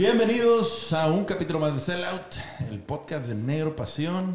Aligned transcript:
Bienvenidos 0.00 0.94
a 0.94 1.08
un 1.08 1.26
capítulo 1.26 1.58
más 1.58 1.74
de 1.74 1.78
Sellout, 1.78 2.36
el 2.70 2.78
podcast 2.78 3.26
de 3.26 3.34
Negro 3.34 3.76
Pasión. 3.76 4.34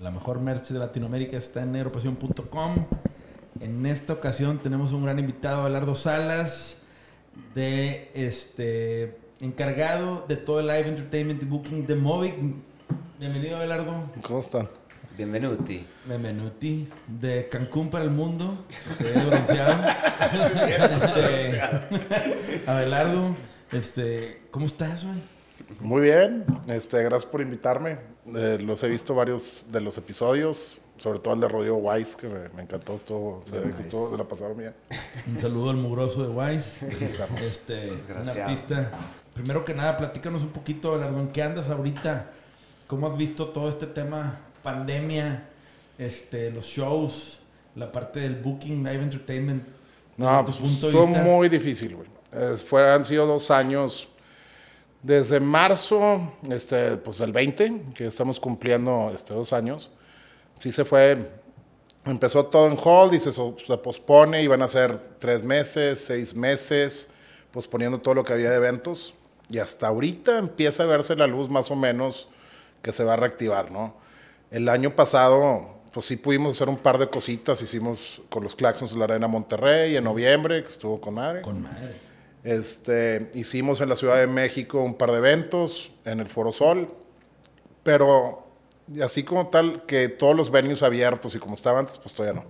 La 0.00 0.12
mejor 0.12 0.38
merch 0.38 0.68
de 0.68 0.78
Latinoamérica 0.78 1.36
está 1.36 1.64
en 1.64 1.72
negropasión.com. 1.72 2.86
En 3.58 3.86
esta 3.86 4.12
ocasión 4.12 4.60
tenemos 4.60 4.92
un 4.92 5.04
gran 5.04 5.18
invitado, 5.18 5.62
Abelardo 5.62 5.96
Salas, 5.96 6.78
de 7.56 8.12
este 8.14 9.19
encargado 9.40 10.24
de 10.28 10.36
todo 10.36 10.60
el 10.60 10.66
live 10.66 10.88
entertainment 10.88 11.42
y 11.42 11.46
booking 11.46 11.86
de 11.86 11.94
Movic. 11.94 12.34
Bienvenido, 13.18 13.56
Abelardo. 13.56 14.10
¿Cómo 14.22 14.40
están? 14.40 14.68
Bienvenuti. 15.16 15.86
Bienvenuti. 16.06 16.88
De 17.06 17.48
Cancún 17.48 17.90
para 17.90 18.04
el 18.04 18.10
mundo. 18.10 18.64
De 18.98 19.12
bronceado. 19.12 19.82
Este, 20.32 21.60
Abelardo, 22.70 23.34
este, 23.72 24.42
¿cómo 24.50 24.66
estás, 24.66 25.04
güey? 25.04 25.16
Muy 25.80 26.02
bien, 26.02 26.44
este, 26.68 27.02
gracias 27.02 27.30
por 27.30 27.40
invitarme. 27.40 27.98
Eh, 28.34 28.58
los 28.60 28.82
he 28.82 28.88
visto 28.88 29.14
varios 29.14 29.66
de 29.70 29.80
los 29.80 29.96
episodios, 29.98 30.80
sobre 30.96 31.18
todo 31.20 31.34
el 31.34 31.40
de 31.40 31.48
Rodrigo 31.48 31.76
Wise, 31.76 32.16
que 32.16 32.28
me, 32.28 32.48
me 32.50 32.62
encantó, 32.62 32.94
estuvo, 32.94 33.40
se, 33.44 33.58
ve 33.58 33.72
que 33.74 33.82
estuvo- 33.82 34.10
se 34.10 34.16
la 34.18 34.24
pasaron 34.24 34.56
bien. 34.58 34.74
Un 35.28 35.38
saludo 35.38 35.70
al 35.70 35.76
mugroso 35.76 36.22
de 36.22 36.28
Wise. 36.28 36.86
Este, 37.46 37.92
un 37.92 38.28
artista. 38.28 38.90
Primero 39.40 39.64
que 39.64 39.72
nada, 39.72 39.96
platícanos 39.96 40.42
un 40.42 40.50
poquito, 40.50 40.90
Abelardo, 40.90 41.18
¿en 41.18 41.28
qué 41.28 41.42
andas 41.42 41.70
ahorita? 41.70 42.30
¿Cómo 42.86 43.06
has 43.06 43.16
visto 43.16 43.48
todo 43.48 43.70
este 43.70 43.86
tema 43.86 44.38
pandemia, 44.62 45.48
este, 45.96 46.50
los 46.50 46.66
shows, 46.66 47.38
la 47.74 47.90
parte 47.90 48.20
del 48.20 48.34
booking, 48.34 48.84
live 48.84 49.02
entertainment? 49.02 49.64
No, 50.18 50.44
pues 50.44 50.60
estuvo 50.60 51.06
muy 51.06 51.48
difícil, 51.48 51.96
güey. 51.96 52.08
Eh, 52.32 52.58
fue, 52.58 52.92
han 52.92 53.02
sido 53.02 53.24
dos 53.24 53.50
años, 53.50 54.10
desde 55.02 55.40
marzo, 55.40 56.34
este, 56.50 56.98
pues 56.98 57.16
del 57.16 57.32
20, 57.32 57.94
que 57.94 58.04
estamos 58.04 58.38
cumpliendo 58.38 59.10
este, 59.14 59.32
dos 59.32 59.54
años, 59.54 59.88
sí 60.58 60.70
se 60.70 60.84
fue, 60.84 61.16
empezó 62.04 62.44
todo 62.44 62.66
en 62.70 62.76
hold 62.78 63.14
y 63.14 63.20
se, 63.20 63.32
se 63.32 63.78
pospone, 63.82 64.42
iban 64.42 64.60
a 64.60 64.68
ser 64.68 65.00
tres 65.18 65.42
meses, 65.42 65.98
seis 65.98 66.34
meses, 66.34 67.08
posponiendo 67.50 67.98
todo 68.02 68.12
lo 68.12 68.22
que 68.22 68.34
había 68.34 68.50
de 68.50 68.56
eventos, 68.56 69.14
y 69.50 69.58
hasta 69.58 69.88
ahorita 69.88 70.38
empieza 70.38 70.84
a 70.84 70.86
verse 70.86 71.16
la 71.16 71.26
luz 71.26 71.50
más 71.50 71.70
o 71.70 71.76
menos 71.76 72.28
que 72.82 72.92
se 72.92 73.04
va 73.04 73.14
a 73.14 73.16
reactivar, 73.16 73.70
¿no? 73.70 73.94
El 74.50 74.68
año 74.68 74.94
pasado, 74.94 75.80
pues 75.92 76.06
sí 76.06 76.16
pudimos 76.16 76.56
hacer 76.56 76.68
un 76.68 76.78
par 76.78 76.98
de 76.98 77.08
cositas, 77.08 77.60
hicimos 77.60 78.22
con 78.30 78.44
los 78.44 78.54
Claxons 78.54 78.92
de 78.92 78.98
la 78.98 79.04
Arena 79.04 79.26
Monterrey 79.26 79.96
en 79.96 80.04
noviembre, 80.04 80.62
que 80.62 80.68
estuvo 80.68 81.00
con 81.00 81.14
madre. 81.14 81.42
Con 81.42 81.62
madre. 81.62 81.94
Este, 82.44 83.30
hicimos 83.34 83.80
en 83.80 83.88
la 83.88 83.96
Ciudad 83.96 84.16
de 84.16 84.26
México 84.26 84.80
un 84.80 84.94
par 84.94 85.10
de 85.10 85.18
eventos 85.18 85.90
en 86.04 86.20
el 86.20 86.28
Foro 86.28 86.52
Sol, 86.52 86.88
pero 87.82 88.46
así 89.02 89.24
como 89.24 89.48
tal 89.48 89.84
que 89.84 90.08
todos 90.08 90.34
los 90.34 90.50
venues 90.50 90.82
abiertos 90.82 91.34
y 91.34 91.38
como 91.38 91.54
estaba 91.54 91.80
antes, 91.80 91.98
pues 91.98 92.14
todavía 92.14 92.40
no. 92.40 92.46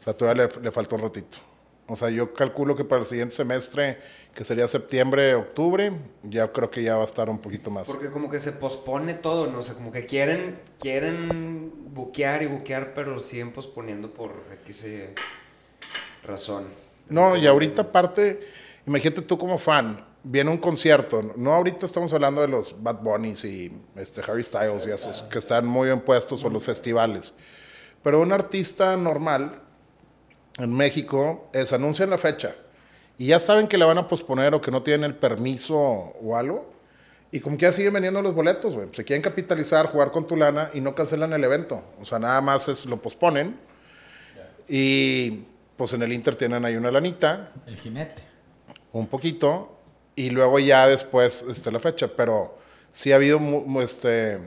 O 0.00 0.02
sea, 0.02 0.16
todavía 0.16 0.46
le, 0.46 0.62
le 0.62 0.70
falta 0.70 0.96
un 0.96 1.02
ratito. 1.02 1.38
O 1.86 1.96
sea, 1.96 2.08
yo 2.08 2.32
calculo 2.32 2.74
que 2.74 2.84
para 2.84 3.02
el 3.02 3.06
siguiente 3.06 3.34
semestre, 3.34 3.98
que 4.34 4.42
sería 4.42 4.66
septiembre, 4.66 5.34
octubre, 5.34 5.92
ya 6.22 6.50
creo 6.50 6.70
que 6.70 6.82
ya 6.82 6.96
va 6.96 7.02
a 7.02 7.06
estar 7.06 7.28
un 7.28 7.38
poquito 7.38 7.70
más. 7.70 7.86
Porque 7.86 8.10
como 8.10 8.30
que 8.30 8.38
se 8.38 8.52
pospone 8.52 9.12
todo, 9.12 9.48
¿no? 9.48 9.58
O 9.58 9.62
sea, 9.62 9.74
como 9.74 9.92
que 9.92 10.06
quieren, 10.06 10.58
quieren 10.78 11.70
buquear 11.92 12.42
y 12.42 12.46
buquear, 12.46 12.94
pero 12.94 13.12
lo 13.12 13.20
siguen 13.20 13.52
posponiendo 13.52 14.12
por 14.14 14.32
X 14.62 14.86
razón. 16.26 16.68
No, 17.08 17.36
y 17.36 17.46
ahorita 17.46 17.82
aparte, 17.82 18.40
imagínate 18.86 19.20
tú 19.22 19.36
como 19.36 19.58
fan, 19.58 20.02
viene 20.22 20.50
un 20.50 20.56
concierto, 20.56 21.20
no 21.36 21.52
ahorita 21.52 21.84
estamos 21.84 22.12
hablando 22.14 22.40
de 22.40 22.48
los 22.48 22.82
Bad 22.82 23.02
Bunnies 23.02 23.44
y 23.44 23.70
este, 23.96 24.22
Harry 24.22 24.42
Styles 24.42 24.86
y 24.86 24.90
esos, 24.90 25.22
que 25.22 25.38
están 25.38 25.66
muy 25.66 25.88
bien 25.88 26.00
puestos, 26.00 26.42
o 26.44 26.48
los 26.48 26.64
festivales, 26.64 27.34
pero 28.02 28.20
un 28.20 28.32
artista 28.32 28.96
normal 28.96 29.60
en 30.58 30.72
México 30.72 31.48
es 31.52 31.72
anuncian 31.72 32.10
la 32.10 32.18
fecha 32.18 32.54
y 33.18 33.26
ya 33.26 33.38
saben 33.38 33.66
que 33.68 33.76
la 33.78 33.86
van 33.86 33.98
a 33.98 34.08
posponer 34.08 34.54
o 34.54 34.60
que 34.60 34.70
no 34.70 34.82
tienen 34.82 35.04
el 35.04 35.14
permiso 35.16 35.76
o 35.78 36.36
algo, 36.36 36.72
y 37.30 37.40
como 37.40 37.56
que 37.56 37.62
ya 37.62 37.72
siguen 37.72 37.92
vendiendo 37.92 38.22
los 38.22 38.34
boletos, 38.34 38.74
güey, 38.74 38.88
se 38.92 39.04
quieren 39.04 39.22
capitalizar, 39.22 39.86
jugar 39.86 40.10
con 40.12 40.26
tu 40.26 40.36
lana 40.36 40.70
y 40.74 40.80
no 40.80 40.94
cancelan 40.94 41.32
el 41.32 41.42
evento, 41.44 41.82
o 42.00 42.04
sea, 42.04 42.18
nada 42.18 42.40
más 42.40 42.68
es, 42.68 42.86
lo 42.86 42.96
posponen. 43.02 43.56
Y 44.68 45.42
pues 45.76 45.92
en 45.92 46.02
el 46.02 46.12
Inter 46.12 46.36
tienen 46.36 46.64
ahí 46.64 46.76
una 46.76 46.90
lanita, 46.90 47.50
El 47.66 47.76
jinete. 47.76 48.22
un 48.92 49.06
poquito, 49.08 49.76
y 50.16 50.30
luego 50.30 50.58
ya 50.58 50.86
después 50.86 51.44
este, 51.48 51.70
la 51.70 51.80
fecha. 51.80 52.08
Pero 52.16 52.56
sí 52.92 53.12
ha 53.12 53.16
habido 53.16 53.38
mu- 53.38 53.80
este, 53.82 54.38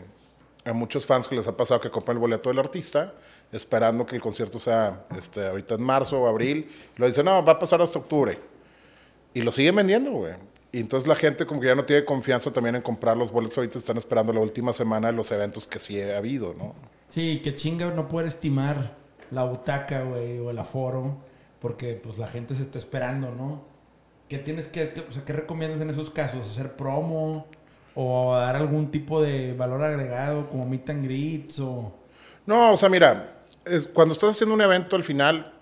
a 0.66 0.74
muchos 0.74 1.06
fans 1.06 1.28
que 1.28 1.36
les 1.36 1.48
ha 1.48 1.56
pasado 1.56 1.80
que 1.82 1.92
compran 1.92 2.18
el 2.18 2.22
boleto 2.22 2.50
del 2.50 2.60
artista, 2.60 3.14
esperando 3.52 4.06
que 4.06 4.16
el 4.16 4.22
concierto 4.22 4.60
sea 4.60 5.06
este, 5.18 5.46
ahorita 5.48 5.76
en 5.76 5.84
marzo 5.84 6.22
o 6.22 6.28
abril, 6.28 6.70
y 6.96 7.00
lo 7.00 7.08
dicen, 7.08 7.26
no, 7.26 7.44
va 7.44 7.54
a 7.54 7.60
pasar 7.60 7.82
hasta 7.82 8.00
octubre. 8.00 8.40
Y 9.34 9.42
lo 9.42 9.52
siguen 9.52 9.76
vendiendo, 9.76 10.12
güey. 10.12 10.34
Y 10.72 10.80
entonces 10.80 11.08
la 11.08 11.16
gente 11.16 11.46
como 11.46 11.62
que 11.62 11.68
ya 11.68 11.76
no 11.76 11.86
tiene 11.86 12.04
confianza 12.04 12.52
también 12.52 12.76
en 12.76 12.82
comprar 12.82 13.16
los 13.16 13.32
boletos, 13.32 13.58
ahorita 13.58 13.78
están 13.80 13.98
esperando 13.98 14.34
la 14.34 14.42
última 14.42 14.74
semana 14.74 15.08
de 15.08 15.14
los 15.14 15.32
eventos 15.32 15.66
que 15.66 15.80
sí 15.80 16.00
ha 16.02 16.18
habido, 16.18 16.54
¿no? 16.58 16.76
Sí, 17.10 17.40
que 17.44 17.56
chinga 17.56 17.86
no 17.92 18.08
poder 18.08 18.28
estimar 18.28 18.96
la 19.32 19.44
butaca, 19.46 20.02
güey, 20.04 20.40
o 20.40 20.50
el 20.50 20.60
aforo, 20.60 21.16
porque 21.62 21.94
pues 21.94 22.18
la 22.18 22.28
gente 22.28 22.54
se 22.54 22.64
está 22.64 22.78
esperando, 22.80 23.32
¿no? 23.32 23.62
¿Qué 24.28 24.40
tienes 24.40 24.68
que, 24.68 24.90
qué- 24.92 25.06
o 25.10 25.12
sea, 25.14 25.24
qué 25.24 25.32
recomiendas 25.34 25.80
en 25.80 25.90
esos 25.90 26.10
casos? 26.10 26.50
¿Hacer 26.52 26.74
promo? 26.76 27.48
¿O 27.96 28.36
dar 28.36 28.58
algún 28.58 28.92
tipo 28.92 29.22
de 29.22 29.54
valor 29.54 29.84
agregado 29.84 30.50
como 30.50 30.66
meet 30.66 30.90
and 30.90 31.06
greets? 31.06 31.60
O... 31.60 31.94
No, 32.46 32.74
o 32.74 32.78
sea, 32.78 32.90
mira, 32.90 33.37
es- 33.70 33.88
cuando 33.88 34.14
estás 34.14 34.32
haciendo 34.32 34.54
un 34.56 34.62
evento 34.62 34.96
al 34.96 35.04
final, 35.04 35.54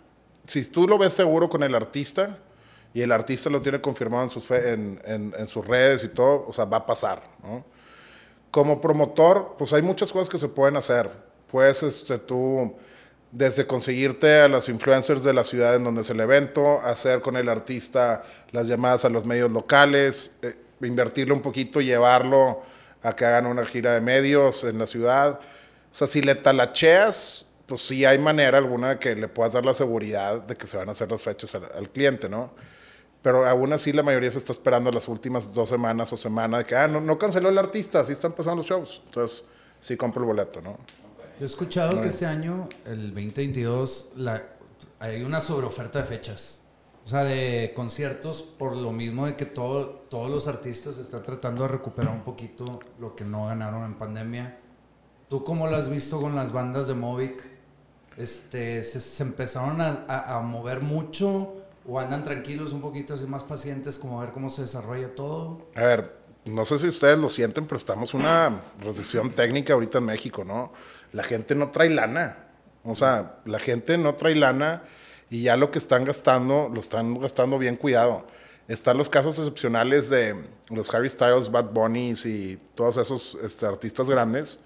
si 0.47 0.63
tú 0.69 0.88
lo 0.88 0.97
ves 0.97 1.13
seguro 1.13 1.49
con 1.49 1.63
el 1.63 1.73
artista 1.75 2.38
y 2.93 3.01
el 3.01 3.11
artista 3.11 3.49
lo 3.49 3.61
tiene 3.61 3.81
confirmado 3.81 4.23
en 4.25 4.29
sus, 4.29 4.45
fe- 4.45 4.73
en, 4.73 5.01
en- 5.05 5.33
en 5.38 5.47
sus 5.47 5.66
redes 5.66 6.03
y 6.03 6.09
todo, 6.09 6.45
o 6.47 6.53
sea, 6.53 6.66
va 6.66 6.77
a 6.77 6.85
pasar, 6.85 7.23
¿no? 7.43 7.66
Como 8.51 8.79
promotor, 8.79 9.55
pues 9.57 9.73
hay 9.73 9.81
muchas 9.81 10.11
cosas 10.11 10.29
que 10.29 10.38
se 10.38 10.47
pueden 10.47 10.77
hacer. 10.77 11.09
Puedes, 11.51 11.83
este, 11.83 12.17
tú, 12.19 12.73
desde 13.31 13.67
conseguirte 13.67 14.39
a 14.39 14.47
los 14.47 14.69
influencers 14.69 15.23
de 15.23 15.33
la 15.33 15.43
ciudad 15.43 15.75
en 15.75 15.83
donde 15.83 16.01
es 16.01 16.09
el 16.09 16.19
evento, 16.22 16.79
hacer 16.81 17.19
con 17.22 17.35
el 17.35 17.49
artista 17.49 18.23
las 18.51 18.67
llamadas 18.67 19.03
a 19.03 19.09
los 19.09 19.25
medios 19.25 19.51
locales, 19.51 20.31
eh, 20.41 20.55
invertirle 20.81 21.33
un 21.33 21.41
poquito, 21.41 21.81
llevarlo 21.81 22.61
a 23.03 23.13
que 23.13 23.25
hagan 23.25 23.45
una 23.45 23.66
gira 23.66 23.93
de 23.93 23.99
medios 24.01 24.63
en 24.63 24.77
la 24.77 24.87
ciudad. 24.87 25.39
O 25.91 25.95
sea, 25.95 26.07
si 26.07 26.22
le 26.22 26.35
talacheas, 26.35 27.44
pues 27.65 27.81
sí 27.81 28.05
hay 28.05 28.19
manera 28.19 28.57
alguna 28.57 28.89
de 28.89 28.99
que 28.99 29.15
le 29.15 29.27
puedas 29.27 29.53
dar 29.53 29.65
la 29.65 29.73
seguridad 29.73 30.43
de 30.43 30.55
que 30.55 30.67
se 30.67 30.77
van 30.77 30.89
a 30.89 30.91
hacer 30.91 31.09
las 31.09 31.21
fechas 31.21 31.55
al, 31.55 31.69
al 31.75 31.89
cliente, 31.89 32.29
¿no? 32.29 32.51
Pero 33.25 33.47
aún 33.47 33.73
así 33.73 33.91
la 33.91 34.03
mayoría 34.03 34.29
se 34.29 34.37
está 34.37 34.51
esperando 34.53 34.91
las 34.91 35.07
últimas 35.07 35.51
dos 35.51 35.69
semanas 35.69 36.13
o 36.13 36.15
semana 36.15 36.59
de 36.59 36.65
que, 36.65 36.75
ah, 36.75 36.87
no, 36.87 37.01
no 37.01 37.17
canceló 37.17 37.49
el 37.49 37.57
artista, 37.57 38.01
así 38.01 38.11
están 38.11 38.33
pasando 38.33 38.57
los 38.57 38.67
shows. 38.67 39.01
Entonces, 39.05 39.43
sí 39.79 39.97
compro 39.97 40.21
el 40.21 40.27
boleto, 40.27 40.61
¿no? 40.61 40.77
Yo 41.39 41.41
he 41.41 41.45
escuchado 41.45 41.99
que 42.01 42.09
este 42.09 42.27
año, 42.27 42.69
el 42.85 43.07
2022, 43.07 44.11
la, 44.17 44.43
hay 44.99 45.23
una 45.23 45.41
sobreoferta 45.41 46.01
de 46.01 46.05
fechas. 46.05 46.61
O 47.03 47.07
sea, 47.07 47.23
de 47.23 47.73
conciertos, 47.75 48.43
por 48.43 48.75
lo 48.75 48.91
mismo 48.91 49.25
de 49.25 49.35
que 49.35 49.45
todo, 49.45 50.05
todos 50.07 50.29
los 50.29 50.47
artistas 50.47 50.99
están 50.99 51.23
tratando 51.23 51.63
de 51.63 51.69
recuperar 51.69 52.13
un 52.13 52.23
poquito 52.23 52.79
lo 52.99 53.16
que 53.16 53.23
no 53.23 53.47
ganaron 53.47 53.85
en 53.85 53.95
pandemia. 53.95 54.59
¿Tú 55.29 55.43
cómo 55.43 55.66
lo 55.66 55.75
has 55.75 55.90
visto 55.90 56.22
con 56.22 56.35
las 56.35 56.53
bandas 56.53 56.85
de 56.85 56.93
Movic? 56.93 57.54
Este, 58.17 58.82
¿se, 58.84 59.00
se 59.00 59.23
empezaron 59.23 59.82
a, 59.82 60.06
a- 60.08 60.38
a 60.38 60.41
mover 60.41 60.82
mucho 60.82 61.56
o 61.88 62.00
andan 62.00 62.23
tranquilos 62.23 62.72
un 62.73 62.82
poquito 62.82 63.14
así 63.14 63.26
más 63.26 63.44
pacientes 63.44 64.00
como 64.00 64.20
a 64.20 64.23
ver 64.26 64.34
cómo 64.34 64.50
se 64.50 64.62
desarrolla 64.62 65.14
todo? 65.14 65.67
A 65.76 65.84
ver, 65.84 66.16
no 66.46 66.64
sé 66.66 66.78
si 66.78 66.88
ustedes 66.88 67.17
lo 67.17 67.29
sienten, 67.29 67.66
pero 67.66 67.78
estamos 67.78 68.14
una 68.14 68.62
recesión 68.79 69.32
técnica 69.32 69.73
ahorita 69.73 69.97
en 69.97 70.06
México, 70.06 70.44
¿no? 70.46 70.72
La 71.12 71.23
gente 71.23 71.56
no 71.56 71.72
trae 71.72 71.90
lana. 71.90 72.38
O 72.84 72.96
sea, 72.96 73.40
la 73.46 73.59
gente 73.59 73.97
no 73.97 74.16
trae 74.16 74.35
lana 74.35 74.84
y 75.29 75.44
ya 75.44 75.58
lo 75.58 75.72
que 75.72 75.79
están 75.79 76.06
gastando, 76.06 76.70
lo 76.73 76.79
están 76.79 77.20
gastando 77.20 77.58
bien 77.58 77.76
cuidado. 77.78 78.26
Están 78.67 78.97
los 78.97 79.09
casos 79.09 79.38
excepcionales 79.38 80.09
de 80.09 80.35
los 80.70 80.91
Harry 80.94 81.09
Styles, 81.09 81.52
Bad 81.52 81.66
Bunnies 81.72 82.26
y 82.26 82.58
todos 82.76 82.97
esos 82.97 83.38
este, 83.44 83.66
artistas 83.66 84.09
grandes, 84.09 84.59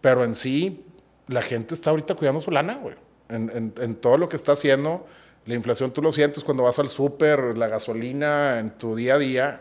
pero 0.00 0.24
en 0.24 0.34
sí, 0.34 0.84
la 1.30 1.42
gente 1.42 1.74
está 1.74 1.90
ahorita 1.90 2.14
cuidando 2.14 2.40
su 2.40 2.50
lana, 2.50 2.74
güey. 2.76 2.94
En, 3.28 3.50
en- 3.54 3.74
en 3.80 3.94
todo 3.96 4.16
lo 4.18 4.28
que 4.28 4.36
está 4.36 4.52
haciendo, 4.52 5.06
la 5.46 5.54
inflación 5.54 5.90
tú 5.92 6.02
lo 6.02 6.12
sientes 6.12 6.42
cuando 6.44 6.64
vas 6.64 6.78
al 6.78 6.88
súper, 6.88 7.56
la 7.56 7.68
gasolina, 7.68 8.58
en 8.58 8.70
tu 8.72 8.94
día 8.96 9.14
a 9.14 9.18
día. 9.18 9.60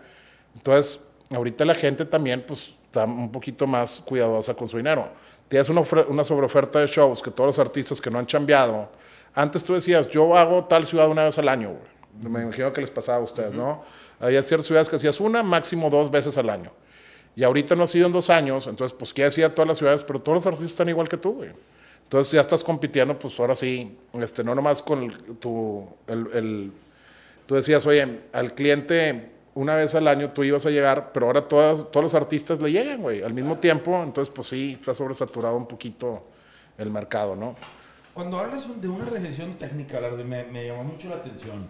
Entonces, 0.56 1.00
ahorita 1.32 1.64
la 1.66 1.76
gente 1.76 2.06
también, 2.06 2.44
pues, 2.48 2.74
está 2.86 3.06
un 3.06 3.32
poquito 3.32 3.68
más 3.68 4.00
cuidadosa 4.02 4.54
con 4.56 4.68
su 4.68 4.78
dinero. 4.78 5.10
Tienes 5.48 5.70
una, 5.70 6.24
sobreoferta 6.24 6.80
de 6.80 6.88
shows 6.88 7.22
que 7.22 7.32
todos 7.32 7.48
los 7.48 7.60
artistas 7.60 8.02
que 8.02 8.10
no 8.12 8.20
han 8.20 8.26
chambeado, 8.26 8.90
antes 9.34 9.64
tú 9.64 9.74
decías, 9.74 10.10
yo 10.10 10.36
hago 10.36 10.66
tal 10.66 10.86
ciudad 10.86 11.08
una 11.08 11.24
vez 11.24 11.38
al 11.38 11.48
año, 11.50 11.70
güey. 11.70 12.32
Me 12.34 12.42
imagino 12.44 12.74
que 12.74 12.82
les 12.82 12.90
pasaba 12.90 13.20
a 13.20 13.22
ustedes, 13.22 13.54
¿no? 13.54 13.84
Había 14.20 14.42
ciertas 14.42 14.66
ciudades 14.66 14.90
que 14.90 14.96
hacías 14.98 15.20
una, 15.20 15.44
máximo 15.44 15.90
dos 15.90 16.10
veces 16.12 16.38
al 16.38 16.50
año. 16.50 16.72
Y 17.36 17.44
ahorita 17.44 17.76
no 17.76 17.84
ha 17.84 17.88
sido 17.88 18.08
en 18.08 18.14
dos 18.14 18.30
años, 18.30 18.68
entonces, 18.68 18.96
pues, 18.98 19.14
¿qué 19.14 19.24
hacía 19.26 19.54
todas 19.54 19.68
las 19.68 19.78
ciudades? 19.78 20.04
Pero 20.04 20.20
todos 20.22 20.38
los 20.38 20.46
artistas 20.48 20.72
están 20.72 20.90
igual 20.90 21.08
que 21.08 21.18
tú, 21.18 21.34
güey. 21.34 21.52
Entonces 22.04 22.32
ya 22.34 22.42
estás 22.42 22.64
compitiendo, 22.64 23.18
pues 23.18 23.40
ahora 23.40 23.54
sí, 23.56 23.96
este, 24.14 24.44
no 24.44 24.56
nomás 24.56 24.82
con 24.82 25.04
el- 25.04 25.18
tu, 25.38 25.88
el, 26.08 26.28
el- 26.34 26.72
tú 27.46 27.56
decías, 27.56 27.86
oye, 27.86 28.22
al 28.34 28.54
cliente 28.56 29.32
una 29.56 29.76
vez 29.76 29.94
al 29.96 30.08
año 30.08 30.32
tú 30.32 30.44
ibas 30.44 30.66
a 30.66 30.70
llegar, 30.70 31.12
pero 31.12 31.28
ahora 31.28 31.48
todas, 31.48 31.92
todos 31.92 32.04
los 32.04 32.16
artistas 32.16 32.60
le 32.62 32.72
llegan, 32.72 33.02
güey, 33.02 33.22
al 33.24 33.34
mismo 33.34 33.58
tiempo, 33.60 34.02
entonces 34.04 34.34
pues 34.34 34.48
sí, 34.48 34.74
está 34.74 34.94
sobresaturado 34.94 35.56
un 35.56 35.68
poquito 35.68 36.24
el 36.78 36.90
mercado, 36.92 37.36
¿no? 37.36 37.56
Cuando 38.14 38.38
hablas 38.40 38.68
de 38.82 38.88
una 38.88 39.06
recesión 39.06 39.54
técnica, 39.56 40.00
me, 40.26 40.44
me 40.46 40.66
llamó 40.66 40.84
mucho 40.84 41.10
la 41.10 41.16
atención. 41.18 41.68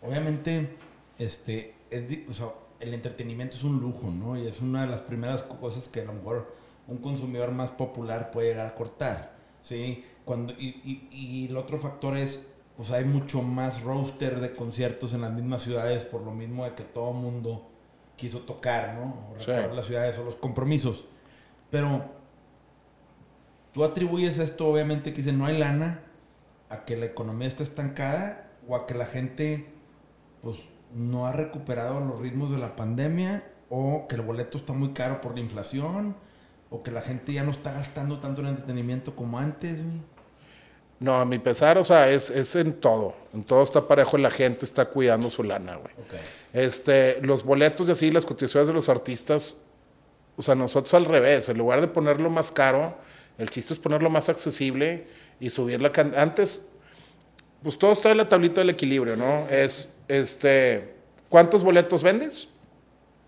Obviamente, 0.00 0.70
este, 1.18 1.74
es 1.90 2.04
o 2.30 2.32
sea, 2.34 2.46
el 2.82 2.92
entretenimiento 2.94 3.56
es 3.56 3.62
un 3.64 3.80
lujo, 3.80 4.10
¿no? 4.10 4.36
Y 4.36 4.46
es 4.46 4.60
una 4.60 4.82
de 4.82 4.88
las 4.88 5.00
primeras 5.00 5.42
cosas 5.42 5.88
que 5.88 6.00
a 6.00 6.04
lo 6.04 6.12
mejor 6.14 6.54
un 6.88 6.98
consumidor 6.98 7.52
más 7.52 7.70
popular 7.70 8.30
puede 8.30 8.48
llegar 8.48 8.66
a 8.66 8.74
cortar, 8.74 9.32
¿sí? 9.62 10.04
Cuando, 10.24 10.52
y, 10.54 10.80
y, 10.84 11.08
y 11.16 11.46
el 11.48 11.56
otro 11.56 11.78
factor 11.78 12.16
es, 12.16 12.44
pues 12.76 12.90
hay 12.90 13.04
mucho 13.04 13.42
más 13.42 13.82
roster 13.82 14.40
de 14.40 14.52
conciertos 14.54 15.14
en 15.14 15.20
las 15.22 15.32
mismas 15.32 15.62
ciudades 15.62 16.04
por 16.04 16.22
lo 16.22 16.32
mismo 16.32 16.64
de 16.64 16.74
que 16.74 16.82
todo 16.84 17.12
mundo 17.12 17.68
quiso 18.16 18.40
tocar, 18.40 18.94
¿no? 18.94 19.28
O 19.34 19.40
Sí. 19.40 19.50
las 19.74 19.86
ciudades 19.86 20.18
o 20.18 20.24
los 20.24 20.36
compromisos. 20.36 21.04
Pero 21.70 22.04
tú 23.72 23.84
atribuyes 23.84 24.38
esto, 24.38 24.66
obviamente, 24.68 25.12
que 25.12 25.18
dice 25.22 25.32
no 25.32 25.46
hay 25.46 25.56
lana, 25.58 26.02
a 26.68 26.84
que 26.84 26.96
la 26.96 27.06
economía 27.06 27.48
está 27.48 27.62
estancada 27.62 28.50
o 28.66 28.76
a 28.76 28.86
que 28.86 28.94
la 28.94 29.06
gente, 29.06 29.66
pues, 30.42 30.58
no 30.94 31.26
ha 31.26 31.32
recuperado 31.32 32.00
los 32.00 32.20
ritmos 32.20 32.50
de 32.50 32.58
la 32.58 32.76
pandemia 32.76 33.44
o 33.68 34.06
que 34.08 34.16
el 34.16 34.22
boleto 34.22 34.58
está 34.58 34.72
muy 34.72 34.92
caro 34.92 35.20
por 35.20 35.34
la 35.34 35.40
inflación 35.40 36.14
o 36.70 36.82
que 36.82 36.90
la 36.90 37.02
gente 37.02 37.32
ya 37.32 37.42
no 37.42 37.50
está 37.50 37.72
gastando 37.72 38.18
tanto 38.20 38.40
en 38.40 38.48
entretenimiento 38.48 39.14
como 39.14 39.38
antes, 39.38 39.82
güey. 39.82 40.00
No, 41.00 41.20
a 41.20 41.24
mi 41.24 41.40
pesar, 41.40 41.78
o 41.78 41.84
sea, 41.84 42.08
es, 42.10 42.30
es 42.30 42.54
en 42.54 42.74
todo, 42.74 43.16
en 43.34 43.42
todo 43.42 43.64
está 43.64 43.88
parejo, 43.88 44.16
la 44.18 44.30
gente 44.30 44.64
está 44.64 44.84
cuidando 44.84 45.30
su 45.30 45.42
lana, 45.42 45.74
güey. 45.74 45.92
Este, 46.52 47.20
los 47.22 47.42
boletos 47.42 47.88
y 47.88 47.92
así, 47.92 48.12
las 48.12 48.24
cotizaciones 48.24 48.68
de 48.68 48.74
los 48.74 48.88
artistas, 48.88 49.62
o 50.36 50.42
sea, 50.42 50.54
nosotros 50.54 50.94
al 50.94 51.06
revés, 51.06 51.48
en 51.48 51.58
lugar 51.58 51.80
de 51.80 51.88
ponerlo 51.88 52.30
más 52.30 52.52
caro, 52.52 52.94
el 53.36 53.50
chiste 53.50 53.74
es 53.74 53.80
ponerlo 53.80 54.10
más 54.10 54.28
accesible 54.28 55.08
y 55.40 55.50
subir 55.50 55.82
la 55.82 55.90
cantidad. 55.90 56.22
Antes, 56.22 56.68
pues 57.62 57.78
todo 57.78 57.92
está 57.92 58.10
en 58.10 58.18
la 58.18 58.28
tablita 58.28 58.60
del 58.60 58.70
equilibrio, 58.70 59.16
¿no? 59.16 59.48
Es, 59.48 59.94
este, 60.08 60.94
¿cuántos 61.28 61.62
boletos 61.62 62.02
vendes? 62.02 62.48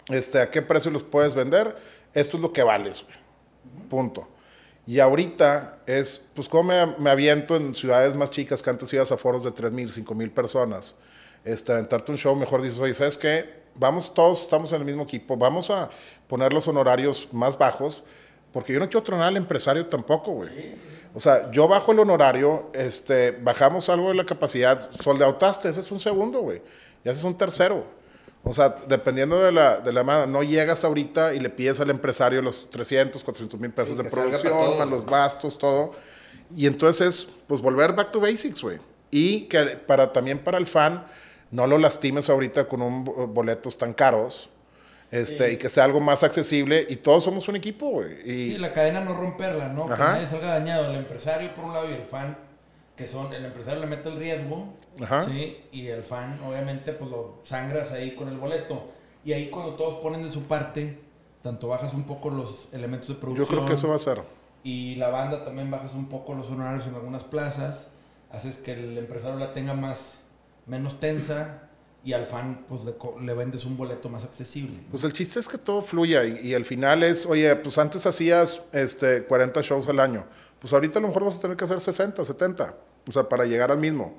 Este, 0.09 0.41
¿a 0.41 0.51
qué 0.51 0.63
precio 0.63 0.91
los 0.91 1.03
puedes 1.03 1.35
vender? 1.35 1.77
Esto 2.13 2.37
es 2.37 2.43
lo 2.43 2.53
que 2.53 2.63
vales, 2.63 3.05
güey. 3.05 3.17
Punto. 3.89 4.29
Y 4.87 5.01
ahorita 5.01 5.79
es, 5.87 6.25
pues, 6.35 6.49
¿cómo 6.49 6.65
me, 6.65 6.87
me 6.99 7.11
aviento 7.11 7.57
en 7.57 7.75
ciudades 7.75 8.15
más 8.15 8.31
chicas 8.31 8.63
que 8.63 8.71
antes 8.71 8.93
ibas 8.93 9.11
a 9.13 9.17
foros 9.17 9.43
de 9.45 9.51
3 9.51 9.73
mil, 9.73 9.91
5 9.91 10.15
mil 10.15 10.31
personas? 10.31 10.95
Este, 11.45 11.73
aventarte 11.73 12.11
un 12.11 12.19
show, 12.19 12.35
mejor 12.35 12.63
dices, 12.63 12.81
oye, 12.81 12.95
¿sabes 12.95 13.19
qué? 13.19 13.65
Vamos, 13.75 14.13
todos 14.13 14.43
estamos 14.43 14.73
en 14.73 14.81
el 14.81 14.85
mismo 14.85 15.03
equipo, 15.03 15.37
vamos 15.37 15.69
a 15.69 15.91
poner 16.27 16.53
los 16.53 16.67
honorarios 16.69 17.29
más 17.33 17.59
bajos, 17.59 18.03
porque 18.53 18.73
yo 18.73 18.79
no 18.79 18.89
quiero 18.89 19.03
tronar 19.03 19.29
al 19.29 19.37
empresario 19.37 19.87
tampoco, 19.87 20.33
güey. 20.33 20.75
O 21.15 21.21
sea, 21.21 21.51
yo 21.53 21.69
bajo 21.69 21.93
el 21.93 22.01
honorario, 22.01 22.71
este, 22.75 23.31
bajamos 23.31 23.89
algo 23.89 24.09
de 24.09 24.17
la 24.17 24.27
capacidad, 24.27 24.91
soldeautaste, 25.01 25.69
ese 25.69 25.81
es 25.81 25.91
un 25.93 26.01
segundo, 26.01 26.41
güey. 26.41 26.61
Y 27.05 27.09
ese 27.09 27.19
es 27.21 27.25
un 27.25 27.39
tercero. 27.39 27.85
O 28.43 28.53
sea, 28.53 28.77
dependiendo 28.89 29.41
de 29.41 29.53
la, 29.53 29.79
de 29.81 29.93
la 29.93 30.27
no 30.27 30.43
llegas 30.43 30.85
ahorita 30.85 31.33
y 31.35 31.41
le 31.41 31.49
pides 31.51 31.81
al 31.81 31.89
empresario 31.91 32.43
los 32.43 32.69
300, 32.69 33.23
400 33.23 33.59
mil 33.61 33.71
pesos 33.71 33.97
Sí, 33.97 34.03
de 34.03 34.11
producción, 34.11 34.79
más 34.79 34.89
los 34.89 35.07
gastos, 35.07 35.57
todo. 35.57 35.93
Y 36.55 36.67
entonces 36.67 37.07
es, 37.07 37.29
pues, 37.47 37.63
volver 37.63 37.95
back 37.95 38.11
to 38.11 38.21
basics, 38.21 38.61
güey. 38.61 38.79
Y 39.11 39.43
que 39.43 39.65
para, 39.87 40.13
también 40.13 40.41
para 40.41 40.59
el 40.59 40.67
fan, 40.67 41.07
no 41.53 41.67
lo 41.67 41.79
lastimes 41.79 42.29
ahorita 42.29 42.67
con 42.69 42.83
un 42.83 43.05
bo- 43.05 43.27
boletos 43.29 43.79
tan 43.79 43.93
caros. 43.95 44.51
Este, 45.15 45.53
y 45.53 45.57
que 45.57 45.69
sea 45.69 45.85
algo 45.85 46.01
más 46.01 46.23
accesible 46.25 46.87
y 46.89 46.97
todos 46.97 47.23
somos 47.23 47.47
un 47.49 47.57
equipo, 47.57 47.89
güey. 47.89 48.15
Y 48.29 48.53
Sí, 48.53 48.59
la 48.59 48.73
cadena 48.73 49.01
no 49.01 49.15
romperla, 49.15 49.69
¿no? 49.69 49.87
Que 49.87 49.93
Ajá. 49.93 50.13
nadie 50.15 50.27
salga 50.27 50.49
dañado. 50.59 50.91
El 50.91 50.97
empresario 50.97 51.55
por 51.55 51.65
un 51.67 51.73
lado 51.75 51.89
y 51.89 51.93
el 51.95 52.03
fan, 52.03 52.37
que 52.97 53.07
son, 53.07 53.33
el 53.33 53.45
empresario 53.45 53.81
le 53.81 53.87
mete 53.87 54.09
el 54.09 54.17
riesgo, 54.17 54.75
Ajá. 55.01 55.25
¿sí? 55.27 55.59
Y 55.73 55.87
el 55.87 56.03
fan, 56.03 56.41
obviamente, 56.45 56.93
pues 56.93 57.11
lo 57.11 57.43
sangras 57.45 57.93
ahí 57.93 58.15
con 58.17 58.29
el 58.29 58.39
boleto. 58.39 58.89
Y 59.25 59.33
ahí 59.33 59.51
cuando 59.51 59.75
todos 59.75 59.95
ponen 60.03 60.23
de 60.23 60.31
su 60.31 60.43
parte, 60.43 60.99
tanto 61.43 61.69
bajas 61.69 61.95
un 61.95 62.05
poco 62.05 62.31
los 62.31 62.69
elementos 62.73 63.09
de 63.09 63.15
yo 63.15 63.21
producción. 63.21 63.47
creo 63.49 63.65
que 63.67 63.73
eso 63.75 63.89
va 63.89 63.95
a 63.97 63.99
ser. 64.01 64.21
Y 64.65 64.97
la 64.97 65.09
banda 65.11 65.45
también 65.45 65.71
bajas 65.71 65.95
un 65.95 66.09
poco 66.09 66.35
los 66.35 66.49
honorarios 66.51 66.87
en 66.87 66.95
algunas 66.95 67.23
plazas. 67.23 67.87
Haces 68.33 68.57
que 68.57 68.73
el 68.73 68.99
empresario 68.99 69.39
la 69.39 69.53
tenga 69.53 69.75
más, 69.75 70.15
menos 70.67 70.99
tensa. 70.99 71.64
Y 72.05 72.13
al 72.13 72.27
fan, 72.27 72.65
pues 72.69 72.85
le, 72.85 72.95
le 73.23 73.35
vendes 73.35 73.65
un 73.65 73.77
boleto 73.77 74.09
más 74.09 74.25
accesible. 74.25 74.77
¿no? 74.77 74.91
Pues 74.91 75.05
el 75.05 75.13
chiste 75.13 75.41
es 75.41 75.49
que 75.49 75.57
todo 75.57 75.81
fluya 75.81 76.25
y, 76.25 76.49
y 76.49 76.55
al 76.55 76.65
final 76.65 77.03
es, 77.03 77.25
oye, 77.25 77.55
pues 77.57 77.79
antes 77.79 78.05
hacías 78.07 78.61
este, 78.73 79.25
40 79.25 79.63
shows 79.63 79.89
al 79.89 80.01
año. 80.01 80.25
Pues 80.59 80.73
ahorita 80.73 80.99
a 80.99 81.03
lo 81.03 81.09
mejor 81.09 81.25
vas 81.25 81.37
a 81.37 81.41
tener 81.41 81.57
que 81.57 81.65
hacer 81.65 81.81
60, 81.81 82.25
70. 82.25 82.75
O 83.09 83.13
sea, 83.13 83.29
para 83.29 83.45
llegar 83.47 83.71
al 83.71 83.79
mismo. 83.79 84.15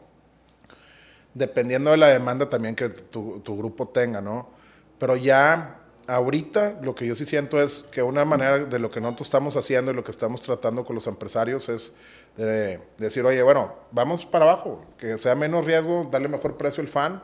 Dependiendo 1.33 1.91
de 1.91 1.97
la 1.97 2.07
demanda 2.07 2.49
también 2.49 2.75
que 2.75 2.89
tu, 2.89 3.39
tu 3.41 3.57
grupo 3.57 3.87
tenga, 3.89 4.21
¿no? 4.21 4.49
Pero 4.97 5.15
ya 5.15 5.81
ahorita 6.07 6.79
lo 6.81 6.95
que 6.95 7.05
yo 7.05 7.15
sí 7.15 7.25
siento 7.25 7.61
es 7.61 7.83
que 7.91 8.01
una 8.01 8.25
manera 8.25 8.59
de 8.59 8.79
lo 8.79 8.91
que 8.91 9.01
nosotros 9.01 9.27
estamos 9.27 9.57
haciendo 9.57 9.91
y 9.91 9.93
lo 9.93 10.03
que 10.03 10.11
estamos 10.11 10.41
tratando 10.41 10.85
con 10.85 10.95
los 10.95 11.07
empresarios 11.07 11.69
es 11.69 11.93
de 12.37 12.79
decir, 12.97 13.25
oye, 13.25 13.41
bueno, 13.41 13.73
vamos 13.91 14.25
para 14.25 14.45
abajo, 14.45 14.83
que 14.97 15.17
sea 15.17 15.35
menos 15.35 15.65
riesgo, 15.65 16.07
darle 16.11 16.27
mejor 16.27 16.57
precio 16.57 16.81
al 16.81 16.87
fan, 16.87 17.23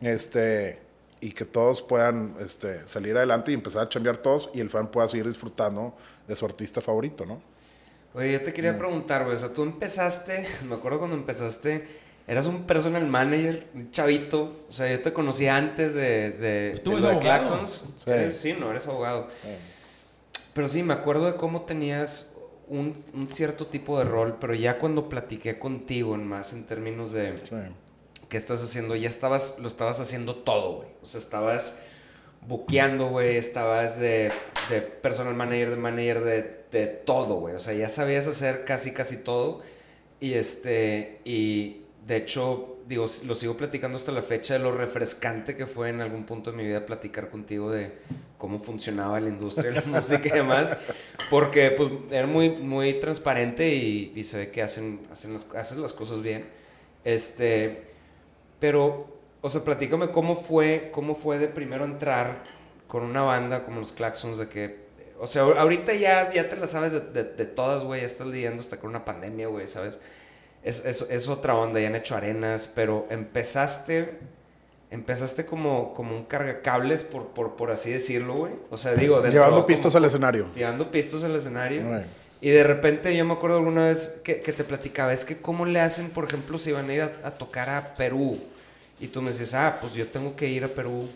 este, 0.00 0.78
y 1.20 1.32
que 1.32 1.44
todos 1.44 1.82
puedan 1.82 2.34
este, 2.40 2.86
salir 2.86 3.16
adelante 3.16 3.50
y 3.50 3.54
empezar 3.54 3.82
a 3.82 3.88
chambear 3.88 4.16
todos 4.18 4.50
y 4.54 4.60
el 4.60 4.70
fan 4.70 4.88
pueda 4.90 5.06
seguir 5.08 5.26
disfrutando 5.26 5.94
de 6.26 6.36
su 6.36 6.44
artista 6.46 6.80
favorito, 6.80 7.26
¿no? 7.26 7.40
Oye, 8.14 8.32
yo 8.32 8.42
te 8.42 8.52
quería 8.52 8.76
preguntar, 8.76 9.24
güey, 9.24 9.36
o 9.36 9.38
sea, 9.38 9.50
tú 9.52 9.62
empezaste, 9.62 10.46
me 10.68 10.74
acuerdo 10.74 10.98
cuando 10.98 11.16
empezaste, 11.16 11.86
eras 12.26 12.46
un 12.46 12.64
personal 12.64 13.06
manager, 13.06 13.68
un 13.74 13.90
chavito, 13.90 14.64
o 14.68 14.72
sea, 14.72 14.90
yo 14.90 15.00
te 15.02 15.12
conocí 15.12 15.46
antes 15.46 15.94
de, 15.94 16.30
de, 16.30 16.68
Pues 16.70 16.82
tú 16.82 16.90
de 16.92 16.96
eres 16.96 17.02
lo 17.04 17.08
de 17.10 17.14
abogado. 17.16 17.48
Claxons. 17.48 17.84
Sí. 18.04 18.10
Eres- 18.10 18.36
sí, 18.36 18.56
no, 18.58 18.70
eres 18.70 18.86
abogado. 18.88 19.28
Pero 20.54 20.68
sí, 20.68 20.82
me 20.82 20.92
acuerdo 20.94 21.26
de 21.26 21.36
cómo 21.36 21.62
tenías 21.62 22.34
un, 22.66 22.94
un 23.14 23.26
cierto 23.28 23.66
tipo 23.68 23.98
de 23.98 24.04
rol, 24.04 24.36
pero 24.40 24.54
ya 24.54 24.78
cuando 24.78 25.08
platiqué 25.08 25.58
contigo 25.58 26.14
en 26.14 26.26
más 26.26 26.52
en 26.52 26.64
términos 26.66 27.12
de 27.12 27.36
Sí. 27.36 27.54
Qué 28.30 28.38
estás 28.38 28.62
haciendo, 28.62 28.96
ya 28.96 29.08
estabas, 29.10 29.58
lo 29.58 29.68
estabas 29.68 30.00
haciendo 30.00 30.36
todo, 30.36 30.76
güey. 30.76 30.88
O 31.02 31.06
sea, 31.06 31.20
estabas 31.20 31.80
buqueando, 32.46 33.08
güey, 33.08 33.36
estabas 33.36 33.98
de, 34.00 34.32
de 34.70 34.80
personal 34.80 35.34
manager, 35.34 35.70
de 35.70 35.76
manager, 35.76 36.24
de, 36.24 36.64
de 36.70 36.86
todo, 36.86 37.34
güey. 37.34 37.56
O 37.56 37.60
sea, 37.60 37.74
ya 37.74 37.88
sabías 37.88 38.26
hacer 38.28 38.64
casi, 38.64 38.92
casi 38.92 39.18
todo. 39.18 39.60
Y 40.20 40.34
este, 40.34 41.20
y 41.24 41.82
de 42.06 42.16
hecho, 42.16 42.78
digo, 42.86 43.04
lo 43.26 43.34
sigo 43.34 43.56
platicando 43.56 43.96
hasta 43.96 44.12
la 44.12 44.22
fecha 44.22 44.54
de 44.54 44.60
lo 44.60 44.72
refrescante 44.72 45.56
que 45.56 45.66
fue 45.66 45.90
en 45.90 46.00
algún 46.00 46.24
punto 46.24 46.52
de 46.52 46.56
mi 46.56 46.64
vida 46.64 46.86
platicar 46.86 47.30
contigo 47.30 47.70
de 47.70 47.92
cómo 48.38 48.60
funcionaba 48.60 49.20
la 49.20 49.28
industria 49.28 49.70
de 49.70 49.80
la 49.80 49.86
música 49.98 50.22
y 50.24 50.30
demás. 50.30 50.78
Porque, 51.30 51.72
pues, 51.72 51.90
era 52.10 52.28
muy, 52.28 52.50
muy 52.50 52.94
transparente 52.94 53.68
y, 53.74 54.12
y 54.14 54.22
se 54.22 54.38
ve 54.38 54.50
que 54.50 54.62
hacen, 54.62 55.00
hacen 55.10 55.32
las, 55.32 55.50
haces 55.54 55.78
las 55.78 55.92
cosas 55.92 56.22
bien. 56.22 56.44
Este, 57.02 57.89
pero, 58.60 59.06
o 59.40 59.48
sea, 59.48 59.62
platícame 59.62 60.10
cómo 60.10 60.36
fue, 60.36 60.90
cómo 60.92 61.14
fue 61.14 61.38
de 61.38 61.48
primero 61.48 61.84
entrar 61.84 62.42
con 62.86 63.02
una 63.02 63.22
banda 63.22 63.64
como 63.64 63.80
los 63.80 63.92
Claxons, 63.92 64.38
de 64.38 64.48
que, 64.48 64.78
o 65.18 65.26
sea, 65.26 65.42
ahorita 65.42 65.94
ya, 65.94 66.32
ya 66.32 66.48
te 66.48 66.56
la 66.56 66.66
sabes 66.66 66.92
de, 66.92 67.00
de- 67.00 67.24
de 67.24 67.46
todas, 67.46 67.82
güey, 67.82 68.00
ya 68.00 68.06
estás 68.06 68.26
leyendo 68.26 68.60
hasta 68.60 68.78
con 68.78 68.90
una 68.90 69.04
pandemia, 69.04 69.48
güey, 69.48 69.66
¿sabes? 69.66 69.98
Es, 70.62 70.84
es, 70.84 71.02
es 71.10 71.28
otra 71.28 71.54
onda, 71.54 71.80
ya 71.80 71.86
han 71.88 71.94
hecho 71.96 72.14
arenas, 72.16 72.70
pero 72.74 73.06
empezaste, 73.10 74.18
empezaste 74.90 75.46
como, 75.46 75.94
como 75.94 76.16
un 76.16 76.24
cargacables, 76.24 77.04
por, 77.04 77.28
por, 77.28 77.56
por 77.56 77.70
así 77.70 77.90
decirlo, 77.90 78.34
güey. 78.34 78.52
O 78.70 78.76
sea, 78.76 78.94
digo, 78.94 79.22
Llevando 79.24 79.54
como- 79.56 79.66
pistos 79.66 79.94
al 79.96 80.04
escenario. 80.04 80.46
llevando 80.54 80.90
pistos 80.90 81.24
al 81.24 81.34
escenario. 81.36 81.82
Right. 81.82 82.06
Y 82.40 82.50
de 82.50 82.64
repente 82.64 83.14
yo 83.16 83.24
me 83.24 83.34
acuerdo 83.34 83.58
alguna 83.58 83.84
vez 83.86 84.20
que, 84.24 84.40
que 84.40 84.52
te 84.52 84.64
platicaba, 84.64 85.12
es 85.12 85.24
que 85.24 85.36
cómo 85.38 85.66
le 85.66 85.80
hacen, 85.80 86.10
por 86.10 86.24
ejemplo, 86.24 86.56
si 86.58 86.72
van 86.72 86.88
a 86.88 86.94
ir 86.94 87.02
a, 87.02 87.12
a 87.24 87.30
tocar 87.32 87.68
a 87.68 87.94
Perú. 87.94 88.38
Y 88.98 89.08
tú 89.08 89.20
me 89.22 89.30
dices, 89.30 89.52
ah, 89.54 89.76
pues 89.80 89.94
yo 89.94 90.06
tengo 90.08 90.36
que 90.36 90.46
ir 90.48 90.64
a 90.64 90.68
Perú. 90.68 91.08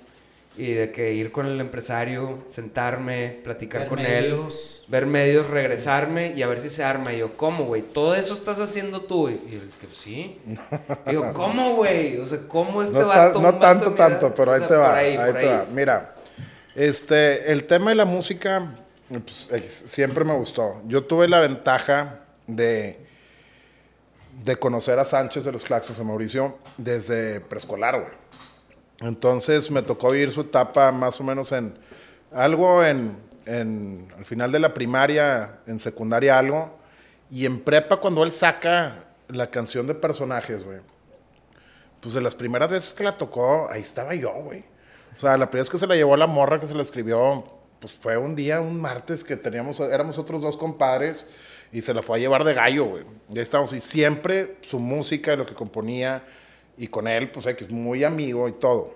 Y 0.56 0.72
de 0.72 0.92
que 0.92 1.12
ir 1.14 1.32
con 1.32 1.46
el 1.46 1.60
empresario, 1.60 2.38
sentarme, 2.46 3.40
platicar 3.42 3.80
Ver 3.80 3.88
con 3.88 4.00
medios. 4.00 4.82
él, 4.84 4.90
ver 4.92 5.06
medios, 5.06 5.48
regresarme 5.50 6.32
y 6.36 6.42
a 6.42 6.46
ver 6.46 6.60
si 6.60 6.68
se 6.68 6.84
arma. 6.84 7.12
Y 7.12 7.18
yo, 7.18 7.36
¿cómo, 7.36 7.64
güey? 7.64 7.82
¿Todo 7.82 8.14
eso 8.14 8.34
estás 8.34 8.60
haciendo 8.60 9.00
tú? 9.02 9.28
Y 9.30 9.32
él, 9.56 9.70
que 9.80 9.88
sí. 9.90 10.38
Y 11.06 11.12
yo, 11.12 11.32
¿cómo, 11.32 11.74
güey? 11.74 12.18
O 12.18 12.26
sea, 12.26 12.38
¿cómo 12.46 12.82
este 12.82 13.02
No, 13.02 13.06
vato? 13.08 13.40
no 13.40 13.58
tanto, 13.58 13.90
mira? 13.90 13.96
tanto, 13.96 14.32
pero 14.34 14.52
O 14.52 14.54
ahí 14.54 14.60
sea, 14.60 14.68
te 14.68 14.74
va. 14.76 14.96
Ahí, 14.96 15.16
por 15.16 15.32
te 15.32 15.46
va. 15.46 15.66
Mira, 15.70 16.14
este, 16.74 17.50
el 17.52 17.64
tema 17.64 17.90
de 17.90 17.96
la 17.96 18.04
música 18.04 18.83
pues, 19.20 19.72
siempre 19.86 20.24
me 20.24 20.34
gustó. 20.34 20.80
Yo 20.86 21.04
tuve 21.04 21.28
la 21.28 21.40
ventaja 21.40 22.20
de, 22.46 22.98
de 24.42 24.56
conocer 24.56 24.98
a 24.98 25.04
Sánchez 25.04 25.44
de 25.44 25.52
los 25.52 25.64
Claxons, 25.64 25.98
a 25.98 26.04
Mauricio, 26.04 26.58
desde 26.76 27.40
preescolar, 27.40 28.00
güey. 28.00 28.12
Entonces 29.00 29.70
me 29.70 29.82
tocó 29.82 30.10
vivir 30.10 30.30
su 30.30 30.42
etapa 30.42 30.92
más 30.92 31.20
o 31.20 31.24
menos 31.24 31.52
en 31.52 31.76
algo 32.32 32.84
en, 32.84 33.16
en 33.46 34.08
al 34.16 34.24
final 34.24 34.52
de 34.52 34.60
la 34.60 34.72
primaria, 34.72 35.58
en 35.66 35.78
secundaria 35.78 36.38
algo, 36.38 36.78
y 37.30 37.46
en 37.46 37.60
prepa 37.60 37.96
cuando 37.96 38.22
él 38.22 38.32
saca 38.32 39.04
la 39.28 39.50
canción 39.50 39.86
de 39.86 39.94
personajes, 39.94 40.64
güey. 40.64 40.78
Pues 42.00 42.14
de 42.14 42.20
las 42.20 42.34
primeras 42.34 42.70
veces 42.70 42.92
que 42.92 43.02
la 43.02 43.12
tocó, 43.12 43.68
ahí 43.70 43.80
estaba 43.80 44.14
yo, 44.14 44.32
güey. 44.32 44.64
O 45.16 45.20
sea, 45.20 45.36
la 45.36 45.46
primera 45.46 45.62
vez 45.62 45.70
que 45.70 45.78
se 45.78 45.86
la 45.86 45.94
llevó 45.94 46.16
la 46.16 46.26
morra 46.26 46.60
que 46.60 46.66
se 46.66 46.74
la 46.74 46.82
escribió, 46.82 47.44
pues 47.84 47.98
fue 48.00 48.16
un 48.16 48.34
día, 48.34 48.62
un 48.62 48.80
martes 48.80 49.22
que 49.22 49.36
teníamos, 49.36 49.78
éramos 49.78 50.16
otros 50.16 50.40
dos 50.40 50.56
compadres 50.56 51.26
y 51.70 51.82
se 51.82 51.92
la 51.92 52.02
fue 52.02 52.16
a 52.16 52.18
llevar 52.18 52.42
de 52.42 52.54
gallo, 52.54 52.86
güey. 52.86 53.02
Y 53.28 53.36
ahí 53.36 53.42
estábamos. 53.42 53.74
Y 53.74 53.80
siempre 53.82 54.56
su 54.62 54.78
música, 54.78 55.36
lo 55.36 55.44
que 55.44 55.52
componía, 55.52 56.24
y 56.78 56.86
con 56.86 57.06
él, 57.06 57.30
pues 57.30 57.44
que 57.44 57.64
es 57.64 57.70
muy 57.70 58.02
amigo 58.02 58.48
y 58.48 58.52
todo. 58.52 58.94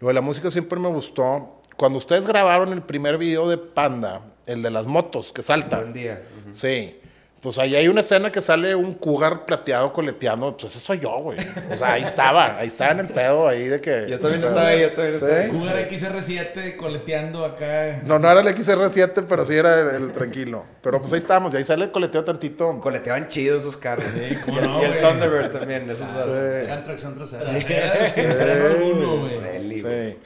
Lo 0.00 0.08
de 0.08 0.14
la 0.14 0.20
música 0.20 0.50
siempre 0.50 0.80
me 0.80 0.88
gustó. 0.88 1.60
Cuando 1.76 1.98
ustedes 1.98 2.26
grabaron 2.26 2.72
el 2.72 2.82
primer 2.82 3.18
video 3.18 3.48
de 3.48 3.56
Panda, 3.56 4.22
el 4.46 4.64
de 4.64 4.72
las 4.72 4.86
motos 4.86 5.30
que 5.30 5.44
saltan. 5.44 5.82
Buen 5.82 5.92
día. 5.92 6.22
Sí. 6.50 6.98
Pues 7.40 7.56
ahí 7.58 7.76
hay 7.76 7.86
una 7.86 8.00
escena 8.00 8.32
que 8.32 8.40
sale 8.40 8.74
un 8.74 8.94
cougar 8.94 9.46
plateado 9.46 9.92
coleteando. 9.92 10.56
Pues 10.56 10.74
eso 10.74 10.84
soy 10.84 10.98
yo, 10.98 11.10
güey. 11.20 11.38
O 11.72 11.76
sea, 11.76 11.92
ahí 11.92 12.02
estaba. 12.02 12.58
Ahí 12.58 12.66
estaba 12.66 12.90
en 12.92 13.00
el 13.00 13.08
pedo 13.08 13.46
ahí 13.46 13.68
de 13.68 13.80
que... 13.80 14.06
Yo 14.08 14.18
también 14.18 14.42
estaba 14.42 14.66
ahí, 14.66 14.80
yo 14.80 14.92
también 14.92 15.18
¿Sí? 15.18 15.24
estaba 15.24 15.42
ahí. 15.42 15.48
Cougar 15.50 15.88
XR7 15.88 16.76
coleteando 16.76 17.44
acá. 17.44 18.02
No, 18.04 18.18
no 18.18 18.30
era 18.30 18.40
el 18.40 18.46
XR7, 18.48 19.24
pero 19.28 19.44
sí 19.46 19.54
era 19.54 19.80
el, 19.80 20.02
el 20.02 20.12
tranquilo. 20.12 20.64
Pero 20.82 21.00
pues 21.00 21.12
ahí 21.12 21.18
estábamos. 21.18 21.54
Y 21.54 21.58
ahí 21.58 21.64
sale 21.64 21.84
el 21.84 21.92
coleteo 21.92 22.24
tantito. 22.24 22.80
Coleteaban 22.80 23.28
chidos 23.28 23.62
esos 23.62 23.76
carros. 23.76 24.04
Sí, 24.14 24.36
cómo 24.44 24.56
y, 24.56 24.60
el, 24.60 24.66
no, 24.66 24.82
y 24.82 24.84
el. 24.86 25.00
Thunderbird 25.00 25.50
también, 25.50 25.88
esos 25.88 26.12
dos. 26.12 26.24
Sí. 26.24 26.40
Eran 26.64 26.82
tracción 26.82 27.14
trasera. 27.14 27.56
Era 27.56 28.10
sin 28.10 28.32
freno 28.32 28.66
alguno, 28.66 29.18
güey. 29.20 29.76
Sí. 29.76 30.16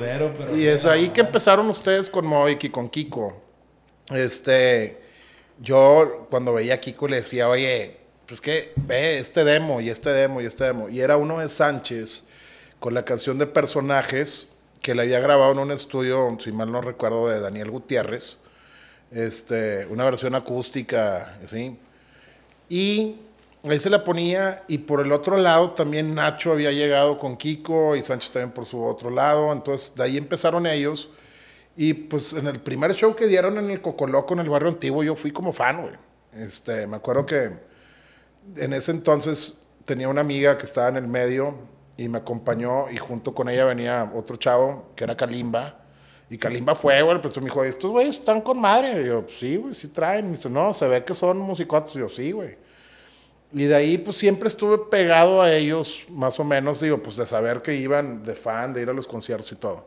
Pero. 0.00 0.32
Y 0.56 0.66
es 0.66 0.84
ahí 0.84 1.10
que 1.10 1.20
empezaron 1.20 1.68
ustedes 1.68 2.10
con 2.10 2.26
Moik 2.26 2.64
y 2.64 2.70
con 2.70 2.88
Kiko. 2.88 3.40
Este, 4.10 5.05
yo 5.60 6.26
cuando 6.30 6.52
veía 6.52 6.74
a 6.74 6.80
Kiko 6.80 7.08
le 7.08 7.16
decía, 7.16 7.48
oye, 7.48 7.98
pues 8.26 8.40
que 8.40 8.72
ve 8.76 9.18
este 9.18 9.44
demo 9.44 9.80
y 9.80 9.90
este 9.90 10.10
demo 10.10 10.40
y 10.40 10.46
este 10.46 10.64
demo. 10.64 10.88
Y 10.88 11.00
era 11.00 11.16
uno 11.16 11.38
de 11.38 11.48
Sánchez 11.48 12.24
con 12.80 12.94
la 12.94 13.04
canción 13.04 13.38
de 13.38 13.46
personajes 13.46 14.48
que 14.82 14.94
le 14.94 15.02
había 15.02 15.20
grabado 15.20 15.52
en 15.52 15.58
un 15.58 15.72
estudio, 15.72 16.36
si 16.42 16.52
mal 16.52 16.70
no 16.70 16.80
recuerdo, 16.80 17.28
de 17.28 17.40
Daniel 17.40 17.70
Gutiérrez. 17.70 18.36
Este, 19.10 19.86
una 19.86 20.04
versión 20.04 20.34
acústica, 20.34 21.38
¿sí? 21.44 21.78
Y 22.68 23.16
ahí 23.62 23.78
se 23.78 23.90
la 23.90 24.04
ponía 24.04 24.62
y 24.68 24.78
por 24.78 25.00
el 25.00 25.12
otro 25.12 25.36
lado 25.36 25.70
también 25.70 26.14
Nacho 26.14 26.52
había 26.52 26.72
llegado 26.72 27.16
con 27.16 27.36
Kiko 27.36 27.96
y 27.96 28.02
Sánchez 28.02 28.32
también 28.32 28.52
por 28.52 28.66
su 28.66 28.82
otro 28.82 29.10
lado. 29.10 29.52
Entonces 29.52 29.94
de 29.94 30.04
ahí 30.04 30.16
empezaron 30.16 30.66
ellos. 30.66 31.08
Y 31.76 31.92
pues 31.94 32.32
en 32.32 32.46
el 32.46 32.60
primer 32.60 32.94
show 32.94 33.14
que 33.14 33.26
dieron 33.26 33.58
en 33.58 33.70
el 33.70 33.82
Cocoloco, 33.82 34.32
en 34.34 34.40
el 34.40 34.48
barrio 34.48 34.70
antiguo, 34.70 35.02
yo 35.04 35.14
fui 35.14 35.30
como 35.30 35.52
fan, 35.52 35.82
güey. 35.82 35.94
Este, 36.32 36.86
me 36.86 36.96
acuerdo 36.96 37.26
que 37.26 37.50
en 38.56 38.72
ese 38.72 38.92
entonces 38.92 39.58
tenía 39.84 40.08
una 40.08 40.22
amiga 40.22 40.56
que 40.56 40.64
estaba 40.64 40.88
en 40.88 40.96
el 40.96 41.06
medio 41.06 41.54
y 41.96 42.08
me 42.08 42.18
acompañó 42.18 42.90
y 42.90 42.96
junto 42.96 43.34
con 43.34 43.48
ella 43.48 43.64
venía 43.64 44.10
otro 44.14 44.36
chavo 44.36 44.92
que 44.96 45.04
era 45.04 45.16
Kalimba. 45.16 45.80
Y 46.28 46.38
Kalimba 46.38 46.74
fue, 46.74 47.00
güey, 47.02 47.20
pues 47.20 47.36
me 47.36 47.44
dijo, 47.44 47.62
estos 47.62 47.90
güeyes 47.90 48.16
están 48.16 48.40
con 48.40 48.58
madre. 48.58 49.02
Y 49.02 49.06
yo, 49.06 49.22
"Pues 49.22 49.38
sí, 49.38 49.56
güey, 49.56 49.74
sí 49.74 49.88
traen. 49.88 50.26
Me 50.26 50.32
dice, 50.32 50.50
no, 50.50 50.72
se 50.72 50.88
ve 50.88 51.04
que 51.04 51.14
son 51.14 51.38
musicotos. 51.38 51.94
Y 51.94 52.00
yo, 52.00 52.08
sí, 52.08 52.32
güey. 52.32 52.56
Y 53.52 53.64
de 53.64 53.74
ahí, 53.74 53.98
pues 53.98 54.16
siempre 54.16 54.48
estuve 54.48 54.76
pegado 54.90 55.40
a 55.40 55.52
ellos, 55.52 56.00
más 56.10 56.38
o 56.40 56.44
menos, 56.44 56.80
digo, 56.80 56.98
pues 57.00 57.16
de 57.16 57.26
saber 57.26 57.62
que 57.62 57.74
iban 57.74 58.24
de 58.24 58.34
fan, 58.34 58.72
de 58.74 58.82
ir 58.82 58.90
a 58.90 58.92
los 58.92 59.06
conciertos 59.06 59.52
y 59.52 59.56
todo. 59.56 59.86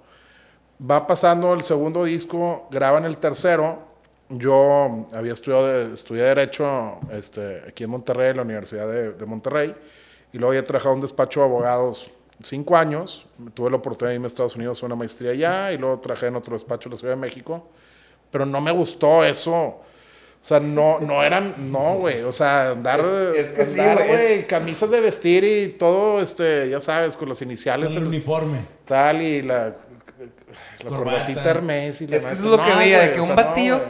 Va 0.80 1.06
pasando 1.06 1.54
el 1.54 1.64
segundo 1.64 2.06
disco, 2.06 2.68
graban 2.72 3.04
el 3.06 3.18
tercero. 3.18 3.80
Yo 4.30 5.08
había 5.14 5.34
estudiado, 5.34 5.68
de- 5.68 5.94
estudié 5.94 6.24
Derecho 6.24 7.00
este, 7.12 7.64
aquí 7.68 7.84
en 7.84 7.90
Monterrey, 7.90 8.30
en 8.32 8.38
la 8.38 8.44
Universidad 8.44 8.88
de, 8.88 9.12
de 9.14 9.26
Monterrey, 9.26 9.76
y 10.32 10.38
luego 10.38 10.52
había 10.52 10.64
trabajado 10.64 10.94
en 10.94 10.98
un 11.00 11.02
despacho 11.02 11.42
de 11.42 11.46
abogados 11.48 12.10
cinco 12.44 12.78
años. 12.78 13.26
Tuve 13.54 13.72
la 13.72 13.78
oportunidad 13.78 14.10
de 14.12 14.16
irme 14.16 14.26
a 14.26 14.28
Estados 14.28 14.56
Unidos 14.56 14.82
a 14.82 14.86
una 14.86 14.96
maestría 14.96 15.32
allá, 15.32 15.74
y 15.74 15.78
luego 15.78 16.00
trabajé 16.00 16.28
en 16.28 16.36
otro 16.38 16.54
despacho 16.54 16.88
en 16.88 16.92
la 16.94 16.98
Ciudad 16.98 17.14
de 17.16 17.20
México. 17.20 17.68
Pero 18.32 18.46
no 18.46 18.62
me 18.62 18.72
gustó 18.72 19.26
eso. 19.26 19.54
O 20.42 20.46
sea, 20.46 20.62
no, 20.62 21.00
no 21.02 21.22
eran, 21.22 21.56
no, 21.70 21.96
güey. 21.96 22.22
O 22.22 22.32
sea, 22.32 22.70
andar, 22.72 23.02
Es- 23.36 23.48
es 23.48 23.50
que 23.50 23.66
sí, 23.66 23.80
andar, 23.82 23.98
güey. 23.98 24.10
güey, 24.10 24.48
camisas 24.48 24.90
de 24.92 25.02
vestir 25.02 25.44
y 25.44 25.70
todo, 25.78 26.22
este, 26.22 26.70
ya 26.70 26.80
sabes, 26.80 27.18
con 27.18 27.28
las 27.28 27.42
iniciales, 27.42 27.92
el 27.94 28.04
en- 28.04 28.08
uniforme. 28.08 28.60
tal, 28.86 29.22
y 29.22 29.42
la, 29.42 29.76
la 30.84 30.90
corbatita 30.90 31.44
Hermes. 31.50 32.02
Y 32.02 32.08
la 32.08 32.18
Es 32.18 32.26
que 32.26 32.32
eso 32.34 32.46
es 32.46 32.50
lo 32.52 32.64
que 32.66 32.74
veía, 32.76 33.00
de 33.02 33.12
que 33.14 33.20
o 33.20 33.24
un 33.24 33.28
sea, 33.28 33.36
batillo 33.36 33.78
no, 33.78 33.84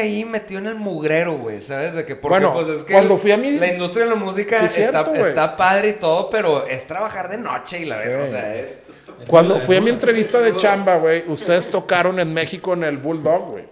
ahí 0.00 0.24
metió 0.24 0.58
en 0.58 0.66
el 0.66 0.74
mugrero, 0.76 1.38
güey, 1.38 1.60
¿sabes? 1.60 1.94
De 1.94 2.04
que 2.04 2.16
porque 2.16 2.34
Bueno, 2.40 2.52
pues 2.52 2.68
es 2.68 2.84
que 2.84 2.92
cuando 2.92 3.14
el- 3.14 3.20
fui 3.20 3.32
a 3.32 3.36
mi- 3.36 3.58
la 3.58 3.68
industria 3.68 4.04
de 4.04 4.10
la 4.10 4.16
música 4.16 4.58
Sí, 4.60 4.66
es 4.66 4.72
cierto, 4.72 5.14
está, 5.14 5.56
padre 5.56 5.88
y 5.90 5.92
todo, 5.94 6.28
pero 6.30 6.66
es 6.66 6.86
trabajar 6.86 7.28
de 7.30 7.38
noche 7.38 7.80
y 7.80 7.84
la 7.84 7.96
Sí. 8.00 8.08
verdad, 8.08 8.22
o 8.22 8.26
sea, 8.26 8.54
es... 8.56 8.90
Cuando 9.26 9.60
fui 9.60 9.76
a 9.76 9.80
mi 9.80 9.90
entrevista 9.90 10.40
de 10.40 10.56
chamba, 10.56 10.96
güey, 10.96 11.24
ustedes 11.28 11.68
tocaron 11.70 12.18
en 12.18 12.32
México 12.34 12.72
en 12.74 12.84
el 12.84 12.96
Bulldog, 12.98 13.50
güey. 13.50 13.64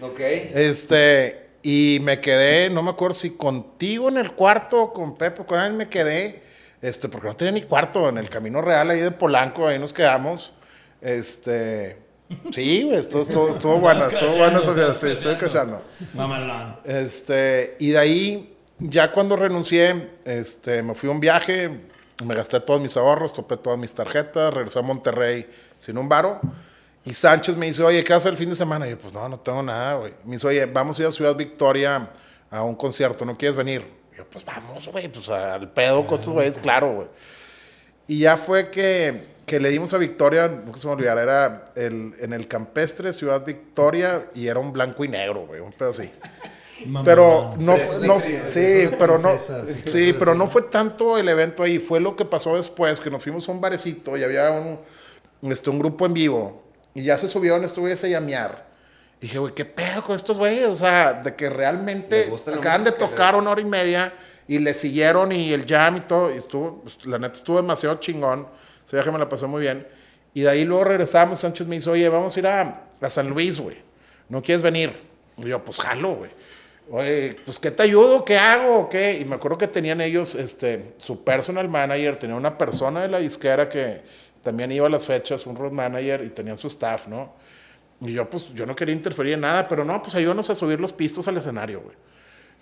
Ok. 0.00 0.20
Este, 0.20 1.46
y 1.62 1.98
me 2.02 2.20
quedé, 2.20 2.70
no 2.70 2.82
me 2.82 2.90
acuerdo 2.90 3.14
si 3.14 3.30
contigo 3.36 4.08
en 4.08 4.16
el 4.18 4.32
cuarto 4.32 4.82
o 4.82 4.90
con 4.92 5.16
Pepe, 5.16 5.44
con 5.44 5.60
él 5.60 5.72
me 5.74 5.88
quedé, 5.88 6.42
este, 6.82 7.08
porque 7.08 7.28
no 7.28 7.34
tenía 7.34 7.52
ni 7.52 7.62
cuarto, 7.62 8.08
en 8.08 8.18
el 8.18 8.28
Camino 8.28 8.60
Real 8.62 8.90
ahí 8.90 9.00
de 9.00 9.10
Polanco, 9.10 9.66
ahí 9.66 9.78
nos 9.78 9.92
quedamos. 9.92 10.52
Este, 11.06 11.98
sí, 12.50 12.82
güey, 12.82 12.96
estuvo, 12.96 13.22
estuvo, 13.22 13.48
estuvo 13.50 13.78
bueno, 13.78 14.06
estuvo 14.06 14.36
bueno, 14.38 14.60
Cachando, 14.60 14.94
sí, 14.96 15.06
estoy 15.06 15.36
cachando. 15.36 15.82
Este, 16.84 17.76
y 17.78 17.90
de 17.90 17.98
ahí, 17.98 18.56
ya 18.80 19.12
cuando 19.12 19.36
renuncié, 19.36 20.10
este, 20.24 20.82
me 20.82 20.96
fui 20.96 21.08
a 21.08 21.12
un 21.12 21.20
viaje, 21.20 21.70
me 22.24 22.34
gasté 22.34 22.58
todos 22.58 22.80
mis 22.80 22.96
ahorros, 22.96 23.32
topé 23.32 23.56
todas 23.56 23.78
mis 23.78 23.94
tarjetas, 23.94 24.52
regresé 24.52 24.80
a 24.80 24.82
Monterrey 24.82 25.46
sin 25.78 25.96
un 25.96 26.08
varo. 26.08 26.40
Y 27.04 27.14
Sánchez 27.14 27.56
me 27.56 27.66
dice, 27.66 27.84
oye, 27.84 28.02
¿qué 28.02 28.12
haces 28.12 28.32
el 28.32 28.36
fin 28.36 28.50
de 28.50 28.56
semana? 28.56 28.88
Y 28.88 28.90
yo, 28.90 28.98
pues 28.98 29.14
no, 29.14 29.28
no 29.28 29.38
tengo 29.38 29.62
nada, 29.62 29.94
güey. 29.94 30.12
Me 30.24 30.32
dice, 30.32 30.48
oye, 30.48 30.66
vamos 30.66 30.98
a 30.98 31.02
ir 31.02 31.08
a 31.08 31.12
Ciudad 31.12 31.36
Victoria 31.36 32.10
a 32.50 32.64
un 32.64 32.74
concierto, 32.74 33.24
¿no 33.24 33.38
quieres 33.38 33.54
venir? 33.54 33.86
Y 34.12 34.16
yo, 34.16 34.24
pues 34.28 34.44
vamos, 34.44 34.88
güey, 34.88 35.06
pues 35.06 35.28
al 35.28 35.70
pedo 35.70 36.04
con 36.04 36.16
estos 36.16 36.34
güeyes, 36.34 36.58
claro, 36.58 36.92
güey. 36.94 37.08
Y 38.08 38.18
ya 38.18 38.36
fue 38.36 38.72
que, 38.72 39.35
que 39.46 39.60
le 39.60 39.70
dimos 39.70 39.94
a 39.94 39.98
Victoria, 39.98 40.48
nunca 40.48 40.78
se 40.78 40.86
me 40.88 40.92
olvidará, 40.92 41.22
era 41.22 41.64
el, 41.76 42.14
en 42.18 42.32
el 42.32 42.48
campestre 42.48 43.12
Ciudad 43.12 43.44
Victoria 43.44 44.26
y 44.34 44.48
era 44.48 44.58
un 44.58 44.72
blanco 44.72 45.04
y 45.04 45.08
negro, 45.08 45.46
güey, 45.46 45.60
un 45.60 45.72
pedo 45.72 45.90
así. 45.90 46.10
Pero 47.04 47.54
no, 47.58 47.76
no 48.04 48.18
sí, 48.18 48.90
pero 48.98 49.18
no, 49.18 49.38
sí, 49.38 50.14
pero 50.18 50.34
no 50.34 50.46
fue 50.46 50.62
tanto 50.62 51.16
el 51.16 51.28
evento 51.28 51.62
ahí, 51.62 51.78
fue 51.78 52.00
lo 52.00 52.16
que 52.16 52.24
pasó 52.24 52.56
después, 52.56 53.00
que 53.00 53.08
nos 53.08 53.22
fuimos 53.22 53.48
a 53.48 53.52
un 53.52 53.60
barecito 53.60 54.16
y 54.16 54.24
había 54.24 54.50
un, 54.50 55.50
este, 55.50 55.70
un 55.70 55.78
grupo 55.78 56.04
en 56.04 56.12
vivo 56.12 56.64
y 56.92 57.02
ya 57.02 57.16
se 57.16 57.28
subieron 57.28 57.64
güeyes 57.76 58.04
a 58.04 58.08
llamear. 58.08 58.66
Y 59.20 59.26
dije, 59.26 59.38
güey, 59.38 59.54
¿qué 59.54 59.64
pedo 59.64 60.02
con 60.02 60.16
estos 60.16 60.36
güeyes? 60.36 60.66
O 60.66 60.76
sea, 60.76 61.14
de 61.14 61.34
que 61.34 61.48
realmente 61.48 62.30
acaban 62.54 62.84
de 62.84 62.92
tocar 62.92 63.34
una 63.36 63.50
hora 63.50 63.60
y 63.60 63.64
media 63.64 64.12
y 64.48 64.58
le 64.58 64.74
siguieron 64.74 65.32
y 65.32 65.52
el 65.52 65.66
jam 65.66 65.96
y 65.96 66.00
todo, 66.00 66.34
y 66.34 66.38
estuvo, 66.38 66.84
la 67.04 67.18
neta 67.18 67.34
estuvo 67.34 67.56
demasiado 67.56 67.96
chingón, 67.96 68.46
ese 68.86 68.96
viaje 68.96 69.10
me 69.10 69.18
la 69.18 69.28
pasé 69.28 69.46
muy 69.46 69.60
bien. 69.60 69.86
Y 70.32 70.42
de 70.42 70.48
ahí 70.48 70.64
luego 70.64 70.84
regresamos, 70.84 71.40
Sánchez 71.40 71.66
me 71.66 71.76
dice, 71.76 71.90
oye, 71.90 72.08
vamos 72.08 72.36
a 72.36 72.40
ir 72.40 72.46
a, 72.46 72.84
a 73.00 73.10
San 73.10 73.28
Luis, 73.28 73.58
güey, 73.58 73.76
¿no 74.28 74.42
quieres 74.42 74.62
venir? 74.62 74.92
Y 75.38 75.48
yo, 75.48 75.62
pues 75.64 75.78
jalo, 75.78 76.14
güey. 76.14 76.30
Oye, 76.88 77.36
pues 77.44 77.58
¿qué 77.58 77.72
te 77.72 77.82
ayudo? 77.82 78.24
¿Qué 78.24 78.38
hago? 78.38 78.88
¿Qué? 78.88 79.18
Y 79.20 79.24
me 79.24 79.34
acuerdo 79.34 79.58
que 79.58 79.66
tenían 79.66 80.00
ellos, 80.00 80.36
este, 80.36 80.94
su 80.98 81.24
personal 81.24 81.68
manager, 81.68 82.16
tenía 82.16 82.36
una 82.36 82.56
persona 82.56 83.02
de 83.02 83.08
la 83.08 83.18
disquera 83.18 83.68
que 83.68 84.02
también 84.42 84.70
iba 84.70 84.86
a 84.86 84.90
las 84.90 85.04
fechas, 85.04 85.46
un 85.46 85.56
road 85.56 85.72
manager, 85.72 86.22
y 86.24 86.30
tenían 86.30 86.56
su 86.56 86.68
staff, 86.68 87.08
¿no? 87.08 87.32
Y 88.00 88.12
yo, 88.12 88.30
pues, 88.30 88.52
yo 88.54 88.66
no 88.66 88.76
quería 88.76 88.94
interferir 88.94 89.32
en 89.34 89.40
nada, 89.40 89.66
pero 89.66 89.84
no, 89.84 90.00
pues 90.00 90.14
ayúdanos 90.14 90.48
a 90.50 90.54
subir 90.54 90.78
los 90.78 90.92
pistos 90.92 91.26
al 91.26 91.36
escenario, 91.36 91.80
güey. 91.80 91.96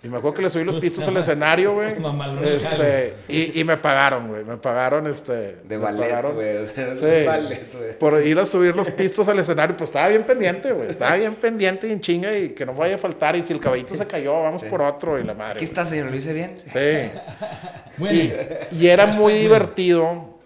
Y 0.05 0.07
me 0.07 0.17
acuerdo 0.17 0.35
que 0.35 0.41
le 0.43 0.49
subí 0.51 0.63
los 0.63 0.75
pisos 0.75 1.07
al 1.07 1.17
escenario, 1.17 1.73
güey. 1.73 1.95
Este, 2.43 3.15
y, 3.27 3.59
y 3.59 3.63
me 3.63 3.75
pagaron, 3.77 4.27
güey. 4.27 4.43
Me 4.43 4.55
pagaron, 4.57 5.07
este. 5.07 5.55
De 5.63 5.77
ballet, 5.77 6.21
güey. 6.31 6.57
O 6.57 6.65
sea, 6.67 6.93
Sí. 6.93 7.05
de 7.05 7.25
ballet, 7.25 7.73
güey. 7.75 7.97
Por 7.97 8.23
ir 8.23 8.37
a 8.37 8.45
subir 8.45 8.75
los 8.75 8.87
pistos 8.91 9.27
al 9.29 9.39
escenario, 9.39 9.75
pues 9.75 9.89
estaba 9.89 10.07
bien 10.09 10.23
pendiente, 10.23 10.71
güey. 10.71 10.89
Estaba 10.91 11.15
bien 11.15 11.33
pendiente 11.33 11.87
y 11.87 11.91
en 11.91 12.01
chinga 12.01 12.37
y 12.37 12.49
que 12.49 12.67
no 12.67 12.75
vaya 12.75 12.95
a 12.95 12.97
faltar. 12.99 13.35
Y 13.35 13.41
si 13.41 13.51
el 13.53 13.59
caballito 13.59 13.95
se 13.95 14.05
cayó, 14.05 14.43
vamos 14.43 14.61
Sí. 14.61 14.67
por 14.69 14.83
otro 14.83 15.17
y 15.19 15.23
la 15.23 15.33
madre. 15.33 15.53
Aquí 15.55 15.63
está, 15.63 15.83
señor, 15.83 16.11
lo 16.11 16.15
hice 16.15 16.33
bien. 16.33 16.61
Sí. 16.67 16.77
Bueno, 17.97 18.33
Y 18.71 18.87
era 18.87 19.07
muy 19.07 19.33
divertido 19.33 20.37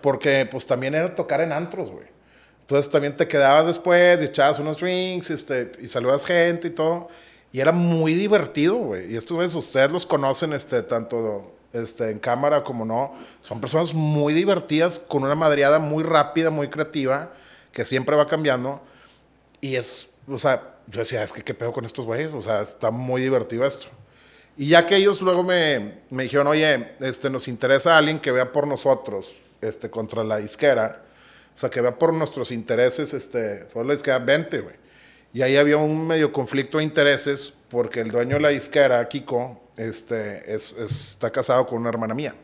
porque 0.00 0.46
pues 0.50 0.64
también 0.66 0.94
era 0.94 1.14
tocar 1.14 1.40
en 1.40 1.52
antros, 1.52 1.90
güey. 1.90 2.06
Entonces 2.62 2.90
también 2.90 3.14
te 3.16 3.28
quedabas 3.28 3.66
después 3.66 4.22
y 4.22 4.24
echabas 4.26 4.58
unos 4.60 4.78
drinks 4.78 5.28
este, 5.30 5.72
y 5.80 5.88
saludas 5.88 6.24
gente 6.24 6.68
y 6.68 6.70
todo. 6.70 7.08
Y 7.54 7.60
era 7.60 7.70
muy 7.70 8.14
divertido, 8.14 8.74
güey. 8.74 9.12
Y 9.12 9.16
estos 9.16 9.36
güeyes 9.36 9.54
ustedes 9.54 9.88
los 9.92 10.06
conocen 10.06 10.52
este, 10.52 10.82
tanto 10.82 11.54
este, 11.72 12.10
en 12.10 12.18
cámara 12.18 12.64
como 12.64 12.84
no. 12.84 13.14
Son 13.42 13.60
personas 13.60 13.94
muy 13.94 14.34
divertidas, 14.34 14.98
con 14.98 15.22
una 15.22 15.36
madreada 15.36 15.78
muy 15.78 16.02
rápida, 16.02 16.50
muy 16.50 16.68
creativa, 16.68 17.32
que 17.70 17.84
siempre 17.84 18.16
va 18.16 18.26
cambiando. 18.26 18.82
Y 19.60 19.76
es, 19.76 20.08
o 20.26 20.36
sea, 20.36 20.78
yo 20.88 20.98
decía, 20.98 21.22
es 21.22 21.32
que 21.32 21.42
qué 21.42 21.54
pedo 21.54 21.72
con 21.72 21.84
estos 21.84 22.04
güeyes. 22.04 22.32
O 22.34 22.42
sea, 22.42 22.60
está 22.60 22.90
muy 22.90 23.22
divertido 23.22 23.64
esto. 23.64 23.86
Y 24.56 24.70
ya 24.70 24.84
que 24.84 24.96
ellos 24.96 25.20
luego 25.20 25.44
me, 25.44 26.00
me 26.10 26.24
dijeron, 26.24 26.48
oye, 26.48 26.96
este, 26.98 27.30
nos 27.30 27.46
interesa 27.46 27.96
alguien 27.96 28.18
que 28.18 28.32
vea 28.32 28.50
por 28.50 28.66
nosotros, 28.66 29.32
este, 29.60 29.88
contra 29.90 30.24
la 30.24 30.38
disquera. 30.38 31.04
O 31.54 31.58
sea, 31.60 31.70
que 31.70 31.80
vea 31.80 31.96
por 31.96 32.14
nuestros 32.14 32.50
intereses, 32.50 33.14
este, 33.14 33.66
fue 33.72 33.84
la 33.84 33.92
disquera, 33.92 34.18
vente, 34.18 34.58
güey. 34.58 34.82
Y 35.34 35.42
ahí 35.42 35.56
había 35.58 35.76
un 35.76 36.06
medio 36.06 36.32
conflicto 36.32 36.78
de 36.78 36.84
intereses 36.84 37.52
porque 37.68 38.00
el 38.00 38.10
dueño 38.10 38.36
de 38.36 38.40
la 38.40 38.48
disquera, 38.50 39.06
Kiko, 39.08 39.60
este, 39.76 40.50
es, 40.54 40.72
es- 40.78 41.10
está 41.12 41.30
casado 41.30 41.66
con 41.66 41.80
una 41.80 41.90
hermana 41.90 42.14
mía. 42.14 42.34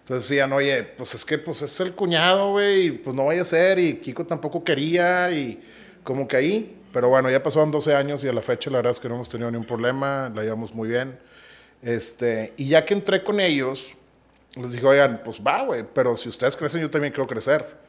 Entonces 0.00 0.28
decían, 0.28 0.52
oye, 0.52 0.82
pues 0.82 1.14
es 1.14 1.24
que 1.24 1.38
pues 1.38 1.62
es 1.62 1.78
el 1.80 1.92
cuñado, 1.94 2.52
güey, 2.52 2.86
y 2.86 2.90
pues 2.92 3.14
no 3.14 3.26
vaya 3.26 3.42
a 3.42 3.44
ser, 3.44 3.78
y 3.78 3.98
Kiko 3.98 4.26
tampoco 4.26 4.64
quería, 4.64 5.30
y 5.30 5.62
como 6.02 6.26
que 6.26 6.36
ahí. 6.36 6.76
Pero 6.92 7.08
bueno, 7.10 7.30
ya 7.30 7.40
pasaron 7.42 7.70
12 7.70 7.94
años 7.94 8.24
y 8.24 8.28
a 8.28 8.32
la 8.32 8.40
fecha 8.40 8.70
la 8.70 8.78
verdad 8.78 8.90
es 8.92 8.98
que 9.00 9.08
no 9.08 9.14
hemos 9.16 9.28
tenido 9.28 9.48
ningún 9.50 9.66
problema, 9.66 10.32
la 10.34 10.42
llevamos 10.42 10.74
muy 10.74 10.88
bien. 10.88 11.18
Este, 11.82 12.52
y 12.56 12.68
ya 12.68 12.84
que 12.84 12.94
entré 12.94 13.22
con 13.22 13.38
ellos, 13.38 13.90
les 14.56 14.72
dije, 14.72 14.84
oigan, 14.86 15.20
pues 15.24 15.40
va, 15.46 15.62
güey, 15.62 15.84
pero 15.94 16.16
si 16.16 16.28
ustedes 16.28 16.56
crecen, 16.56 16.80
yo 16.80 16.90
también 16.90 17.12
quiero 17.12 17.26
crecer. 17.28 17.79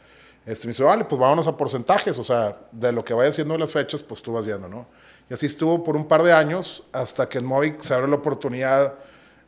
Este, 0.45 0.67
me 0.67 0.71
dice, 0.71 0.83
vale, 0.83 1.05
pues 1.05 1.19
vámonos 1.19 1.47
a 1.47 1.55
porcentajes, 1.55 2.17
o 2.17 2.23
sea, 2.23 2.57
de 2.71 2.91
lo 2.91 3.05
que 3.05 3.13
vaya 3.13 3.29
haciendo 3.29 3.57
las 3.57 3.71
fechas, 3.71 4.01
pues 4.01 4.21
tú 4.21 4.33
vas 4.33 4.45
viendo, 4.45 4.67
¿no? 4.67 4.87
Y 5.29 5.33
así 5.33 5.45
estuvo 5.45 5.83
por 5.83 5.95
un 5.95 6.07
par 6.07 6.23
de 6.23 6.33
años, 6.33 6.83
hasta 6.91 7.29
que 7.29 7.37
en 7.37 7.45
Movic 7.45 7.79
se 7.81 7.93
abrió 7.93 8.07
la 8.07 8.15
oportunidad, 8.15 8.95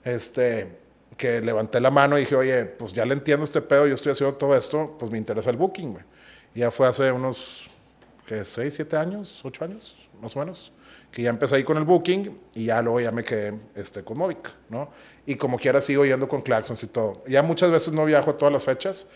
este, 0.04 0.84
que 1.18 1.42
levanté 1.42 1.80
la 1.80 1.92
mano 1.92 2.18
y 2.18 2.22
dije, 2.22 2.36
oye, 2.36 2.66
pues 2.66 2.94
ya 2.94 3.06
le 3.06 3.14
entiendo 3.14 3.44
este 3.44 3.62
pedo, 3.62 3.88
yo 3.88 3.96
estoy 3.96 4.12
haciendo 4.12 4.36
todo 4.36 4.56
esto, 4.56 4.96
pues 5.00 5.12
me 5.12 5.18
interesa 5.18 5.50
el 5.50 5.58
booking, 5.58 5.94
güey. 5.94 6.04
Y 6.56 6.60
ya 6.60 6.72
fue 6.72 6.88
hace 6.88 7.12
unos, 7.12 7.66
¿qué? 8.26 8.46
¿Seis, 8.46 8.76
siete 8.76 8.96
años? 8.96 9.42
¿Ocho 9.44 9.64
años? 9.64 9.96
Más 10.22 10.36
o 10.36 10.40
menos. 10.40 10.72
Que 11.12 11.24
ya 11.24 11.30
empecé 11.30 11.56
ahí 11.56 11.64
con 11.64 11.78
el 11.78 11.84
booking 11.84 12.40
y 12.56 12.66
ya 12.66 12.82
luego 12.82 13.00
ya 13.00 13.12
me 13.12 13.24
quedé 13.24 13.60
este, 13.76 14.04
con 14.04 14.18
Movic, 14.18 14.52
¿no? 14.70 14.90
Y 15.26 15.36
como 15.36 15.58
quiera 15.58 15.82
sigo 15.82 16.06
yendo 16.06 16.28
con 16.28 16.42
Claxons 16.42 16.84
y 16.84 16.88
todo. 16.88 17.24
Ya 17.28 17.44
muchas 17.44 17.72
veces 17.72 17.94
no 17.94 18.06
viajo 18.06 18.32
a 18.32 18.38
todas 18.38 18.52
las 18.52 18.64
fechas, 18.64 19.08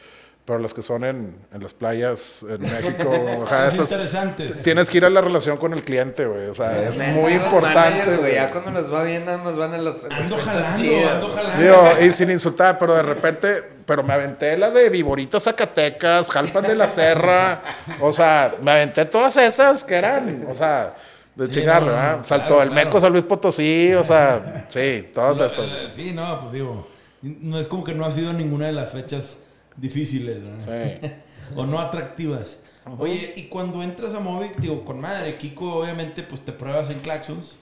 pero 0.48 0.60
las 0.60 0.74
que 0.74 0.82
son 0.82 1.04
en, 1.04 1.38
en 1.54 1.62
las 1.62 1.74
playas, 1.74 2.42
en 2.50 2.62
México, 2.62 3.12
ajá, 3.46 3.68
es 3.68 3.74
esas- 3.74 3.92
interesante. 3.92 4.48
tienes 4.64 4.90
que 4.90 4.98
ir 5.00 5.04
a 5.06 5.10
la 5.10 5.20
relación 5.20 5.58
con 5.58 5.74
el 5.74 5.84
cliente, 5.84 6.26
güey. 6.26 6.48
O 6.48 6.54
sea, 6.54 6.88
es 6.90 6.98
muy 7.14 7.34
importante. 7.34 8.16
güey. 8.16 8.36
Ya 8.36 8.50
cuando 8.50 8.72
nos 8.72 8.92
va 8.92 9.04
bien, 9.04 9.26
nada 9.26 9.40
más 9.40 9.58
van 9.58 9.74
a 9.74 9.78
las 9.78 10.06
Ando 10.10 10.38
jalando, 10.38 10.78
chidas, 10.78 11.12
ando 11.16 11.28
güey. 11.28 11.38
jalando. 11.38 11.62
Digo, 11.64 11.92
y 12.08 12.12
sin 12.14 12.32
insultar, 12.32 12.78
pero 12.80 12.96
de 12.96 13.02
repente, 13.04 13.62
pero 13.86 14.04
me 14.04 14.14
aventé 14.14 14.58
la 14.58 14.72
de 14.72 14.90
Viborita 14.90 15.38
Zacatecas, 15.38 16.32
Jalpan 16.32 16.64
de 16.64 16.76
la 16.76 16.88
Serra, 16.88 17.62
o 18.00 18.14
sea, 18.14 18.56
me 18.64 18.72
aventé 18.72 19.04
todas 19.04 19.36
esas 19.36 19.84
que 19.84 19.96
eran, 19.96 20.46
o 20.50 20.56
sea, 20.56 20.96
de 21.36 21.46
Sí, 21.48 21.52
chingarle, 21.52 21.90
no, 21.90 21.96
¿verdad? 21.96 22.18
no, 22.20 22.24
Saltó 22.24 22.48
claro, 22.48 22.64
el 22.64 22.70
claro. 22.70 22.86
Meco 22.86 23.00
San 23.02 23.12
Luis 23.12 23.26
Potosí, 23.26 23.94
o 23.94 24.04
sea, 24.04 24.66
sí, 24.70 25.10
todas 25.14 25.38
No, 25.40 25.46
esas. 25.46 25.60
eh, 25.60 25.88
Sí, 25.90 26.12
no, 26.14 26.40
pues 26.40 26.54
digo, 26.54 26.88
no 27.22 27.60
es 27.60 27.68
como 27.68 27.84
que 27.84 27.94
no 27.94 28.06
ha 28.06 28.12
sido 28.12 28.32
ninguna 28.32 28.68
de 28.68 28.72
las 28.72 28.94
fechas 28.94 29.38
difíciles, 29.78 30.40
¿no? 30.40 30.62
Sí. 30.62 31.00
o 31.56 31.66
no 31.66 31.80
atractivas. 31.80 32.58
Oye, 33.00 33.34
y 33.36 33.44
cuando 33.48 33.84
entras 33.84 34.14
a 34.14 34.20
Movic, 34.20 34.58
digo, 34.58 34.86
con 34.86 35.00
madre, 35.02 35.38
Kiko, 35.38 35.76
obviamente, 35.80 36.24
pues 36.24 36.44
te 36.46 36.52
pruebas 36.54 36.90
en 36.90 37.00
Claxons, 37.00 37.56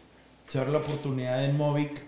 se 0.48 0.60
abre 0.60 0.72
la 0.72 0.78
oportunidad 0.78 1.44
en 1.46 1.58
Movic, 1.58 2.04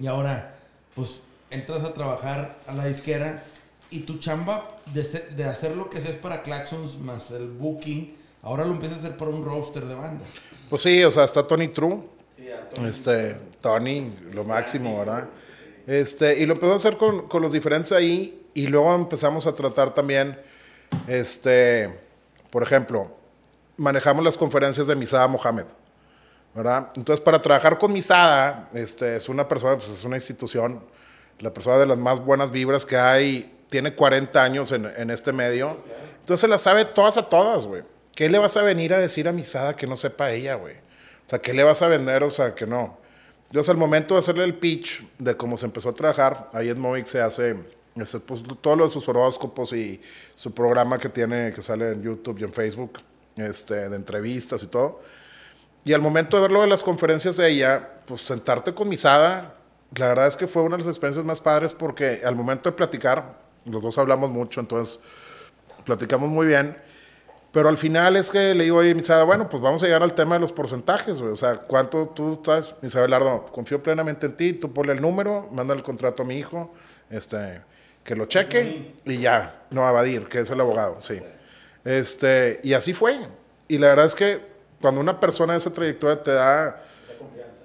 y 0.00 0.06
ahora, 0.06 0.54
pues 0.94 1.10
entras 1.50 1.84
a 1.84 1.92
trabajar 1.92 2.56
a 2.66 2.72
la 2.74 2.86
disquera, 2.86 3.42
y 3.90 4.00
tu 4.00 4.18
chamba 4.18 4.78
de, 4.94 5.02
se- 5.04 5.26
de 5.36 5.44
hacer 5.44 5.76
lo 5.76 5.90
que 5.90 6.00
seas 6.00 6.16
para 6.16 6.42
Claxons 6.42 6.98
más 6.98 7.30
el 7.30 7.48
booking, 7.48 8.16
ahora 8.42 8.64
lo 8.64 8.72
empiezas 8.72 8.98
a 8.98 9.00
hacer 9.06 9.16
para 9.18 9.30
un 9.30 9.44
roster 9.44 9.84
de 9.84 9.94
banda. 9.94 10.24
Pues 10.70 10.80
sí, 10.80 11.04
o 11.04 11.10
sea, 11.10 11.24
está 11.24 11.46
Tony 11.46 11.68
True. 11.68 11.98
Este, 12.88 13.36
Tony, 13.60 14.12
lo 14.32 14.44
máximo, 14.44 14.98
¿verdad? 14.98 15.28
Este, 15.86 16.40
y 16.40 16.46
lo 16.46 16.54
empezamos 16.54 16.82
a 16.84 16.88
hacer 16.88 16.98
con, 16.98 17.28
con 17.28 17.42
los 17.42 17.52
diferentes 17.52 17.92
ahí 17.92 18.40
y 18.54 18.66
luego 18.68 18.94
empezamos 18.94 19.46
a 19.46 19.52
tratar 19.52 19.92
también, 19.92 20.40
este, 21.06 21.98
por 22.50 22.62
ejemplo, 22.62 23.10
manejamos 23.76 24.24
las 24.24 24.36
conferencias 24.36 24.86
de 24.86 24.94
Misada 24.94 25.26
Mohamed, 25.26 25.66
¿verdad? 26.54 26.88
Entonces, 26.96 27.22
para 27.22 27.42
trabajar 27.42 27.78
con 27.78 27.92
Misada, 27.92 28.68
este, 28.72 29.16
es 29.16 29.28
una 29.28 29.46
persona, 29.46 29.76
pues 29.76 29.88
es 29.88 30.04
una 30.04 30.16
institución, 30.16 30.80
la 31.40 31.52
persona 31.52 31.78
de 31.78 31.86
las 31.86 31.98
más 31.98 32.20
buenas 32.20 32.50
vibras 32.50 32.86
que 32.86 32.96
hay, 32.96 33.52
tiene 33.68 33.94
40 33.94 34.42
años 34.42 34.70
en, 34.72 34.86
en 34.96 35.10
este 35.10 35.32
medio, 35.32 35.76
entonces 36.20 36.48
la 36.48 36.58
sabe 36.58 36.84
todas 36.84 37.16
a 37.16 37.28
todas, 37.28 37.66
güey. 37.66 37.82
¿Qué 38.14 38.28
le 38.28 38.38
vas 38.38 38.56
a 38.56 38.62
venir 38.62 38.94
a 38.94 38.98
decir 38.98 39.26
a 39.26 39.32
Misada 39.32 39.74
que 39.74 39.88
no 39.88 39.96
sepa 39.96 40.30
ella, 40.30 40.54
güey? 40.54 40.74
O 41.26 41.30
sea, 41.30 41.40
¿qué 41.40 41.52
le 41.52 41.64
vas 41.64 41.82
a 41.82 41.88
vender? 41.88 42.22
O 42.22 42.30
sea, 42.30 42.54
que 42.54 42.66
no. 42.66 42.96
Yo, 43.50 43.62
al 43.68 43.76
momento 43.76 44.14
de 44.14 44.20
hacerle 44.20 44.44
el 44.44 44.54
pitch 44.54 45.04
de 45.18 45.36
cómo 45.36 45.56
se 45.56 45.66
empezó 45.66 45.90
a 45.90 45.92
trabajar, 45.92 46.48
ahí 46.52 46.68
en 46.68 46.78
Movic 46.78 47.06
se 47.06 47.20
hace 47.20 47.56
ese, 47.96 48.20
pues, 48.20 48.42
todo 48.60 48.76
lo 48.76 48.86
de 48.86 48.90
sus 48.90 49.08
horóscopos 49.08 49.72
y 49.72 50.00
su 50.34 50.52
programa 50.52 50.98
que 50.98 51.08
tiene, 51.08 51.52
que 51.52 51.62
sale 51.62 51.92
en 51.92 52.02
YouTube 52.02 52.38
y 52.40 52.44
en 52.44 52.52
Facebook, 52.52 53.00
este, 53.36 53.88
de 53.88 53.96
entrevistas 53.96 54.62
y 54.62 54.66
todo. 54.66 55.00
Y 55.84 55.92
al 55.92 56.00
momento 56.00 56.36
de 56.36 56.42
verlo 56.42 56.62
de 56.62 56.66
las 56.66 56.82
conferencias 56.82 57.36
de 57.36 57.50
ella, 57.50 58.00
pues 58.06 58.22
sentarte 58.22 58.74
con 58.74 58.88
Misada, 58.88 59.56
la 59.96 60.08
verdad 60.08 60.26
es 60.26 60.36
que 60.36 60.46
fue 60.46 60.62
una 60.62 60.76
de 60.76 60.82
las 60.82 60.88
experiencias 60.88 61.24
más 61.24 61.40
padres 61.40 61.72
porque 61.72 62.22
al 62.24 62.34
momento 62.34 62.70
de 62.70 62.76
platicar, 62.76 63.38
los 63.66 63.82
dos 63.82 63.96
hablamos 63.98 64.30
mucho, 64.30 64.60
entonces 64.60 64.98
platicamos 65.84 66.28
muy 66.28 66.46
bien. 66.46 66.76
Pero 67.52 67.68
al 67.68 67.78
final 67.78 68.16
es 68.16 68.30
que 68.30 68.52
le 68.52 68.64
digo, 68.64 68.78
oye, 68.78 68.96
Misada, 68.96 69.22
bueno, 69.22 69.48
pues 69.48 69.62
vamos 69.62 69.80
a 69.82 69.86
llegar 69.86 70.02
al 70.02 70.14
tema 70.14 70.34
de 70.34 70.40
los 70.40 70.52
porcentajes, 70.52 71.20
güey. 71.20 71.30
O 71.30 71.36
sea, 71.36 71.58
¿cuánto 71.58 72.08
tú 72.08 72.34
estás? 72.34 72.74
Misada 72.82 73.04
Belardo, 73.04 73.46
confío 73.52 73.80
plenamente 73.80 74.26
en 74.26 74.36
ti, 74.36 74.52
tú 74.54 74.72
ponle 74.72 74.94
el 74.94 75.00
número, 75.00 75.48
manda 75.52 75.72
el 75.72 75.84
contrato 75.84 76.24
a 76.24 76.26
mi 76.26 76.36
hijo, 76.36 76.74
este, 77.10 77.62
que 78.04 78.14
lo 78.14 78.26
cheque 78.26 78.94
y 79.04 79.18
ya, 79.18 79.64
no 79.70 79.86
Abadir, 79.86 80.26
que 80.26 80.40
es 80.40 80.50
el 80.50 80.60
abogado, 80.60 81.00
sí. 81.00 81.18
Este, 81.84 82.60
y 82.62 82.74
así 82.74 82.92
fue. 82.92 83.26
Y 83.66 83.78
la 83.78 83.88
verdad 83.88 84.06
es 84.06 84.14
que 84.14 84.40
cuando 84.80 85.00
una 85.00 85.18
persona 85.18 85.54
de 85.54 85.58
esa 85.58 85.72
trayectoria 85.72 86.22
te 86.22 86.32
da 86.32 86.82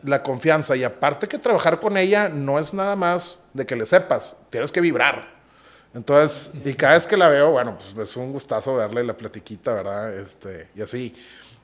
la 0.03 0.23
confianza 0.23 0.75
y 0.77 0.83
aparte 0.83 1.27
que 1.27 1.37
trabajar 1.37 1.79
con 1.79 1.97
ella 1.97 2.29
no 2.29 2.57
es 2.57 2.73
nada 2.73 2.95
más 2.95 3.37
de 3.53 3.65
que 3.65 3.75
le 3.75 3.85
sepas, 3.85 4.37
tienes 4.49 4.71
que 4.71 4.79
vibrar. 4.79 5.39
Entonces, 5.93 6.51
y 6.63 6.73
cada 6.73 6.93
vez 6.93 7.07
que 7.07 7.17
la 7.17 7.27
veo, 7.27 7.51
bueno, 7.51 7.77
pues 7.95 8.09
es 8.09 8.15
un 8.15 8.31
gustazo 8.31 8.75
verle 8.75 9.03
la 9.03 9.17
platiquita, 9.17 9.73
¿verdad? 9.73 10.13
Este, 10.17 10.69
y 10.75 10.81
así. 10.81 11.15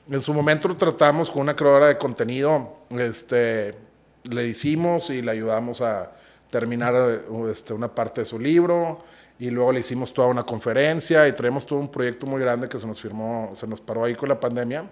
En 0.08 0.20
su 0.20 0.32
momento 0.32 0.68
lo 0.68 0.76
tratamos 0.76 1.30
con 1.30 1.42
una 1.42 1.56
creadora 1.56 1.88
de 1.88 1.98
contenido, 1.98 2.76
este, 2.90 3.74
le 4.22 4.46
hicimos 4.46 5.10
y 5.10 5.20
le 5.20 5.32
ayudamos 5.32 5.80
a 5.80 6.12
terminar 6.50 6.94
eh, 6.94 7.50
este, 7.50 7.72
una 7.72 7.94
parte 7.94 8.22
de 8.22 8.24
su 8.24 8.38
libro 8.38 9.04
y 9.38 9.50
luego 9.50 9.72
le 9.72 9.80
hicimos 9.80 10.12
toda 10.14 10.28
una 10.28 10.44
conferencia 10.44 11.28
y 11.28 11.32
traemos 11.32 11.66
todo 11.66 11.78
un 11.78 11.90
proyecto 11.90 12.26
muy 12.26 12.40
grande 12.40 12.68
que 12.68 12.78
se 12.78 12.86
nos 12.86 13.00
firmó, 13.00 13.50
se 13.54 13.66
nos 13.66 13.80
paró 13.80 14.04
ahí 14.04 14.14
con 14.14 14.28
la 14.28 14.40
pandemia. 14.40 14.84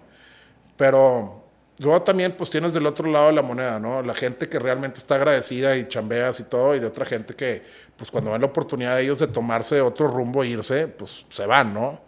Pero 0.77 1.43
luego 1.79 2.01
también 2.03 2.33
pues 2.33 2.49
tienes 2.49 2.73
del 2.73 2.85
otro 2.85 3.09
lado 3.09 3.27
de 3.27 3.33
la 3.33 3.41
moneda, 3.41 3.79
¿no? 3.79 4.01
La 4.01 4.13
gente 4.13 4.47
que 4.47 4.59
realmente 4.59 4.99
está 4.99 5.15
agradecida 5.15 5.75
y 5.75 5.87
chambeas 5.87 6.39
y 6.39 6.43
todo, 6.43 6.75
y 6.75 6.79
de 6.79 6.85
otra 6.85 7.05
gente 7.05 7.33
que 7.33 7.63
pues 7.97 8.11
cuando 8.11 8.31
ven 8.31 8.41
la 8.41 8.47
oportunidad 8.47 8.95
de 8.95 9.03
ellos 9.03 9.19
de 9.19 9.27
tomarse 9.27 9.81
otro 9.81 10.07
rumbo 10.07 10.43
e 10.43 10.47
irse, 10.47 10.87
pues 10.87 11.25
se 11.29 11.45
van, 11.45 11.73
¿no? 11.73 11.99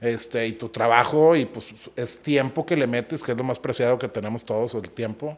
Este, 0.00 0.46
y 0.46 0.52
tu 0.52 0.68
trabajo 0.68 1.36
y 1.36 1.44
pues 1.44 1.74
es 1.96 2.22
tiempo 2.22 2.64
que 2.64 2.76
le 2.76 2.86
metes, 2.86 3.22
que 3.22 3.32
es 3.32 3.38
lo 3.38 3.44
más 3.44 3.58
preciado 3.58 3.98
que 3.98 4.08
tenemos 4.08 4.44
todos, 4.44 4.74
el 4.74 4.88
tiempo. 4.90 5.36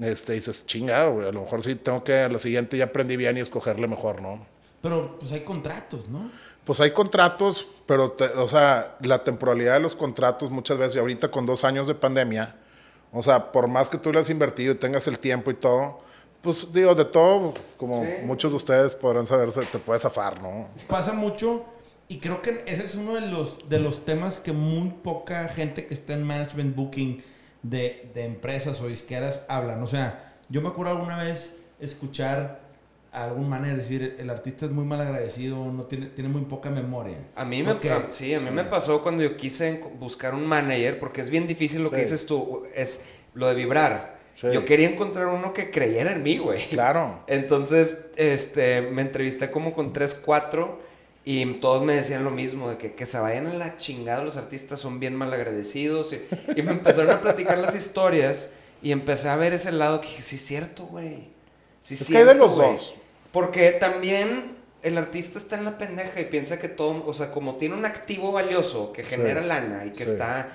Este, 0.00 0.32
dices, 0.32 0.66
chingado, 0.66 1.12
güey, 1.14 1.28
a 1.28 1.32
lo 1.32 1.42
mejor 1.42 1.62
sí 1.62 1.74
tengo 1.74 2.02
que, 2.02 2.18
a 2.20 2.28
la 2.28 2.38
siguiente 2.38 2.76
ya 2.78 2.84
aprendí 2.86 3.16
bien 3.16 3.36
y 3.36 3.40
escogerle 3.40 3.86
mejor, 3.86 4.22
¿no? 4.22 4.44
Pero 4.80 5.18
pues 5.20 5.30
hay 5.32 5.42
contratos, 5.42 6.08
¿no? 6.08 6.30
Pues 6.64 6.80
hay 6.80 6.92
contratos, 6.92 7.66
pero, 7.86 8.12
te- 8.12 8.24
o 8.24 8.48
sea, 8.48 8.96
la 9.00 9.22
temporalidad 9.22 9.74
de 9.74 9.80
los 9.80 9.94
contratos 9.96 10.50
muchas 10.50 10.78
veces, 10.78 10.96
y 10.96 10.98
ahorita 10.98 11.30
con 11.30 11.44
dos 11.46 11.62
años 11.64 11.86
de 11.86 11.94
pandemia, 11.94 12.56
o 13.12 13.22
sea, 13.22 13.52
por 13.52 13.68
más 13.68 13.90
que 13.90 13.98
tú 13.98 14.12
le 14.12 14.20
has 14.20 14.30
invertido 14.30 14.72
y 14.72 14.76
tengas 14.76 15.06
el 15.06 15.18
tiempo 15.18 15.50
y 15.50 15.54
todo, 15.54 16.00
Pues 16.40 16.72
digo, 16.72 16.92
de 16.96 17.04
todo, 17.04 17.54
como 17.76 18.02
Sí. 18.02 18.10
muchos 18.24 18.50
de 18.50 18.56
ustedes 18.56 18.96
podrán 18.96 19.28
saber, 19.28 19.52
se 19.52 19.62
te 19.64 19.78
puede 19.78 20.00
zafar, 20.00 20.42
¿no? 20.42 20.66
Pasa 20.88 21.12
mucho 21.12 21.64
y 22.08 22.18
creo 22.18 22.42
que 22.42 22.64
ese 22.66 22.84
es 22.84 22.96
uno 22.96 23.14
de 23.14 23.20
los, 23.20 23.68
de 23.68 23.78
los 23.78 24.04
temas 24.04 24.38
que 24.38 24.52
muy 24.52 24.88
poca 25.04 25.46
gente 25.46 25.86
que 25.86 25.94
está 25.94 26.14
en 26.14 26.24
management 26.24 26.74
booking 26.74 27.22
de, 27.62 28.10
de 28.14 28.24
empresas 28.24 28.80
o 28.80 28.88
disqueras 28.88 29.40
hablan. 29.48 29.82
O 29.82 29.86
sea, 29.86 30.32
yo 30.48 30.60
me 30.60 30.68
acuerdo 30.68 30.92
alguna 30.92 31.16
vez 31.22 31.54
escuchar 31.80 32.60
a 33.12 33.24
algún 33.24 33.48
manager 33.48 33.76
decir, 33.76 34.16
el 34.18 34.30
artista 34.30 34.64
es 34.64 34.70
muy 34.70 34.84
mal 34.84 35.00
agradecido, 35.00 35.64
no 35.70 35.82
tiene, 35.84 36.06
tiene 36.06 36.30
muy 36.30 36.42
poca 36.42 36.70
memoria. 36.70 37.18
A 37.36 37.44
mí 37.44 37.62
me, 37.62 37.72
a- 37.72 38.06
sí, 38.08 38.32
a 38.32 38.40
mí 38.40 38.50
me 38.50 38.64
pasó 38.64 39.02
cuando 39.02 39.22
yo 39.22 39.36
quise 39.36 39.82
buscar 39.98 40.34
un 40.34 40.46
manager, 40.46 40.98
porque 40.98 41.20
es 41.20 41.28
bien 41.28 41.46
difícil 41.46 41.82
lo 41.82 41.90
que 41.90 41.98
dices 41.98 42.24
tú, 42.24 42.64
es 42.74 43.04
lo 43.34 43.48
de 43.48 43.54
vibrar. 43.54 44.18
Sí. 44.34 44.46
Yo 44.50 44.64
quería 44.64 44.88
encontrar 44.88 45.26
uno 45.26 45.52
que 45.52 45.70
creyera 45.70 46.12
en 46.12 46.22
mí, 46.22 46.38
güey. 46.38 46.66
Claro. 46.70 47.22
Entonces, 47.26 48.06
este, 48.16 48.80
me 48.80 49.02
entrevisté 49.02 49.50
como 49.50 49.74
con 49.74 49.92
3, 49.92 50.14
4 50.24 50.80
y 51.24 51.44
todos 51.60 51.82
me 51.84 51.94
decían 51.94 52.24
lo 52.24 52.30
mismo, 52.30 52.68
de 52.70 52.78
que, 52.78 52.94
que 52.94 53.06
se 53.06 53.18
vayan 53.18 53.46
a 53.46 53.54
la 53.54 53.76
chingada 53.76 54.24
los 54.24 54.36
artistas, 54.36 54.80
son 54.80 54.98
bien 55.00 55.14
mal 55.14 55.32
agradecidos. 55.32 56.12
Y, 56.12 56.20
y 56.58 56.62
me 56.62 56.72
empezaron 56.72 57.10
a 57.10 57.20
platicar 57.20 57.58
las 57.58 57.74
historias 57.76 58.52
y 58.82 58.90
empecé 58.92 59.28
a 59.28 59.36
ver 59.36 59.52
ese 59.52 59.70
lado 59.72 60.00
que 60.00 60.08
dije, 60.08 60.22
sí 60.22 60.36
es 60.36 60.42
cierto, 60.44 60.84
güey. 60.86 61.28
Sí 61.80 61.94
Es 61.94 62.06
que 62.08 62.16
hay 62.16 62.24
de 62.24 62.30
cierto, 62.30 62.46
los 62.46 62.54
güey". 62.56 62.72
dos. 62.72 62.94
Porque 63.30 63.70
también 63.72 64.56
el 64.82 64.98
artista 64.98 65.38
está 65.38 65.56
en 65.56 65.64
la 65.64 65.78
pendeja 65.78 66.20
y 66.20 66.24
piensa 66.24 66.58
que 66.60 66.68
todo, 66.68 67.04
o 67.06 67.14
sea, 67.14 67.30
como 67.32 67.54
tiene 67.56 67.76
un 67.76 67.84
activo 67.86 68.32
valioso 68.32 68.92
que 68.92 69.04
genera 69.04 69.42
Sí. 69.42 69.46
lana 69.48 69.84
y 69.86 69.90
que 69.90 70.04
Sí. 70.04 70.10
está, 70.12 70.48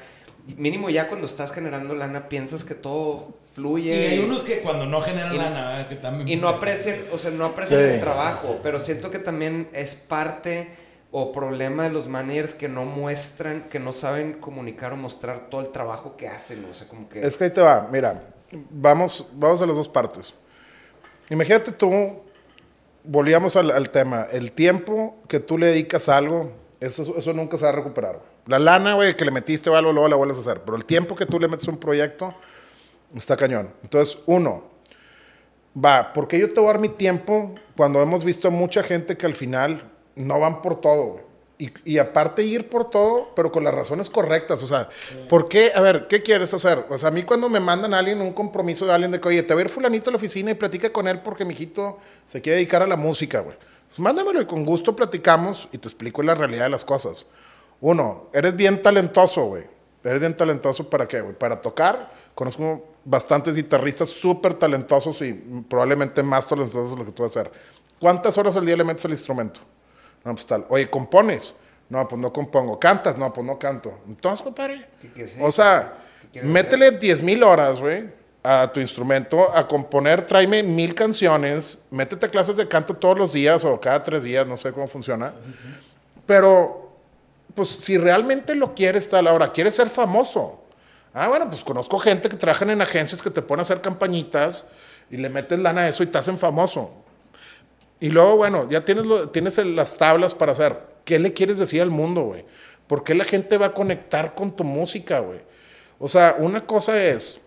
mínimo 0.56 0.90
ya 0.90 1.08
cuando 1.10 1.26
estás 1.28 1.52
generando 1.52 1.94
lana 1.96 2.30
piensas 2.30 2.64
que 2.64 2.74
todo 2.76 3.28
Y 3.52 3.56
fluye. 3.56 4.08
hay 4.10 4.20
unos 4.20 4.42
que 4.44 4.60
cuando 4.60 4.86
no 4.86 5.02
generan 5.02 5.34
Y- 5.34 5.38
lana, 5.38 5.68
¿verdad? 5.70 5.88
que 5.90 5.96
también... 5.96 6.28
Y 6.28 6.36
no 6.36 6.48
aprecian, 6.48 6.98
o 7.12 7.18
sea, 7.18 7.32
no 7.32 7.46
aprecian 7.46 7.80
Sí. 7.82 7.86
el 7.96 8.00
trabajo, 8.00 8.60
pero 8.64 8.80
siento 8.82 9.10
que 9.12 9.20
también 9.20 9.68
es 9.74 9.96
parte 9.96 10.70
o 11.12 11.32
problema 11.32 11.84
de 11.84 11.90
los 11.90 12.08
managers 12.08 12.54
que 12.54 12.68
no 12.70 12.86
muestran, 12.86 13.64
que 13.70 13.80
no 13.80 13.92
saben 13.94 14.34
comunicar 14.34 14.94
o 14.94 14.98
mostrar 14.98 15.50
todo 15.50 15.62
el 15.62 15.70
trabajo 15.70 16.16
que 16.18 16.28
hacen, 16.28 16.66
o 16.70 16.74
sea, 16.74 16.88
como 16.88 17.10
que... 17.10 17.22
Es 17.22 17.38
que 17.38 17.46
ahí 17.46 17.50
te 17.50 17.62
va, 17.62 17.88
mira, 17.92 18.24
vamos, 18.70 19.26
vamos 19.34 19.62
a 19.62 19.66
las 19.66 19.76
dos 19.76 19.88
partes. 19.88 20.34
Imagínate 21.30 21.72
tú, 21.72 21.92
volvíamos 23.04 23.56
al, 23.56 23.72
al 23.72 23.90
tema, 23.90 24.28
el 24.32 24.52
tiempo 24.52 25.18
que 25.28 25.40
tú 25.40 25.58
le 25.58 25.68
dedicas 25.68 26.10
a 26.10 26.18
algo, 26.18 26.52
eso, 26.80 27.16
eso 27.18 27.34
nunca 27.34 27.58
se 27.58 27.64
va 27.64 27.70
a 27.70 27.76
recuperar. 27.76 28.20
La 28.48 28.60
lana, 28.60 28.94
güey, 28.94 29.16
que 29.16 29.26
le 29.26 29.32
metiste 29.32 29.70
o 29.70 29.76
algo, 29.76 29.92
luego 29.92 30.08
la 30.08 30.16
vuelves 30.16 30.38
a 30.38 30.40
hacer, 30.40 30.62
pero 30.62 30.78
el 30.78 30.86
tiempo 30.86 31.16
que 31.16 31.26
tú 31.26 31.40
le 31.40 31.48
metes 31.48 31.68
a 31.68 31.72
un 31.72 31.78
proyecto, 31.78 32.34
está 33.16 33.36
cañón. 33.36 33.70
Entonces, 33.84 34.18
uno, 34.26 34.64
va, 35.76 36.14
¿por 36.14 36.28
qué 36.28 36.40
yo 36.40 36.52
te 36.52 36.60
voy 36.60 36.70
a 36.70 36.74
dar 36.74 36.82
mi 36.82 36.90
tiempo 36.90 37.56
cuando 37.76 38.02
hemos 38.02 38.24
visto 38.24 38.50
mucha 38.52 38.84
gente 38.84 39.18
que 39.18 39.26
al 39.26 39.34
final 39.34 39.84
no 40.16 40.40
van 40.40 40.62
por 40.62 40.82
todo? 40.82 41.28
Y, 41.60 41.72
y 41.86 41.98
aparte 41.98 42.44
ir 42.44 42.70
por 42.70 42.92
todo, 42.92 43.32
pero 43.36 43.52
con 43.52 43.64
las 43.64 43.74
razones 43.74 44.10
correctas. 44.10 44.62
O 44.62 44.68
sea, 44.68 44.90
¿por 45.28 45.50
qué? 45.50 45.72
A 45.74 45.82
ver, 45.82 46.08
¿qué 46.08 46.22
quieres 46.22 46.54
hacer? 46.54 46.86
O 46.90 46.98
sea, 46.98 47.10
a 47.10 47.12
mí 47.12 47.24
cuando 47.24 47.50
me 47.50 47.60
mandan 47.60 47.94
a 47.96 48.00
alguien 48.00 48.22
un 48.22 48.32
compromiso 48.32 48.86
de 48.86 48.94
alguien 48.94 49.12
de 49.12 49.20
que, 49.20 49.28
oye, 49.28 49.44
te 49.44 49.54
va 49.56 49.62
a 49.62 49.64
ir 49.64 49.70
fulanito 49.70 50.10
a 50.10 50.14
la 50.14 50.18
oficina 50.18 50.52
y 50.52 50.54
platica 50.54 50.92
con 50.94 51.08
él 51.08 51.22
porque 51.22 51.46
mi 51.46 51.54
hijito 51.54 51.98
se 52.28 52.42
quiere 52.42 52.58
dedicar 52.58 52.84
a 52.84 52.88
la 52.88 52.96
música, 52.96 53.40
güey. 53.40 53.58
Pues 53.88 54.00
mándamelo 54.00 54.42
y 54.42 54.46
con 54.46 54.66
gusto 54.66 54.96
platicamos 54.96 55.68
y 55.72 55.80
te 55.80 55.88
explico 55.88 56.22
la 56.22 56.36
realidad 56.36 56.66
de 56.66 56.70
las 56.70 56.86
cosas. 56.86 57.26
Uno, 57.82 58.28
eres 58.34 58.56
bien 58.56 58.82
talentoso, 58.82 59.46
güey. 59.46 59.64
Eres 60.04 60.20
bien 60.20 60.36
talentoso 60.36 60.90
para 60.90 61.08
qué, 61.08 61.22
güey? 61.22 61.36
Para 61.36 61.56
tocar. 61.58 62.12
Conozco 62.34 62.86
bastantes 63.04 63.56
guitarristas 63.56 64.10
súper 64.10 64.54
talentosos 64.54 65.22
y 65.22 65.34
probablemente 65.68 66.24
más 66.24 66.48
talentosos 66.48 66.92
de 66.92 66.98
lo 66.98 67.06
que 67.06 67.12
tú 67.12 67.24
vas 67.24 67.36
a 67.36 67.42
hacer. 67.42 67.52
¿Cuántas 68.00 68.38
horas 68.38 68.56
al 68.56 68.66
día 68.66 68.78
le 68.78 68.84
metes 68.84 69.04
al 69.06 69.12
instrumento? 69.12 69.60
No, 70.24 70.34
pues 70.34 70.46
tal. 70.46 70.66
Oye, 70.70 70.90
¿compones? 70.90 71.56
No, 71.90 72.08
pues 72.08 72.22
no 72.22 72.32
compongo. 72.32 72.80
¿Cantas? 72.80 73.18
No, 73.18 73.32
pues 73.34 73.46
no 73.46 73.58
canto. 73.58 74.00
Entonces, 74.08 74.44
compadre. 74.44 74.88
¿Qué 75.02 75.10
quieres 75.10 75.34
hacer? 75.34 75.46
O 75.46 75.52
sea, 75.52 75.98
¿Qué 76.22 76.28
quieres 76.30 76.50
métele 76.50 76.92
10 76.92 77.24
mil 77.24 77.44
horas, 77.44 77.80
güey, 77.80 78.10
a 78.44 78.72
tu 78.72 78.80
instrumento, 78.80 79.54
a 79.54 79.68
componer, 79.68 80.24
tráeme 80.26 80.64
mil 80.64 80.96
canciones, 80.96 81.84
métete 81.92 82.28
a 82.28 82.30
clases 82.30 82.56
de 82.56 82.68
canto 82.68 82.94
todos 82.94 83.18
los 83.18 83.34
días 83.34 83.66
o 83.66 83.80
cada 83.80 84.02
tres 84.02 84.24
días, 84.24 84.48
no 84.48 84.56
sé 84.56 84.72
cómo 84.72 84.88
funciona. 84.88 85.34
Pero, 86.26 86.87
pues 87.58 87.70
si 87.70 87.98
realmente 87.98 88.56
lo 88.56 88.74
quieres 88.76 89.10
tal, 89.10 89.28
ahora, 89.28 89.52
quieres 89.52 89.74
ser 89.76 89.90
famoso. 89.90 90.64
Ah, 91.14 91.28
bueno, 91.28 91.50
pues 91.50 91.64
conozco 91.64 91.98
gente 91.98 92.30
que 92.30 92.38
trabajan 92.38 92.70
en 92.70 92.82
agencias 92.82 93.22
que 93.22 93.32
te 93.32 93.42
ponen 93.42 93.62
a 93.62 93.64
hacer 93.64 93.82
campañitas 93.82 94.66
y 95.10 95.18
le 95.18 95.28
metes 95.30 95.58
lana 95.60 95.82
a 95.82 95.90
eso 95.90 96.04
y 96.04 96.06
te 96.06 96.20
hacen 96.20 96.38
famoso. 96.38 96.92
Y 98.00 98.10
luego, 98.10 98.38
bueno, 98.38 98.70
ya 98.70 98.86
tienes, 98.86 99.06
lo- 99.08 99.30
tienes 99.30 99.58
las 99.58 99.98
tablas 99.98 100.36
para 100.36 100.52
hacer. 100.52 100.78
¿Qué 101.04 101.18
le 101.18 101.34
quieres 101.34 101.58
decir 101.58 101.82
al 101.82 101.90
mundo, 101.90 102.22
güey? 102.22 102.46
¿Por 102.86 103.04
qué 103.04 103.16
la 103.16 103.26
gente 103.26 103.58
va 103.58 103.68
a 103.68 103.74
conectar 103.74 104.36
con 104.36 104.56
tu 104.56 104.64
música, 104.64 105.20
güey? 105.20 105.40
O 105.98 106.08
sea, 106.08 106.36
una 106.38 106.62
cosa 106.68 107.04
es 107.04 107.40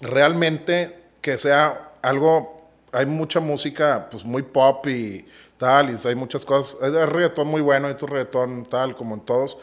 realmente 0.00 0.96
que 1.20 1.36
sea 1.38 1.90
algo, 2.02 2.68
hay 2.92 3.06
mucha 3.06 3.40
música 3.40 4.08
pues 4.10 4.24
muy 4.24 4.42
pop 4.42 4.86
y 4.86 5.26
tal, 5.58 5.90
y 5.90 6.08
hay 6.08 6.14
muchas 6.14 6.44
cosas, 6.44 6.76
hay 6.82 6.90
reggaetón 7.06 7.48
muy 7.48 7.60
bueno, 7.60 7.88
hay 7.88 7.94
tu 7.94 8.06
reggaetón 8.06 8.66
tal, 8.66 8.94
como 8.94 9.14
en 9.14 9.20
todos, 9.20 9.58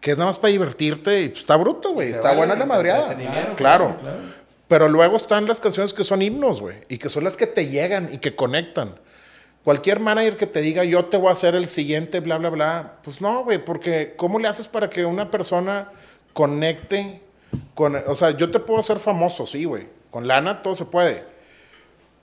que 0.00 0.12
es 0.12 0.16
nada 0.16 0.30
más 0.30 0.38
para 0.38 0.52
divertirte 0.52 1.22
y 1.22 1.28
pues, 1.28 1.40
está 1.40 1.56
bruto, 1.56 1.92
güey, 1.92 2.08
está 2.08 2.28
vale, 2.28 2.38
buena 2.38 2.56
la 2.56 2.66
madreada. 2.66 3.12
entretenimiento. 3.12 3.56
Claro, 3.56 3.96
claro. 4.00 4.18
Pero 4.68 4.88
luego 4.88 5.16
están 5.16 5.46
las 5.46 5.58
canciones 5.58 5.92
que 5.92 6.04
son 6.04 6.22
himnos, 6.22 6.60
güey, 6.60 6.76
y 6.88 6.98
que 6.98 7.08
son 7.08 7.24
las 7.24 7.36
que 7.36 7.46
te 7.46 7.66
llegan 7.66 8.08
y 8.12 8.18
que 8.18 8.36
conectan. 8.36 8.94
Cualquier 9.64 10.00
manager 10.00 10.36
que 10.36 10.46
te 10.46 10.60
diga, 10.60 10.84
yo 10.84 11.06
te 11.06 11.16
voy 11.16 11.28
a 11.28 11.32
hacer 11.32 11.54
el 11.54 11.66
siguiente, 11.66 12.20
bla, 12.20 12.38
bla, 12.38 12.50
bla, 12.50 12.92
pues 13.02 13.20
no, 13.20 13.44
güey, 13.44 13.62
porque 13.62 14.14
¿cómo 14.16 14.38
le 14.38 14.48
haces 14.48 14.68
para 14.68 14.88
que 14.88 15.04
una 15.04 15.30
persona 15.30 15.90
conecte 16.32 17.20
con, 17.74 17.96
o 18.06 18.14
sea, 18.14 18.30
yo 18.30 18.50
te 18.50 18.60
puedo 18.60 18.80
hacer 18.80 18.98
famoso, 18.98 19.44
sí, 19.44 19.64
güey, 19.64 19.88
con 20.10 20.26
lana 20.26 20.62
todo 20.62 20.74
se 20.74 20.84
puede, 20.84 21.24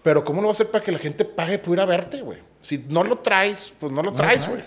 pero 0.08 0.24
¿cómo 0.24 0.42
lo 0.42 0.48
vas 0.48 0.58
a 0.58 0.64
hacer 0.64 0.72
para 0.72 0.82
que 0.86 0.94
la 0.94 1.00
gente 1.00 1.26
pague 1.26 1.60
por 1.60 1.74
ir 1.74 1.82
a 1.82 1.86
verte, 1.86 2.22
güey? 2.22 2.40
Si 2.62 2.78
no 2.78 3.04
lo 3.04 3.18
traes, 3.18 3.74
pues 3.78 3.92
no 3.92 4.02
lo 4.02 4.12
No 4.12 4.16
traes, 4.16 4.48
güey. 4.48 4.62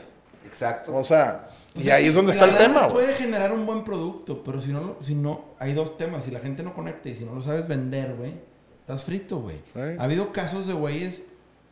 Exacto. 0.46 0.94
O 0.94 1.02
sea, 1.02 1.48
O 1.74 1.80
y 1.80 1.84
sea, 1.84 1.94
ahí 1.94 2.08
es 2.08 2.14
donde 2.14 2.32
está 2.32 2.44
el 2.44 2.58
tema, 2.58 2.80
güey. 2.82 2.92
puede 3.06 3.14
generar 3.14 3.50
un 3.50 3.64
buen 3.64 3.82
producto, 3.82 4.42
pero 4.44 4.60
si 4.60 4.70
no, 4.70 4.96
si 5.00 5.14
no, 5.14 5.46
hay 5.58 5.72
dos 5.72 5.96
temas. 5.96 6.24
Si 6.24 6.30
la 6.30 6.40
gente 6.40 6.62
no 6.62 6.74
conecta 6.74 7.08
y 7.08 7.14
si 7.16 7.24
no 7.24 7.34
lo 7.34 7.40
sabes 7.40 7.66
vender, 7.66 8.16
güey, 8.16 8.34
estás 8.82 9.02
frito, 9.02 9.38
güey. 9.38 9.56
Sí. 9.72 9.80
Ha 9.98 10.04
habido 10.04 10.30
casos 10.30 10.66
de 10.66 10.74
güeyes 10.74 11.22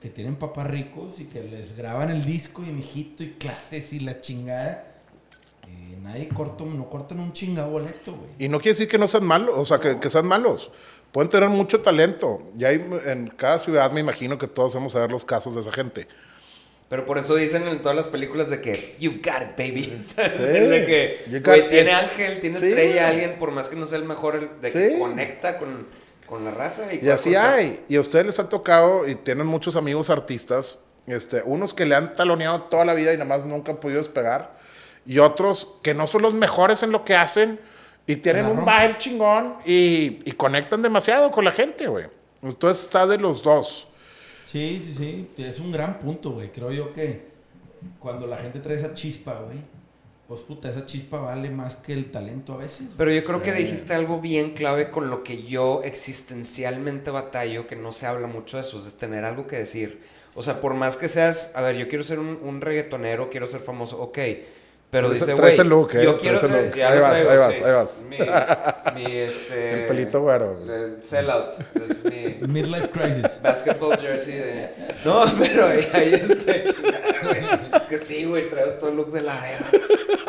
que 0.00 0.08
tienen 0.08 0.36
papás 0.36 0.66
ricos 0.66 1.18
y 1.20 1.24
que 1.24 1.42
les 1.42 1.76
graban 1.76 2.08
el 2.08 2.24
disco 2.24 2.62
y 2.62 2.70
mijito 2.70 3.22
y 3.22 3.32
clases 3.32 3.92
y 3.92 4.00
la 4.00 4.22
chingada. 4.22 4.86
Y 5.66 5.96
nadie 6.02 6.28
corta, 6.28 6.64
un- 6.64 6.78
no 6.78 6.88
cortan 6.88 7.20
un 7.20 7.34
chingado 7.34 7.70
boleto, 7.70 8.12
güey. 8.14 8.30
Y 8.38 8.48
no 8.48 8.58
quiere 8.58 8.70
decir 8.70 8.88
que 8.88 8.96
no 8.96 9.06
sean 9.06 9.26
malos, 9.26 9.54
o 9.58 9.64
sea, 9.66 9.78
que, 9.78 10.00
que 10.00 10.08
sean 10.08 10.26
malos. 10.26 10.70
Pueden 11.12 11.30
tener 11.30 11.48
mucho 11.48 11.80
talento. 11.80 12.42
Y 12.58 12.64
hay, 12.64 12.84
en 13.06 13.28
cada 13.28 13.58
ciudad 13.58 13.90
me 13.92 14.00
imagino 14.00 14.36
que 14.38 14.46
todos 14.46 14.74
vamos 14.74 14.94
a 14.94 15.00
ver 15.00 15.10
los 15.10 15.24
casos 15.24 15.54
de 15.54 15.62
esa 15.62 15.72
gente. 15.72 16.06
Pero 16.88 17.04
por 17.04 17.18
eso 17.18 17.34
dicen 17.34 17.66
en 17.68 17.82
todas 17.82 17.96
las 17.96 18.08
películas 18.08 18.48
de 18.48 18.60
que 18.62 18.96
you've 18.98 19.18
got 19.22 19.42
it, 19.42 19.56
baby. 19.58 20.00
¿Sabes? 20.06 20.32
Sí. 20.32 20.42
de 20.42 20.86
que, 20.86 21.40
güey, 21.40 21.68
tiene 21.68 21.92
ángel, 21.92 22.40
tiene 22.40 22.58
Sí. 22.58 22.68
estrella, 22.68 23.08
alguien, 23.08 23.36
por 23.38 23.50
más 23.50 23.68
que 23.68 23.76
no 23.76 23.84
sea 23.86 23.98
el 23.98 24.04
mejor, 24.04 24.36
el 24.36 24.48
de 24.62 24.72
que 24.72 24.90
Sí. 24.92 24.98
conecta 24.98 25.58
con, 25.58 25.86
con 26.26 26.44
la 26.44 26.50
raza. 26.50 26.92
Y, 26.92 27.04
Y 27.04 27.10
así 27.10 27.34
hay. 27.34 27.84
Y 27.88 27.96
a 27.96 28.00
ustedes 28.00 28.24
les 28.26 28.38
ha 28.38 28.48
tocado, 28.48 29.06
y 29.06 29.14
tienen 29.16 29.46
muchos 29.46 29.76
amigos 29.76 30.08
artistas, 30.08 30.82
este, 31.06 31.42
unos 31.44 31.74
que 31.74 31.84
le 31.84 31.94
han 31.94 32.14
taloneado 32.14 32.62
toda 32.64 32.84
la 32.86 32.94
vida 32.94 33.12
y 33.12 33.16
nada 33.18 33.24
más 33.36 33.44
nunca 33.46 33.72
han 33.72 33.78
podido 33.78 33.98
despegar. 33.98 34.56
Y 35.06 35.18
otros 35.20 35.68
que 35.82 35.92
no 35.94 36.06
son 36.06 36.22
los 36.22 36.32
mejores 36.34 36.82
en 36.82 36.90
lo 36.92 37.04
que 37.04 37.14
hacen 37.16 37.60
y 38.08 38.16
tienen 38.16 38.46
un 38.46 38.64
vibe 38.64 38.96
chingón 38.98 39.58
y, 39.66 40.20
y 40.24 40.32
conectan 40.32 40.80
demasiado 40.80 41.30
con 41.30 41.44
la 41.44 41.52
gente, 41.52 41.86
güey. 41.86 42.06
Entonces 42.42 42.84
está 42.84 43.06
de 43.06 43.18
los 43.18 43.42
dos. 43.42 43.86
Sí, 44.46 44.82
sí, 44.82 44.94
sí. 44.94 45.42
Es 45.44 45.60
un 45.60 45.70
gran 45.70 45.98
punto, 45.98 46.30
güey. 46.30 46.50
Creo 46.50 46.72
yo 46.72 46.90
que 46.92 47.28
cuando 47.98 48.26
la 48.26 48.38
gente 48.38 48.60
trae 48.60 48.76
esa 48.78 48.94
chispa, 48.94 49.42
güey, 49.42 49.58
pues 50.26 50.40
puta, 50.40 50.70
esa 50.70 50.86
chispa 50.86 51.18
vale 51.18 51.50
más 51.50 51.76
que 51.76 51.92
el 51.92 52.10
talento 52.10 52.54
a 52.54 52.56
veces. 52.56 52.86
güey. 52.86 52.96
Pero 52.96 53.12
yo 53.12 53.24
creo 53.24 53.42
que 53.42 53.52
dijiste 53.52 53.92
algo 53.92 54.22
bien 54.22 54.52
clave 54.52 54.90
con 54.90 55.10
lo 55.10 55.22
que 55.22 55.42
yo 55.42 55.82
existencialmente 55.84 57.10
batallo, 57.10 57.66
que 57.66 57.76
no 57.76 57.92
se 57.92 58.06
habla 58.06 58.26
mucho 58.26 58.56
de 58.56 58.62
eso, 58.62 58.78
es 58.78 58.96
tener 58.96 59.24
algo 59.26 59.46
que 59.46 59.56
decir. 59.56 60.00
O 60.34 60.42
sea, 60.42 60.62
por 60.62 60.72
más 60.72 60.96
que 60.96 61.08
seas, 61.08 61.52
a 61.54 61.60
ver, 61.60 61.76
yo 61.76 61.88
quiero 61.88 62.04
ser 62.04 62.18
un, 62.18 62.38
un 62.42 62.62
reggaetonero, 62.62 63.28
quiero 63.28 63.46
ser 63.46 63.60
famoso, 63.60 64.00
ok. 64.00 64.18
Pero 64.90 65.10
dice, 65.10 65.34
güey, 65.34 65.56
look, 65.58 65.90
eh, 65.94 66.04
yo 66.04 66.16
quiero 66.16 66.38
ser... 66.38 66.50
look. 66.50 66.74
ya 66.74 66.92
Ahí 66.92 66.98
vas, 66.98 67.10
traigo, 67.10 67.30
ahí 67.30 67.38
vas, 67.38 67.54
sí. 67.54 67.64
ahí 67.64 67.72
vas. 67.72 68.04
Mi, 68.94 69.04
mi, 69.04 69.16
este... 69.18 69.72
El 69.80 69.86
pelito 69.86 70.22
güero. 70.22 70.58
el 70.66 71.02
sellout, 71.02 71.50
es 71.90 72.04
mi... 72.04 72.46
Midlife 72.48 72.88
Crisis. 72.88 73.40
Basketball 73.42 73.98
jersey 73.98 74.34
de... 74.34 74.70
No, 75.04 75.24
pero 75.38 75.66
ahí, 75.66 75.86
ahí 75.92 76.14
es 76.14 76.46
de 76.46 76.64
chingada, 76.64 77.20
güey. 77.22 77.44
Es 77.74 77.82
que 77.82 77.98
sí, 77.98 78.24
güey, 78.24 78.48
traigo 78.48 78.72
todo 78.72 78.88
el 78.90 78.96
look 78.96 79.12
de 79.12 79.20
la 79.20 79.50
era. 79.50 79.66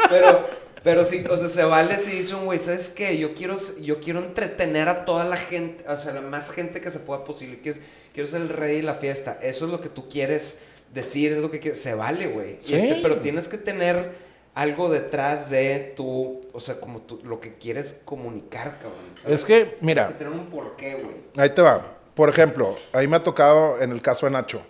Pero 0.10 0.46
Pero 0.84 1.04
sí, 1.04 1.24
o 1.30 1.36
sea, 1.36 1.48
se 1.48 1.64
vale 1.64 1.98
si 1.98 2.18
dice 2.18 2.36
un 2.36 2.46
güey, 2.46 2.60
¿sabes 2.60 2.90
qué? 2.90 3.18
Yo 3.18 3.34
quiero, 3.34 3.56
yo 3.82 4.00
quiero 4.00 4.20
entretener 4.20 4.88
a 4.88 5.06
toda 5.06 5.26
la 5.26 5.38
gente, 5.38 5.84
o 5.88 5.98
sea, 5.98 6.14
la 6.14 6.22
más 6.22 6.52
gente 6.52 6.80
que 6.82 6.90
se 6.90 7.00
pueda 7.00 7.24
posible. 7.24 7.60
Quiero, 7.62 7.80
quiero 8.14 8.30
ser 8.30 8.42
el 8.42 8.50
rey 8.50 8.78
de 8.78 8.84
la 8.84 8.96
fiesta. 8.96 9.40
Eso 9.42 9.66
es 9.66 9.72
lo 9.72 9.82
que 9.82 9.90
tú 9.90 10.08
quieres 10.08 10.60
decir, 10.94 11.34
es 11.34 11.40
lo 11.40 11.52
que 11.52 11.60
quieres. 11.60 11.82
Se 11.82 11.94
vale, 11.94 12.28
güey. 12.28 12.58
Sí. 12.62 12.76
Este, 12.76 13.00
pero 13.02 13.18
tienes 13.18 13.48
que 13.48 13.58
tener 13.58 14.29
algo 14.60 14.90
detrás 14.90 15.50
de 15.50 15.94
tu, 15.96 16.42
o 16.52 16.60
sea, 16.60 16.82
como 16.82 17.00
tú, 17.00 17.22
lo 17.24 17.40
que 17.40 17.54
quieres 17.54 18.02
comunicar, 18.04 18.78
cabrón. 18.80 19.00
¿sabes? 19.16 19.40
Es 19.40 19.46
que, 19.46 19.78
mira, 19.80 20.10
que 20.10 20.16
tener 20.16 20.34
un 20.34 20.48
porqué, 20.48 20.96
güey. 20.96 21.16
Ahí 21.38 21.52
te 21.52 21.62
va. 21.62 21.96
Por 22.14 22.28
ejemplo, 22.28 22.76
ahí 22.92 23.08
me 23.08 23.16
ha 23.16 23.24
tocado 23.24 23.82
en 23.82 23.94
el 23.94 24.02
caso 24.02 24.26
de 24.26 24.34
Nacho. 24.34 24.62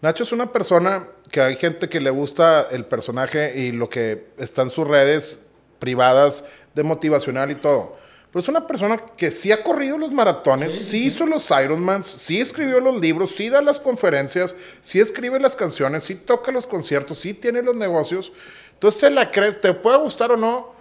Nacho 0.00 0.22
es 0.22 0.32
una 0.32 0.50
persona 0.50 1.06
que 1.30 1.42
hay 1.42 1.56
gente 1.56 1.86
que 1.90 2.00
le 2.00 2.08
gusta 2.08 2.68
el 2.70 2.86
personaje 2.86 3.58
y 3.58 3.72
lo 3.72 3.90
que 3.90 4.28
está 4.38 4.62
en 4.62 4.70
sus 4.70 4.88
redes 4.88 5.38
privadas 5.80 6.42
de 6.74 6.82
motivacional 6.82 7.50
y 7.50 7.56
todo. 7.56 7.94
Pero 8.36 8.40
es 8.40 8.48
una 8.48 8.66
persona 8.66 8.98
que 9.16 9.30
sí 9.30 9.52
ha 9.52 9.62
corrido 9.62 9.96
los 9.98 10.12
maratones, 10.12 10.72
sí, 10.90 11.06
hizo 11.06 11.26
los 11.26 11.50
Ironmans, 11.50 12.06
sí 12.06 12.40
escribió 12.40 12.80
los 12.80 13.00
libros, 13.00 13.34
sí 13.34 13.48
da 13.48 13.62
las 13.62 13.80
conferencias, 13.80 14.54
sí 14.82 15.00
escribe 15.00 15.40
las 15.40 15.56
canciones, 15.56 16.04
sí 16.04 16.14
toca 16.16 16.50
los 16.52 16.66
conciertos, 16.66 17.18
sí 17.18 17.34
tiene 17.34 17.62
los 17.62 17.76
negocios. 17.76 18.32
Entonces 18.76 19.00
se 19.00 19.10
la 19.10 19.30
crees, 19.30 19.60
te 19.60 19.72
puede 19.72 19.96
gustar 19.98 20.30
o 20.32 20.36
no, 20.36 20.76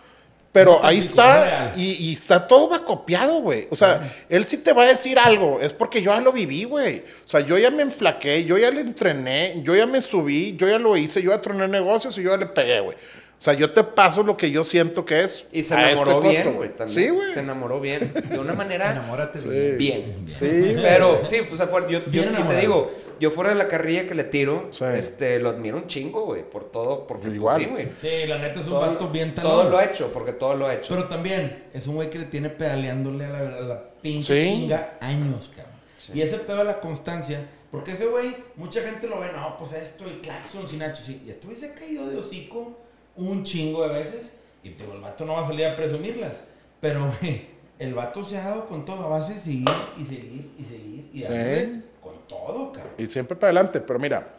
pero 0.52 0.80
No, 0.82 0.88
ahí 0.88 1.00
es 1.00 1.08
está 1.08 1.74
y 1.76 2.14
está 2.14 2.48
todo 2.48 2.70
va 2.70 2.86
copiado, 2.86 3.42
güey. 3.42 3.68
O 3.72 3.76
sea, 3.76 4.26
él 4.30 4.46
sí 4.46 4.58
te 4.58 4.72
va 4.72 4.84
a 4.84 4.88
decir 4.88 5.18
algo, 5.20 5.60
es 5.60 5.74
porque 5.74 6.02
yo 6.02 6.14
ya 6.14 6.22
lo 6.22 6.32
viví, 6.32 6.64
güey. 6.64 7.04
O 7.26 7.28
sea, 7.28 7.42
yo 7.42 7.58
ya 7.58 7.70
me 7.72 7.82
enflaqué, 7.82 8.46
yo 8.46 8.58
ya 8.58 8.72
le 8.72 8.80
entrené, 8.82 9.56
yo 9.64 9.76
ya 9.76 9.86
me 9.86 10.02
subí, 10.02 10.56
yo 10.56 10.68
ya 10.70 10.80
lo 10.80 10.96
hice, 10.96 11.22
yo 11.22 11.32
ya 11.32 11.42
troné 11.42 11.68
negocios 11.68 12.18
y 12.18 12.24
yo 12.24 12.32
ya 12.32 12.38
le 12.38 12.46
pegué, 12.46 12.80
güey. 12.80 12.98
O 13.46 13.48
sea, 13.48 13.54
yo 13.54 13.70
te 13.70 13.84
paso 13.84 14.24
lo 14.24 14.36
que 14.36 14.50
yo 14.50 14.64
siento 14.64 15.06
que 15.06 15.22
es. 15.24 15.46
Y 15.52 15.62
se 15.62 15.76
a 15.76 15.92
enamoró 15.92 16.18
este 16.24 16.30
bien, 16.44 16.56
güey. 16.56 16.72
Sí, 16.88 17.10
güey. 17.10 17.32
Se 17.32 17.42
enamoró 17.42 17.80
bien. 17.80 18.12
De 18.32 18.40
una 18.40 18.54
manera 18.54 18.92
Enamórate 18.92 19.38
Sí. 19.38 19.48
bien. 19.50 19.78
bien. 19.78 20.24
Sí. 20.28 20.74
Pero 20.82 21.22
sí, 21.28 21.42
o 21.52 21.56
sea, 21.56 21.70
yo, 21.88 22.00
y 22.00 22.12
te 22.12 22.56
digo, 22.60 22.92
yo 23.20 23.30
fuera 23.30 23.52
de 23.52 23.56
la 23.58 23.68
carrilla 23.68 24.08
que 24.08 24.16
le 24.16 24.24
tiro, 24.24 24.70
Sí. 24.72 24.84
este, 24.96 25.40
lo 25.40 25.50
admiro 25.50 25.78
un 25.78 25.86
chingo, 25.86 26.26
güey, 26.26 26.42
por 26.42 26.72
todo, 26.72 27.06
porque 27.06 27.26
pues, 27.28 27.36
Igual. 27.36 27.60
sí, 27.62 27.66
güey. 27.68 27.90
Sí, 28.02 28.26
la 28.28 28.40
neta 28.40 28.62
es 28.62 28.66
un 28.66 28.72
Todo, 28.74 28.82
vato 28.82 29.10
bien 29.10 29.36
talón. 29.36 29.52
todo 29.52 29.70
lo 29.70 29.78
ha 29.78 29.86
hecho, 29.86 30.12
porque 30.12 30.32
todo 30.32 30.56
lo 30.56 30.66
ha 30.66 30.74
hecho. 30.74 30.96
Pero 30.96 31.08
también 31.08 31.66
es 31.72 31.86
un 31.86 31.94
güey 31.94 32.10
que 32.10 32.18
le 32.18 32.26
tiene 32.26 32.50
pedaleándole 32.50 33.26
a 33.26 33.30
la, 33.30 33.40
a 33.40 33.62
la 33.62 33.84
pinche 34.02 34.44
Sí. 34.44 34.50
chinga 34.50 34.98
años, 35.02 35.52
cabrón. 35.56 35.76
Sí. 35.98 36.14
Y 36.16 36.24
ese 36.24 36.38
pedo 36.40 36.58
de 36.58 36.64
la 36.64 36.80
constancia, 36.80 37.46
porque 37.70 37.92
ese 37.92 38.08
güey, 38.08 38.36
mucha 38.56 38.82
gente 38.82 39.06
lo 39.06 39.20
ve, 39.20 39.28
no, 39.36 39.56
pues 39.60 39.74
esto 39.74 40.04
y 40.08 40.20
Claxon 40.22 40.68
sin 40.68 40.80
Nacho, 40.80 41.04
sí. 41.04 41.22
Y 41.28 41.30
este 41.30 41.46
güey 41.46 41.56
se 41.60 41.68
ha 41.68 41.74
caído 41.76 42.08
de 42.08 42.18
hocico 42.18 42.80
un 43.16 43.44
chingo 43.44 43.88
de 43.88 43.94
veces. 43.94 44.36
Y 44.64 44.70
digo, 44.70 44.94
el 44.94 45.02
vato 45.02 45.26
no 45.26 45.34
va 45.34 45.42
a 45.42 45.48
salir 45.48 45.66
a 45.66 45.76
presumirlas. 45.76 46.34
Pero, 46.82 47.12
güey, 47.22 47.48
el 47.80 47.94
vato 47.94 48.24
se 48.24 48.38
ha 48.38 48.44
dado 48.46 48.68
con 48.68 48.86
todo 48.86 49.04
a 49.06 49.08
base 49.08 49.34
de 49.36 49.40
seguir 49.40 49.70
y 49.98 50.06
seguir 50.06 50.52
y 50.58 50.66
seguir 50.66 51.10
y 51.14 51.22
Sí. 51.22 51.84
con 52.02 52.28
todo, 52.28 52.72
cabrón. 52.72 52.94
Y 52.98 53.08
siempre 53.08 53.36
para 53.36 53.50
adelante. 53.52 53.80
Pero 53.82 54.00
mira, 54.00 54.36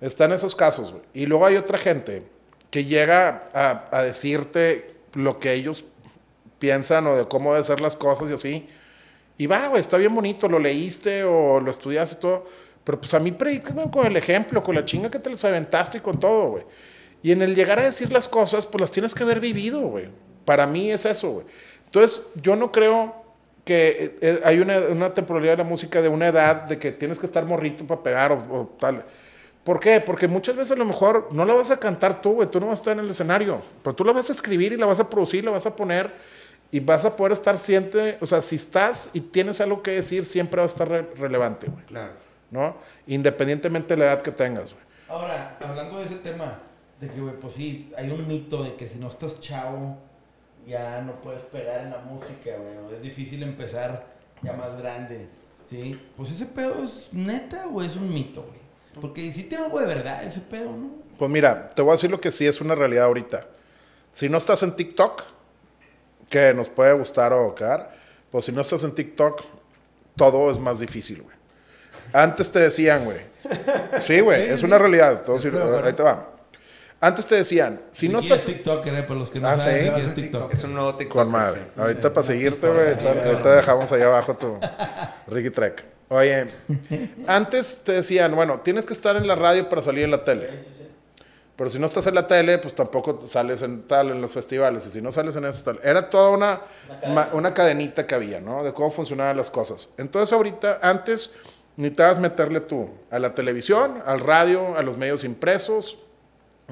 están 0.00 0.32
esos 0.32 0.54
casos, 0.54 0.90
güey. 0.92 1.02
Y 1.14 1.26
luego 1.26 1.46
hay 1.46 1.56
otra 1.56 1.78
gente 1.78 2.22
que 2.70 2.84
llega 2.84 3.48
a, 3.52 3.88
a 3.90 4.02
decirte 4.02 4.94
lo 5.14 5.38
que 5.38 5.52
ellos 5.52 5.84
piensan 6.58 7.06
o 7.06 7.16
de 7.16 7.26
cómo 7.26 7.50
deben 7.50 7.64
ser 7.64 7.80
las 7.80 7.96
cosas 7.96 8.30
y 8.30 8.34
así. 8.34 8.68
Y 9.38 9.46
va, 9.46 9.68
güey, 9.68 9.80
está 9.80 9.96
bien 9.96 10.14
bonito, 10.14 10.48
lo 10.48 10.58
leíste 10.58 11.24
o 11.24 11.60
lo 11.60 11.70
estudiaste 11.70 12.16
y 12.16 12.20
todo. 12.20 12.46
Pero 12.84 13.00
pues 13.00 13.12
a 13.14 13.20
mí 13.20 13.32
predícame 13.32 13.90
con 13.90 14.06
el 14.06 14.16
ejemplo, 14.16 14.62
con 14.62 14.74
la 14.74 14.84
chinga 14.84 15.10
que 15.10 15.18
te 15.18 15.30
los 15.30 15.44
aventaste 15.44 15.98
y 15.98 16.00
con 16.00 16.18
todo, 16.18 16.50
güey. 16.50 16.64
Y 17.22 17.32
en 17.32 17.42
el 17.42 17.54
llegar 17.54 17.78
a 17.78 17.84
decir 17.84 18.12
las 18.12 18.28
cosas, 18.28 18.66
pues 18.66 18.80
las 18.80 18.90
tienes 18.90 19.14
que 19.14 19.22
haber 19.22 19.40
vivido, 19.40 19.80
güey. 19.80 20.08
Para 20.44 20.66
mí 20.66 20.90
es 20.90 21.04
eso, 21.06 21.30
güey. 21.30 21.46
Entonces, 21.84 22.26
yo 22.34 22.56
no 22.56 22.72
creo 22.72 23.14
que 23.64 23.88
eh, 23.90 24.16
eh, 24.20 24.40
hay 24.44 24.58
una, 24.58 24.78
una 24.90 25.14
temporalidad 25.14 25.52
de 25.52 25.58
la 25.62 25.68
música 25.68 26.02
de 26.02 26.08
una 26.08 26.26
edad 26.28 26.62
de 26.62 26.78
que 26.78 26.90
tienes 26.90 27.18
que 27.18 27.26
estar 27.26 27.44
morrito 27.44 27.86
para 27.86 28.02
pegar 28.02 28.32
o, 28.32 28.36
o 28.36 28.66
tal. 28.80 29.04
¿Por 29.62 29.78
qué? 29.78 30.00
Porque 30.00 30.26
muchas 30.26 30.56
veces 30.56 30.72
a 30.72 30.76
lo 30.76 30.84
mejor 30.84 31.28
no 31.30 31.44
la 31.44 31.54
vas 31.54 31.70
a 31.70 31.76
cantar 31.78 32.20
tú, 32.20 32.32
güey. 32.32 32.50
Tú 32.50 32.58
no 32.58 32.66
vas 32.66 32.80
a 32.80 32.82
estar 32.82 32.92
en 32.98 33.04
el 33.04 33.10
escenario. 33.10 33.60
Pero 33.84 33.94
tú 33.94 34.04
la 34.04 34.12
vas 34.12 34.28
a 34.28 34.32
escribir 34.32 34.72
y 34.72 34.76
la 34.76 34.86
vas 34.86 34.98
a 34.98 35.08
producir, 35.08 35.44
la 35.44 35.52
vas 35.52 35.66
a 35.66 35.76
poner 35.76 36.10
y 36.72 36.80
vas 36.80 37.04
a 37.04 37.14
poder 37.14 37.32
estar 37.32 37.56
siempre. 37.56 38.18
O 38.20 38.26
sea, 38.26 38.40
si 38.40 38.56
estás 38.56 39.10
y 39.12 39.20
tienes 39.20 39.60
algo 39.60 39.80
que 39.80 39.92
decir, 39.92 40.24
siempre 40.24 40.56
va 40.58 40.64
a 40.64 40.66
estar 40.66 40.88
re- 40.88 41.06
relevante, 41.16 41.68
güey. 41.68 41.84
Claro. 41.84 42.14
¿No? 42.50 42.76
Independientemente 43.06 43.94
de 43.94 43.98
la 43.98 44.06
edad 44.06 44.22
que 44.22 44.32
tengas, 44.32 44.72
güey. 44.72 44.84
Ahora, 45.08 45.56
hablando 45.60 45.98
de 46.00 46.06
ese 46.06 46.16
tema, 46.16 46.58
de 47.02 47.08
que, 47.08 47.20
güey, 47.20 47.34
pues 47.38 47.54
sí, 47.54 47.92
hay 47.96 48.10
un 48.10 48.26
mito 48.28 48.62
de 48.62 48.74
que 48.76 48.86
si 48.88 48.98
no 48.98 49.08
estás 49.08 49.40
chavo, 49.40 49.98
ya 50.66 51.00
no 51.02 51.20
puedes 51.20 51.42
pegar 51.42 51.80
en 51.80 51.90
la 51.90 51.98
música, 51.98 52.52
güey. 52.56 52.78
o 52.78 52.96
Es 52.96 53.02
difícil 53.02 53.42
empezar 53.42 54.06
ya 54.42 54.52
más 54.52 54.76
grande, 54.78 55.26
¿sí? 55.68 56.00
Pues 56.16 56.30
ese 56.30 56.46
pedo 56.46 56.82
es 56.82 57.08
neta, 57.12 57.66
o 57.66 57.82
es 57.82 57.96
un 57.96 58.12
mito, 58.12 58.42
güey. 58.42 58.62
Porque 59.00 59.32
sí 59.32 59.42
tiene 59.44 59.64
algo 59.64 59.80
de 59.80 59.86
verdad 59.86 60.22
ese 60.24 60.40
pedo, 60.40 60.70
¿no? 60.70 60.90
Pues 61.18 61.30
mira, 61.30 61.70
te 61.70 61.82
voy 61.82 61.90
a 61.90 61.94
decir 61.94 62.10
lo 62.10 62.20
que 62.20 62.30
sí 62.30 62.46
es 62.46 62.60
una 62.60 62.74
realidad 62.74 63.04
ahorita. 63.06 63.46
Si 64.12 64.28
no 64.28 64.38
estás 64.38 64.62
en 64.62 64.76
TikTok, 64.76 65.22
que 66.28 66.54
nos 66.54 66.68
puede 66.68 66.92
gustar 66.92 67.32
o 67.32 67.54
quedar, 67.54 67.96
pues 68.30 68.44
si 68.44 68.52
no 68.52 68.60
estás 68.60 68.84
en 68.84 68.94
TikTok, 68.94 69.42
todo 70.16 70.50
es 70.52 70.58
más 70.58 70.78
difícil, 70.78 71.22
güey. 71.22 71.36
Antes 72.12 72.50
te 72.52 72.58
decían, 72.60 73.04
güey. 73.04 73.18
Sí, 74.00 74.20
güey, 74.20 74.46
Sí, 74.46 74.52
es 74.52 74.60
sí. 74.60 74.66
una 74.66 74.78
realidad. 74.78 75.24
de 75.26 75.36
acuerdo. 75.48 75.84
ahí 75.84 75.92
te 75.94 76.02
va. 76.02 76.31
Antes 77.04 77.26
te 77.26 77.34
decían, 77.34 77.80
si 77.90 78.08
no 78.08 78.20
estás... 78.20 78.40
es 78.40 78.46
TikToker, 78.46 78.94
eh, 78.94 79.02
para 79.02 79.18
los 79.18 79.28
que 79.28 79.40
no 79.40 79.48
Ah, 79.48 79.58
saben, 79.58 79.86
¿sí? 79.92 79.92
Es 80.00 80.04
soy 80.04 80.14
TikToker. 80.14 80.52
Es 80.56 80.62
un 80.64 80.74
nuevo 80.74 80.94
TikTok. 80.94 81.16
Con 81.18 81.32
madre. 81.32 81.60
sí. 81.74 81.80
Ahorita 81.80 82.08
Sí. 82.08 82.14
para 82.14 82.26
seguirte, 82.26 82.68
güey. 82.68 82.88
ahí, 82.94 83.22
Ahorita 83.26 83.54
dejamos 83.56 83.90
allá 83.90 84.06
abajo 84.06 84.36
tu 84.36 84.56
Ricky 85.26 85.50
Trek. 85.50 85.84
Oye, 86.08 86.46
antes 87.26 87.80
te 87.84 87.92
decían, 87.92 88.34
bueno, 88.36 88.60
tienes 88.62 88.86
que 88.86 88.92
estar 88.92 89.16
en 89.16 89.26
la 89.26 89.34
radio 89.34 89.68
para 89.68 89.82
salir 89.82 90.04
en 90.04 90.10
la 90.12 90.22
tele. 90.24 90.70
Pero 91.56 91.68
si 91.70 91.78
no 91.78 91.86
estás 91.86 92.06
en 92.06 92.14
la 92.14 92.26
tele, 92.26 92.58
pues 92.58 92.74
tampoco 92.74 93.26
sales 93.26 93.62
en 93.62 93.82
tal, 93.82 94.10
en 94.10 94.20
los 94.20 94.32
festivales. 94.32 94.86
Y 94.86 94.90
si 94.90 95.02
no 95.02 95.10
sales 95.12 95.36
en 95.36 95.44
eso, 95.44 95.62
tal. 95.64 95.80
Era 95.82 96.08
toda 96.08 96.30
una, 96.30 96.60
ma- 97.08 97.28
una 97.32 97.52
cadenita 97.52 98.06
que 98.06 98.14
había, 98.14 98.40
¿no? 98.40 98.62
De 98.62 98.72
cómo 98.72 98.90
funcionaban 98.90 99.36
las 99.36 99.50
cosas. 99.50 99.88
Entonces 99.98 100.32
ahorita, 100.32 100.78
antes, 100.82 101.30
necesitabas 101.76 102.18
meterle 102.20 102.60
tú 102.60 102.90
a 103.10 103.18
la 103.18 103.34
televisión, 103.34 104.02
al 104.06 104.20
radio, 104.20 104.76
a 104.76 104.82
los 104.82 104.96
medios 104.96 105.24
impresos, 105.24 105.98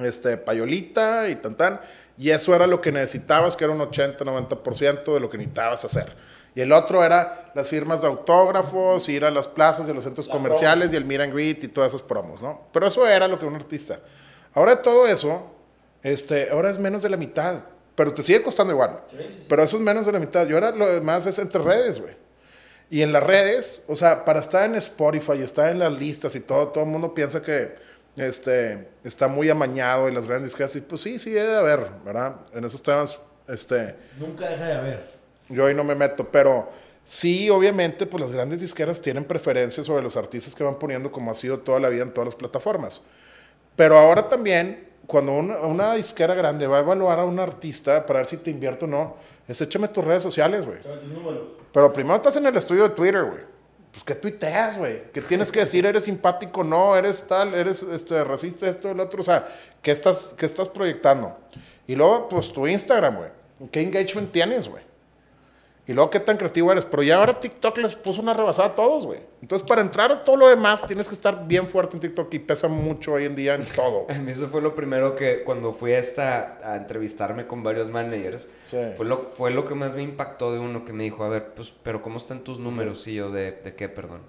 este, 0.04 0.36
payolita 0.36 1.28
y 1.28 1.36
tan 1.36 1.54
tan. 1.54 1.80
Y 2.18 2.30
eso 2.30 2.54
era 2.54 2.66
lo 2.66 2.80
que 2.80 2.92
necesitabas, 2.92 3.56
que 3.56 3.64
era 3.64 3.72
un 3.72 3.80
80-90% 3.80 5.14
de 5.14 5.20
lo 5.20 5.30
que 5.30 5.38
necesitabas 5.38 5.84
hacer. 5.84 6.14
Y 6.54 6.60
el 6.60 6.72
otro 6.72 7.04
era 7.04 7.52
las 7.54 7.68
firmas 7.68 8.00
de 8.00 8.08
autógrafos, 8.08 9.08
ir 9.08 9.24
a 9.24 9.30
las 9.30 9.46
plazas 9.46 9.86
de 9.86 9.94
los 9.94 10.04
centros 10.04 10.28
comerciales 10.28 10.92
y 10.92 10.96
el 10.96 11.04
meet 11.04 11.20
and 11.20 11.32
greet 11.32 11.64
y 11.64 11.68
todas 11.68 11.94
esas 11.94 12.02
promos, 12.02 12.42
¿no? 12.42 12.62
Pero 12.72 12.86
eso 12.86 13.06
era 13.06 13.28
lo 13.28 13.38
que 13.38 13.46
un 13.46 13.54
artista. 13.54 14.00
Ahora 14.52 14.82
todo 14.82 15.06
eso, 15.06 15.46
este, 16.02 16.50
ahora 16.50 16.70
es 16.70 16.78
menos 16.78 17.02
de 17.02 17.08
la 17.08 17.16
mitad. 17.16 17.60
Pero 17.94 18.14
te 18.14 18.22
sigue 18.22 18.42
costando 18.42 18.72
igual. 18.72 19.00
Pero 19.48 19.62
eso 19.62 19.76
es 19.76 19.82
menos 19.82 20.06
de 20.06 20.12
la 20.12 20.18
mitad. 20.18 20.48
Y 20.48 20.52
ahora 20.52 20.70
lo 20.70 20.88
demás 20.88 21.26
es 21.26 21.38
entre 21.38 21.60
redes, 21.60 22.00
güey. 22.00 22.14
Y 22.88 23.02
en 23.02 23.12
las 23.12 23.22
redes, 23.22 23.82
o 23.86 23.94
sea, 23.94 24.24
para 24.24 24.40
estar 24.40 24.68
en 24.68 24.74
Spotify 24.76 25.34
y 25.38 25.42
estar 25.42 25.70
en 25.70 25.78
las 25.78 25.92
listas 25.92 26.34
y 26.34 26.40
todo, 26.40 26.68
todo 26.68 26.84
el 26.84 26.90
mundo 26.90 27.14
piensa 27.14 27.40
que 27.40 27.76
este, 28.16 28.88
está 29.04 29.28
muy 29.28 29.48
amañado 29.50 30.08
y 30.08 30.12
las 30.12 30.26
grandes 30.26 30.50
disqueras. 30.50 30.74
Y 30.76 30.80
pues 30.80 31.00
sí, 31.00 31.18
sí, 31.18 31.30
debe 31.30 31.48
de 31.48 31.58
haber, 31.58 31.86
¿verdad? 32.04 32.36
En 32.52 32.64
esos 32.64 32.82
temas, 32.82 33.18
este, 33.48 33.96
Nunca 34.18 34.48
deja 34.48 34.66
de 34.66 34.72
haber. 34.74 35.10
yo 35.48 35.66
ahí 35.66 35.74
no 35.74 35.84
me 35.84 35.94
meto, 35.94 36.28
pero 36.30 36.70
sí, 37.04 37.50
obviamente, 37.50 38.06
pues 38.06 38.20
las 38.20 38.30
grandes 38.32 38.60
disqueras 38.60 39.00
tienen 39.00 39.24
preferencias 39.24 39.86
sobre 39.86 40.02
los 40.02 40.16
artistas 40.16 40.54
que 40.54 40.64
van 40.64 40.78
poniendo 40.78 41.10
como 41.10 41.30
ha 41.30 41.34
sido 41.34 41.58
toda 41.60 41.80
la 41.80 41.88
vida 41.88 42.02
en 42.02 42.12
todas 42.12 42.26
las 42.26 42.34
plataformas. 42.34 43.02
Pero 43.76 43.98
ahora 43.98 44.28
también, 44.28 44.88
cuando 45.06 45.32
una, 45.32 45.58
una 45.60 45.94
disquera 45.94 46.34
grande 46.34 46.66
va 46.66 46.78
a 46.78 46.80
evaluar 46.80 47.18
a 47.18 47.24
un 47.24 47.38
artista 47.40 48.04
para 48.04 48.20
ver 48.20 48.26
si 48.26 48.36
te 48.36 48.50
invierte 48.50 48.84
o 48.84 48.88
no, 48.88 49.16
es 49.48 49.60
échame 49.60 49.88
tus 49.88 50.04
redes 50.04 50.22
sociales, 50.22 50.66
güey. 50.66 50.78
Pero 51.72 51.92
primero 51.92 52.16
estás 52.16 52.36
en 52.36 52.46
el 52.46 52.56
estudio 52.56 52.84
de 52.84 52.90
Twitter, 52.90 53.24
güey. 53.24 53.42
Pues 53.92 54.04
que 54.04 54.14
tuiteas, 54.14 54.78
güey. 54.78 55.10
Que 55.12 55.20
tienes 55.20 55.50
que 55.50 55.60
decir, 55.60 55.84
eres 55.84 56.04
simpático, 56.04 56.62
no, 56.62 56.96
eres 56.96 57.24
tal, 57.26 57.54
eres 57.54 57.82
este, 57.82 58.22
racista, 58.24 58.68
esto, 58.68 58.90
el 58.90 59.00
otro. 59.00 59.20
O 59.20 59.24
sea, 59.24 59.48
¿qué 59.82 59.90
estás, 59.90 60.28
qué 60.36 60.46
estás 60.46 60.68
proyectando? 60.68 61.36
Y 61.86 61.96
luego, 61.96 62.28
pues 62.28 62.52
tu 62.52 62.66
Instagram, 62.66 63.16
güey. 63.16 63.30
¿Qué 63.70 63.82
engagement 63.82 64.30
tienes, 64.32 64.68
güey? 64.68 64.89
Y 65.90 65.92
luego, 65.92 66.08
¿qué 66.08 66.20
tan 66.20 66.36
creativo 66.36 66.70
eres? 66.70 66.84
Pero 66.84 67.02
ya 67.02 67.16
ahora 67.16 67.40
TikTok 67.40 67.78
les 67.78 67.96
puso 67.96 68.22
una 68.22 68.32
rebasada 68.32 68.68
a 68.68 68.74
todos, 68.76 69.06
güey. 69.06 69.18
Entonces, 69.42 69.66
para 69.66 69.80
entrar 69.80 70.12
a 70.12 70.22
todo 70.22 70.36
lo 70.36 70.48
demás, 70.48 70.86
tienes 70.86 71.08
que 71.08 71.14
estar 71.16 71.48
bien 71.48 71.66
fuerte 71.66 71.96
en 71.96 72.00
TikTok 72.00 72.32
y 72.32 72.38
pesa 72.38 72.68
mucho 72.68 73.14
hoy 73.14 73.24
en 73.24 73.34
día 73.34 73.56
en 73.56 73.64
todo. 73.64 74.06
A 74.08 74.14
mí 74.14 74.30
eso 74.30 74.46
fue 74.46 74.62
lo 74.62 74.72
primero 74.76 75.16
que 75.16 75.42
cuando 75.42 75.72
fui 75.72 75.90
a 75.90 75.98
esta 75.98 76.60
a 76.62 76.76
entrevistarme 76.76 77.48
con 77.48 77.64
varios 77.64 77.90
managers, 77.90 78.46
Sí. 78.62 78.76
fue 78.96 79.04
lo 79.04 79.22
fue 79.22 79.50
lo 79.50 79.64
que 79.64 79.74
más 79.74 79.96
me 79.96 80.02
impactó 80.02 80.52
de 80.52 80.60
uno 80.60 80.84
que 80.84 80.92
me 80.92 81.02
dijo, 81.02 81.24
"A 81.24 81.28
ver, 81.28 81.54
pues 81.54 81.74
pero 81.82 82.02
¿cómo 82.02 82.18
están 82.18 82.44
tus 82.44 82.60
números?" 82.60 83.08
Y 83.08 83.14
yo 83.16 83.32
de 83.32 83.50
de 83.50 83.74
qué, 83.74 83.88
perdón. 83.88 84.20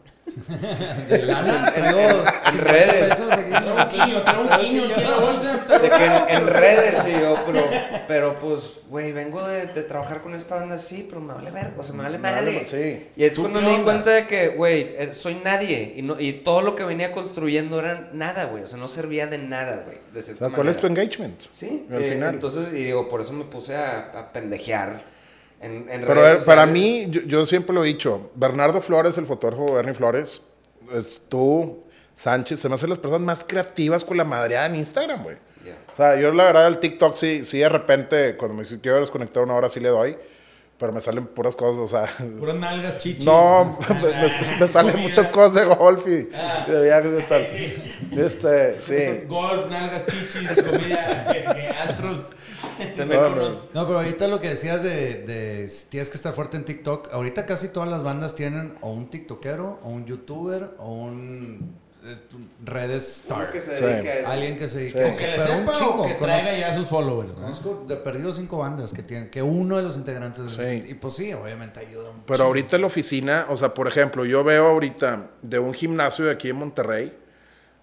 De 1.09 1.17
lana, 1.25 1.73
traigo 1.73 1.99
en 1.99 2.51
50 2.51 2.51
redes. 2.63 3.09
pesos 3.09 3.31
aquí. 3.31 3.49
Traigo 3.49 3.75
un 3.75 3.87
quiño, 3.87 4.23
traigo 4.23 4.41
un 4.41 4.49
quiño 4.59 4.83
aquí 4.83 4.93
en 5.01 5.09
la 5.09 5.17
bolsa. 5.17 5.57
De 5.81 5.89
que 5.89 6.05
en, 6.05 6.29
en 6.29 6.47
redes 6.47 7.07
y 7.07 7.11
yo, 7.19 7.35
pero, 7.45 7.69
pero 8.07 8.35
pues, 8.39 8.79
güey, 8.89 9.11
vengo 9.11 9.45
de, 9.45 9.67
de 9.67 9.83
trabajar 9.83 10.21
con 10.21 10.33
esta 10.35 10.55
banda 10.55 10.75
así, 10.75 11.05
pero 11.09 11.21
me 11.21 11.33
vale 11.33 11.51
ver, 11.51 11.71
o 11.77 11.83
sea, 11.83 11.95
me 11.95 12.03
vale 12.03 12.17
madre. 12.17 12.51
ma- 12.61 12.67
sí. 12.67 13.07
Y 13.15 13.23
es 13.23 13.33
¿Tú 13.33 13.41
cuando 13.41 13.61
me 13.61 13.67
di 13.69 13.73
onda? 13.73 13.83
cuenta 13.85 14.09
de 14.11 14.27
que, 14.27 14.47
güey, 14.49 14.93
eh, 14.97 15.09
soy 15.13 15.35
nadie. 15.43 15.93
Y, 15.97 16.01
no, 16.01 16.19
y 16.19 16.33
todo 16.33 16.61
lo 16.61 16.75
que 16.75 16.83
venía 16.83 17.11
construyendo 17.11 17.79
era 17.79 18.09
nada, 18.13 18.45
güey. 18.45 18.63
O 18.63 18.67
sea, 18.67 18.77
no 18.77 18.87
servía 18.87 19.27
de 19.27 19.37
nada, 19.37 19.83
güey. 19.85 19.97
De 20.13 20.19
O 20.19 20.23
cierta 20.23 20.47
sea, 20.47 20.55
¿cuál 20.55 20.67
es 20.69 20.77
tu 20.77 20.87
engagement? 20.87 21.39
Sí, 21.51 21.85
Al 21.91 22.03
eh, 22.03 22.09
final. 22.11 22.33
entonces, 22.35 22.69
y 22.73 22.83
digo, 22.83 23.07
por 23.09 23.21
eso 23.21 23.33
me 23.33 23.43
puse 23.45 23.75
a, 23.75 24.11
a 24.15 24.31
pendejear 24.33 25.03
en, 25.61 25.89
en 25.89 26.01
Pero 26.01 26.13
redes 26.15 26.41
eh, 26.41 26.45
para 26.45 26.65
mí, 26.65 27.07
yo, 27.09 27.21
yo 27.21 27.45
siempre 27.45 27.73
lo 27.73 27.83
he 27.83 27.87
dicho, 27.87 28.31
Bernardo 28.35 28.81
Flores, 28.81 29.17
el 29.17 29.25
fotógrafo 29.27 29.73
Bernie 29.73 29.93
Flores, 29.93 30.41
es 30.93 31.21
tú, 31.29 31.83
Sánchez, 32.15 32.59
se 32.59 32.67
me 32.69 32.75
hacen 32.75 32.89
las 32.89 32.99
personas 32.99 33.21
más 33.25 33.43
creativas 33.47 34.03
con 34.03 34.17
la 34.17 34.23
madreada 34.25 34.65
en 34.67 34.75
Instagram, 34.75 35.23
güey. 35.23 35.37
Ya. 35.65 35.75
O 35.93 35.95
sea, 35.95 36.19
yo 36.19 36.31
la 36.33 36.45
verdad 36.45 36.67
el 36.67 36.77
TikTok 36.79 37.13
sí, 37.13 37.43
sí 37.43 37.59
de 37.59 37.69
repente, 37.69 38.35
cuando 38.37 38.61
me 38.61 38.65
quiero 38.79 38.99
desconectar 38.99 39.43
una 39.43 39.53
hora 39.55 39.69
sí 39.69 39.79
le 39.79 39.89
doy, 39.89 40.17
pero 40.77 40.91
me 40.91 40.99
salen 40.99 41.27
puras 41.27 41.55
cosas, 41.55 41.77
o 41.79 41.87
sea... 41.87 42.09
Puras 42.39 42.55
nalgas 42.55 42.97
chichis. 42.97 43.23
No, 43.23 43.77
me, 44.01 44.59
me- 44.59 44.67
salen 44.67 44.93
Comida. 44.93 45.07
muchas 45.09 45.29
cosas 45.29 45.53
de 45.53 45.75
golf 45.75 46.07
y, 46.07 46.27
Ah. 46.35 46.65
y 46.67 46.71
de 46.71 46.81
viajes 46.83 47.19
y 47.19 47.23
tal. 47.23 47.47
Este, 48.25 48.81
sí. 48.81 49.25
Golf, 49.27 49.69
nalgas 49.69 50.05
chichis, 50.07 50.49
comida, 50.63 51.31
antros. 51.87 52.31
No, 53.73 53.85
pero 53.87 53.97
ahorita 53.99 54.27
lo 54.27 54.39
que 54.39 54.49
decías 54.49 54.83
de, 54.83 55.23
de 55.25 55.67
si 55.69 55.87
tienes 55.87 56.09
que 56.09 56.17
estar 56.17 56.33
fuerte 56.33 56.57
en 56.57 56.63
TikTok, 56.65 57.09
ahorita 57.13 57.45
casi 57.45 57.69
todas 57.69 57.89
las 57.89 58.03
bandas 58.03 58.35
tienen 58.35 58.75
o 58.81 58.91
un 58.91 59.09
TikTokero, 59.09 59.79
o 59.83 59.89
un 59.89 60.05
YouTuber, 60.05 60.71
o 60.77 60.93
un 60.93 61.75
eh, 62.03 62.15
redes 62.65 63.17
star. 63.21 63.51
que 63.51 63.61
se 63.61 63.75
Sí. 63.75 63.83
dedica 63.83 64.09
a 64.09 64.13
eso. 64.21 64.31
Alguien 64.31 64.57
que 64.57 64.67
se 64.67 64.77
dedique 64.79 64.97
Sí. 64.97 65.03
a 65.03 65.07
eso. 65.09 65.19
que 65.19 65.25
Pero 65.25 65.53
un 65.53 65.59
sepa 65.59 65.71
o 65.71 65.73
chingo. 65.75 66.07
que 66.07 66.17
conozco- 66.17 66.23
traiga 66.43 66.57
ya 66.57 66.73
sus 66.73 66.87
followers. 66.87 67.29
¿no? 67.29 67.35
Conozco 67.35 67.85
de 67.87 67.95
perdidos 67.97 68.35
cinco 68.37 68.57
bandas 68.57 68.91
que 68.93 69.03
tienen, 69.03 69.29
que 69.29 69.41
uno 69.43 69.77
de 69.77 69.83
los 69.83 69.97
integrantes. 69.97 70.51
Sí. 70.53 70.83
Y 70.89 70.93
pues 70.95 71.13
sí, 71.15 71.31
obviamente 71.33 71.79
ayuda 71.79 72.09
un 72.09 72.21
Pero 72.25 72.43
ahorita 72.45 72.75
en 72.77 72.81
la 72.81 72.87
oficina, 72.87 73.45
o 73.49 73.55
sea, 73.57 73.73
por 73.73 73.87
ejemplo, 73.87 74.25
yo 74.25 74.43
veo 74.43 74.67
ahorita 74.67 75.29
de 75.43 75.59
un 75.59 75.73
gimnasio 75.73 76.25
de 76.25 76.31
aquí 76.31 76.49
en 76.49 76.55
Monterrey, 76.55 77.15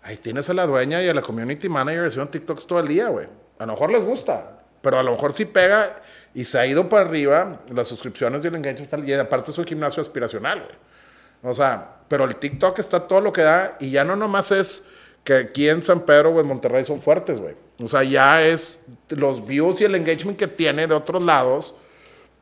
ahí 0.03 0.17
tienes 0.17 0.51
a 0.51 0.55
la 0.55 0.67
dueña 0.67 1.01
y 1.03 1.09
a 1.09 1.14
la 1.14 1.23
community 1.23 1.69
manager 1.69 2.07
haciendo 2.07 2.29
TikToks 2.31 2.67
todo 2.67 2.81
el 2.81 2.88
día, 2.88 3.09
güey. 3.09 3.27
A 3.61 3.67
lo 3.67 3.73
mejor 3.75 3.93
les 3.93 4.05
gusta, 4.05 4.62
pero 4.88 5.01
a 5.01 5.03
lo 5.03 5.12
mejor 5.12 5.35
sí 5.35 5.44
pega 5.44 6.01
y 6.33 6.44
se 6.44 6.59
ha 6.59 6.66
ido 6.66 6.88
para 6.88 7.03
arriba 7.03 7.61
las 7.68 7.88
suscripciones 7.88 8.42
y 8.42 8.46
el 8.46 8.55
engagement 8.55 8.88
tal, 8.88 9.07
y 9.07 9.12
aparte 9.12 9.51
es 9.51 9.59
un 9.59 9.66
gimnasio 9.66 10.01
aspiracional, 10.01 10.61
güey. 10.62 10.77
O 11.42 11.53
sea, 11.53 11.96
pero 12.09 12.24
el 12.24 12.37
TikTok 12.37 12.79
está 12.79 13.07
todo 13.07 13.20
lo 13.20 13.31
que 13.31 13.42
da 13.42 13.77
y 13.81 13.90
ya 13.90 14.03
no 14.03 14.16
nomás 14.16 14.51
es 14.51 14.87
que 15.24 15.35
aquí 15.35 15.68
en 15.68 15.83
San 15.83 16.07
Pedro 16.07 16.31
o 16.31 16.40
en 16.40 16.46
Monterrey 16.46 16.85
son 16.85 17.03
fuertes, 17.03 17.38
güey. 17.38 17.55
O 17.85 17.87
sea, 17.87 18.03
ya 18.03 18.40
es 18.40 18.87
los 19.11 19.46
views 19.46 19.79
y 19.83 19.85
el 19.85 19.94
engagement 19.94 20.38
que 20.38 20.48
tiene 20.48 20.87
de 20.87 20.94
otros 20.94 21.22
lados. 21.22 21.74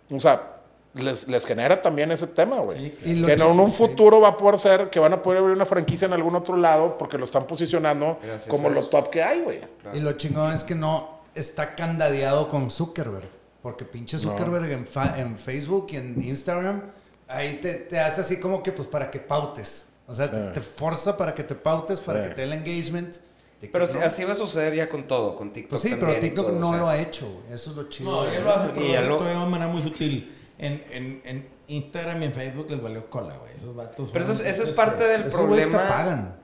O 0.08 0.20
sea, 0.20 0.60
les, 0.94 1.26
les 1.26 1.44
genera 1.44 1.82
también 1.82 2.12
ese 2.12 2.28
tema, 2.28 2.60
güey. 2.60 2.94
Sí, 3.02 3.12
claro. 3.14 3.26
Que 3.26 3.32
en 3.32 3.60
un 3.60 3.72
futuro 3.72 4.20
va 4.20 4.28
a 4.28 4.36
poder 4.36 4.60
ser 4.60 4.88
que 4.88 5.00
van 5.00 5.14
a 5.14 5.20
poder 5.20 5.40
abrir 5.40 5.56
una 5.56 5.66
franquicia 5.66 6.06
en 6.06 6.12
algún 6.12 6.36
otro 6.36 6.56
lado 6.56 6.96
porque 6.96 7.18
lo 7.18 7.24
están 7.24 7.44
posicionando 7.44 8.20
Gracias 8.22 8.48
como 8.48 8.68
lo 8.68 8.84
top 8.84 9.10
que 9.10 9.20
hay, 9.20 9.40
güey. 9.40 9.60
Y 9.94 9.98
lo 9.98 10.12
chingón 10.12 10.52
es 10.52 10.62
que 10.62 10.76
no 10.76 11.15
está 11.36 11.74
candadeado 11.74 12.48
con 12.48 12.70
Zuckerberg. 12.70 13.28
Porque 13.62 13.84
pinche 13.84 14.18
Zuckerberg 14.18 14.70
en, 14.72 14.86
fa- 14.86 15.18
en 15.18 15.36
Facebook 15.36 15.88
y 15.90 15.96
en 15.96 16.22
Instagram, 16.22 16.82
ahí 17.28 17.54
te, 17.60 17.74
te 17.74 17.98
hace 18.00 18.20
así 18.20 18.38
como 18.38 18.62
que 18.62 18.72
pues 18.72 18.86
para 18.88 19.10
que 19.10 19.18
pautes. 19.20 19.88
O 20.06 20.14
sea, 20.14 20.30
te, 20.30 20.38
te 20.52 20.60
forza 20.60 21.16
para 21.16 21.34
que 21.34 21.42
te 21.42 21.54
pautes, 21.56 22.00
para 22.00 22.22
Sí. 22.22 22.28
que 22.28 22.34
te 22.36 22.40
dé 22.42 22.46
el 22.46 22.52
engagement. 22.52 23.16
TikTok 23.58 23.72
Pero 23.72 23.86
sí, 23.86 23.98
no. 23.98 24.04
así 24.06 24.22
va 24.24 24.32
a 24.32 24.36
suceder 24.36 24.74
ya 24.74 24.88
con 24.88 25.08
todo, 25.08 25.34
con 25.34 25.52
TikTok. 25.52 25.70
Pues 25.70 25.82
sí, 25.82 25.90
también 25.90 26.08
pero 26.10 26.20
TikTok 26.20 26.46
todo, 26.46 26.58
no 26.60 26.68
o 26.68 26.70
sea. 26.72 26.80
lo 26.80 26.88
ha 26.88 26.98
hecho. 26.98 27.42
Eso 27.50 27.70
es 27.70 27.76
lo 27.76 27.88
chido. 27.88 28.10
No, 28.24 28.32
ya 28.32 28.38
lo 28.40 28.50
hace, 28.54 28.68
pero 28.74 28.86
lo 28.86 29.00
lo- 29.08 29.16
todavía 29.16 29.38
de 29.38 29.42
una 29.42 29.50
manera 29.50 29.72
muy 29.72 29.82
sutil. 29.82 30.32
En, 30.58 30.84
en, 30.90 31.22
en 31.24 31.48
Instagram 31.66 32.22
y 32.22 32.26
en 32.26 32.34
Facebook 32.34 32.70
les 32.70 32.80
valió 32.80 33.10
cola, 33.10 33.36
güey. 33.38 33.52
Esos 33.56 33.74
vatos. 33.74 34.10
Pero 34.12 34.24
eso 34.24 34.44
eso 34.44 34.62
es 34.62 34.68
parte 34.70 35.04
del 35.08 35.22
Esos 35.26 35.40
güeyes 35.46 35.66
te 35.66 35.72
problema. 35.72 35.96
pagan. 35.96 36.36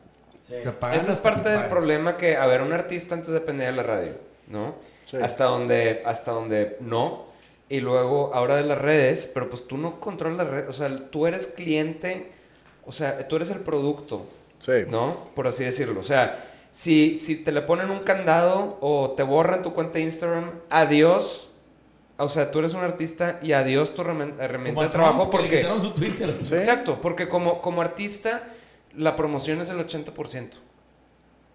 Te 0.49 0.73
pagan 0.73 0.99
Ese 0.99 1.11
es 1.13 1.19
parte 1.19 1.49
del 1.51 1.67
problema 1.69 2.17
que, 2.17 2.37
a 2.37 2.47
ver, 2.47 2.63
un 2.63 2.73
artista 2.73 3.15
antes 3.15 3.31
dependía 3.33 3.67
de 3.67 3.73
la 3.73 3.83
radio, 3.85 4.15
¿no? 4.53 4.77
Sí. 5.11 5.17
Hasta 5.21 5.45
donde, 5.45 6.03
hasta 6.07 6.31
donde 6.31 6.77
no. 6.81 7.25
Y 7.69 7.81
luego, 7.81 8.31
ahora 8.35 8.57
de 8.57 8.62
las 8.65 8.79
redes, 8.79 9.29
pero 9.33 9.49
pues 9.49 9.67
tú 9.67 9.79
no 9.79 9.99
controlas 9.99 10.38
las 10.38 10.47
redes, 10.47 10.69
o 10.69 10.73
sea, 10.73 11.11
tú 11.11 11.27
eres 11.27 11.47
cliente, 11.49 12.31
o 12.85 12.93
sea, 12.93 13.27
tú 13.27 13.37
eres 13.37 13.51
el 13.51 13.61
producto, 13.61 14.27
Sí. 14.59 14.73
¿no? 14.88 15.17
Por 15.35 15.49
así 15.49 15.65
decirlo. 15.65 15.99
O 15.99 16.05
sea, 16.05 16.49
si, 16.71 17.17
si 17.17 17.37
te 17.37 17.51
le 17.51 17.62
ponen 17.62 17.91
un 17.91 18.01
candado 18.01 18.79
o 18.81 19.15
te 19.17 19.23
borran 19.25 19.62
tu 19.62 19.75
cuenta 19.75 19.95
de 19.95 20.05
Instagram, 20.05 20.51
adiós. 20.71 21.49
O 22.19 22.29
sea, 22.29 22.53
tú 22.53 22.61
eres 22.61 22.75
un 22.75 22.85
artista 22.85 23.41
y 23.43 23.53
adiós 23.53 23.95
tu 23.95 24.03
herramienta 24.03 24.47
Como 24.69 24.83
a 24.83 24.85
de 24.85 24.91
trabajo 24.91 25.31
porque... 25.31 25.57
quitaron 25.59 25.81
su 25.83 25.91
Twitter. 25.91 26.37
Sí. 26.43 26.55
Exacto, 26.55 27.01
porque 27.01 27.29
como, 27.29 27.61
como 27.61 27.81
artista, 27.83 28.45
la 28.97 29.17
promoción 29.17 29.61
es 29.61 29.71
el 29.71 29.79
80%. 29.79 30.51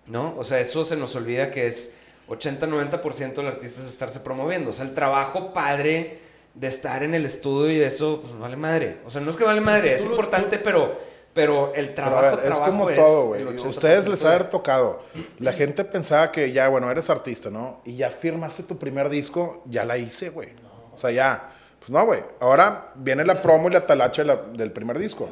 ¿No? 0.08 0.36
O 0.38 0.44
sea, 0.44 0.60
eso 0.60 0.84
se 0.84 0.98
nos 0.98 1.16
olvida 1.16 1.52
que 1.52 1.68
es 1.68 1.96
80-90% 2.28 3.36
del 3.36 3.48
artista 3.48 3.82
es 3.82 3.88
estarse 3.88 4.20
promoviendo. 4.20 4.70
O 4.70 4.74
sea, 4.74 4.86
el 4.86 4.94
trabajo 4.94 5.54
padre 5.54 6.20
de 6.54 6.68
estar 6.68 7.04
en 7.04 7.14
el 7.14 7.26
estudio 7.26 7.72
y 7.72 7.82
eso, 7.82 8.22
pues 8.22 8.38
vale 8.38 8.56
madre. 8.56 8.98
O 9.06 9.10
sea, 9.10 9.22
no 9.22 9.30
es 9.30 9.36
que 9.38 9.44
vale 9.44 9.62
madre, 9.62 9.94
es 9.94 10.06
importante, 10.06 10.58
pero, 10.58 10.98
pero 11.34 11.72
el 11.76 11.94
trabajo, 11.94 12.38
ver, 12.38 12.46
es 12.46 12.52
trabajo 12.52 12.66
como 12.72 12.90
es 12.90 12.96
todo, 12.96 13.28
güey. 13.28 13.42
el 13.44 13.48
A 13.50 13.52
80% 13.52 13.66
Ustedes 13.70 14.08
les 14.08 14.26
ha 14.26 14.30
haber 14.30 14.50
tocado. 14.50 15.04
La 15.40 15.54
gente 15.54 15.84
pensaba 15.86 16.32
que 16.32 16.52
ya, 16.52 16.68
bueno, 16.68 16.90
eres 16.90 17.10
artista, 17.10 17.50
¿no? 17.52 17.82
Y 17.86 17.96
ya 17.96 18.10
firmaste 18.10 18.64
tu 18.64 18.78
primer 18.78 19.08
disco, 19.10 19.62
ya 19.66 19.86
la 19.86 19.98
hice, 19.98 20.30
güey. 20.30 20.50
O 20.94 20.98
sea, 20.98 21.12
ya. 21.12 21.50
Pues 21.80 21.92
no, 21.92 22.04
güey. 22.06 22.22
Ahora 22.40 22.92
viene 22.96 23.24
la 23.24 23.40
promo 23.42 23.70
y 23.70 23.72
la 23.74 23.86
talacha 23.86 24.24
de 24.24 24.28
la- 24.28 24.36
del 24.36 24.72
primer 24.72 24.98
disco. 24.98 25.30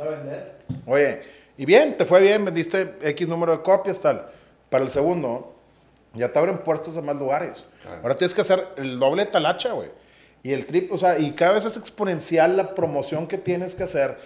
Oye, 0.86 1.22
y 1.58 1.66
bien, 1.66 1.98
te 1.98 2.06
fue 2.06 2.22
bien, 2.22 2.46
vendiste 2.46 2.96
X 3.02 3.28
número 3.28 3.58
de 3.58 3.64
copias, 3.64 4.00
tal. 4.00 4.28
Para 4.70 4.84
el 4.84 4.92
segundo, 4.92 5.55
ya 6.16 6.32
te 6.32 6.40
abren 6.40 6.58
puertos 6.60 6.98
a 6.98 7.02
más 7.02 7.16
lugares. 7.16 7.66
Claro. 7.82 8.00
Ahora 8.04 8.16
tienes 8.16 8.34
que 8.34 8.42
hacer 8.42 8.66
el 8.78 9.00
doble 9.00 9.26
talacha, 9.26 9.74
güey. 9.74 9.90
Y 10.44 10.54
el 10.54 10.66
trip, 10.66 10.92
o 10.92 10.98
sea, 10.98 11.18
y 11.18 11.32
cada 11.32 11.54
vez 11.54 11.66
es 11.66 11.76
exponencial 11.76 12.56
la 12.56 12.76
promoción 12.76 13.28
que 13.28 13.38
tienes 13.38 13.74
que 13.74 13.84
hacer. 13.84 14.18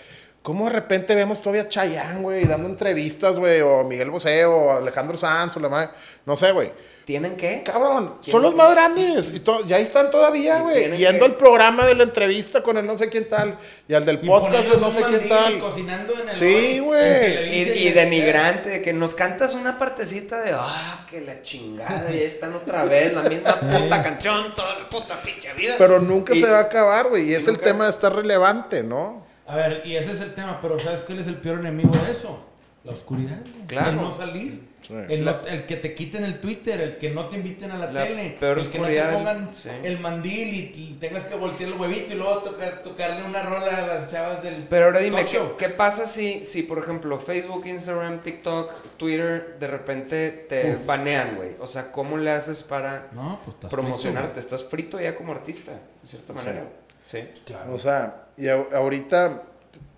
¿Cómo 0.42 0.66
de 0.66 0.72
repente 0.72 1.16
vemos 1.16 1.42
todavía 1.42 1.64
a 1.64 1.70
Chayanne, 1.70 2.22
güey, 2.22 2.46
dando 2.46 2.68
entrevistas, 2.70 3.38
güey, 3.38 3.62
o 3.62 3.84
Miguel 3.84 4.10
Bosé, 4.10 4.46
o 4.46 4.72
Alejandro 4.72 5.18
Sanz, 5.18 5.58
o 5.58 5.60
la 5.60 5.70
madre, 5.70 5.90
no 6.26 6.36
sé, 6.36 6.52
güey. 6.52 6.72
¿Tienen 7.10 7.38
qué? 7.38 7.64
Cabrón, 7.66 8.18
son 8.22 8.44
los 8.44 8.52
que- 8.52 8.58
más 8.58 8.70
grandes. 8.70 9.32
Y 9.34 9.40
to- 9.40 9.66
ya 9.66 9.78
ahí 9.78 9.82
están 9.82 10.12
todavía, 10.12 10.60
Y 10.60 10.62
güey. 10.62 10.98
Yendo 10.98 11.18
que- 11.22 11.26
al 11.26 11.38
programa 11.38 11.88
de 11.88 11.96
la 11.96 12.04
entrevista 12.04 12.62
con 12.62 12.78
el 12.78 12.86
no 12.86 12.96
sé 12.98 13.10
quién 13.10 13.28
tal. 13.28 13.58
Y 13.88 13.96
al 13.96 14.06
del 14.06 14.20
Y 14.22 14.28
podcast 14.28 14.68
de 14.68 14.78
no 14.78 14.92
sé 14.92 15.02
quién 15.10 15.28
tal. 15.28 15.56
y 15.56 15.58
Cocinando 15.58 16.14
en 16.14 16.20
el 16.20 16.30
Sí, 16.30 16.78
güey. 16.78 17.50
Y, 17.50 17.88
y 17.88 17.92
de 17.94 18.82
que 18.84 18.94
nos 18.94 19.16
cantas 19.16 19.56
una 19.56 19.80
partecita 19.80 20.40
de, 20.44 20.52
ah, 20.54 21.08
que 21.10 21.22
la 21.22 21.42
chingada, 21.42 22.12
y 22.14 22.22
están 22.22 22.54
otra 22.54 22.84
vez, 22.84 23.12
la 23.12 23.24
misma 23.24 23.56
puta 23.60 24.04
canción, 24.04 24.54
toda 24.54 24.78
la 24.78 24.88
puta 24.88 25.16
pinche 25.20 25.52
vida. 25.54 25.74
Pero 25.80 25.98
nunca 26.00 26.36
Y- 26.36 26.42
se 26.42 26.48
va 26.48 26.60
a 26.60 26.62
acabar, 26.62 27.08
güey. 27.10 27.32
Y 27.32 27.34
es 27.34 27.48
el 27.48 27.58
tema 27.58 27.86
de 27.86 27.90
estar 27.90 28.16
relevante, 28.16 28.84
¿no? 28.84 29.26
A 29.48 29.56
ver, 29.56 29.82
y 29.84 29.96
ese 29.96 30.12
es 30.12 30.22
el 30.22 30.36
tema, 30.36 30.60
pero 30.62 30.78
¿sabes 30.78 31.00
cuál 31.00 31.18
es 31.18 31.26
el 31.26 31.38
peor 31.38 31.58
enemigo 31.58 31.90
de 32.06 32.12
eso? 32.12 32.40
La 32.84 32.94
oscuridad. 32.94 33.40
Claro. 33.68 33.90
El 33.92 33.96
no 33.98 34.12
salir. 34.16 34.70
Sí. 34.88 34.94
El, 35.10 35.66
que 35.68 35.76
te 35.76 35.94
quiten 35.94 36.24
el 36.24 36.40
Twitter, 36.40 36.80
el 36.80 36.98
que 36.98 37.10
no 37.12 37.28
te 37.28 37.36
inviten 37.36 37.70
a 37.72 37.78
la, 37.78 37.92
La 37.92 38.04
tele, 38.06 38.38
peor 38.40 38.58
el 38.60 38.70
que 38.70 38.80
no 38.80 38.88
te 38.88 39.04
pongan 39.04 39.54
sí. 39.54 39.70
el 39.84 40.00
mandil 40.00 40.48
y, 40.48 40.72
y 40.74 40.98
tengas 41.00 41.26
que 41.26 41.36
voltear 41.36 41.72
el 41.74 41.78
huevito 41.80 42.14
y 42.14 42.16
luego 42.16 42.38
tocar- 42.40 42.82
tocarle 42.82 43.24
una 43.26 43.44
rola 43.44 43.78
a 43.78 43.82
las 43.88 44.10
chavas 44.10 44.42
del 44.42 44.64
Pero 44.70 44.86
ahora 44.86 45.00
dime, 45.02 45.26
¿qué, 45.26 45.40
qué 45.58 45.68
pasa 45.70 46.06
si, 46.08 46.46
si, 46.46 46.64
por 46.64 46.80
ejemplo, 46.80 47.20
Facebook, 47.20 47.68
Instagram, 47.68 48.22
TikTok, 48.24 48.72
Twitter, 48.98 49.58
de 49.60 49.68
repente 49.68 50.30
te 50.48 50.72
Uf. 50.72 50.86
banean, 50.86 51.36
güey? 51.36 51.52
O 51.60 51.68
sea, 51.68 51.92
¿cómo 51.92 52.18
le 52.18 52.32
haces 52.32 52.64
para 52.64 53.10
No, 53.12 53.42
pues 53.44 53.56
estás 53.56 53.70
promocionarte? 53.70 54.32
frito, 54.32 54.40
Estás 54.40 54.64
frito 54.64 55.00
ya 55.02 55.16
como 55.16 55.34
artista, 55.34 55.74
de 55.74 56.08
cierta 56.08 56.32
manera. 56.34 56.64
Sí. 57.04 57.20
Claro. 57.46 57.74
O 57.74 57.78
sea, 57.78 58.28
y 58.38 58.48
ahorita, 58.48 59.44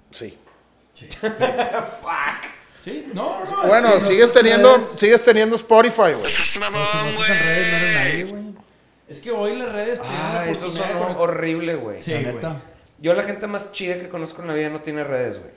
sí. 0.10 0.38
Sí, 2.84 3.06
no, 3.14 3.46
no. 3.46 3.68
Bueno, 3.68 3.90
sí, 3.94 4.00
no 4.02 4.08
sigues 4.08 4.34
teniendo, 4.34 4.76
redes- 4.78 4.88
sigues 5.00 5.22
teniendo 5.24 5.56
Spotify, 5.56 5.98
güey. 6.02 6.14
No 6.16 6.26
estás 6.28 6.56
en 6.56 6.62
redes, 6.62 7.14
no 7.14 7.26
eres 7.78 7.96
nadie, 7.96 8.24
güey. 8.26 8.42
Es 9.08 9.20
que 9.20 9.32
hoy 9.32 9.56
las 9.58 9.72
redes 9.72 10.00
tienen 10.02 10.20
Ah, 10.20 10.42
la 10.46 10.52
eso 10.52 10.70
sonó 10.70 11.10
conect- 11.10 11.18
horrible, 11.20 11.76
güey. 11.76 12.00
Sí, 12.00 12.12
La 12.12 12.22
güey. 12.22 12.34
neta. 12.36 12.62
Yo 13.00 13.14
la 13.14 13.24
gente 13.24 13.46
más 13.48 13.72
chida 13.72 14.00
que 14.00 14.08
conozco 14.10 14.42
en 14.42 14.48
la 14.48 14.54
vida 14.54 14.70
no 14.70 14.82
tiene 14.82 15.04
redes, 15.04 15.38
güey. 15.38 15.50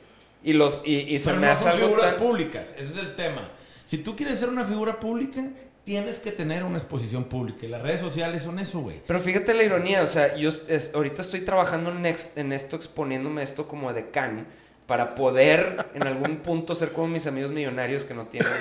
Y 0.42 0.52
los 0.54 0.82
y, 0.84 0.96
y 1.14 1.18
se 1.18 1.30
Pero 1.30 1.40
me 1.40 1.46
no 1.46 1.52
hace 1.52 1.62
son 1.62 1.72
algo 1.72 1.86
figuras 1.86 2.10
tan- 2.10 2.18
públicas, 2.18 2.66
ese 2.76 2.92
es 2.92 2.98
el 2.98 3.14
tema. 3.16 3.50
Si 3.86 3.98
tú 3.98 4.16
quieres 4.16 4.38
ser 4.38 4.48
una 4.48 4.64
figura 4.64 4.98
pública, 5.00 5.42
tienes 5.84 6.18
que 6.18 6.32
tener 6.32 6.64
una 6.64 6.78
exposición 6.78 7.24
pública. 7.24 7.64
Y 7.64 7.68
las 7.68 7.80
redes 7.82 8.00
sociales 8.00 8.42
son 8.42 8.58
eso, 8.58 8.80
güey. 8.80 9.00
Pero 9.06 9.20
fíjate 9.20 9.54
la 9.54 9.62
ironía, 9.62 10.02
o 10.02 10.06
sea, 10.06 10.34
yo 10.36 10.50
es- 10.68 10.92
ahorita 10.94 11.22
estoy 11.22 11.40
trabajando 11.40 11.90
en, 11.90 12.04
ex- 12.06 12.32
en 12.36 12.52
esto, 12.52 12.76
exponiéndome 12.76 13.42
esto 13.42 13.68
como 13.68 13.92
de 13.92 14.10
can, 14.10 14.46
para 14.86 15.14
poder 15.14 15.86
en 15.94 16.06
algún 16.06 16.36
punto 16.38 16.74
ser 16.74 16.90
como 16.92 17.08
mis 17.08 17.26
amigos 17.26 17.50
millonarios 17.50 18.04
que 18.04 18.14
no 18.14 18.26
tienen 18.26 18.52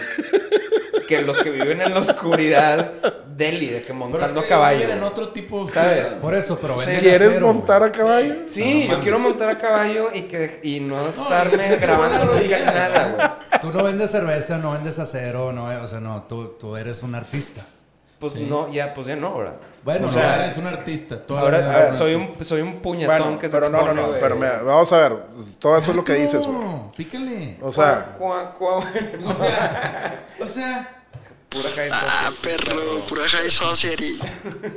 que 1.07 1.21
los 1.21 1.39
que 1.41 1.49
viven 1.49 1.81
en 1.81 1.93
la 1.93 1.99
oscuridad 1.99 2.93
Delhi, 3.35 3.67
de 3.67 3.79
que 3.81 3.87
Pero 3.87 3.95
montando 3.95 4.25
es 4.35 4.39
a 4.39 4.43
que 4.43 4.47
caballo. 4.49 4.79
viven 4.79 4.97
en 4.99 5.03
otro 5.03 5.29
tipo 5.29 5.65
de 5.65 5.71
¿Sabes? 5.71 6.05
Por 6.21 6.33
eso, 6.33 6.57
pero 6.61 6.77
Sí. 6.79 6.91
¿Quieres 6.99 7.29
acero, 7.29 7.47
montar 7.47 7.83
a 7.83 7.91
caballo? 7.91 8.35
Sí, 8.45 8.85
No 8.87 8.95
yo 8.95 9.01
quiero 9.01 9.19
montar 9.19 9.49
a 9.49 9.57
caballo 9.57 10.09
y 10.13 10.21
que 10.23 10.59
y 10.63 10.79
no 10.79 11.07
estarme 11.09 11.69
te 11.69 11.77
grabando 11.77 12.35
nada, 12.35 13.15
güey. 13.15 13.61
Tú 13.61 13.71
no 13.77 13.83
vendes 13.83 14.11
cerveza, 14.11 14.57
no 14.59 14.71
vendes 14.73 14.99
acero, 14.99 15.51
no, 15.51 15.65
o 15.65 15.87
sea, 15.87 15.99
no, 15.99 16.23
tú, 16.23 16.55
tú 16.59 16.77
eres 16.77 17.01
un 17.03 17.15
artista. 17.15 17.65
Pues 18.31 18.37
no, 18.47 18.71
ya, 18.71 18.93
pues 18.93 19.07
ya 19.07 19.15
no, 19.15 19.37
¿verdad? 19.37 19.55
Bueno, 19.83 20.05
O 20.07 20.09
sea, 20.09 20.35
eres- 20.35 20.45
eres 20.45 20.57
un 20.59 20.67
artista. 20.67 21.25
toda 21.25 21.41
Ahora 21.41 21.91
soy 21.91 22.13
artista. 22.13 22.33
un, 22.39 22.45
soy 22.45 22.61
un 22.61 22.75
puñetón 22.81 23.17
Bueno, 23.19 23.39
que 23.39 23.49
se 23.49 23.57
pero 23.59 23.69
no, 23.69 23.85
no, 23.85 23.93
no, 23.93 24.07
pero 24.19 24.35
mira, 24.35 24.61
vamos 24.61 24.91
a 24.93 24.97
ver, 25.09 25.17
todo 25.59 25.77
eso 25.77 25.91
es 25.91 25.97
lo 25.97 26.03
que 26.03 26.13
dices, 26.13 26.45
güey. 26.47 26.57
No, 26.57 26.91
Pícale. 26.95 27.57
O 27.61 27.71
sea, 27.71 28.15
Cuá, 28.17 28.53
cuá, 28.53 28.81
cuá. 28.81 28.93
O 29.25 29.33
sea, 29.33 30.25
o 30.39 30.45
sea, 30.45 30.99
Pura 31.49 31.69
high 31.75 31.89
Ah, 31.91 32.31
society, 32.31 32.39
perro, 32.65 32.81
pura 33.07 33.21
high 33.27 33.49
society. 33.49 34.19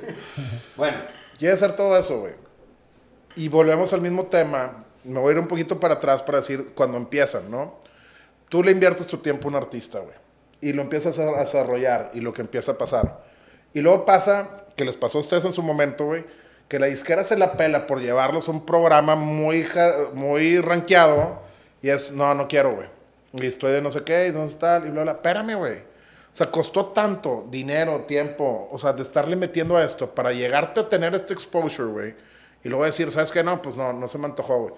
Bueno, 0.76 0.98
quiere 1.38 1.54
hacer 1.54 1.72
todo 1.74 1.96
eso, 1.96 2.20
güey. 2.20 2.34
Y 3.36 3.48
volvemos 3.48 3.92
al 3.92 4.00
mismo 4.00 4.26
tema. 4.26 4.84
Me 5.04 5.18
voy 5.20 5.30
a 5.30 5.32
ir 5.32 5.38
un 5.38 5.46
poquito 5.48 5.78
para 5.80 5.94
atrás 5.94 6.22
para 6.22 6.38
decir 6.38 6.72
cuando 6.74 6.96
empiezan, 6.98 7.50
¿no? 7.50 7.78
Tú 8.48 8.62
le 8.62 8.72
inviertes 8.72 9.06
tu 9.06 9.18
tiempo 9.18 9.48
a 9.48 9.50
un 9.50 9.56
artista, 9.56 10.00
güey. 10.00 10.14
Y 10.60 10.72
lo 10.72 10.82
empiezas 10.82 11.18
a 11.18 11.22
a 11.28 11.40
desarrollar 11.40 12.10
y 12.14 12.20
lo 12.20 12.32
que 12.32 12.40
empieza 12.42 12.72
a 12.72 12.78
pasar. 12.78 13.24
Y 13.76 13.82
luego 13.82 14.06
pasa, 14.06 14.64
que 14.74 14.86
les 14.86 14.96
pasó 14.96 15.18
a 15.18 15.20
ustedes 15.20 15.44
en 15.44 15.52
su 15.52 15.62
momento, 15.62 16.06
güey, 16.06 16.24
que 16.66 16.78
la 16.78 16.86
disquera 16.86 17.24
se 17.24 17.36
la 17.36 17.58
pela 17.58 17.86
por 17.86 18.00
llevarlos 18.00 18.48
a 18.48 18.50
un 18.50 18.64
programa 18.64 19.16
muy, 19.16 19.68
muy 20.14 20.58
rankeado. 20.62 21.42
Y 21.82 21.90
es, 21.90 22.10
no, 22.10 22.32
no 22.32 22.48
quiero, 22.48 22.74
güey. 22.74 22.88
Y 23.34 23.44
estoy 23.44 23.72
de 23.72 23.82
no 23.82 23.90
sé 23.90 24.02
qué, 24.02 24.28
y 24.28 24.32
no 24.32 24.48
sé 24.48 24.56
tal, 24.56 24.86
y 24.86 24.90
bla, 24.90 25.02
bla. 25.02 25.12
Espérame, 25.12 25.58
güey. 25.58 25.74
O 25.74 26.32
sea, 26.32 26.50
costó 26.50 26.86
tanto 26.86 27.46
dinero, 27.50 28.06
tiempo, 28.06 28.66
o 28.72 28.78
sea, 28.78 28.94
de 28.94 29.02
estarle 29.02 29.36
metiendo 29.36 29.76
a 29.76 29.84
esto 29.84 30.14
para 30.14 30.32
llegarte 30.32 30.80
a 30.80 30.88
tener 30.88 31.14
este 31.14 31.34
exposure, 31.34 31.90
güey. 31.90 32.14
Y 32.64 32.70
luego 32.70 32.86
decir, 32.86 33.10
¿sabes 33.10 33.30
qué? 33.30 33.44
No, 33.44 33.60
pues 33.60 33.76
no, 33.76 33.92
no 33.92 34.08
se 34.08 34.16
me 34.16 34.24
antojó, 34.24 34.58
güey. 34.58 34.74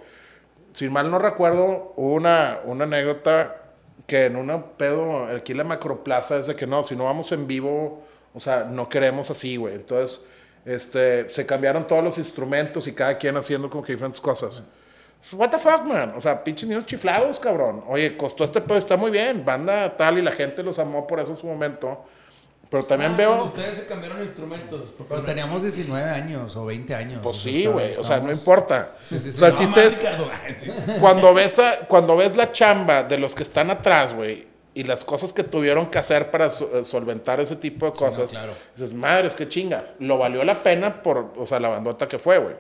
Si 0.73 0.89
mal 0.89 1.09
no 1.09 1.21
recuerdo, 1.21 1.93
hubo 1.95 2.15
una, 2.15 2.59
una 2.65 2.83
anécdota 2.83 3.63
que 4.09 4.25
en 4.25 4.35
una 4.35 4.61
pedo, 4.77 5.27
aquí 5.27 5.53
en 5.53 5.59
la 5.59 5.65
macroplaza, 5.65 6.37
es 6.37 6.49
de 6.49 6.57
que 6.57 6.67
no, 6.67 6.83
si 6.83 6.97
no 6.97 7.05
vamos 7.05 7.31
en 7.31 7.47
vivo, 7.47 8.08
o 8.35 8.41
sea, 8.41 8.64
no 8.64 8.89
queremos 8.89 9.31
así, 9.31 9.57
güey. 9.57 9.74
Entonces, 9.74 10.20
este, 10.64 11.29
se 11.31 11.47
cambiaron 11.47 11.87
todos 11.87 12.03
los 12.05 12.18
instrumentos 12.18 12.87
y 12.87 12.93
cada 12.93 13.16
quien 13.18 13.37
haciendo 13.37 13.68
como 13.70 13.83
que 13.83 13.93
diferentes 13.93 14.20
cosas. 14.20 14.62
What 15.33 15.51
the 15.51 15.59
fuck, 15.59 15.83
man? 15.85 16.14
O 16.16 16.20
sea, 16.20 16.43
pinches 16.43 16.68
niños 16.68 16.87
chiflados, 16.87 17.39
cabrón. 17.41 17.85
Oye, 17.89 18.16
costó 18.16 18.45
este 18.45 18.61
pedo, 18.61 18.79
está 18.79 18.97
muy 18.97 19.11
bien. 19.11 19.45
Banda 19.45 19.97
tal 19.97 20.18
y 20.18 20.22
la 20.22 20.33
gente 20.33 20.62
los 20.62 20.79
amó 20.79 21.07
por 21.07 21.20
eso 21.20 21.31
en 21.33 21.37
su 21.37 21.47
momento. 21.47 22.05
Pero 22.70 22.85
también 22.85 23.12
ah, 23.12 23.16
veo... 23.16 23.45
Ustedes 23.45 23.79
se 23.79 23.87
cambiaron 23.87 24.22
instrumentos. 24.22 24.95
pero 25.09 25.22
teníamos 25.22 25.62
19 25.62 26.11
años 26.11 26.55
o 26.55 26.66
20 26.66 26.95
años. 26.95 27.20
Pues 27.22 27.37
o 27.37 27.41
sea, 27.41 27.53
sí, 27.53 27.66
güey. 27.66 27.95
O 27.97 28.05
sea, 28.05 28.20
no 28.20 28.31
importa. 28.31 28.93
Sí, 29.03 29.18
sí, 29.18 29.33
sí. 29.33 29.37
O 29.37 29.41
sea, 29.41 29.49
el 29.49 29.55
No, 29.55 29.61
chiste 29.61 29.87
es 29.87 30.03
cuando 31.01 31.33
ves, 31.33 31.59
a- 31.59 31.79
cuando 31.89 32.16
ves 32.16 32.37
la 32.37 32.53
chamba 32.53 33.03
de 33.05 33.16
los 33.18 33.35
que 33.35 33.43
están 33.43 33.70
atrás, 33.70 34.12
güey, 34.14 34.47
y 34.79 34.85
las 34.85 35.05
cosas 35.05 35.33
que 35.33 35.43
tuvieron 35.43 35.87
que 35.87 35.99
hacer 35.99 36.31
para 36.31 36.49
so- 36.51 36.70
eh, 36.72 36.85
solventar 36.85 37.41
ese 37.41 37.57
tipo 37.57 37.87
de 37.87 37.93
Sí, 37.97 38.05
no, 38.05 38.11
cosas, 38.11 38.31
claro. 38.31 38.53
dices, 38.76 38.95
madre, 38.95 39.26
es 39.26 39.35
que 39.35 39.49
chinga. 39.49 39.83
Lo 39.99 40.18
valió 40.18 40.45
la 40.45 40.62
pena 40.62 41.03
por, 41.03 41.33
o 41.37 41.47
sea, 41.47 41.59
la 41.59 41.68
bandota 41.68 42.07
que 42.07 42.18
fue, 42.18 42.39
güey. 42.39 42.55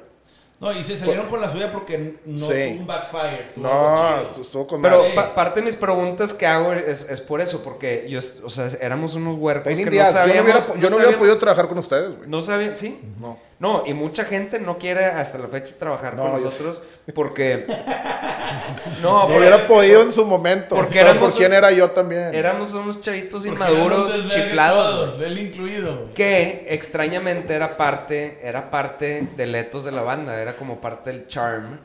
No, 0.60 0.72
y 0.72 0.82
se 0.82 0.98
salieron 0.98 1.28
con 1.28 1.40
la 1.40 1.48
suya 1.48 1.70
porque 1.70 2.16
no 2.26 2.36
Sí. 2.36 2.46
tuvo 2.46 2.80
un 2.80 2.86
backfire. 2.88 3.50
tuvo 3.54 3.68
No, 3.68 4.20
estuvo 4.20 4.66
con 4.66 4.82
Pero 4.82 5.04
pa- 5.14 5.32
parte 5.32 5.60
de 5.60 5.66
mis 5.66 5.76
preguntas 5.76 6.32
que 6.32 6.44
hago 6.46 6.72
es, 6.72 7.08
es 7.08 7.20
por 7.20 7.40
eso, 7.40 7.62
porque 7.62 8.06
yo, 8.08 8.18
o 8.44 8.50
sea, 8.50 8.66
éramos 8.80 9.14
unos 9.14 9.38
huercos 9.38 9.72
que 9.72 9.84
no. 9.84 9.90
Yo 9.92 10.02
no 10.02 10.02
hubiera, 10.10 10.10
yo 10.26 10.34
no 10.66 10.74
hubiera 10.74 10.90
sabíamos- 10.90 11.14
podido 11.18 11.38
trabajar 11.38 11.68
con 11.68 11.78
ustedes, 11.78 12.16
güey. 12.16 12.28
No 12.28 12.40
sabían, 12.42 12.74
sí. 12.74 12.98
No. 13.20 13.38
No, 13.60 13.82
y 13.86 13.92
mucha 13.94 14.24
gente 14.24 14.60
no 14.60 14.78
quiere 14.78 15.04
hasta 15.06 15.36
la 15.38 15.48
fecha 15.48 15.74
trabajar 15.78 16.14
No, 16.14 16.22
con 16.30 16.38
yo 16.38 16.44
nosotros 16.44 16.80
porque... 17.12 17.66
no, 19.02 19.28
No 19.28 19.36
hubiera 19.36 19.66
podido 19.66 20.02
en 20.02 20.12
su 20.12 20.24
momento. 20.24 20.76
Porque 20.76 21.00
éramos- 21.00 21.30
¿Por 21.30 21.38
quién 21.38 21.52
era 21.52 21.70
yo 21.72 21.90
también? 21.90 22.34
éramos 22.34 22.72
unos 22.74 23.00
chavitos 23.00 23.44
Porque 23.44 23.56
inmaduros, 23.64 24.28
chiflados. 24.28 25.20
Él 25.20 25.38
incluido. 25.38 26.12
Que 26.14 26.66
extrañamente 26.68 27.54
era 27.54 27.76
parte, 27.76 28.38
era 28.42 28.70
parte 28.70 29.26
del 29.36 29.54
etos 29.54 29.84
de 29.84 29.92
la 29.92 30.02
banda, 30.02 30.40
era 30.40 30.54
como 30.54 30.80
parte 30.80 31.10
del 31.10 31.26
charm. 31.26 31.80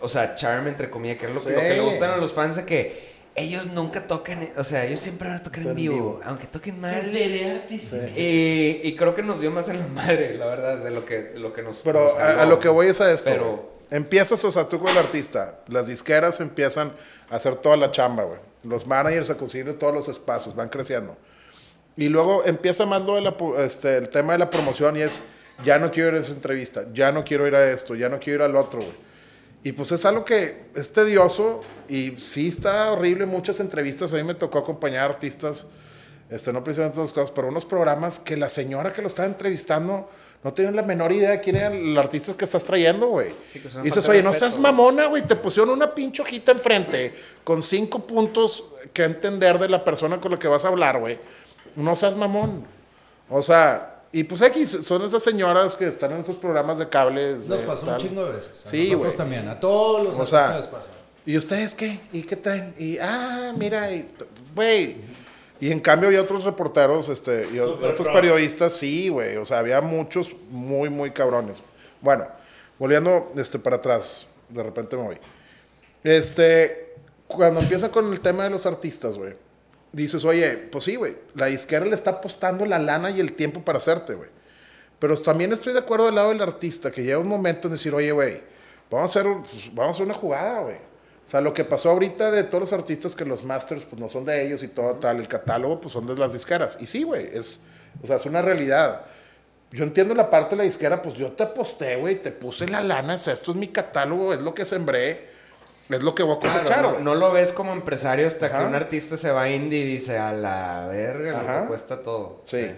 O 0.00 0.06
sea, 0.06 0.36
charm 0.36 0.68
entre 0.68 0.88
comillas, 0.90 1.18
que 1.18 1.26
es 1.26 1.34
lo, 1.34 1.40
Sí. 1.40 1.48
lo 1.50 1.60
que 1.60 1.70
le 1.70 1.80
gustan 1.80 2.10
a 2.10 2.16
los 2.16 2.32
fans 2.32 2.54
de 2.56 2.64
que 2.64 3.07
ellos 3.38 3.66
nunca 3.66 4.06
tocan, 4.06 4.50
o 4.56 4.64
sea, 4.64 4.84
ellos 4.84 5.00
siempre 5.00 5.28
van 5.28 5.38
a 5.38 5.42
tocar 5.42 5.66
en 5.66 5.74
vivo, 5.74 5.94
vivo. 5.94 6.20
aunque 6.24 6.46
toquen 6.46 6.80
mal. 6.80 7.10
Sí. 7.12 7.96
Y, 8.16 8.88
y 8.88 8.96
creo 8.96 9.14
que 9.14 9.22
nos 9.22 9.40
dio 9.40 9.50
más 9.50 9.68
en 9.68 9.78
la 9.78 9.86
madre, 9.86 10.36
la 10.36 10.46
verdad, 10.46 10.78
de 10.78 10.90
lo 10.90 11.04
que, 11.04 11.22
de 11.22 11.38
lo 11.38 11.52
que 11.52 11.62
nos. 11.62 11.78
Pero 11.78 12.04
nos 12.04 12.14
a, 12.14 12.44
lo 12.46 12.58
que 12.58 12.68
voy 12.68 12.88
es 12.88 13.00
a 13.00 13.12
esto. 13.12 13.30
Pero-. 13.30 13.78
Empiezas, 13.90 14.44
o 14.44 14.52
sea, 14.52 14.68
tú 14.68 14.78
con 14.78 14.88
el 14.88 14.98
artista. 14.98 15.60
Las 15.68 15.86
disqueras 15.86 16.40
empiezan 16.40 16.92
a 17.30 17.36
hacer 17.36 17.56
toda 17.56 17.76
la 17.76 17.90
chamba, 17.90 18.24
güey. 18.24 18.38
Los 18.64 18.86
managers 18.86 19.30
a 19.30 19.36
conseguir 19.36 19.78
todos 19.78 19.94
los 19.94 20.08
espacios, 20.08 20.54
van 20.54 20.68
creciendo. 20.68 21.16
Y 21.96 22.08
luego 22.08 22.44
empieza 22.44 22.84
más 22.84 23.02
lo 23.02 23.14
de 23.14 23.22
la, 23.22 23.34
este, 23.58 23.96
el 23.96 24.08
tema 24.10 24.34
de 24.34 24.40
la 24.40 24.50
promoción 24.50 24.96
y 24.96 25.00
es, 25.00 25.22
ya 25.64 25.78
no 25.78 25.90
quiero 25.90 26.10
ir 26.10 26.14
a 26.16 26.18
esa 26.18 26.32
entrevista, 26.32 26.84
ya 26.92 27.10
no 27.12 27.24
quiero 27.24 27.46
ir 27.46 27.54
a 27.54 27.70
esto, 27.72 27.94
ya 27.94 28.08
no 28.08 28.20
quiero 28.20 28.44
ir 28.44 28.50
al 28.50 28.56
otro, 28.56 28.80
güey. 28.80 29.07
Y 29.64 29.72
pues 29.72 29.92
es 29.92 30.04
algo 30.04 30.24
que 30.24 30.66
es 30.74 30.92
tedioso 30.92 31.60
y 31.88 32.16
sí 32.16 32.48
está 32.48 32.92
horrible. 32.92 33.26
Muchas 33.26 33.60
entrevistas, 33.60 34.12
a 34.12 34.16
mí 34.16 34.22
me 34.22 34.34
tocó 34.34 34.58
acompañar 34.58 35.02
a 35.02 35.14
artistas, 35.14 35.66
este, 36.30 36.52
no 36.52 36.62
precisamente 36.62 36.98
los 36.98 37.12
casos, 37.12 37.32
pero 37.32 37.48
unos 37.48 37.64
programas 37.64 38.20
que 38.20 38.36
la 38.36 38.48
señora 38.48 38.92
que 38.92 39.02
lo 39.02 39.08
estaba 39.08 39.26
entrevistando 39.26 40.08
no 40.44 40.52
tenía 40.52 40.70
la 40.70 40.82
menor 40.82 41.10
idea 41.10 41.30
de 41.30 41.40
quién 41.40 41.56
era 41.56 41.68
el 41.68 41.98
artista 41.98 42.34
que 42.36 42.44
estás 42.44 42.64
trayendo, 42.64 43.08
güey. 43.08 43.34
Sí, 43.48 43.60
y 43.80 43.82
dices, 43.82 44.08
oye, 44.08 44.22
no 44.22 44.32
seas 44.32 44.54
güey". 44.54 44.62
mamona, 44.62 45.06
güey, 45.06 45.22
te 45.24 45.34
pusieron 45.34 45.70
una 45.70 45.92
pinche 45.92 46.22
hojita 46.22 46.52
enfrente 46.52 47.12
con 47.42 47.62
cinco 47.62 48.06
puntos 48.06 48.64
que 48.92 49.04
entender 49.04 49.58
de 49.58 49.68
la 49.68 49.82
persona 49.82 50.20
con 50.20 50.30
la 50.30 50.38
que 50.38 50.46
vas 50.46 50.64
a 50.64 50.68
hablar, 50.68 51.00
güey. 51.00 51.18
No 51.74 51.96
seas 51.96 52.16
mamón. 52.16 52.64
O 53.28 53.42
sea, 53.42 53.97
y 54.10 54.24
pues 54.24 54.40
X, 54.40 54.78
son 54.82 55.02
esas 55.02 55.22
señoras 55.22 55.74
que 55.76 55.86
están 55.86 56.12
en 56.12 56.18
esos 56.18 56.36
programas 56.36 56.78
de 56.78 56.88
cables. 56.88 57.46
Nos 57.46 57.60
de 57.60 57.66
pasó 57.66 57.86
tal. 57.86 57.94
un 57.94 58.08
chingo 58.08 58.24
de 58.24 58.32
veces. 58.32 58.64
A 58.66 58.70
Sí, 58.70 58.90
nosotros 58.90 59.16
también. 59.16 59.48
A 59.48 59.60
todos 59.60 60.02
los 60.02 60.16
O 60.16 60.20
artistas 60.20 60.48
sea, 60.48 60.56
les 60.56 60.66
pasa. 60.66 60.88
¿Y 61.26 61.36
ustedes 61.36 61.74
qué? 61.74 62.00
¿Y 62.12 62.22
qué 62.22 62.36
traen? 62.36 62.74
Y, 62.78 62.98
ah, 62.98 63.52
mira, 63.56 63.92
y, 63.92 64.08
güey. 64.54 64.96
Y 65.60 65.70
en 65.72 65.80
cambio 65.80 66.08
había 66.08 66.22
otros 66.22 66.44
reporteros, 66.44 67.08
este, 67.08 67.46
y 67.52 67.58
otros 67.58 68.06
periodistas, 68.08 68.72
sí, 68.72 69.08
güey. 69.08 69.36
O 69.36 69.44
sea, 69.44 69.58
había 69.58 69.80
muchos 69.82 70.32
muy, 70.50 70.88
muy 70.88 71.10
cabrones. 71.10 71.58
Bueno, 72.00 72.26
volviendo 72.78 73.30
este, 73.36 73.58
para 73.58 73.76
atrás, 73.76 74.26
de 74.48 74.62
repente 74.62 74.96
me 74.96 75.02
voy. 75.02 75.18
Este, 76.02 76.94
cuando 77.26 77.60
empieza 77.60 77.90
con 77.90 78.10
el 78.10 78.20
tema 78.20 78.44
de 78.44 78.50
los 78.50 78.64
artistas, 78.64 79.18
güey, 79.18 79.34
dices, 79.92 80.24
oye, 80.24 80.56
pues 80.70 80.84
sí, 80.84 80.96
güey, 80.96 81.16
la 81.34 81.46
disquera 81.46 81.84
le 81.84 81.94
está 81.94 82.10
apostando 82.10 82.66
la 82.66 82.78
lana 82.78 83.10
y 83.10 83.20
el 83.20 83.32
tiempo 83.34 83.62
para 83.62 83.78
hacerte, 83.78 84.14
güey. 84.14 84.28
Pero 84.98 85.20
también 85.20 85.52
estoy 85.52 85.72
de 85.72 85.78
acuerdo 85.78 86.06
del 86.06 86.16
lado 86.16 86.30
del 86.30 86.42
artista, 86.42 86.90
que 86.90 87.02
llega 87.02 87.18
un 87.18 87.28
momento 87.28 87.68
en 87.68 87.72
decir, 87.72 87.94
oye, 87.94 88.10
güey, 88.12 88.40
vamos 88.90 89.16
a 89.16 89.20
hacer, 89.20 89.32
pues, 89.42 89.74
vamos 89.74 89.88
a 89.88 89.96
hacer 89.96 90.06
una 90.06 90.14
jugada, 90.14 90.60
güey. 90.60 90.76
O 90.76 91.30
sea, 91.30 91.42
lo 91.42 91.52
que 91.52 91.62
pasó 91.64 91.90
ahorita 91.90 92.30
de 92.30 92.44
todos 92.44 92.62
los 92.62 92.72
artistas 92.72 93.14
que 93.14 93.26
los 93.26 93.44
masters 93.44 93.82
pues 93.82 94.00
no 94.00 94.08
son 94.08 94.24
de 94.24 94.46
ellos 94.46 94.62
y 94.62 94.68
todo 94.68 94.94
tal, 94.94 95.18
el 95.18 95.28
catálogo 95.28 95.78
pues 95.78 95.92
son 95.92 96.06
de 96.06 96.16
las 96.16 96.32
disqueras. 96.32 96.78
Y 96.80 96.86
sí, 96.86 97.02
güey, 97.02 97.28
es, 97.30 97.60
o 98.02 98.06
sea, 98.06 98.16
es 98.16 98.24
una 98.24 98.40
realidad. 98.40 99.02
Yo 99.70 99.84
entiendo 99.84 100.14
la 100.14 100.30
parte 100.30 100.52
de 100.52 100.56
la 100.56 100.62
disquera, 100.62 101.02
pues 101.02 101.16
yo 101.16 101.32
te 101.32 101.42
aposté, 101.42 101.96
güey, 101.96 102.22
te 102.22 102.32
puse 102.32 102.66
la 102.66 102.80
lana, 102.80 103.14
o 103.14 103.18
sea, 103.18 103.34
esto 103.34 103.50
es 103.50 103.58
mi 103.58 103.68
catálogo, 103.68 104.32
es 104.32 104.40
lo 104.40 104.54
que 104.54 104.64
sembré, 104.64 105.28
es 105.96 106.02
lo 106.02 106.14
que 106.14 106.22
voy 106.22 106.36
a 106.36 106.38
Claro, 106.38 106.58
cosechar, 106.60 106.82
no, 106.82 106.90
güey. 106.92 107.02
no 107.04 107.14
lo 107.14 107.32
ves 107.32 107.52
como 107.52 107.72
empresario 107.72 108.26
hasta 108.26 108.46
Ajá. 108.46 108.58
que 108.60 108.64
un 108.66 108.74
artista 108.74 109.16
se 109.16 109.30
va 109.30 109.42
a 109.42 109.50
indie 109.50 109.78
y 109.80 109.84
dice, 109.84 110.18
a 110.18 110.32
la 110.32 110.86
verga, 110.88 111.32
lo 111.32 111.38
Ajá. 111.48 111.60
que 111.62 111.68
cuesta 111.68 112.02
todo. 112.02 112.40
Sí. 112.44 112.70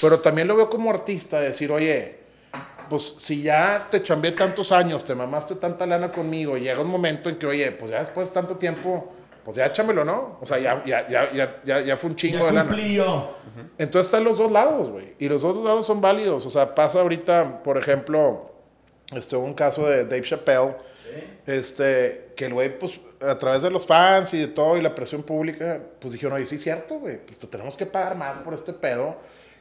Pero 0.00 0.20
también 0.20 0.48
lo 0.48 0.56
veo 0.56 0.70
como 0.70 0.90
artista, 0.90 1.40
decir, 1.40 1.70
oye, 1.70 2.18
pues 2.88 3.14
si 3.18 3.42
ya 3.42 3.88
te 3.90 4.02
chambeé 4.02 4.32
tantos 4.32 4.70
años, 4.72 5.04
te 5.04 5.14
mamaste 5.14 5.54
tanta 5.56 5.86
lana 5.86 6.10
conmigo, 6.12 6.56
y 6.56 6.60
llega 6.62 6.80
un 6.80 6.88
momento 6.88 7.28
en 7.28 7.36
que, 7.36 7.46
oye, 7.46 7.70
pues 7.72 7.90
ya 7.90 7.98
después 8.00 8.28
de 8.28 8.34
tanto 8.34 8.56
tiempo, 8.56 9.12
pues 9.44 9.56
ya 9.58 9.66
échamelo, 9.66 10.04
¿no? 10.04 10.38
O 10.40 10.46
sea, 10.46 10.58
ya, 10.58 10.82
ya, 10.86 11.06
ya, 11.08 11.30
ya, 11.32 11.60
ya, 11.64 11.80
ya 11.80 11.96
fue 11.96 12.10
un 12.10 12.16
chingo 12.16 12.38
Ya 12.40 12.46
de 12.46 12.52
lana. 12.52 12.68
cumplí 12.68 12.94
yo. 12.94 13.36
Entonces 13.78 14.06
están 14.06 14.24
los 14.24 14.38
dos 14.38 14.50
lados, 14.50 14.90
güey. 14.90 15.14
Y 15.18 15.28
los 15.28 15.42
dos 15.42 15.62
lados 15.64 15.84
son 15.86 16.00
válidos. 16.00 16.44
O 16.46 16.50
sea, 16.50 16.74
pasa 16.74 17.00
ahorita, 17.00 17.62
por 17.62 17.76
ejemplo, 17.76 18.50
este, 19.12 19.36
un 19.36 19.52
caso 19.54 19.86
de 19.86 20.04
Dave 20.04 20.22
Chappelle, 20.22 20.76
este, 21.46 22.32
que 22.36 22.46
el 22.46 22.54
güey, 22.54 22.78
pues, 22.78 23.00
a 23.20 23.38
través 23.38 23.62
de 23.62 23.70
los 23.70 23.86
fans 23.86 24.34
y 24.34 24.38
de 24.38 24.48
todo 24.48 24.76
y 24.76 24.82
la 24.82 24.94
presión 24.94 25.22
pública, 25.22 25.80
pues 25.98 26.12
dijeron, 26.12 26.34
oye, 26.34 26.46
sí 26.46 26.58
cierto, 26.58 26.98
güey, 26.98 27.18
pues 27.18 27.38
te 27.38 27.46
tenemos 27.46 27.76
que 27.76 27.86
pagar 27.86 28.16
más 28.16 28.38
por 28.38 28.54
este 28.54 28.72
pedo. 28.72 29.16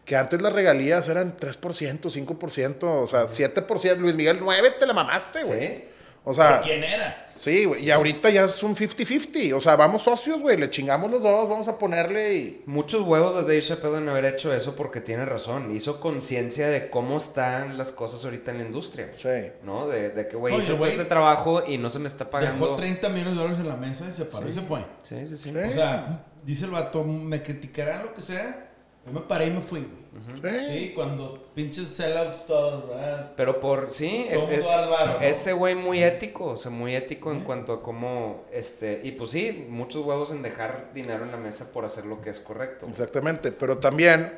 Que 0.06 0.18
antes 0.18 0.42
las 0.42 0.52
regalías 0.52 1.08
eran 1.08 1.38
3%, 1.38 1.60
5%, 2.02 2.84
o 2.84 3.08
sea, 3.08 3.24
7%. 3.26 3.98
Luis 3.98 4.16
Miguel, 4.16 4.38
9 4.42 4.76
te 4.78 4.86
la 4.86 4.94
mamaste, 4.94 5.44
güey. 5.44 5.68
Sí. 5.68 5.84
O 6.26 6.34
sea, 6.34 6.62
¿Quién 6.62 6.84
era? 6.84 7.23
Sí, 7.38 7.66
güey. 7.66 7.86
Y 7.86 7.92
ahorita 7.92 8.30
ya 8.30 8.46
es 8.46 8.62
un 8.64 8.76
50-50. 8.76 9.54
O 9.54 9.60
sea, 9.60 9.76
vamos 9.76 10.04
socios, 10.04 10.42
güey. 10.42 10.58
Le 10.58 10.70
chingamos 10.70 11.12
los 11.12 11.22
dos, 11.22 11.50
vamos 11.50 11.68
a 11.68 11.78
ponerle 11.78 12.36
y. 12.36 12.64
Muchos 12.66 13.02
huevos 13.02 13.36
de 13.36 13.42
Dave 13.42 13.62
Chappelle 13.62 13.98
en 13.98 14.10
haber 14.10 14.26
hecho 14.26 14.54
eso 14.54 14.76
porque 14.76 15.02
tiene 15.02 15.26
razón. 15.26 15.76
Hizo 15.76 16.00
conciencia 16.00 16.68
de 16.70 16.90
cómo 16.90 17.18
están 17.18 17.78
las 17.78 17.92
cosas 17.92 18.24
ahorita 18.26 18.52
en 18.52 18.58
la 18.60 18.64
industria. 18.66 19.12
Sí. 19.16 19.52
¿No? 19.64 19.88
De, 19.88 20.10
de 20.10 20.28
que, 20.28 20.36
güey, 20.36 20.54
Oye, 20.54 20.64
hice 20.64 20.74
güey, 20.74 20.92
este 20.92 21.06
trabajo 21.06 21.64
y 21.66 21.78
no 21.78 21.90
se 21.90 22.00
me 22.00 22.08
está 22.08 22.26
Dejó 22.26 22.32
pagando. 22.32 22.76
30 22.76 23.10
millones 23.10 23.34
de 23.36 23.42
dólares 23.42 23.60
en 23.60 23.68
la 23.68 23.76
mesa 23.78 24.06
y 24.10 24.14
se 24.14 24.26
paró 24.26 24.48
y 24.48 24.52
se 24.52 24.62
fue. 24.62 24.80
Sí, 25.04 25.28
sí, 25.28 25.38
sí. 25.38 25.52
Sí. 25.52 25.58
O 25.58 25.74
sea, 25.74 26.26
dice 26.44 26.66
el 26.66 26.72
vato, 26.72 27.04
me 27.04 27.42
criticarán 27.44 28.04
lo 28.04 28.14
que 28.14 28.22
sea. 28.22 28.63
Yo 29.06 29.12
me 29.12 29.20
paré 29.22 29.48
y 29.48 29.52
me 29.52 29.62
fui, 29.62 29.82
güey. 29.82 30.04
Sí. 30.42 30.66
Sí, 30.68 30.92
cuando 30.96 31.50
pinches 31.54 31.90
sellouts 31.90 32.46
todos, 32.46 32.88
¿verdad? 32.88 33.32
Pero 33.36 33.60
por, 33.60 33.92
sí, 33.92 34.28
Todo 34.32 34.50
es- 34.52 34.60
¿no? 34.64 35.22
ese 35.22 35.54
güey 35.54 35.76
muy 35.76 36.02
ético, 36.04 36.46
o 36.52 36.56
sea, 36.56 36.72
muy 36.72 36.96
ético 36.96 37.32
en 37.32 37.42
cuanto 37.42 37.74
a 37.74 37.84
cómo, 37.84 38.46
este, 38.52 39.02
y 39.04 39.12
pues 39.14 39.32
sí, 39.32 39.66
muchos 39.70 40.06
huevos 40.06 40.32
en 40.32 40.42
dejar 40.42 40.92
dinero 40.94 41.26
en 41.26 41.32
la 41.32 41.38
mesa 41.38 41.72
por 41.74 41.84
hacer 41.84 42.06
lo 42.06 42.22
que 42.22 42.30
es 42.30 42.40
correcto. 42.40 42.86
Exactamente. 42.88 43.52
Pero 43.52 43.80
también, 43.80 44.38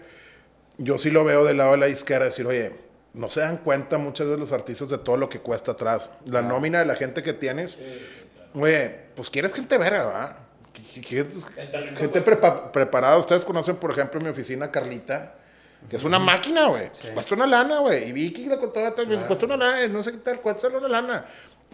yo 0.78 0.97
sí 0.97 1.11
lo 1.11 1.24
veo 1.24 1.43
del 1.45 1.57
lado 1.57 1.72
de 1.74 1.78
la 1.78 1.88
izquierda, 1.88 2.26
decir, 2.26 2.47
oye, 2.47 2.72
no 3.13 3.30
se 3.30 3.41
dan 3.41 3.57
cuenta 3.57 3.97
muchas 3.97 4.26
veces 4.28 4.39
los 4.39 4.51
artistas 4.51 4.89
de 4.89 4.97
todo 4.97 5.18
lo 5.18 5.30
que 5.30 5.39
cuesta 5.39 5.74
atrás. 5.74 6.09
La 6.26 6.41
nómina 6.41 6.80
de 6.80 6.86
la 6.86 6.95
gente 6.95 7.22
que 7.22 7.34
tienes, 7.34 7.78
oye, 8.55 8.95
pues 9.16 9.30
quieres 9.30 9.53
gente 9.53 9.78
verga, 9.78 10.05
¿verdad? 10.05 10.38
Gente 11.98 12.24
prepa- 12.24 12.72
preparada. 12.72 13.18
Ustedes 13.18 13.46
conocen, 13.46 13.76
por 13.78 13.92
ejemplo, 13.92 14.20
mi 14.22 14.30
oficina, 14.30 14.70
Carlita, 14.72 15.36
que 15.90 15.96
es 15.96 16.04
una 16.04 16.20
máquina, 16.20 16.68
güey. 16.68 16.90
Pues 16.90 17.12
cuesta 17.12 17.36
una 17.36 17.46
lana, 17.48 17.80
güey. 17.80 18.10
Y 18.10 18.12
Vicky, 18.12 18.46
la 18.46 18.58
contaba, 18.58 18.94
tal 18.94 19.06
vez, 19.08 19.22
cuesta 19.24 19.46
una 19.46 19.58
lana, 19.58 19.88
no 19.88 20.04
sé 20.04 20.12
qué 20.12 20.18
tal, 20.18 20.42
cuesta 20.42 20.68
una 20.68 20.88
lana. 20.88 21.26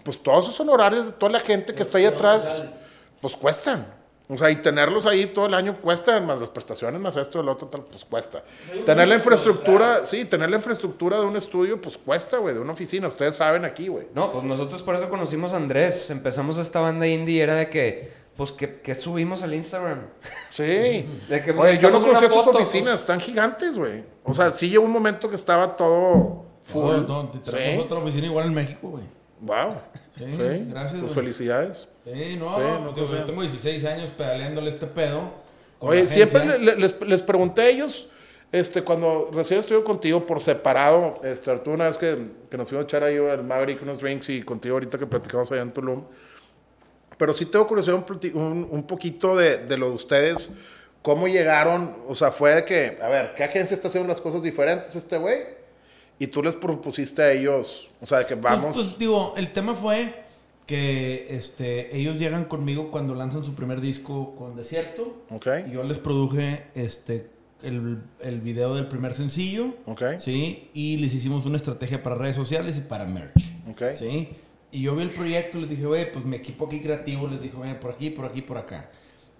Pues 0.03 0.21
todos 0.21 0.45
esos 0.45 0.59
honorarios 0.59 1.05
de 1.05 1.11
toda 1.13 1.31
la 1.31 1.39
gente 1.39 1.73
que 1.75 1.81
está 1.83 1.97
ahí 1.97 2.05
atrás, 2.05 2.61
pues 3.21 3.35
cuestan. 3.35 3.99
O 4.29 4.37
sea, 4.37 4.49
y 4.49 4.55
tenerlos 4.55 5.05
ahí 5.05 5.25
todo 5.25 5.45
el 5.47 5.53
año 5.53 5.75
cuestan, 5.75 6.25
más 6.25 6.39
las 6.39 6.49
prestaciones, 6.49 7.01
más 7.01 7.17
esto, 7.17 7.41
el 7.41 7.49
otro, 7.49 7.67
tal, 7.67 7.81
pues 7.83 8.05
cuesta. 8.05 8.41
Tener 8.85 9.05
la 9.09 9.15
infraestructura, 9.15 10.05
sí, 10.05 10.23
tener 10.23 10.49
la 10.49 10.55
infraestructura 10.55 11.19
de 11.19 11.25
un 11.25 11.35
estudio, 11.35 11.81
pues 11.81 11.97
cuesta, 11.97 12.37
güey, 12.37 12.53
de 12.55 12.61
una 12.61 12.71
oficina. 12.71 13.09
Ustedes 13.09 13.35
saben 13.35 13.65
aquí, 13.65 13.89
güey. 13.89 14.07
No, 14.15 14.31
pues 14.31 14.45
nosotros 14.45 14.81
por 14.83 14.95
eso 14.95 15.09
conocimos 15.09 15.53
a 15.53 15.57
Andrés, 15.57 16.09
empezamos 16.11 16.57
esta 16.59 16.79
banda 16.79 17.05
indie 17.07 17.35
y 17.35 17.41
era 17.41 17.55
de 17.55 17.69
que, 17.69 18.20
pues, 18.41 18.51
que, 18.53 18.81
que 18.81 18.95
subimos 18.95 19.43
al 19.43 19.53
Instagram. 19.53 19.99
Sí. 20.49 20.63
De 21.29 21.43
que 21.43 21.51
Oye, 21.51 21.77
yo 21.77 21.91
no 21.91 21.99
conocía 22.01 22.27
sus 22.27 22.47
oficinas, 22.47 22.89
pues. 22.93 23.01
están 23.01 23.19
gigantes, 23.19 23.77
güey. 23.77 24.03
O 24.23 24.33
sea, 24.33 24.49
sí 24.51 24.67
llegó 24.67 24.83
un 24.85 24.91
momento 24.91 25.29
que 25.29 25.35
estaba 25.35 25.75
todo 25.75 26.45
full. 26.63 27.05
No, 27.07 27.23
no, 27.23 27.29
tenemos 27.29 27.75
Sí. 27.75 27.79
otra 27.85 27.97
oficina 27.99 28.25
igual 28.25 28.47
en 28.47 28.53
México, 28.55 28.89
güey. 28.89 29.03
Wow. 29.41 29.73
Sí, 30.17 30.25
Sí, 30.25 30.65
gracias, 30.69 31.01
Pues 31.01 31.13
felicidades. 31.13 31.87
Sí, 32.03 32.35
no, 32.37 32.49
Sí, 32.49 32.55
pues, 32.55 32.81
no, 32.81 32.91
digo, 32.93 33.07
pues, 33.07 33.09
yo 33.11 33.25
tengo 33.25 33.41
16 33.41 33.85
años 33.85 34.09
pedaleándole 34.17 34.71
este 34.71 34.87
pedo. 34.87 35.21
Oye, 35.79 36.07
siempre 36.07 36.57
les, 36.57 36.99
les 36.99 37.21
pregunté 37.21 37.61
a 37.61 37.69
ellos, 37.69 38.07
este, 38.51 38.81
cuando 38.83 39.29
recién 39.31 39.59
estuve 39.59 39.83
contigo 39.83 40.25
por 40.25 40.39
separado, 40.39 41.19
este, 41.23 41.51
Arturo, 41.51 41.75
una 41.75 41.85
vez 41.85 41.97
que, 41.97 42.17
que 42.49 42.57
nos 42.57 42.67
fuimos 42.67 42.85
a 42.85 42.87
echar 42.87 43.03
ahí 43.03 43.17
al 43.17 43.43
Maverick 43.43 43.81
unos 43.83 43.99
drinks 43.99 44.29
y 44.29 44.41
contigo 44.41 44.73
ahorita 44.75 44.97
que 44.97 45.05
platicamos 45.05 45.51
allá 45.51 45.61
en 45.61 45.71
Tulum. 45.71 46.03
Pero 47.21 47.33
sí 47.35 47.45
tengo 47.45 47.67
curiosidad 47.67 47.97
un, 47.97 48.41
un, 48.41 48.67
un 48.71 48.83
poquito 48.87 49.35
de, 49.37 49.59
de 49.59 49.77
lo 49.77 49.89
de 49.89 49.93
ustedes. 49.95 50.49
¿Cómo 51.03 51.27
llegaron? 51.27 51.95
O 52.07 52.15
sea, 52.15 52.31
fue 52.31 52.55
de 52.55 52.65
que, 52.65 52.97
a 52.99 53.09
ver, 53.09 53.35
¿qué 53.35 53.43
agencia 53.43 53.75
está 53.75 53.89
haciendo 53.89 54.09
las 54.09 54.19
cosas 54.19 54.41
diferentes 54.41 54.95
este 54.95 55.19
güey? 55.19 55.37
Y 56.17 56.25
tú 56.25 56.41
les 56.41 56.55
propusiste 56.55 57.21
a 57.21 57.31
ellos, 57.31 57.89
o 58.01 58.07
sea, 58.07 58.17
de 58.19 58.25
que 58.25 58.35
Pues- 58.35 58.43
vamos... 58.53 58.73
Pues, 58.73 58.97
digo, 58.97 59.35
el 59.37 59.53
tema 59.53 59.75
fue 59.75 60.15
que 60.65 61.27
este, 61.29 61.95
ellos 61.95 62.15
llegan 62.17 62.45
conmigo 62.45 62.89
cuando 62.89 63.13
lanzan 63.13 63.43
su 63.43 63.53
primer 63.53 63.81
disco 63.81 64.35
con 64.35 64.55
Desierto. 64.55 65.21
ok, 65.29 65.47
Y 65.67 65.73
yo 65.73 65.83
les 65.83 65.99
produje 65.99 66.63
este, 66.73 67.27
el, 67.61 67.99
el 68.19 68.41
video 68.41 68.73
del 68.73 68.87
primer 68.87 69.13
sencillo. 69.13 69.75
ok, 69.85 70.03
Sí, 70.17 70.71
y 70.73 70.97
les 70.97 71.13
hicimos 71.13 71.45
una 71.45 71.57
estrategia 71.57 72.01
para 72.01 72.15
redes 72.15 72.35
sociales 72.35 72.77
y 72.77 72.81
para 72.81 73.05
merch. 73.05 73.51
ok. 73.69 73.93
Sí. 73.93 74.29
Y 74.71 74.81
yo 74.83 74.95
vi 74.95 75.03
el 75.03 75.09
proyecto 75.09 75.57
y 75.57 75.61
les 75.61 75.69
dije, 75.69 75.85
güey, 75.85 76.11
pues 76.11 76.23
mi 76.25 76.37
equipo 76.37 76.65
aquí 76.65 76.79
creativo 76.79 77.27
les 77.27 77.41
dijo, 77.41 77.59
"Mira, 77.59 77.79
por 77.79 77.91
aquí, 77.91 78.09
por 78.09 78.25
aquí, 78.25 78.41
por 78.41 78.57
acá. 78.57 78.89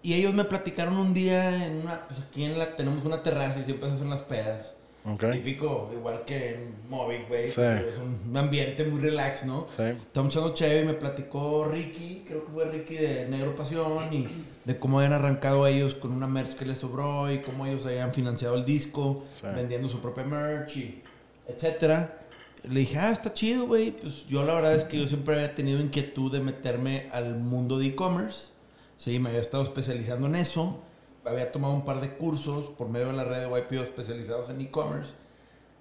Y 0.04 0.14
ellos 0.14 0.34
me 0.34 0.44
platicaron 0.46 0.98
un 0.98 1.14
día 1.14 1.66
en 1.68 1.78
una, 1.82 2.08
pues 2.08 2.20
aquí 2.20 2.44
en 2.44 2.58
la, 2.58 2.76
tenemos 2.76 3.06
una 3.06 3.22
terraza 3.24 3.60
y 3.60 3.66
siempre 3.66 3.88
se 3.90 3.96
hacen 3.96 4.10
las 4.10 4.22
pedas. 4.22 4.74
ok. 5.06 5.32
Típico, 5.32 5.90
igual 5.94 6.26
que 6.26 6.50
en 6.56 6.76
Movic, 6.90 7.28
güey. 7.28 7.48
Sí. 7.48 7.62
Es 7.62 7.98
un 7.98 8.36
ambiente 8.38 8.84
muy 8.84 9.00
relax, 9.00 9.46
¿no? 9.46 9.66
Sí. 9.68 9.82
Estamos 9.84 10.32
echando 10.36 10.54
chévere 10.54 10.82
y 10.82 10.86
me 10.86 10.94
platicó 10.94 11.66
Ricky, 11.66 12.24
creo 12.28 12.46
que 12.46 12.52
fue 12.52 12.66
Ricky 12.66 12.96
de 12.96 13.28
Negro 13.28 13.56
Pasión, 13.56 14.14
y 14.14 14.28
de 14.66 14.78
cómo 14.78 15.00
habían 15.00 15.14
arrancado 15.14 15.66
ellos 15.66 15.96
con 15.96 16.12
una 16.12 16.28
merch 16.28 16.54
que 16.56 16.66
les 16.66 16.78
sobró 16.80 17.32
y 17.32 17.40
cómo 17.40 17.66
ellos 17.66 17.84
habían 17.88 18.12
financiado 18.14 18.54
el 18.56 18.64
disco, 18.66 19.24
Sí. 19.34 19.48
vendiendo 19.56 19.88
su 19.90 20.00
propia 20.02 20.24
merch, 20.24 20.78
y 20.78 21.02
etcétera. 21.48 22.20
Le 22.64 22.82
dije, 22.82 22.98
ah, 22.98 23.12
está 23.12 23.34
chido, 23.34 23.68
güey. 23.68 23.92
Pues 23.92 24.28
yo 24.28 24.44
la 24.44 24.54
verdad 24.56 24.76
es 24.76 24.84
que 24.84 24.98
yo 25.00 25.08
siempre 25.08 25.36
había 25.36 25.56
tenido 25.56 25.80
inquietud 25.80 26.32
de 26.32 26.40
meterme 26.42 27.10
al 27.12 27.36
mundo 27.40 27.80
de 27.80 27.88
e-commerce. 27.88 28.50
Sí, 28.98 29.18
me 29.20 29.30
había 29.30 29.42
estado 29.42 29.64
especializando 29.64 30.28
en 30.28 30.36
eso. 30.36 30.80
Había 31.26 31.52
tomado 31.52 31.74
un 31.74 31.84
par 31.86 32.02
de 32.02 32.10
cursos 32.16 32.70
por 32.70 32.90
medio 32.90 33.08
de 33.08 33.14
la 33.14 33.24
red 33.24 33.48
de 33.48 33.60
YPO 33.60 33.84
especializados 33.84 34.50
en 34.50 34.62
e-commerce. 34.62 35.12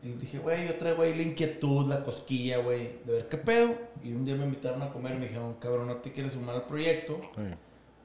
Y 0.03 0.13
dije, 0.13 0.39
güey, 0.39 0.67
yo 0.67 0.77
traigo 0.77 1.03
ahí 1.03 1.15
la 1.15 1.23
inquietud, 1.23 1.87
la 1.87 2.03
cosquilla, 2.03 2.59
güey, 2.59 2.99
de 3.05 3.13
ver 3.13 3.29
qué 3.29 3.37
pedo. 3.37 3.75
Y 4.03 4.13
un 4.13 4.25
día 4.25 4.35
me 4.35 4.45
invitaron 4.45 4.81
a 4.81 4.89
comer 4.89 5.15
y 5.17 5.19
me 5.19 5.27
dijeron, 5.27 5.55
cabrón, 5.61 5.89
¿no 5.89 5.97
te 5.97 6.13
quieres 6.13 6.33
sumar 6.33 6.55
al 6.55 6.65
proyecto? 6.65 7.21
sí. 7.37 7.43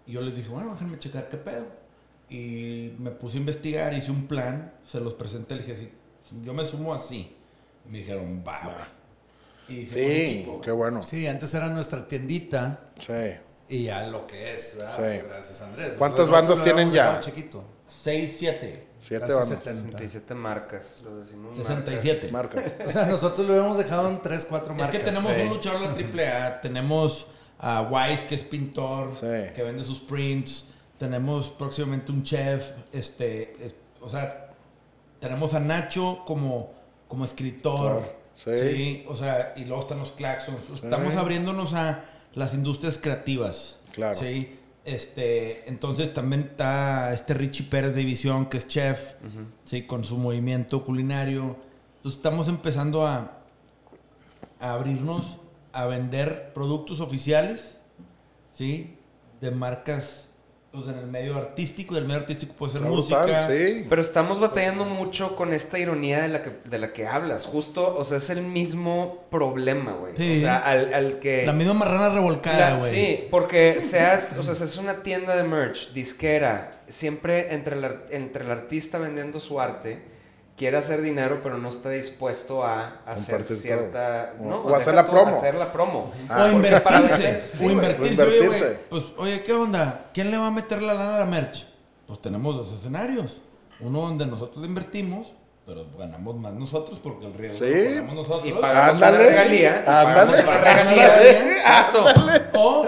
Y 0.07 0.11
yo 0.11 0.21
les 0.21 0.35
dije, 0.35 0.49
bueno, 0.49 0.71
déjenme 0.71 0.99
checar 0.99 1.29
qué 1.29 1.37
pedo. 1.37 1.65
Y 2.29 2.91
me 2.99 3.11
puse 3.11 3.37
a 3.37 3.39
investigar, 3.39 3.93
hice 3.93 4.11
un 4.11 4.27
plan, 4.27 4.73
se 4.87 4.99
los 4.99 5.13
presenté, 5.13 5.55
le 5.55 5.61
dije 5.61 5.73
así, 5.73 5.89
yo 6.43 6.53
me 6.53 6.65
sumo 6.65 6.93
así. 6.93 7.34
Me 7.89 7.99
dijeron, 7.99 8.43
va, 8.47 8.61
güey. 9.67 9.79
Y 9.81 9.85
Sí, 9.85 9.99
equipo, 9.99 10.61
qué 10.61 10.71
bueno. 10.71 11.01
Sí, 11.03 11.27
antes 11.27 11.53
era 11.53 11.67
nuestra 11.69 12.07
tiendita 12.07 12.81
Sí. 12.99 13.13
y 13.69 13.83
ya 13.85 14.05
lo 14.07 14.27
que 14.27 14.53
es, 14.53 14.75
¿verdad? 14.77 14.95
Sí. 14.97 15.25
Gracias, 15.27 15.61
Andrés. 15.61 15.95
¿Cuántas 15.97 16.29
bandas 16.29 16.61
tienen 16.61 16.91
ya? 16.91 17.19
Chiquito. 17.21 17.63
6, 17.87 18.35
7, 18.39 18.87
Siete 19.07 19.21
Casi 19.27 19.33
bandas. 19.33 19.59
70. 19.59 19.81
67 19.99 20.33
marcas, 20.35 20.95
los 21.03 21.25
decimos 21.25 21.55
67. 21.55 22.29
Marcas. 22.31 22.73
O 22.85 22.89
sea, 22.89 23.05
nosotros 23.05 23.45
lo 23.47 23.53
habíamos 23.53 23.77
dejado 23.77 24.09
en 24.09 24.19
3, 24.21 24.45
4 24.49 24.73
Es 24.73 24.79
marcas. 24.79 24.97
que 24.97 25.03
tenemos 25.05 25.31
Sí. 25.31 25.41
un 25.41 25.49
luchador 25.49 25.81
de 25.81 25.87
la 25.89 25.93
triple 25.93 26.27
A, 26.27 26.61
tenemos 26.61 27.27
a 27.59 27.81
Wise 27.83 28.25
que 28.25 28.35
es 28.35 28.41
pintor, 28.43 29.13
Sí. 29.13 29.27
que 29.55 29.61
vende 29.63 29.83
sus 29.83 29.99
prints, 29.99 30.65
tenemos 30.97 31.49
próximamente 31.49 32.11
un 32.11 32.23
chef, 32.23 32.63
este, 32.91 33.65
es- 33.65 33.75
o 34.01 34.09
sea, 34.09 34.49
tenemos 35.19 35.53
a 35.53 35.59
Nacho 35.59 36.23
como, 36.25 36.73
como 37.07 37.25
escritor, 37.25 38.03
Sí. 38.35 38.51
sí, 38.73 39.05
o 39.07 39.15
sea, 39.15 39.53
y 39.55 39.63
luego 39.65 39.81
están 39.81 39.99
los 39.99 40.11
Claxons, 40.11 40.59
estamos 40.73 41.13
Sí. 41.13 41.19
abriéndonos 41.19 41.73
a 41.73 42.03
las 42.33 42.53
industrias 42.53 42.97
creativas, 42.97 43.77
Claro. 43.93 44.15
sí, 44.17 44.57
este, 44.83 45.67
entonces 45.69 46.13
también 46.13 46.41
está 46.41 47.13
este 47.13 47.33
Richie 47.33 47.63
Pérez 47.63 47.95
de 47.95 48.01
División 48.01 48.47
que 48.47 48.57
es 48.57 48.67
chef, 48.67 49.13
sí, 49.63 49.83
con 49.83 50.03
su 50.03 50.17
movimiento 50.17 50.83
culinario, 50.83 51.55
entonces 51.97 52.17
estamos 52.17 52.47
empezando 52.47 53.07
a 53.07 53.31
a 54.59 54.73
abrirnos 54.73 55.37
a 55.73 55.85
vender 55.85 56.53
productos 56.53 57.01
oficiales, 57.01 57.77
¿sí? 58.53 58.97
De 59.41 59.51
marcas, 59.51 60.24
pues 60.75 60.87
en 60.87 60.97
el 60.99 61.07
medio 61.07 61.35
artístico, 61.37 61.95
y 61.95 61.97
el 61.97 62.05
medio 62.05 62.19
artístico 62.21 62.53
puede 62.53 62.73
ser 62.73 62.81
Está 62.81 62.91
música. 62.93 63.23
brutal, 63.23 63.47
sí. 63.47 63.85
Pero 63.89 64.01
estamos 64.01 64.39
batallando 64.39 64.85
mucho 64.85 65.35
con 65.35 65.53
esta 65.53 65.79
ironía 65.79 66.21
de 66.21 66.27
la 66.27 66.43
que, 66.43 66.51
de 66.63 66.77
la 66.77 66.93
que 66.93 67.07
hablas. 67.07 67.45
Justo, 67.45 67.95
o 67.97 68.03
sea, 68.03 68.17
es 68.17 68.29
el 68.29 68.41
mismo 68.41 69.25
problema, 69.31 69.93
güey. 69.93 70.15
Sí. 70.17 70.37
O 70.37 70.39
sea, 70.41 70.57
al, 70.57 70.93
al 70.93 71.19
que... 71.19 71.45
La 71.45 71.53
misma 71.53 71.73
marrana 71.73 72.09
revolcada, 72.09 72.77
güey. 72.77 72.89
sí, 72.91 73.27
porque 73.31 73.81
seas, 73.81 74.37
o 74.37 74.43
sea, 74.43 74.53
es 74.53 74.77
una 74.77 75.01
tienda 75.03 75.35
de 75.35 75.43
merch, 75.43 75.93
disquera, 75.93 76.81
siempre 76.87 77.53
entre 77.53 77.77
el, 77.77 77.85
entre 78.11 78.43
el 78.45 78.51
artista 78.51 78.97
vendiendo 78.97 79.39
su 79.39 79.59
arte, 79.59 80.14
quiere 80.55 80.77
hacer 80.77 81.01
dinero, 81.01 81.39
pero 81.43 81.57
no 81.57 81.67
está 81.69 81.89
dispuesto 81.89 82.63
a 82.63 83.01
hacer 83.05 83.35
Compartir 83.37 83.57
cierta... 83.57 84.33
todo. 84.37 84.49
No, 84.49 84.61
O 84.61 84.75
hacer 84.75 84.95
la 84.95 85.05
promo. 85.09 85.27
Hacer 85.27 85.55
la 85.55 85.71
promo. 85.73 86.11
Ah, 86.29 86.45
o 86.45 86.51
invertirse. 86.51 87.43
sí, 87.53 87.65
o 87.65 87.71
invertirse. 87.71 88.21
O 88.21 88.25
Oye, 88.25 88.37
güey, 88.37 88.47
invertirse. 88.49 88.79
pues, 88.89 89.03
oye, 89.17 89.43
¿qué 89.43 89.53
onda? 89.53 90.09
¿Quién 90.13 90.31
le 90.31 90.37
va 90.37 90.47
a 90.47 90.51
meter 90.51 90.81
la 90.81 90.93
lana 90.93 91.17
a 91.17 91.19
la 91.19 91.25
merch? 91.25 91.65
Pues 92.07 92.21
tenemos 92.21 92.55
dos 92.55 92.71
escenarios. 92.73 93.37
Uno 93.79 94.01
donde 94.01 94.25
nosotros 94.25 94.61
le 94.61 94.67
invertimos 94.67 95.33
pero 95.65 95.83
ganamos 95.97 96.35
más 96.37 96.53
nosotros 96.53 96.99
porque 97.01 97.25
el 97.25 97.33
riesgo 97.33 97.65
Sí. 97.65 97.73
lo 97.73 97.89
pagamos 98.01 98.15
nosotros. 98.15 98.47
Y 98.47 98.51
pagamos 98.51 98.97
una 98.97 99.07
Ándale. 99.07 99.29
regalía. 99.29 99.69
y 99.85 99.89
Ándale. 99.89 100.13
pagamos 100.13 100.39
una 100.39 100.57
regalía. 100.57 101.05
Ándale. 101.07 101.51
Exacto. 101.57 102.05
O 102.53 102.85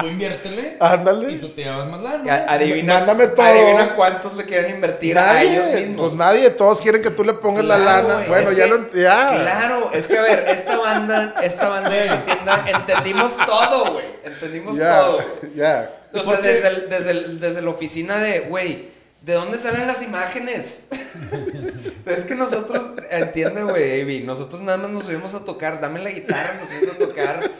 tú 0.00 0.06
inviértele 0.06 0.76
Ándale. 0.78 1.32
y 1.32 1.36
tú 1.38 1.48
te 1.54 1.64
llevas 1.64 1.88
más 1.88 2.02
lana. 2.02 2.44
Adivina, 2.48 2.94
Mándame 2.98 3.26
todo. 3.28 3.46
adivina 3.46 3.94
cuántos 3.94 4.34
le 4.34 4.44
quieren 4.44 4.74
invertir 4.74 5.18
a 5.18 5.42
ellos 5.42 5.64
Nadie, 5.64 5.80
mismos. 5.80 6.00
pues 6.00 6.14
nadie, 6.16 6.50
todos 6.50 6.80
quieren 6.82 7.00
que 7.00 7.10
tú 7.10 7.24
le 7.24 7.32
pongas 7.32 7.64
la 7.64 7.78
lana. 7.78 8.14
güey, 8.16 8.28
Bueno, 8.28 8.52
ya 8.52 8.64
que- 8.64 8.70
lo 8.70 8.92
ya. 8.92 9.28
Claro, 9.42 9.90
es 9.94 10.06
que 10.06 10.18
a 10.18 10.22
ver, 10.22 10.44
esta 10.48 10.76
banda, 10.76 11.34
esta 11.42 11.68
banda 11.70 11.90
de 11.90 12.08
tienda, 12.26 12.64
entendimos 12.68 13.36
todo, 13.38 13.92
güey. 13.94 14.04
Entendimos 14.24 14.76
Ya, 14.76 14.98
todo, 15.00 15.12
güey. 15.14 15.54
ya. 15.54 15.90
O 16.12 16.22
sea, 16.22 16.36
desde, 16.36 16.68
el- 16.68 16.88
desde, 16.90 17.10
el- 17.10 17.40
desde 17.40 17.62
la 17.62 17.70
oficina 17.70 18.18
de, 18.18 18.40
güey, 18.40 18.97
¿de 19.22 19.34
dónde 19.34 19.58
salen 19.58 19.86
las 19.86 20.02
imágenes? 20.02 20.86
es 22.06 22.24
que 22.24 22.34
nosotros, 22.34 22.82
entiende, 23.10 23.62
güey, 23.64 24.00
Avi, 24.02 24.20
nosotros 24.22 24.60
nada 24.62 24.78
más 24.78 24.90
nos 24.90 25.04
subimos 25.06 25.34
a 25.34 25.44
tocar, 25.44 25.80
dame 25.80 26.00
la 26.02 26.10
guitarra, 26.10 26.54
nos 26.60 26.70
subimos 26.70 26.94
a 26.94 26.98
tocar. 26.98 27.50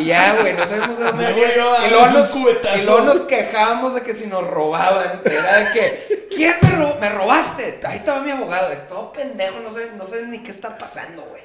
Y 0.00 0.04
ya, 0.06 0.36
güey, 0.40 0.54
no 0.54 0.66
sabemos 0.66 0.98
de 0.98 1.04
dónde 1.04 1.24
no, 1.56 1.86
y, 1.86 1.90
luego 1.90 2.06
nos, 2.10 2.28
cubetazo. 2.28 2.78
y 2.78 2.82
luego 2.84 3.00
nos 3.02 3.20
quejábamos 3.22 3.94
de 3.94 4.02
que 4.02 4.14
si 4.14 4.26
nos 4.26 4.46
robaban, 4.46 5.20
era 5.24 5.58
de 5.58 5.72
que, 5.72 6.28
¿quién 6.34 6.54
me, 6.62 6.70
ro- 6.70 6.96
me 7.00 7.08
robaste? 7.10 7.80
Ahí 7.84 7.98
estaba 7.98 8.20
mi 8.22 8.30
abogado, 8.30 8.68
todo 8.88 9.12
pendejo, 9.12 9.60
no 9.60 9.70
sé, 9.70 9.90
no 9.96 10.04
sé 10.04 10.26
ni 10.26 10.38
qué 10.38 10.50
está 10.50 10.78
pasando, 10.78 11.22
güey. 11.28 11.42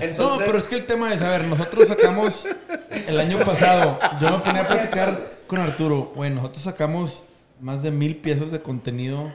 Entonces, 0.00 0.40
No, 0.40 0.46
pero 0.46 0.58
es 0.58 0.64
que 0.64 0.74
el 0.76 0.86
tema 0.86 1.12
es, 1.14 1.22
a 1.22 1.30
ver, 1.30 1.44
nosotros 1.44 1.86
sacamos 1.88 2.44
el 3.06 3.20
año 3.20 3.38
pasado, 3.44 3.98
yo 4.20 4.30
me 4.30 4.38
ponía 4.38 4.62
a 4.62 4.66
platicar 4.66 5.22
con 5.46 5.60
Arturo, 5.60 6.12
güey, 6.14 6.30
nosotros 6.30 6.62
sacamos 6.64 7.20
más 7.60 7.82
de 7.82 7.90
mil 7.90 8.16
piezas 8.16 8.50
de 8.50 8.60
contenido 8.60 9.32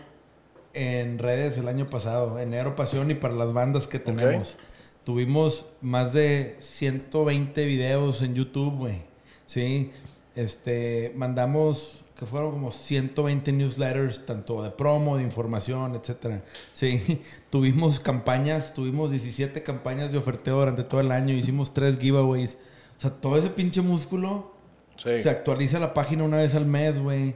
en 0.73 1.19
redes 1.19 1.57
el 1.57 1.67
año 1.67 1.89
pasado, 1.89 2.39
en 2.39 2.51
Negro 2.51 2.75
Pasión 2.75 3.11
y 3.11 3.15
para 3.15 3.33
las 3.35 3.53
bandas 3.53 3.87
que 3.87 3.99
tenemos. 3.99 4.57
Tuvimos 5.03 5.65
más 5.81 6.13
de 6.13 6.55
120 6.59 7.65
videos 7.65 8.21
en 8.21 8.35
YouTube, 8.35 8.75
güey. 8.77 9.01
Sí, 9.45 9.91
este, 10.35 11.11
mandamos 11.15 12.03
que 12.17 12.25
fueron 12.25 12.51
como 12.51 12.71
120 12.71 13.51
newsletters, 13.51 14.25
tanto 14.25 14.63
de 14.63 14.69
promo, 14.71 15.17
de 15.17 15.23
información, 15.23 15.95
etcétera. 15.95 16.41
Sí, 16.73 17.21
tuvimos 17.49 17.99
campañas, 17.99 18.73
tuvimos 18.73 19.11
17 19.11 19.61
campañas 19.63 20.11
de 20.11 20.17
oferteo 20.19 20.57
durante 20.59 20.83
todo 20.83 21.01
el 21.01 21.11
año, 21.11 21.33
hicimos 21.33 21.73
tres 21.73 21.99
giveaways. 21.99 22.57
O 22.97 23.01
sea, 23.01 23.11
todo 23.11 23.37
ese 23.37 23.49
pinche 23.49 23.81
músculo 23.81 24.53
Sí. 24.95 25.23
se 25.23 25.29
actualiza 25.29 25.79
la 25.79 25.93
página 25.95 26.23
una 26.23 26.37
vez 26.37 26.53
al 26.53 26.65
mes, 26.67 27.01
güey. 27.01 27.33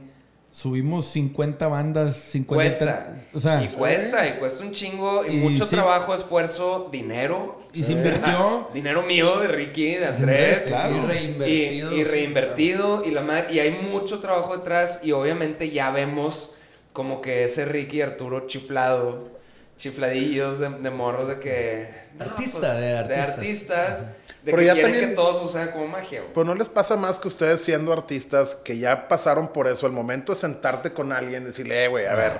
Subimos 0.50 1.06
50 1.12 1.68
bandas, 1.68 2.16
50... 2.16 2.54
Cuesta. 2.54 3.16
O 3.32 3.38
sea, 3.38 3.62
y 3.62 3.68
cuesta, 3.68 4.26
y 4.26 4.38
cuesta 4.38 4.64
un 4.64 4.72
chingo, 4.72 5.24
y, 5.26 5.34
Y 5.34 5.36
mucho 5.36 5.66
sí. 5.66 5.76
trabajo, 5.76 6.14
esfuerzo, 6.14 6.88
dinero. 6.90 7.60
y 7.72 7.82
se 7.84 7.92
invirtió... 7.92 8.30
Ah, 8.30 8.68
dinero 8.74 9.02
mío, 9.02 9.38
de 9.40 9.48
Ricky, 9.48 9.94
de 9.96 10.06
Andrés, 10.06 10.64
claro. 10.66 10.96
Y 10.96 10.98
Y, 10.98 11.06
reinvertido. 11.06 11.92
y 11.92 12.04
reinvertido, 12.04 13.04
y 13.04 13.10
la 13.12 13.20
madre, 13.20 13.52
y 13.52 13.58
hay 13.60 13.70
mucho 13.92 14.18
trabajo 14.18 14.56
detrás, 14.56 15.02
y 15.04 15.12
obviamente 15.12 15.70
ya 15.70 15.90
vemos 15.90 16.56
como 16.92 17.20
que 17.20 17.44
ese 17.44 17.64
Ricky 17.66 17.98
y 17.98 18.02
Arturo 18.02 18.46
chiflado, 18.48 19.28
chifladillos 19.76 20.58
de, 20.58 20.70
de 20.70 20.90
morros 20.90 21.28
de 21.28 21.36
que... 21.38 21.88
no, 22.18 22.24
Artista, 22.24 22.58
pues, 22.60 22.76
de 22.78 22.96
artistas. 22.96 23.28
artistas, 23.38 24.04
de 24.50 24.52
Pero 24.52 24.58
que 24.60 24.66
ya 24.66 24.72
quieren 24.74 24.92
también- 24.92 25.10
que 25.10 25.14
todo 25.16 25.34
suceda 25.34 25.70
como 25.72 25.86
magia, 25.86 26.20
güey. 26.20 26.32
Pues 26.32 26.46
no 26.46 26.54
les 26.54 26.68
pasa 26.68 26.96
más 26.96 27.20
que 27.20 27.28
ustedes 27.28 27.60
siendo 27.62 27.92
artistas 27.92 28.54
que 28.56 28.78
ya 28.78 29.06
pasaron 29.08 29.48
por 29.48 29.66
eso. 29.68 29.86
El 29.86 29.92
momento 29.92 30.32
de 30.32 30.40
sentarte 30.40 30.92
con 30.92 31.12
alguien 31.12 31.42
y 31.42 31.46
decirle, 31.46 31.84
eh, 31.84 31.88
güey, 31.88 32.06
a 32.06 32.14
ver, 32.14 32.32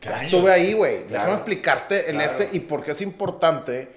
ya 0.00 0.16
estuve 0.16 0.52
ahí, 0.52 0.72
güey. 0.74 1.04
Claro. 1.06 1.12
Déjame 1.24 1.34
explicarte 1.34 2.10
el 2.10 2.16
Claro. 2.16 2.30
este 2.30 2.48
y 2.56 2.60
por 2.60 2.82
qué 2.84 2.90
es 2.92 3.00
importante. 3.00 3.88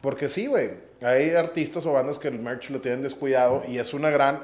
Porque 0.00 0.28
sí, 0.28 0.46
güey. 0.46 0.70
Hay 1.02 1.30
artistas 1.34 1.84
o 1.86 1.92
bandas 1.92 2.18
que 2.18 2.28
el 2.28 2.38
merch 2.38 2.70
lo 2.70 2.80
tienen 2.80 3.02
descuidado 3.02 3.62
y 3.68 3.78
es 3.78 3.92
una 3.94 4.10
gran. 4.10 4.40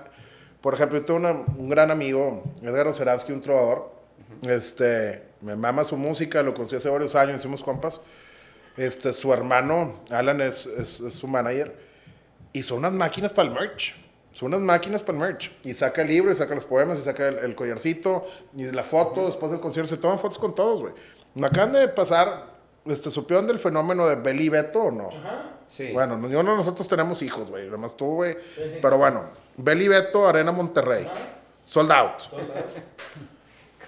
Por 0.60 0.74
ejemplo, 0.74 0.98
yo 0.98 1.04
tengo 1.06 1.18
una- 1.20 1.32
un 1.32 1.68
gran 1.70 1.90
amigo, 1.90 2.42
Edgar 2.62 2.86
Oceransky, 2.86 3.32
un 3.32 3.40
trovador. 3.40 3.90
Este, 4.42 5.22
me 5.40 5.56
mama 5.56 5.84
su 5.84 5.96
música, 5.96 6.42
lo 6.42 6.52
conocí 6.54 6.76
hace 6.76 6.88
varios 6.90 7.14
años, 7.14 7.40
hicimos 7.40 7.62
compas. 7.62 8.00
Este, 8.76 9.12
su 9.12 9.32
hermano, 9.32 10.00
Alan, 10.10 10.40
es, 10.40 10.66
es- 10.66 11.00
es 11.00 11.14
su 11.14 11.26
manager. 11.26 11.74
Y 12.52 12.62
son 12.62 12.78
unas 12.78 12.92
máquinas 12.92 13.32
para 13.32 13.48
el 13.48 13.54
merch. 13.54 13.94
Son 14.32 14.48
unas 14.48 14.60
máquinas 14.60 15.02
para 15.02 15.18
el 15.18 15.24
merch. 15.24 15.50
Y 15.64 15.74
saca 15.74 16.02
el 16.02 16.08
libro, 16.08 16.32
y 16.32 16.34
saca 16.34 16.54
los 16.54 16.64
poemas, 16.64 16.98
y 16.98 17.02
saca 17.02 17.28
el, 17.28 17.38
el 17.38 17.54
collarcito, 17.54 18.24
y 18.56 18.64
la 18.70 18.82
foto 18.82 19.26
después 19.26 19.50
del 19.52 19.60
concierto. 19.60 19.88
Se 19.94 20.00
toman 20.00 20.18
fotos 20.18 20.38
con 20.38 20.54
todos, 20.54 20.80
güey. 20.80 20.94
Me 21.34 21.46
acaban 21.46 21.72
de 21.72 21.86
pasar, 21.88 22.46
este, 22.84 23.10
¿supieron 23.10 23.46
del 23.46 23.58
fenómeno 23.58 24.06
de 24.06 24.16
Beli 24.16 24.48
Beto 24.48 24.82
o 24.84 24.90
no? 24.90 25.10
Sí. 25.66 25.90
Bueno, 25.92 26.16
no- 26.16 26.28
yo 26.28 26.42
no, 26.42 26.56
nosotros 26.56 26.88
tenemos 26.88 27.22
hijos, 27.22 27.50
güey. 27.50 27.68
Además 27.68 27.96
tú, 27.96 28.06
güey. 28.16 28.36
Pero 28.82 28.98
bueno, 28.98 29.24
Beli 29.56 29.86
Beto, 29.88 30.26
Arena 30.26 30.50
Monterrey. 30.52 31.08
Sold 31.64 31.92
out. 31.92 32.22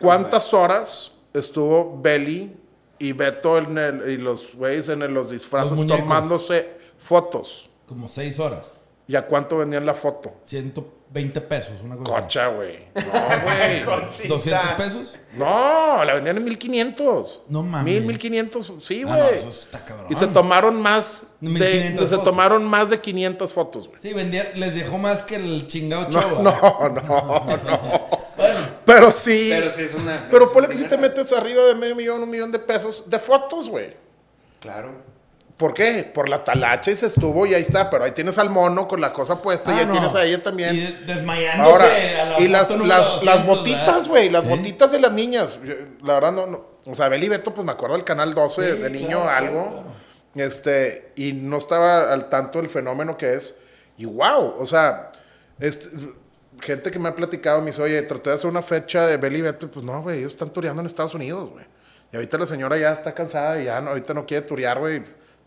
¿Cuántas 0.01 0.53
horas 0.55 1.13
estuvo 1.33 2.01
Beli 2.01 2.57
y 2.99 3.13
Beto 3.13 3.59
en 3.59 3.79
el- 3.79 4.09
y 4.11 4.17
los 4.19 4.55
güeyes 4.55 4.89
en 4.89 5.03
el- 5.03 5.13
los 5.15 5.31
disfraces 5.31 5.77
Los 5.79 5.87
tomándose 5.87 6.69
fotos? 6.99 7.69
Como 7.93 8.09
6 8.09 8.39
horas. 8.39 8.67
¿Y 9.09 9.17
a 9.17 9.27
cuánto 9.27 9.59
vendían 9.59 9.85
la 9.85 9.95
foto? 9.95 10.33
120 10.45 11.41
pesos, 11.43 11.73
una 11.85 11.97
cosa. 11.97 12.21
Cocha, 12.23 12.47
güey. 12.49 12.87
No, 12.95 13.03
güey. 13.43 14.29
200 14.29 14.67
pesos. 14.77 15.17
No, 15.35 16.05
la 16.05 16.15
vendían 16.15 16.37
en 16.39 16.45
1500. 16.45 17.43
No 17.49 17.63
mames. 17.65 17.85
1000, 17.95 18.07
1500. 18.07 18.73
Sí, 18.81 19.03
Ah, 19.07 19.17
no, 19.17 19.25
güey. 19.25 19.35
eso 19.35 19.49
está 19.49 19.85
cabrón. 19.85 20.07
y 20.09 20.15
se 20.15 20.29
tomaron 20.29 20.81
más 20.81 21.25
de, 21.41 21.49
1500 21.49 22.09
se 22.09 22.15
fotos. 22.17 22.31
tomaron 22.31 22.65
más 22.65 22.91
de 22.91 23.01
500 23.01 23.53
fotos, 23.53 23.89
güey. 23.89 24.01
Sí, 24.01 24.13
vendía, 24.15 24.53
les 24.55 24.75
dejó 24.77 24.97
más 24.99 25.23
que 25.23 25.35
el 25.35 25.67
chingado 25.67 26.05
No, 26.09 26.21
chavo. 26.21 26.39
no, 26.43 26.89
no, 26.89 27.57
no. 27.57 28.07
Bueno, 28.37 28.59
Pero 28.87 29.11
sí. 29.11 29.49
Pero 29.51 29.71
sí 29.73 29.83
es 29.83 29.95
una... 29.95 30.29
pero 30.31 30.51
ponle 30.53 30.69
que 30.69 30.77
si 30.77 30.85
te 30.85 30.97
metes 30.97 31.33
arriba 31.33 31.65
de 31.65 31.75
medio 31.75 31.97
millón, 31.97 32.23
un 32.23 32.31
millón 32.31 32.53
de 32.53 32.59
pesos 32.61 33.03
de 33.11 33.19
fotos, 33.19 33.69
güey. 33.69 33.95
Claro. 34.61 34.93
¿Por 35.63 35.75
qué? 35.75 36.11
Por 36.13 36.29
la 36.29 36.43
talacha 36.43 36.91
y 36.91 36.97
se 36.97 37.07
estuvo 37.07 37.47
y 37.47 37.55
ahí 37.55 37.63
está. 37.63 37.89
Pero 37.89 38.03
ahí 38.05 38.11
tienes 38.11 38.37
al 38.37 38.51
mono 38.51 38.89
con 38.89 39.01
la 39.01 39.13
cosa 39.13 39.41
puesta 39.41 39.71
y 39.73 39.77
ah, 39.77 39.79
ahí 39.79 39.87
no. 39.87 39.93
tienes 39.93 40.15
a 40.17 40.25
ella 40.25 40.43
también. 40.43 40.75
Y 40.75 40.81
de- 40.81 40.93
desmayándose 41.15 41.71
Ahora, 41.71 41.85
a 41.85 42.25
la 42.31 42.41
y 42.41 42.49
las, 42.49 42.67
foto 42.67 42.79
número 42.81 42.99
las, 42.99 43.07
200, 43.07 43.25
las 43.37 43.47
botitas, 43.47 44.09
güey, 44.09 44.29
las 44.29 44.43
Sí. 44.43 44.49
botitas 44.49 44.91
de 44.91 44.99
las 45.01 45.13
niñas. 45.13 45.59
La 46.03 46.15
verdad, 46.15 46.33
no, 46.33 46.47
no. 46.49 46.67
O 46.85 46.95
sea, 46.97 47.09
Beli 47.09 47.29
Beto, 47.29 47.55
pues 47.55 47.65
me 47.65 47.71
acuerdo 47.71 47.95
del 47.95 48.05
canal 48.05 48.35
12 48.35 48.73
Sí, 48.73 48.79
de 48.81 48.91
niño, 48.91 49.23
claro, 49.23 49.47
algo. 49.47 49.65
claro, 49.71 49.85
Este, 50.35 51.13
y 51.15 51.33
no 51.33 51.59
estaba 51.59 52.13
al 52.13 52.29
tanto 52.29 52.59
del 52.61 52.69
fenómeno 52.69 53.17
que 53.17 53.35
es. 53.35 53.57
Y 53.97 54.05
wow, 54.05 54.57
o 54.59 54.67
sea, 54.67 55.13
este, 55.61 55.89
gente 56.61 56.91
que 56.91 56.99
me 56.99 57.09
ha 57.09 57.15
platicado 57.15 57.61
me 57.61 57.67
dice, 57.67 57.83
oye, 57.83 58.03
traté 58.03 58.31
de 58.31 58.35
hacer 58.35 58.51
una 58.51 58.63
fecha 58.63 59.07
de 59.07 59.17
Beli 59.17 59.43
Beto. 59.43 59.71
Pues 59.71 59.87
no, 59.87 60.03
güey, 60.03 60.19
ellos 60.19 60.33
están 60.33 60.51
tureando 60.51 60.81
en 60.81 60.87
Estados 60.87 61.15
Unidos, 61.15 61.51
güey. 61.51 61.65
Y 62.13 62.17
ahorita 62.17 62.37
la 62.37 62.47
señora 62.47 62.77
ya 62.77 62.93
está 62.93 63.15
cansada 63.15 63.61
y 63.63 63.67
ya 63.67 63.81
no, 63.81 63.91
ahorita 63.91 64.13
no 64.13 64.27
quiere 64.27 64.45
turear, 64.47 64.79
güey. 64.81 65.03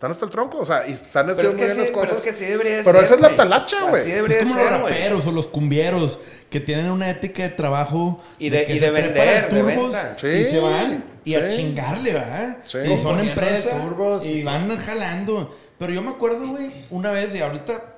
Están 0.05 0.11
hasta 0.11 0.25
el 0.25 0.31
tronco, 0.31 0.57
o 0.59 0.65
sea, 0.65 0.87
y 0.87 0.91
están 0.91 1.25
Pero 1.35 1.49
haciendo 1.49 1.49
es, 1.49 1.55
que 1.55 1.73
sí, 1.73 1.79
las 1.79 1.89
pero 2.01 2.15
es 2.15 2.21
que 2.21 2.33
sí 2.33 2.45
debería 2.45 2.77
de 2.77 2.83
Pero 2.83 2.95
ser. 2.97 3.05
esa 3.05 3.15
es 3.15 3.21
la 3.21 3.35
talacha, 3.35 3.81
güey. 3.89 4.01
Así 4.01 4.11
debería 4.11 4.37
Es 4.39 4.43
de 4.47 4.49
como 4.53 4.63
ser, 4.63 4.71
los 4.73 4.81
raperos 4.81 5.27
o 5.27 5.31
los 5.31 5.47
cumbieros 5.47 6.19
que 6.49 6.59
tienen 6.59 6.91
una 6.91 7.09
ética 7.09 7.43
de 7.43 7.49
trabajo 7.49 8.21
Y 8.37 8.49
de- 8.49 8.65
que 8.65 8.75
y 8.75 8.79
se 8.79 8.85
de 8.85 8.91
vender, 8.91 9.49
de 9.49 9.61
turbos. 9.61 9.93
Sí, 10.21 10.27
y 10.27 10.45
se 10.45 10.59
van 10.59 11.03
y 11.23 11.33
a 11.35 11.49
sí. 11.49 11.57
chingarle, 11.57 12.13
¿verdad? 12.13 12.57
Sí. 12.65 12.77
Y 12.77 12.97
son 12.97 13.17
de 13.17 13.29
empresas 13.29 13.81
turbos 13.81 14.25
y 14.25 14.29
y 14.33 14.43
van 14.43 14.77
jalando. 14.77 15.55
Pero 15.79 15.91
yo 15.91 16.01
me 16.01 16.11
acuerdo, 16.11 16.47
güey, 16.47 16.85
una 16.91 17.11
vez 17.11 17.33
y 17.33 17.39
ahorita 17.39 17.95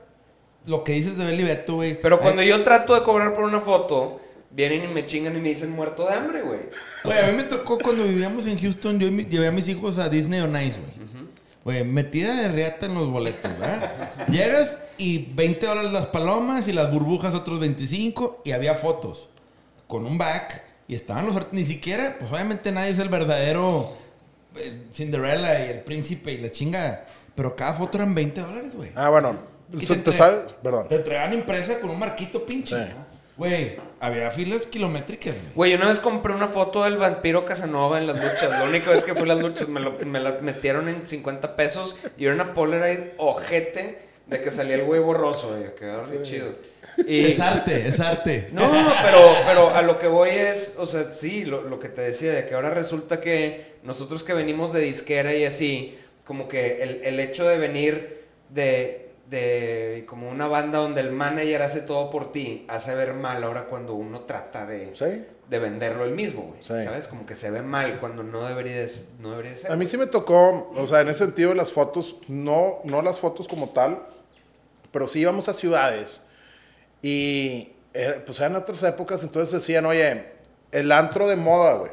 lo 0.65 0.83
que 0.83 0.93
dices 0.93 1.17
de 1.17 1.25
Beli 1.25 1.43
Beto, 1.43 1.75
güey. 1.75 1.99
Pero 1.99 2.19
cuando 2.19 2.41
Ay, 2.41 2.47
yo 2.49 2.63
trato 2.63 2.95
de 2.95 3.01
cobrar 3.03 3.33
por 3.33 3.43
una 3.43 3.61
foto, 3.61 4.19
vienen 4.49 4.83
y 4.89 4.93
me 4.93 5.05
chingan 5.05 5.35
y 5.37 5.41
me 5.41 5.49
dicen 5.49 5.71
muerto 5.71 6.07
de 6.07 6.13
hambre, 6.13 6.41
güey. 6.41 6.59
Güey, 7.03 7.19
a 7.19 7.27
mí 7.27 7.33
me 7.37 7.43
tocó 7.43 7.77
cuando 7.77 8.03
vivíamos 8.03 8.47
en 8.47 8.57
Houston, 8.59 8.99
yo 8.99 9.09
llevé 9.09 9.47
a 9.47 9.51
mis 9.51 9.67
hijos 9.67 9.97
a 9.97 10.09
Disney 10.09 10.39
on 10.39 10.59
Ice, 10.61 10.79
güey. 10.79 11.07
Güey, 11.68 11.84
metida 11.84 12.34
de 12.34 12.47
reata 12.47 12.86
en 12.86 12.93
los 12.93 13.11
boletos, 13.11 13.59
¿verdad? 13.59 14.09
Llegas 14.30 14.78
y 14.97 15.26
20 15.34 15.65
dólares 15.65 15.91
las 15.91 16.07
palomas 16.07 16.65
y 16.70 16.72
las 16.72 16.89
burbujas 16.89 17.36
otros 17.36 17.59
25 17.59 18.43
y 18.45 18.53
había 18.53 18.76
fotos 18.76 19.28
con 19.86 20.05
un 20.05 20.18
back 20.18 20.63
y 20.88 20.95
estaban 20.95 21.26
los 21.26 21.36
ni 21.51 21.65
siquiera, 21.65 22.15
pues 22.18 22.32
obviamente 22.32 22.72
nadie 22.72 22.91
es 22.91 22.99
el 22.99 23.09
verdadero 23.09 23.91
eh, 24.55 24.84
Cinderella 24.93 25.65
y 25.65 25.72
el 25.72 25.82
príncipe 25.82 26.32
y 26.32 26.38
la 26.38 26.51
chinga, 26.51 27.03
pero 27.36 27.53
cada 27.53 27.74
foto 27.74 27.97
eran 27.97 28.15
20 28.15 28.39
dólares, 28.39 28.74
güey. 28.74 28.91
Ah, 28.95 29.09
bueno. 29.09 29.38
Y 29.74 29.86
¿Te, 29.86 29.97
te 29.97 30.13
sabes? 30.13 30.53
Perdón. 30.63 30.88
Te 30.88 30.95
entregaban 30.95 31.34
impresa 31.34 31.82
con 31.82 31.89
un 31.89 31.99
marquito 31.99 32.45
pinche. 32.45 32.78
Sí. 32.78 32.93
¿no? 32.93 33.16
Güey, 33.38 33.77
había 33.99 34.31
filas 34.31 34.65
kilométricas, 34.65 35.33
güey. 35.35 35.53
Güey, 35.55 35.73
una 35.75 35.88
vez 35.89 35.99
compré 35.99 36.33
una 36.33 36.47
foto 36.47 36.83
del 36.83 36.97
vampiro 36.97 37.45
Casanova 37.45 37.99
en 37.99 38.07
las 38.07 38.15
luchas. 38.17 38.49
La 38.49 38.63
única 38.63 38.89
vez 38.91 39.03
que 39.03 39.13
fui 39.13 39.23
a 39.23 39.27
las 39.35 39.39
luchas 39.39 39.69
me, 39.69 39.79
lo- 39.79 39.97
me 40.05 40.19
la 40.19 40.39
metieron 40.41 40.89
en 40.89 41.05
50 41.05 41.55
pesos 41.55 41.97
y 42.17 42.25
era 42.25 42.33
una 42.33 42.53
Polaroid 42.55 42.99
ojete 43.17 43.99
De 44.25 44.41
que 44.41 44.49
salía 44.51 44.75
el 44.75 44.83
güey 44.83 44.99
borroso, 44.99 45.49
güey. 45.55 45.73
Quedaron 45.75 46.09
bien 46.09 46.23
chido. 46.23 46.47
Y, 47.07 47.27
Es 47.27 47.39
arte, 47.39 47.88
es 47.88 47.99
arte. 47.99 48.47
no, 48.51 48.67
no, 48.73 48.83
no, 48.83 48.91
pero, 49.03 49.19
pero 49.45 49.69
a 49.69 49.81
lo 49.83 49.99
que 49.99 50.07
voy 50.07 50.29
es, 50.31 50.75
o 50.79 50.85
sea, 50.88 51.11
sí, 51.11 51.45
lo, 51.45 51.61
lo 51.61 51.79
que 51.79 51.89
te 51.89 52.01
decía, 52.01 52.33
de 52.33 52.45
que 52.47 52.55
ahora 52.55 52.71
resulta 52.71 53.21
que 53.21 53.75
nosotros 53.83 54.23
que 54.23 54.33
venimos 54.33 54.73
de 54.73 54.81
disquera 54.81 55.33
y 55.35 55.45
así, 55.45 55.95
como 56.25 56.47
que 56.49 56.81
el, 56.83 57.01
el 57.03 57.19
hecho 57.19 57.47
de 57.47 57.57
venir 57.59 58.23
de, 58.49 59.06
de 59.30 60.05
como 60.07 60.30
una 60.30 60.47
banda 60.47 60.80
donde 60.80 61.01
el 61.01 61.11
manager 61.11 61.61
hace 61.61 61.82
todo 61.82 62.09
por 62.09 62.32
ti, 62.32 62.65
hace 62.69 62.95
ver 62.95 63.13
mal 63.13 63.43
ahora 63.43 63.65
cuando 63.65 63.93
uno 63.93 64.21
trata 64.21 64.65
de, 64.65 64.95
Sí. 64.95 65.25
de 65.49 65.59
venderlo 65.59 66.05
el 66.05 66.13
mismo, 66.13 66.43
güey. 66.43 66.59
Sí. 66.61 66.86
¿Sabes? 66.86 67.07
Como 67.07 67.25
que 67.25 67.36
se 67.36 67.51
ve 67.51 67.61
mal 67.61 67.99
cuando 67.99 68.23
no 68.23 68.47
debería 68.47 68.78
de, 68.78 68.89
no 69.19 69.32
debería 69.32 69.51
de 69.51 69.57
ser. 69.57 69.71
A 69.71 69.75
mí 69.75 69.86
sí 69.86 69.97
me 69.97 70.07
tocó, 70.07 70.71
o 70.75 70.88
sea, 70.88 71.01
en 71.01 71.09
ese 71.09 71.25
sentido 71.25 71.53
las 71.53 71.71
fotos, 71.73 72.15
no, 72.30 72.80
no 72.86 73.01
las 73.01 73.19
fotos 73.19 73.47
como 73.47 73.69
tal, 73.69 74.01
pero 74.91 75.07
sí 75.07 75.19
íbamos 75.19 75.49
a 75.49 75.53
ciudades 75.53 76.21
y 77.01 77.73
eh, 77.93 78.21
pues 78.25 78.39
eran 78.39 78.55
otras 78.55 78.82
épocas, 78.84 79.23
entonces 79.23 79.51
decían, 79.53 79.86
oye, 79.86 80.32
el 80.71 80.91
antro 80.91 81.28
de 81.28 81.36
moda, 81.36 81.73
güey, 81.73 81.91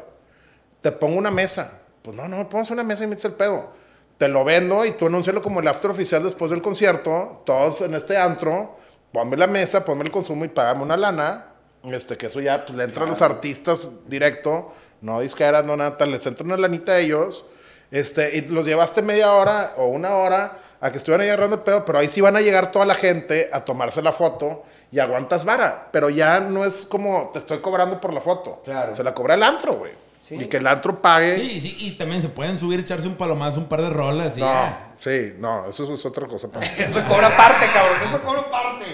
te 0.81 0.93
pongo 0.93 1.19
una 1.19 1.31
mesa. 1.31 1.81
Pues 2.03 2.17
no, 2.17 2.29
no 2.29 2.37
me 2.37 2.45
pongas 2.45 2.71
una 2.71 2.83
mesa 2.83 3.05
y 3.05 3.07
me 3.07 3.17
el 3.17 3.33
pedo. 3.33 3.71
Te 4.19 4.29
lo 4.29 4.45
vendo 4.45 4.85
y 4.85 4.93
tú 4.93 5.07
anúncialo 5.07 5.43
como 5.43 5.61
el 5.61 5.69
after 5.69 5.91
oficial 5.91 6.23
después 6.23 6.51
del 6.51 6.63
concierto, 6.63 7.43
todos 7.45 7.81
en 7.81 7.95
este 7.95 8.17
antro, 8.17 8.77
ponme 9.13 9.37
la 9.37 9.47
mesa, 9.47 9.85
ponme 9.85 10.05
el 10.05 10.11
consumo 10.11 10.45
y 10.45 10.49
págame 10.49 10.83
una 10.83 10.97
lana. 10.97 11.47
Este, 11.85 12.17
que 12.17 12.27
eso 12.27 12.41
ya 12.41 12.65
pues, 12.65 12.79
le 12.79 12.85
entra 12.85 13.05
a 13.05 13.07
los 13.07 13.21
artistas 13.21 13.91
directo, 14.07 14.73
no 15.03 15.21
disqueras, 15.21 15.65
no 15.65 15.77
nada, 15.77 16.07
les 16.07 16.25
entra 16.27 16.45
una 16.45 16.57
lanita 16.57 16.93
a 16.93 16.99
ellos. 16.99 17.45
Este, 17.91 18.37
y 18.37 18.41
los 18.43 18.65
llevaste 18.65 19.03
media 19.03 19.33
hora 19.33 19.75
o 19.77 19.87
una 19.87 20.17
hora 20.17 20.59
a 20.81 20.91
que 20.91 20.99
estuvieran 20.99 21.23
ahí 21.23 21.29
agarrando 21.29 21.57
el 21.57 21.63
pedo, 21.63 21.85
pero 21.85 21.99
ahí 21.99 22.09
sí 22.09 22.21
van 22.21 22.37
a 22.37 22.41
llegar 22.41 22.73
toda 22.73 22.87
la 22.87 22.95
gente 22.95 23.51
a 23.53 23.65
tomarse 23.65 24.03
la 24.03 24.13
foto 24.13 24.65
y 24.91 24.99
aguantas 24.99 25.45
vara. 25.45 25.89
Pero 25.93 26.11
ya 26.11 26.41
no 26.41 26.65
es 26.65 26.87
como 26.87 27.31
te 27.33 27.39
estoy 27.41 27.59
cobrando 27.59 28.01
por 28.01 28.13
la 28.13 28.21
foto. 28.21 28.63
Claro. 28.65 28.95
Se 28.95 29.03
la 29.03 29.13
cobra 29.15 29.35
el 29.35 29.43
antro, 29.43 29.77
güey. 29.77 29.93
Sí. 30.25 30.37
Y 30.37 30.47
que 30.47 30.57
el 30.57 30.67
antro 30.67 31.03
pague. 31.03 31.37
Sí, 31.39 31.61
sí, 31.61 31.77
y 31.81 31.91
también 31.99 32.23
se 32.23 32.31
pueden 32.31 32.57
subir, 32.57 32.81
echarse 32.81 33.07
un 33.07 33.15
palomazo, 33.17 33.59
un 33.61 33.69
par 33.69 33.83
de 33.83 33.91
rolas 33.91 34.35
y 34.39 34.41
No, 34.41 34.47
ya. 34.47 34.95
sí, 34.99 35.35
no, 35.39 35.69
eso 35.69 35.93
es 35.93 36.07
otra 36.07 36.27
cosa. 36.27 36.49
Eso 36.79 37.05
cobra 37.05 37.37
parte, 37.37 37.67
cabrón. 37.75 37.99
Eso 38.09 38.23
cobra 38.23 38.51
parte. 38.51 38.87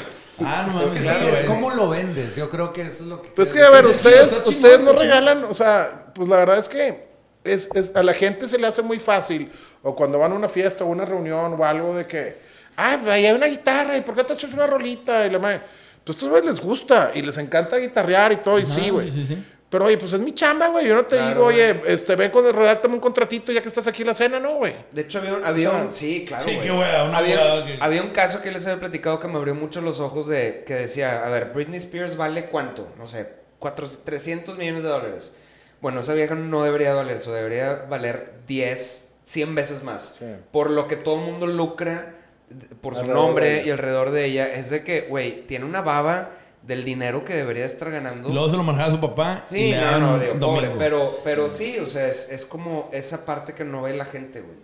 Ah, 0.45 0.67
no 0.73 0.83
Es 0.83 0.91
que 0.91 0.99
sí, 0.99 1.09
es 1.09 1.41
cómo 1.47 1.71
lo 1.71 1.89
vendes. 1.91 2.35
Yo 2.35 2.49
creo 2.49 2.73
que 2.73 2.83
eso 2.83 3.05
es 3.05 3.09
lo 3.09 3.23
que. 3.23 3.29
Pues 3.31 3.49
que, 3.49 3.55
quiero 3.59 3.69
a 3.69 3.71
ver, 3.71 3.87
ustedes, 3.87 4.31
chingón, 4.43 4.49
ustedes 4.55 4.81
no 4.81 4.87
chingón. 4.91 4.99
regalan, 5.03 5.45
o 5.45 5.55
sea, 5.55 6.07
pues 6.15 6.29
la 6.29 6.37
verdad 6.39 6.59
es 6.59 6.69
que 6.69 7.07
es, 7.45 7.69
es- 7.75 7.95
a 7.95 8.03
la 8.03 8.13
gente 8.15 8.49
se 8.49 8.59
le 8.59 8.67
hace 8.67 8.83
muy 8.83 8.99
fácil, 8.99 9.53
o 9.85 9.95
cuando 9.95 10.19
van 10.19 10.33
a 10.33 10.35
una 10.35 10.49
fiesta 10.49 10.83
o 10.83 10.89
una 10.89 11.05
reunión 11.05 11.55
o 11.57 11.65
algo 11.65 11.95
de 11.95 12.07
que, 12.07 12.39
ah, 12.77 12.97
pues 13.01 13.15
ahí 13.15 13.27
hay 13.27 13.35
una 13.37 13.47
guitarra, 13.47 13.97
¿y 13.97 14.01
por 14.01 14.17
qué 14.17 14.25
te 14.25 14.33
echas 14.33 14.53
una 14.53 14.67
rolita? 14.67 15.25
Y 15.27 15.31
la 15.31 15.39
madre, 15.39 15.61
pues 16.05 16.17
a 16.17 16.19
estos 16.19 16.29
güeyes 16.29 16.47
les 16.47 16.61
gusta 16.61 17.13
y 17.15 17.23
les 17.23 17.39
encanta 17.39 17.77
guitarrear 17.77 18.33
y 18.33 18.37
todo, 18.39 18.59
y 18.59 18.67
sí, 18.67 18.91
güey. 18.91 19.11
sí, 19.13 19.27
sí, 19.29 19.35
sí. 19.37 19.47
Pero 19.71 19.85
oye, 19.85 19.97
pues 19.97 20.13
es 20.13 20.21
mi 20.21 20.35
chamba, 20.35 20.67
güey. 20.67 20.87
Yo 20.89 20.97
no 20.97 21.05
te 21.07 21.15
Claro, 21.17 21.29
digo, 21.31 21.45
oye, 21.47 21.73
güey. 21.75 21.93
este, 21.93 22.17
ven 22.17 22.31
con 22.33 22.45
el 22.45 22.53
redáctame 22.53 22.95
un 22.95 23.01
contratito 23.01 23.53
ya 23.53 23.63
que 23.63 23.69
estás 23.69 23.87
aquí 23.87 24.03
en 24.03 24.09
la 24.09 24.15
cena, 24.15 24.41
¿no, 24.41 24.57
güey? 24.57 24.75
De 24.91 25.03
hecho, 25.03 25.19
había 25.21 25.35
un. 25.35 25.45
Había 25.45 25.69
O 25.69 25.73
sea, 25.73 25.83
un 25.85 25.93
sí, 25.93 26.25
claro. 26.27 26.45
sí, 26.45 26.57
güey. 26.57 26.61
qué 26.67 26.71
había, 26.71 27.65
que- 27.65 27.79
había 27.81 28.03
un 28.03 28.11
caso 28.11 28.43
que 28.43 28.51
les 28.51 28.67
había 28.67 28.81
platicado 28.81 29.21
que 29.21 29.29
me 29.29 29.37
abrió 29.39 29.55
mucho 29.55 29.81
los 29.81 30.01
ojos 30.01 30.27
de 30.27 30.65
que 30.67 30.75
decía: 30.75 31.25
A 31.25 31.31
ver, 31.31 31.53
Britney 31.55 31.77
Spears 31.79 32.17
vale 32.17 32.47
cuánto? 32.47 32.89
No 32.99 33.07
sé, 33.07 33.33
400, 33.61 34.05
300 34.05 34.59
millones 34.59 34.83
de 34.83 34.89
dólares. 34.89 35.37
Bueno, 35.81 36.01
esa 36.01 36.15
vieja 36.15 36.35
no 36.35 36.65
debería 36.65 36.93
valer 36.95 37.15
eso, 37.17 37.33
debería 37.33 37.87
valer 37.89 38.33
10, 38.49 39.15
100 39.23 39.55
veces 39.55 39.85
más. 39.85 40.17
Sí. 40.19 40.27
Por 40.51 40.69
lo 40.71 40.89
que 40.89 40.97
todo 40.97 41.15
el 41.25 41.31
mundo 41.31 41.47
lucra 41.47 42.17
por 42.83 42.95
su 42.95 43.01
Alrededor 43.03 43.25
nombre 43.27 43.63
y 43.65 43.71
alrededor 43.71 44.11
de 44.11 44.25
ella. 44.25 44.53
Es 44.53 44.69
de 44.71 44.83
que, 44.83 45.03
güey, 45.03 45.47
tiene 45.47 45.65
una 45.65 45.81
baba 45.81 46.33
del 46.71 46.85
dinero 46.85 47.25
que 47.25 47.35
debería 47.35 47.65
estar 47.67 47.91
ganando. 47.91 48.29
Y 48.31 48.33
luego 48.33 48.49
se 48.49 48.57
lo 48.57 48.63
manejaba 48.63 48.91
su 48.93 49.01
papá. 49.01 49.43
Sí, 49.45 49.73
no, 49.75 49.99
no, 50.01 50.19
digo, 50.19 50.39
pobre, 50.39 50.71
pero, 50.79 51.19
pero 51.23 51.51
sí, 51.51 51.79
o 51.79 51.87
sea, 51.87 52.09
es, 52.09 52.31
es 52.31 52.47
como 52.47 52.89
esa 52.93 53.27
parte 53.27 53.53
que 53.53 53.65
no 53.65 53.83
ve 53.83 53.95
la 53.95 54.07
gente, 54.07 54.41
güey. 54.41 54.57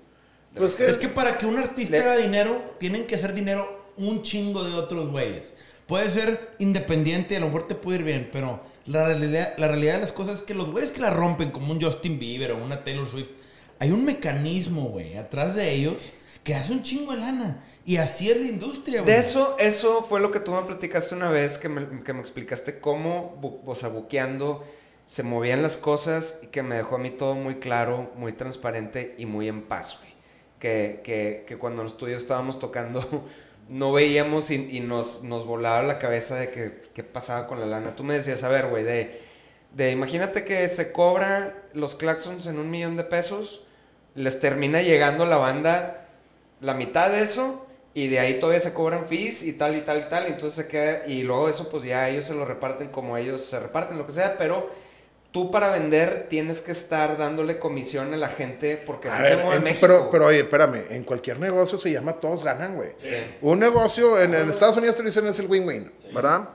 Pues 0.54 0.74
que- 0.74 0.86
Es 0.86 0.96
que 0.96 1.08
para 1.08 1.36
que 1.36 1.44
un 1.44 1.58
artista 1.58 1.96
Le- 1.96 2.02
haga 2.02 2.16
dinero, 2.16 2.74
tienen 2.78 3.06
que 3.06 3.16
hacer 3.16 3.34
dinero 3.34 3.84
un 3.98 4.22
chingo 4.22 4.64
de 4.64 4.72
otros 4.74 5.10
güeyes. 5.10 5.52
Puede 5.86 6.08
ser 6.10 6.52
independiente 6.58 7.34
y 7.34 7.36
a 7.36 7.40
lo 7.40 7.46
mejor 7.46 7.66
te 7.66 7.74
puede 7.74 7.98
ir 7.98 8.04
bien, 8.04 8.30
pero 8.32 8.60
la 8.86 9.04
realidad, 9.04 9.54
la 9.58 9.68
realidad 9.68 9.94
de 9.94 10.00
las 10.00 10.12
cosas 10.12 10.38
es 10.38 10.44
que 10.44 10.54
los 10.54 10.70
güeyes 10.70 10.90
que 10.92 11.00
la 11.00 11.10
rompen, 11.10 11.50
como 11.50 11.72
un 11.72 11.80
Justin 11.80 12.18
Bieber 12.18 12.52
o 12.52 12.56
una 12.64 12.82
Taylor 12.84 13.06
Swift, 13.06 13.30
hay 13.78 13.90
un 13.90 14.04
mecanismo, 14.04 14.84
güey, 14.88 15.16
atrás 15.18 15.54
de 15.54 15.72
ellos 15.72 15.96
que 16.42 16.54
hace 16.54 16.72
un 16.72 16.82
chingo 16.82 17.12
de 17.12 17.18
lana. 17.20 17.62
Y 17.86 17.98
así 17.98 18.28
es 18.28 18.36
la 18.36 18.48
industria, 18.48 19.02
güey. 19.02 19.14
De 19.14 19.20
eso, 19.20 19.54
eso 19.60 20.02
fue 20.02 20.18
lo 20.18 20.32
que 20.32 20.40
tú 20.40 20.50
me 20.50 20.62
platicaste 20.62 21.14
una 21.14 21.30
vez, 21.30 21.56
que 21.56 21.68
me, 21.68 22.02
que 22.02 22.12
me 22.12 22.18
explicaste 22.18 22.80
cómo, 22.80 23.40
o 23.64 23.74
sea, 23.76 23.90
buqueando, 23.90 24.64
se 25.06 25.22
movían 25.22 25.62
las 25.62 25.76
cosas 25.76 26.40
y 26.42 26.48
que 26.48 26.64
me 26.64 26.74
dejó 26.74 26.96
a 26.96 26.98
mí 26.98 27.10
todo 27.10 27.36
muy 27.36 27.60
claro, 27.60 28.10
muy 28.16 28.32
transparente 28.32 29.14
y 29.18 29.26
muy 29.26 29.46
en 29.46 29.62
paz, 29.62 29.98
güey. 30.00 30.12
Que, 30.58 31.00
que, 31.04 31.44
que 31.46 31.56
cuando 31.58 31.84
los 31.84 31.96
tuyos 31.96 32.22
estábamos 32.22 32.58
tocando, 32.58 33.24
no 33.68 33.92
veíamos 33.92 34.50
y, 34.50 34.80
nos, 34.80 35.22
nos 35.22 35.46
volaba 35.46 35.84
la 35.84 36.00
cabeza 36.00 36.34
de 36.34 36.50
que, 36.50 36.82
qué 36.92 37.04
pasaba 37.04 37.46
con 37.46 37.60
la 37.60 37.66
lana. 37.66 37.94
Tú 37.94 38.02
me 38.02 38.14
decías, 38.14 38.42
a 38.42 38.48
ver, 38.48 38.66
güey, 38.66 38.82
de, 38.82 39.20
de 39.76 39.92
imagínate 39.92 40.44
que 40.44 40.66
se 40.66 40.90
cobra 40.90 41.62
los 41.72 41.94
claxons 41.94 42.48
en 42.48 42.58
un 42.58 42.68
millón 42.68 42.96
de 42.96 43.04
pesos, 43.04 43.64
les 44.16 44.40
termina 44.40 44.82
llegando 44.82 45.24
la 45.24 45.36
banda 45.36 46.02
la 46.60 46.74
mitad 46.74 47.10
de 47.10 47.22
eso 47.22 47.65
y 47.98 48.08
de 48.08 48.18
ahí 48.20 48.38
todavía 48.38 48.60
se 48.60 48.74
cobran 48.74 49.06
fees 49.06 49.42
y 49.42 49.54
tal 49.54 49.74
y 49.74 49.80
tal 49.80 50.00
y 50.00 50.08
tal, 50.10 50.24
y 50.28 50.32
entonces 50.32 50.64
se 50.64 50.68
queda 50.70 51.06
y 51.06 51.22
luego 51.22 51.48
eso 51.48 51.70
pues 51.70 51.82
ya 51.82 52.08
ellos 52.10 52.26
se 52.26 52.34
lo 52.34 52.44
reparten 52.44 52.88
como 52.88 53.16
ellos 53.16 53.40
se 53.40 53.58
reparten, 53.58 53.96
lo 53.96 54.04
que 54.04 54.12
sea, 54.12 54.36
pero 54.36 54.68
tú 55.32 55.50
para 55.50 55.70
vender 55.70 56.26
tienes 56.28 56.60
que 56.60 56.72
estar 56.72 57.16
dándole 57.16 57.58
comisión 57.58 58.12
a 58.12 58.16
la 58.18 58.28
gente 58.28 58.76
porque 58.76 59.08
así 59.08 59.22
A 59.22 59.24
se 59.24 59.34
ver, 59.36 59.44
mueve 59.44 59.56
en- 59.58 59.64
México. 59.64 59.86
Pero, 59.86 60.10
pero 60.10 60.26
oye, 60.26 60.40
espérame, 60.40 60.82
en 60.90 61.04
cualquier 61.04 61.38
negocio 61.40 61.78
se 61.78 61.90
llama 61.90 62.12
todos 62.14 62.44
ganan, 62.44 62.74
güey. 62.76 62.90
Sí. 62.98 63.14
Un 63.40 63.60
negocio, 63.60 64.20
en, 64.20 64.34
en 64.34 64.50
Estados 64.50 64.76
Unidos 64.76 64.96
te 64.96 65.02
dicen 65.02 65.26
es 65.26 65.38
el 65.38 65.46
win-win, 65.46 65.90
¿verdad? 66.14 66.50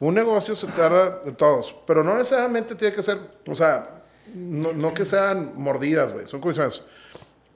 Un 0.00 0.14
negocio 0.14 0.54
se 0.54 0.66
tarda 0.66 1.20
de 1.24 1.32
todos, 1.32 1.74
pero 1.86 2.04
no 2.04 2.14
necesariamente 2.18 2.74
tiene 2.74 2.94
que 2.94 3.00
ser, 3.02 3.16
o 3.46 3.54
sea, 3.54 3.88
no, 4.34 4.72
no 4.74 4.92
que 4.92 5.04
sean 5.06 5.52
mordidas, 5.54 6.12
güey, 6.12 6.26
son 6.26 6.40
comisiones. 6.40 6.82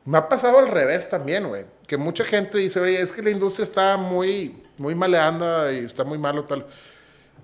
Me 0.09 0.17
ha 0.17 0.27
pasado 0.27 0.59
al 0.59 0.69
revés 0.69 1.11
también, 1.11 1.47
güey, 1.49 1.67
que 1.87 1.99
mucha 1.99 2.25
gente 2.25 2.57
dice, 2.57 2.81
oye, 2.81 2.99
es 2.99 3.13
que 3.13 3.21
la 3.21 3.29
industria 3.29 3.65
está 3.65 3.99
muy, 3.99 4.57
muy 4.79 4.95
maleanda 4.95 5.71
y 5.71 5.85
está 5.85 6.03
muy 6.03 6.17
malo 6.17 6.45
tal. 6.45 6.67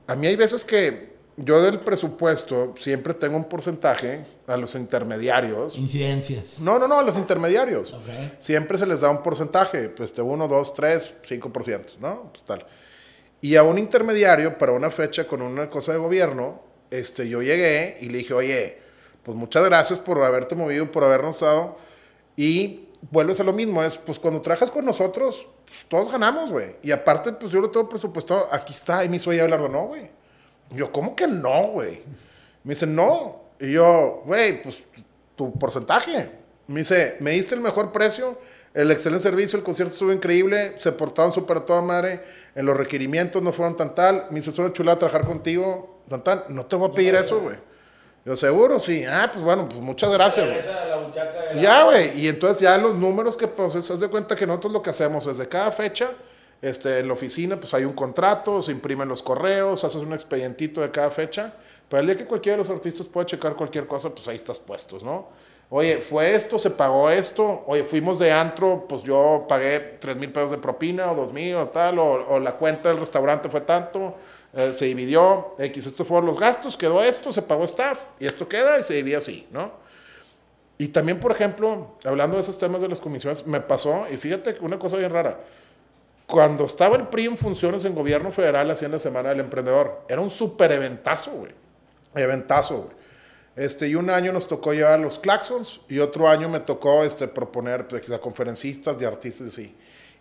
A 0.06 0.14
mí 0.14 0.26
hay 0.26 0.34
veces 0.34 0.64
que 0.64 1.12
yo 1.36 1.60
del 1.60 1.80
presupuesto 1.80 2.74
siempre 2.80 3.12
tengo 3.12 3.36
un 3.36 3.44
porcentaje 3.44 4.24
a 4.46 4.56
los 4.56 4.74
intermediarios. 4.76 5.76
Incidencias. 5.76 6.58
No, 6.58 6.78
no, 6.78 6.88
no, 6.88 7.00
a 7.00 7.02
los 7.02 7.18
intermediarios. 7.18 7.92
Ok. 7.92 8.08
Siempre 8.38 8.78
se 8.78 8.86
les 8.86 9.02
da 9.02 9.10
un 9.10 9.22
porcentaje, 9.22 9.90
pues 9.90 10.14
de 10.14 10.22
1, 10.22 10.48
2, 10.48 10.74
3, 10.74 11.14
5%, 11.22 11.98
¿no? 12.00 12.30
Pues, 12.32 12.46
tal. 12.46 12.66
Y 13.42 13.56
a 13.56 13.62
un 13.62 13.76
intermediario 13.76 14.56
para 14.56 14.72
una 14.72 14.90
fecha 14.90 15.26
con 15.26 15.42
una 15.42 15.68
cosa 15.68 15.92
de 15.92 15.98
gobierno, 15.98 16.62
este, 16.90 17.28
yo 17.28 17.42
llegué 17.42 17.98
y 18.00 18.06
le 18.06 18.16
dije, 18.16 18.32
oye, 18.32 18.78
pues 19.22 19.36
muchas 19.36 19.62
gracias 19.66 19.98
por 19.98 20.24
haberte 20.24 20.54
movido, 20.54 20.90
por 20.90 21.04
habernos 21.04 21.40
dado. 21.40 21.76
Y 22.36 22.88
vuelves 23.10 23.40
a 23.40 23.44
lo 23.44 23.52
mismo, 23.52 23.82
es, 23.82 23.96
pues 23.96 24.18
cuando 24.18 24.40
trabajas 24.40 24.70
con 24.70 24.84
nosotros, 24.84 25.46
pues, 25.66 25.78
todos 25.88 26.10
ganamos, 26.10 26.50
güey. 26.50 26.76
Y 26.82 26.90
aparte, 26.90 27.32
pues 27.32 27.52
yo 27.52 27.60
lo 27.60 27.70
tengo 27.70 27.88
presupuestado, 27.88 28.48
aquí 28.52 28.72
está. 28.72 29.04
Y 29.04 29.08
me 29.08 29.16
hizo 29.16 29.30
oye, 29.30 29.40
hablarlo, 29.40 29.68
no, 29.68 29.86
güey. 29.86 30.10
Yo, 30.70 30.90
¿cómo 30.90 31.14
que 31.14 31.26
no, 31.26 31.68
güey? 31.68 32.02
Me 32.64 32.74
dice, 32.74 32.86
no. 32.86 33.42
Y 33.60 33.72
yo, 33.72 34.22
güey, 34.24 34.62
pues 34.62 34.82
tu 35.36 35.52
porcentaje. 35.58 36.30
Me 36.66 36.80
dice, 36.80 37.16
me 37.20 37.32
diste 37.32 37.54
el 37.54 37.60
mejor 37.60 37.92
precio, 37.92 38.38
el 38.72 38.90
excelente 38.90 39.22
servicio, 39.22 39.58
el 39.58 39.64
concierto 39.64 39.92
estuvo 39.92 40.12
increíble, 40.12 40.76
se 40.78 40.92
portaron 40.92 41.32
súper 41.32 41.58
a 41.58 41.66
toda 41.66 41.82
madre, 41.82 42.22
en 42.54 42.64
los 42.64 42.74
requerimientos 42.74 43.42
no 43.42 43.52
fueron 43.52 43.76
tan 43.76 43.94
tal, 43.94 44.26
me 44.30 44.36
dice, 44.36 44.50
es 44.50 44.58
una 44.58 44.72
chulada 44.72 44.98
trabajar 44.98 45.26
contigo, 45.26 46.00
tan 46.08 46.24
tal. 46.24 46.44
No 46.48 46.64
te 46.64 46.76
voy 46.76 46.90
a 46.90 46.94
pedir 46.94 47.14
eso, 47.16 47.40
güey. 47.40 47.56
Yo, 48.24 48.36
seguro, 48.36 48.78
sí. 48.78 49.04
Ah, 49.04 49.28
pues 49.30 49.44
bueno, 49.44 49.68
pues 49.68 49.82
muchas 49.82 50.10
gracias, 50.10 50.50
güey. 50.50 50.62
Ya, 51.60 51.84
güey. 51.84 52.18
Y 52.18 52.28
entonces 52.28 52.60
ya 52.60 52.78
los 52.78 52.94
números 52.96 53.36
que, 53.36 53.46
pues, 53.46 53.72
se 53.72 53.96
de 53.96 54.08
cuenta 54.08 54.34
que 54.34 54.46
nosotros 54.46 54.72
lo 54.72 54.82
que 54.82 54.90
hacemos 54.90 55.26
es 55.26 55.36
de 55.36 55.46
cada 55.46 55.70
fecha, 55.70 56.10
este, 56.62 57.00
en 57.00 57.08
la 57.08 57.12
oficina, 57.12 57.60
pues 57.60 57.74
hay 57.74 57.84
un 57.84 57.92
contrato, 57.92 58.62
se 58.62 58.72
imprimen 58.72 59.08
los 59.08 59.22
correos, 59.22 59.84
haces 59.84 60.00
un 60.00 60.14
expedientito 60.14 60.80
de 60.80 60.90
cada 60.90 61.10
fecha. 61.10 61.52
Pero 61.88 62.00
el 62.00 62.06
día 62.06 62.16
que 62.16 62.24
cualquiera 62.24 62.56
de 62.56 62.62
los 62.64 62.70
artistas 62.70 63.06
pueda 63.06 63.26
checar 63.26 63.54
cualquier 63.54 63.86
cosa, 63.86 64.08
pues 64.08 64.26
ahí 64.26 64.36
estás 64.36 64.58
puestos, 64.58 65.02
¿no? 65.02 65.28
Oye, 65.68 65.98
fue 65.98 66.34
esto, 66.34 66.58
se 66.58 66.70
pagó 66.70 67.10
esto. 67.10 67.64
Oye, 67.66 67.84
fuimos 67.84 68.18
de 68.18 68.32
antro, 68.32 68.86
pues 68.88 69.02
yo 69.02 69.44
pagué 69.46 69.98
3 70.00 70.16
mil 70.16 70.32
pesos 70.32 70.50
de 70.50 70.58
propina 70.58 71.10
o 71.10 71.14
2 71.14 71.32
mil 71.32 71.56
o 71.56 71.68
tal, 71.68 71.98
o, 71.98 72.26
o 72.28 72.40
la 72.40 72.52
cuenta 72.52 72.88
del 72.88 72.98
restaurante 72.98 73.50
fue 73.50 73.60
tanto, 73.60 74.14
eh, 74.56 74.72
se 74.72 74.86
dividió, 74.86 75.54
X, 75.58 75.86
estos 75.86 76.06
fueron 76.06 76.26
los 76.26 76.38
gastos, 76.38 76.76
quedó 76.76 77.02
esto, 77.02 77.32
se 77.32 77.42
pagó 77.42 77.64
staff, 77.64 78.00
y 78.20 78.26
esto 78.26 78.48
queda 78.48 78.78
y 78.78 78.82
se 78.82 78.94
divide 78.94 79.16
así, 79.16 79.46
¿no? 79.50 79.72
Y 80.76 80.88
también, 80.88 81.20
por 81.20 81.32
ejemplo, 81.32 81.96
hablando 82.04 82.36
de 82.36 82.42
esos 82.42 82.58
temas 82.58 82.80
de 82.80 82.88
las 82.88 83.00
comisiones, 83.00 83.46
me 83.46 83.60
pasó, 83.60 84.06
y 84.10 84.16
fíjate 84.16 84.54
que 84.54 84.64
una 84.64 84.78
cosa 84.78 84.96
bien 84.96 85.10
rara, 85.10 85.40
Cuando 86.26 86.64
estaba 86.64 86.96
el 86.96 87.08
PRI 87.08 87.26
en 87.26 87.36
funciones 87.36 87.84
en 87.84 87.94
gobierno 87.94 88.32
federal, 88.32 88.70
hacían 88.70 88.92
la 88.92 88.98
Semana 88.98 89.28
del 89.28 89.40
Emprendedor. 89.40 90.06
Era 90.08 90.22
un 90.22 90.30
súper 90.30 90.72
eventazo, 90.72 91.32
güey. 91.32 91.52
Eventazo, 92.14 92.78
güey. 92.78 92.96
Este, 93.56 93.88
y 93.88 93.94
un 93.94 94.10
año 94.10 94.32
nos 94.32 94.48
tocó 94.48 94.72
llevar 94.72 94.98
los 94.98 95.18
claxons 95.18 95.80
y 95.88 96.00
otro 96.00 96.28
año 96.28 96.48
me 96.48 96.60
tocó 96.60 97.04
este, 97.04 97.28
proponer 97.28 97.86
pues, 97.86 98.10
a 98.10 98.18
conferencistas 98.18 98.96
y 99.00 99.04
artistas 99.04 99.48
así. 99.48 99.74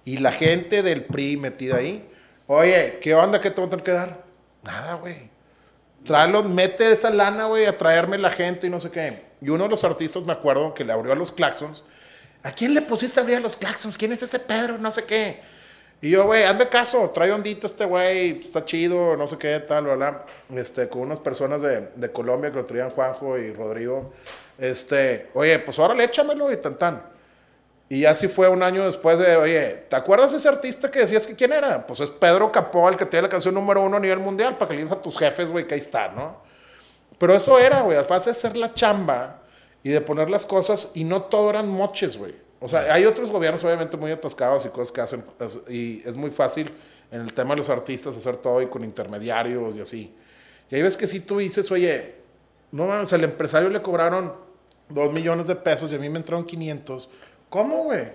Y 0.06 0.18
la 0.18 0.32
gente 0.32 0.84
del 0.84 1.06
PRI 1.06 1.38
metida 1.38 1.78
ahí, 1.78 2.08
oye, 2.48 3.00
¿qué 3.02 3.16
onda? 3.16 3.40
¿Qué 3.40 3.50
te 3.50 3.62
van 3.62 3.68
a 3.68 3.70
tener 3.72 3.86
que 3.86 3.92
dar? 3.92 4.23
Nada, 4.64 4.96
güey. 4.96 5.30
Tráelo, 6.06 6.44
mete 6.44 6.92
esa 6.92 7.10
lana, 7.10 7.46
güey, 7.46 7.66
a 7.66 7.78
traerme 7.78 8.18
la 8.18 8.32
gente 8.32 8.68
y 8.68 8.70
no 8.70 8.80
sé 8.80 8.92
qué. 8.92 9.22
Y 9.42 9.50
uno 9.50 9.66
de 9.66 9.70
los 9.70 9.84
artistas, 9.84 10.24
me 10.24 10.34
acuerdo, 10.34 10.74
que 10.74 10.84
le 10.84 10.92
abrió 10.92 11.14
a 11.14 11.16
los 11.16 11.32
claxons. 11.32 11.84
¿A 12.44 12.52
quién 12.52 12.74
le 12.74 12.82
pusiste 12.82 13.20
a 13.20 13.24
abrir 13.24 13.38
a 13.38 13.40
los 13.40 13.56
claxons? 13.56 13.98
¿Quién 13.98 14.12
es 14.12 14.22
ese 14.22 14.40
Pedro? 14.40 14.78
No 14.78 14.92
sé 14.92 15.06
qué. 15.06 15.42
Y 16.02 16.10
yo, 16.10 16.26
güey, 16.26 16.44
hazme 16.44 16.68
caso, 16.68 17.10
trae 17.12 17.32
ondita 17.32 17.66
este 17.66 17.86
güey, 17.86 18.42
está 18.42 18.66
chido, 18.66 19.16
no 19.16 19.26
sé 19.26 19.38
qué, 19.38 19.58
tal, 19.62 19.86
bla, 19.86 20.26
Este, 20.54 20.90
con 20.90 21.04
unas 21.04 21.20
personas 21.20 21.62
de, 21.62 21.92
de 21.96 22.12
Colombia 22.12 22.52
que 22.52 22.58
lo 22.58 22.66
traían 22.66 22.90
Juanjo 22.90 23.38
y 23.38 23.54
Rodrigo. 23.54 24.12
Este, 24.58 25.30
oye, 25.34 25.60
pues 25.60 25.80
órale, 25.80 26.04
échamelo 26.04 26.52
y 26.52 26.58
tan 26.58 26.78
tan. 26.78 27.13
Y 27.94 28.06
así 28.06 28.28
fue 28.28 28.50
un 28.50 28.64
año 28.64 28.88
después 28.88 29.20
de, 29.20 29.36
oye, 29.36 29.86
¿te 29.88 29.96
acuerdas 29.96 30.32
de 30.32 30.38
ese 30.38 30.50
artista 30.50 30.90
que 30.90 30.98
decías 30.98 31.28
que 31.28 31.36
quién 31.36 31.54
era? 31.54 31.86
Pues 31.86 32.00
es 32.00 32.10
Pedro 32.10 32.52
Capó, 32.52 32.90
el 32.90 32.98
que 32.98 33.06
tiene 33.06 33.22
la 33.22 33.30
canción 33.30 33.54
número 33.54 33.84
uno 33.84 33.98
a 33.98 34.00
nivel 34.00 34.18
mundial, 34.18 34.58
para 34.58 34.70
que 34.70 34.74
le 34.74 34.82
digas 34.82 34.98
a 34.98 35.00
tus 35.00 35.16
jefes, 35.16 35.52
güey, 35.52 35.68
que 35.68 35.76
ahí 35.76 35.80
está, 35.80 36.08
¿no? 36.08 36.38
Pero 37.20 37.36
eso 37.36 37.60
era, 37.60 37.82
güey, 37.82 37.96
al 37.96 38.06
fase 38.06 38.32
de 38.32 38.32
hacer 38.32 38.58
la 38.58 38.74
chamba 38.74 39.44
y 39.84 39.90
de 39.90 40.02
poner 40.02 40.32
las 40.32 40.44
cosas, 40.44 40.90
y 40.96 41.04
no 41.04 41.22
todo 41.22 41.52
eran 41.52 41.70
moches, 41.70 42.18
güey. 42.18 42.34
O 42.60 42.68
sea, 42.68 42.92
hay 42.92 43.06
otros 43.06 43.30
gobiernos 43.30 43.64
obviamente 43.64 43.96
muy 43.96 44.10
atascados 44.10 44.66
y 44.66 44.70
cosas 44.70 44.92
que 44.92 45.02
hacen, 45.02 45.24
y 45.70 46.02
es 46.04 46.16
muy 46.16 46.32
fácil 46.32 46.74
en 47.12 47.22
el 47.22 47.32
tema 47.32 47.52
de 47.52 47.58
los 47.58 47.70
artistas 47.70 48.18
hacer 48.18 48.38
todo 48.38 48.60
y 48.64 48.66
con 48.66 48.84
intermediarios 48.84 49.76
y 49.76 49.82
así. 49.82 50.16
Y 50.72 50.76
ahí 50.76 50.82
ves 50.82 50.98
que 50.98 51.06
si 51.06 51.20
tú 51.20 51.38
dices, 51.38 51.70
oye, 51.70 52.16
no 52.72 53.06
sea, 53.06 53.20
al 53.20 53.24
empresario 53.24 53.70
le 53.70 53.84
cobraron 53.84 54.34
dos 54.90 55.14
millones 55.14 55.46
de 55.46 55.56
pesos 55.56 55.92
y 55.92 55.96
a 55.96 56.00
mí 56.00 56.10
me 56.10 56.18
entraron 56.18 56.44
500. 56.44 57.10
¿Cómo, 57.54 57.84
güey? 57.84 58.08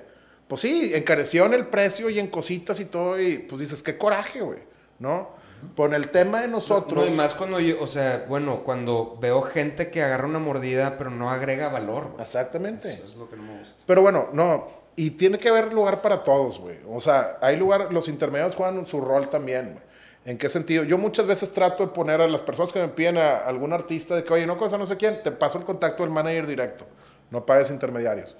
Pues 0.48 0.62
sí, 0.62 0.90
encarecieron 0.92 1.54
el 1.54 1.68
precio 1.68 2.10
y 2.10 2.18
en 2.18 2.26
cositas 2.26 2.80
y 2.80 2.86
todo, 2.86 3.20
y 3.20 3.38
pues 3.38 3.60
dices, 3.60 3.84
qué 3.84 3.96
coraje, 3.96 4.40
güey, 4.40 4.58
¿no? 4.98 5.28
Por 5.76 5.94
el 5.94 6.10
tema 6.10 6.40
de 6.40 6.48
nosotros. 6.48 7.06
No, 7.06 7.12
y 7.12 7.14
más 7.14 7.34
cuando 7.34 7.60
yo, 7.60 7.80
o 7.80 7.86
sea, 7.86 8.26
bueno, 8.28 8.64
cuando 8.64 9.16
veo 9.20 9.42
gente 9.42 9.90
que 9.90 10.02
agarra 10.02 10.26
una 10.26 10.40
mordida 10.40 10.98
pero 10.98 11.10
no 11.10 11.30
agrega 11.30 11.68
valor. 11.68 12.08
Güey. 12.08 12.22
Exactamente. 12.22 12.94
Eso 12.94 13.06
es 13.06 13.14
lo 13.14 13.30
que 13.30 13.36
no 13.36 13.44
me 13.44 13.60
gusta. 13.60 13.84
Pero 13.86 14.02
bueno, 14.02 14.28
no. 14.32 14.66
Y 14.96 15.10
tiene 15.10 15.38
que 15.38 15.50
haber 15.50 15.72
lugar 15.72 16.02
para 16.02 16.24
todos, 16.24 16.58
güey. 16.58 16.78
O 16.88 16.98
sea, 16.98 17.38
hay 17.40 17.56
lugar, 17.56 17.92
los 17.92 18.08
intermediarios 18.08 18.56
juegan 18.56 18.84
su 18.86 19.00
rol 19.00 19.30
también, 19.30 19.74
güey. 19.74 19.84
¿En 20.24 20.36
qué 20.36 20.48
sentido? 20.48 20.82
Yo 20.82 20.98
muchas 20.98 21.28
veces 21.28 21.52
trato 21.52 21.86
de 21.86 21.92
poner 21.92 22.20
a 22.20 22.26
las 22.26 22.42
personas 22.42 22.72
que 22.72 22.80
me 22.80 22.88
piden 22.88 23.18
a 23.18 23.36
algún 23.36 23.72
artista 23.72 24.16
de 24.16 24.24
que, 24.24 24.32
oye, 24.32 24.46
no 24.46 24.56
cosa 24.56 24.76
no 24.78 24.86
sé 24.86 24.96
quién, 24.96 25.22
te 25.22 25.30
paso 25.30 25.58
el 25.58 25.64
contacto 25.64 26.02
del 26.02 26.10
manager 26.10 26.44
directo. 26.48 26.86
No 27.30 27.46
pagues 27.46 27.70
intermediarios. 27.70 28.34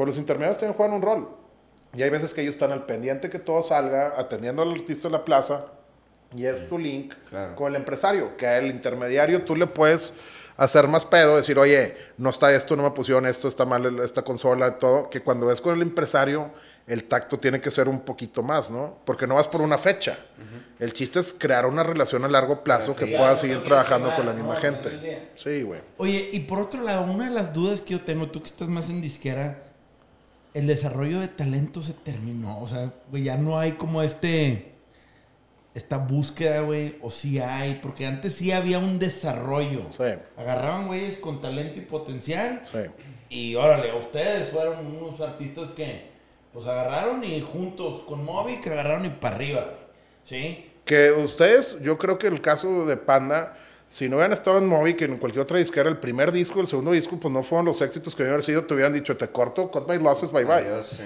Pues 0.00 0.06
los 0.06 0.16
intermediarios 0.16 0.56
también 0.56 0.78
juegan 0.78 0.96
un 0.96 1.02
rol. 1.02 1.28
Y 1.94 2.02
hay 2.02 2.08
veces 2.08 2.32
que 2.32 2.40
ellos 2.40 2.54
están 2.54 2.72
al 2.72 2.86
pendiente 2.86 3.28
que 3.28 3.38
todo 3.38 3.62
salga, 3.62 4.14
atendiendo 4.16 4.62
al 4.62 4.70
artista 4.70 5.08
en 5.08 5.12
la 5.12 5.26
plaza, 5.26 5.66
y 6.34 6.46
es 6.46 6.70
tu 6.70 6.78
link 6.78 7.12
con 7.54 7.68
el 7.68 7.76
empresario, 7.76 8.34
que 8.38 8.46
el 8.46 8.68
intermediario 8.68 9.44
tú 9.44 9.54
le 9.54 9.66
puedes 9.66 10.14
hacer 10.56 10.88
más 10.88 11.04
pedo, 11.04 11.36
decir, 11.36 11.58
oye, 11.58 11.98
no 12.16 12.30
está 12.30 12.50
esto, 12.50 12.76
no 12.76 12.82
me 12.82 12.92
pusieron 12.92 13.26
esto, 13.26 13.46
está 13.46 13.66
mal 13.66 14.00
esta 14.00 14.22
consola, 14.22 14.78
todo, 14.78 15.10
que 15.10 15.20
cuando 15.20 15.44
ves 15.44 15.60
con 15.60 15.76
el 15.76 15.82
empresario, 15.82 16.50
el 16.86 17.04
tacto 17.04 17.38
tiene 17.38 17.60
que 17.60 17.70
ser 17.70 17.86
un 17.86 18.00
poquito 18.00 18.42
más, 18.42 18.70
¿no? 18.70 18.94
Porque 19.04 19.26
no 19.26 19.34
vas 19.34 19.48
por 19.48 19.60
una 19.60 19.76
fecha. 19.76 20.16
El 20.78 20.94
chiste 20.94 21.20
es 21.20 21.34
crear 21.34 21.66
una 21.66 21.82
relación 21.82 22.24
a 22.24 22.28
largo 22.28 22.64
plazo 22.64 22.96
que 22.96 23.06
pueda 23.06 23.36
seguir 23.36 23.60
trabajando 23.60 24.16
con 24.16 24.24
la 24.24 24.32
misma 24.32 24.56
gente. 24.56 25.28
Sí, 25.34 25.60
güey. 25.60 25.82
Oye, 25.98 26.30
y 26.32 26.40
por 26.40 26.58
otro 26.58 26.80
lado, 26.82 27.04
una 27.04 27.26
de 27.26 27.32
las 27.32 27.52
dudas 27.52 27.82
que 27.82 27.90
yo 27.90 28.00
tengo, 28.00 28.30
tú 28.30 28.40
que 28.40 28.46
estás 28.46 28.66
más 28.68 28.88
en 28.88 29.02
disquera, 29.02 29.66
el 30.54 30.66
desarrollo 30.66 31.20
de 31.20 31.28
talento 31.28 31.82
se 31.82 31.92
terminó. 31.92 32.60
O 32.60 32.66
sea, 32.66 32.92
güey, 33.10 33.24
ya 33.24 33.36
no 33.36 33.58
hay 33.58 33.72
como 33.72 34.02
este 34.02 34.70
esta 35.74 35.98
búsqueda, 35.98 36.62
güey, 36.62 36.96
o 37.00 37.10
si 37.10 37.38
hay, 37.38 37.78
porque 37.80 38.06
antes 38.06 38.34
sí 38.34 38.50
había 38.50 38.78
un 38.78 38.98
desarrollo. 38.98 39.82
Sí. 39.96 40.18
Agarraban 40.36 40.88
güeyes 40.88 41.16
con 41.16 41.40
talento 41.40 41.78
y 41.78 41.82
potencial. 41.82 42.60
Sí. 42.64 42.78
Y 43.28 43.54
órale, 43.54 43.96
ustedes 43.96 44.48
fueron 44.48 44.84
unos 44.84 45.20
artistas 45.20 45.70
que, 45.70 46.10
pues 46.52 46.66
agarraron 46.66 47.22
y 47.22 47.40
juntos 47.40 48.02
con 48.02 48.24
Moby, 48.24 48.60
que 48.60 48.70
agarraron 48.70 49.06
y 49.06 49.10
para 49.10 49.36
arriba, 49.36 49.74
¿sí? 50.24 50.66
Que 50.84 51.12
ustedes, 51.12 51.80
yo 51.80 51.98
creo 51.98 52.18
que 52.18 52.26
el 52.26 52.40
caso 52.40 52.84
de 52.84 52.96
Panda, 52.96 53.56
si 53.90 54.08
no 54.08 54.16
hubieran 54.16 54.32
estado 54.32 54.58
en 54.58 54.68
Moby, 54.68 54.94
que 54.94 55.04
en 55.06 55.18
cualquier 55.18 55.42
otra 55.42 55.58
disquera, 55.58 55.88
el 55.88 55.98
primer 55.98 56.30
disco, 56.30 56.60
el 56.60 56.68
segundo 56.68 56.92
disco, 56.92 57.18
pues 57.18 57.34
no 57.34 57.42
fueron 57.42 57.66
los 57.66 57.82
éxitos 57.82 58.14
que 58.14 58.22
hubieran 58.22 58.40
sido, 58.40 58.64
te 58.64 58.74
hubieran 58.74 58.92
dicho, 58.92 59.16
te 59.16 59.26
corto, 59.26 59.68
cut 59.68 59.88
my 59.88 59.98
losses, 59.98 60.30
bye 60.30 60.44
bye. 60.44 60.54
Adiós, 60.58 60.94
sí. 60.96 61.02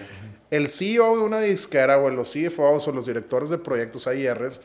El 0.51 0.69
CEO 0.69 1.17
de 1.17 1.23
una 1.23 1.41
disquera 1.41 1.97
o 1.97 2.11
los 2.11 2.31
CFOs 2.31 2.87
o 2.87 2.93
los 2.93 3.07
directores 3.07 3.49
de 3.49 3.57
proyectos 3.57 4.07
AIRs, 4.07 4.61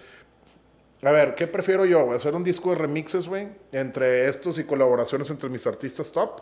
a 1.01 1.11
ver, 1.11 1.33
¿qué 1.33 1.47
prefiero 1.47 1.85
yo? 1.85 2.11
¿Hacer 2.11 2.35
un 2.35 2.43
disco 2.43 2.71
de 2.71 2.75
remixes, 2.75 3.25
güey? 3.25 3.47
Entre 3.71 4.27
estos 4.27 4.59
y 4.59 4.65
colaboraciones 4.65 5.29
entre 5.29 5.47
mis 5.47 5.65
artistas 5.65 6.11
top 6.11 6.41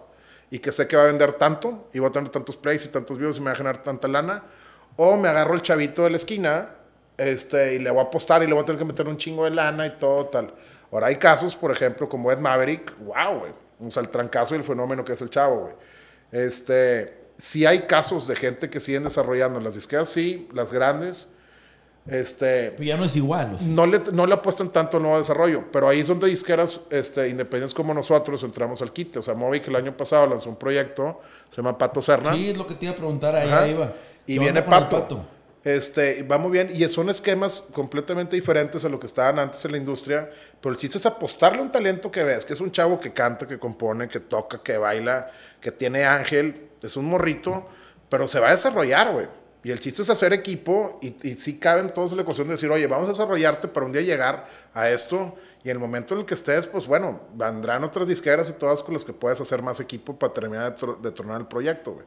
y 0.50 0.58
que 0.58 0.72
sé 0.72 0.88
que 0.88 0.96
va 0.96 1.04
a 1.04 1.06
vender 1.06 1.34
tanto 1.34 1.90
y 1.94 2.00
va 2.00 2.08
a 2.08 2.12
tener 2.12 2.30
tantos 2.30 2.58
plays 2.58 2.84
y 2.86 2.88
tantos 2.88 3.20
views 3.20 3.38
y 3.38 3.40
me 3.42 3.48
va 3.48 3.52
a 3.52 3.56
generar 3.56 3.84
tanta 3.84 4.08
lana. 4.08 4.46
O 4.96 5.16
me 5.16 5.28
agarro 5.28 5.54
el 5.54 5.62
chavito 5.62 6.06
de 6.06 6.10
la 6.10 6.18
esquina 6.18 6.70
este, 7.18 7.76
y 7.76 7.80
le 7.80 7.92
voy 7.92 8.00
a 8.00 8.04
apostar 8.04 8.42
y 8.42 8.48
le 8.48 8.54
voy 8.54 8.64
a 8.64 8.66
tener 8.66 8.80
que 8.80 8.86
meter 8.86 9.08
un 9.08 9.18
chingo 9.18 9.44
de 9.44 9.52
lana 9.52 9.86
y 9.86 9.98
todo 9.98 10.26
tal. 10.26 10.52
Ahora 10.92 11.08
hay 11.08 11.18
casos, 11.18 11.56
por 11.56 11.72
ejemplo, 11.72 12.08
como 12.08 12.32
Ed 12.32 12.40
Maverick, 12.40 12.98
wow, 13.00 13.40
güey. 13.40 13.52
O 13.86 13.92
sea, 13.92 14.02
el 14.02 14.10
trancazo 14.10 14.56
y 14.56 14.58
el 14.58 14.64
fenómeno 14.64 15.04
que 15.04 15.14
es 15.14 15.22
el 15.22 15.30
chavo, 15.30 15.62
güey. 15.62 15.74
Este, 16.32 17.18
sí 17.38 17.66
hay 17.66 17.82
casos 17.82 18.28
de 18.28 18.36
gente 18.36 18.70
que 18.70 18.80
siguen 18.80 19.04
desarrollando 19.04 19.60
las 19.60 19.76
disqueras, 19.76 20.10
sí, 20.10 20.48
las 20.54 20.72
grandes. 20.72 21.32
Este, 22.08 22.74
ya 22.80 22.96
no 22.96 23.04
es 23.04 23.18
igual. 23.18 23.56
o 23.56 23.58
sea. 23.58 23.68
no 23.68 23.86
le, 23.86 24.00
no 24.14 24.26
le 24.26 24.34
apuestan 24.34 24.70
tanto 24.70 24.96
al 24.96 25.04
nuevo 25.04 25.18
desarrollo, 25.18 25.66
pero 25.74 25.90
ahí 25.90 26.00
es 26.00 26.08
donde 26.08 26.28
disqueras 26.28 26.80
este, 26.90 27.28
independientes 27.28 27.74
como 27.74 27.94
nosotros 27.94 28.42
entramos 28.44 28.82
al 28.82 28.94
quite. 28.94 29.20
O 29.20 29.22
sea, 29.22 29.34
Moby 29.34 29.60
que 29.60 29.70
el 29.70 29.76
año 29.76 29.96
pasado 29.96 30.26
lanzó 30.26 30.50
un 30.50 30.56
proyecto, 30.56 31.20
se 31.50 31.58
llama 31.58 31.78
Pato 31.78 32.02
Serna. 32.02 32.34
Sí, 32.34 32.50
es 32.52 32.58
lo 32.58 32.66
que 32.66 32.76
te 32.76 32.86
iba 32.86 32.94
a 32.94 32.98
preguntar, 32.98 33.36
ahí, 33.36 33.50
ahí 33.50 33.74
va. 33.74 33.94
Y 34.26 34.36
¿Qué 34.36 34.40
viene 34.40 34.62
Pato. 34.62 35.26
Este, 35.68 36.24
va 36.24 36.38
muy 36.38 36.52
bien. 36.52 36.72
Y 36.74 36.88
son 36.88 37.10
esquemas 37.10 37.62
completamente 37.74 38.38
diferentes 38.38 38.86
a 38.86 38.90
lo 38.90 38.98
que 38.98 39.06
estaban 39.06 39.38
antes 39.38 39.66
en 39.66 39.74
la 39.74 39.78
industria. 39.78 40.30
Pero 40.62 40.72
el 40.72 40.80
chiste 40.80 40.98
es 40.98 41.06
apostarle 41.06 41.60
a 41.60 41.62
un 41.62 41.72
talento 41.74 42.10
que 42.10 42.24
ves, 42.24 42.46
que 42.46 42.54
es 42.54 42.62
un 42.62 42.72
chavo 42.72 42.98
que 42.98 43.12
canta, 43.12 43.46
que 43.46 43.60
compone, 43.60 44.08
que 44.08 44.22
toca, 44.22 44.64
que 44.64 44.78
baila, 44.78 45.30
que 45.60 45.74
tiene 45.74 46.06
ángel. 46.06 46.70
Es 46.82 46.96
un 46.96 47.04
morrito, 47.10 47.68
pero 48.08 48.30
se 48.30 48.40
va 48.40 48.48
a 48.48 48.52
desarrollar, 48.52 49.12
güey. 49.12 49.28
Y 49.62 49.72
el 49.72 49.82
chiste 49.82 50.04
es 50.04 50.10
hacer 50.10 50.32
equipo 50.32 51.00
y, 51.02 51.18
y 51.28 51.34
sí 51.34 51.60
todos 51.94 52.12
en 52.12 52.16
la 52.16 52.24
ecuación 52.24 52.48
de 52.48 52.54
decir, 52.54 52.72
oye, 52.72 52.88
vamos 52.88 53.08
a 53.08 53.12
desarrollarte 53.12 53.68
para 53.68 53.86
un 53.86 53.92
día 53.92 54.04
llegar 54.04 54.48
a 54.74 54.90
esto. 54.90 55.36
Y 55.66 55.70
en 55.70 55.76
el 55.76 55.80
momento 55.80 56.14
en 56.14 56.22
el 56.22 56.26
que 56.26 56.36
estés, 56.36 56.66
pues 56.66 56.88
bueno, 56.88 57.24
vendrán 57.34 57.84
otras 57.84 58.08
disqueras 58.08 58.48
y 58.48 58.54
todas 58.54 58.82
con 58.82 58.94
las 58.94 59.04
que 59.04 59.12
puedes 59.12 59.42
hacer 59.42 59.62
más 59.62 59.82
equipo 59.82 60.18
para 60.18 60.32
terminar 60.32 60.74
de, 60.78 61.12
tronar 61.12 61.42
el 61.42 61.48
proyecto, 61.48 61.92
güey. 61.92 62.06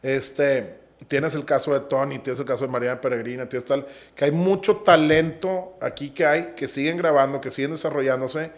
Este, 0.00 0.83
tienes 1.08 1.34
el 1.34 1.44
caso 1.44 1.72
de 1.72 1.80
Tony, 1.80 2.18
tienes 2.18 2.40
el 2.40 2.46
caso 2.46 2.64
de 2.64 2.72
Mariana 2.72 3.00
Peregrina, 3.00 3.48
tienes 3.48 3.66
tal, 3.66 3.86
que 4.14 4.24
hay 4.24 4.30
mucho 4.30 4.76
talento 4.78 5.76
aquí 5.80 6.10
que 6.10 6.26
hay, 6.26 6.54
que 6.56 6.68
siguen 6.68 6.96
grabando, 6.96 7.40
que 7.40 7.50
siguen 7.50 7.72
desarrollándose. 7.72 8.52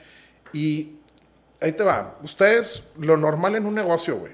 Y 0.53 0.97
ahí 1.61 1.73
te 1.73 1.83
va. 1.83 2.17
Ustedes, 2.23 2.83
lo 2.99 3.17
normal 3.17 3.57
en 3.57 3.67
un 3.67 3.75
negocio, 3.75 4.17
güey. 4.17 4.33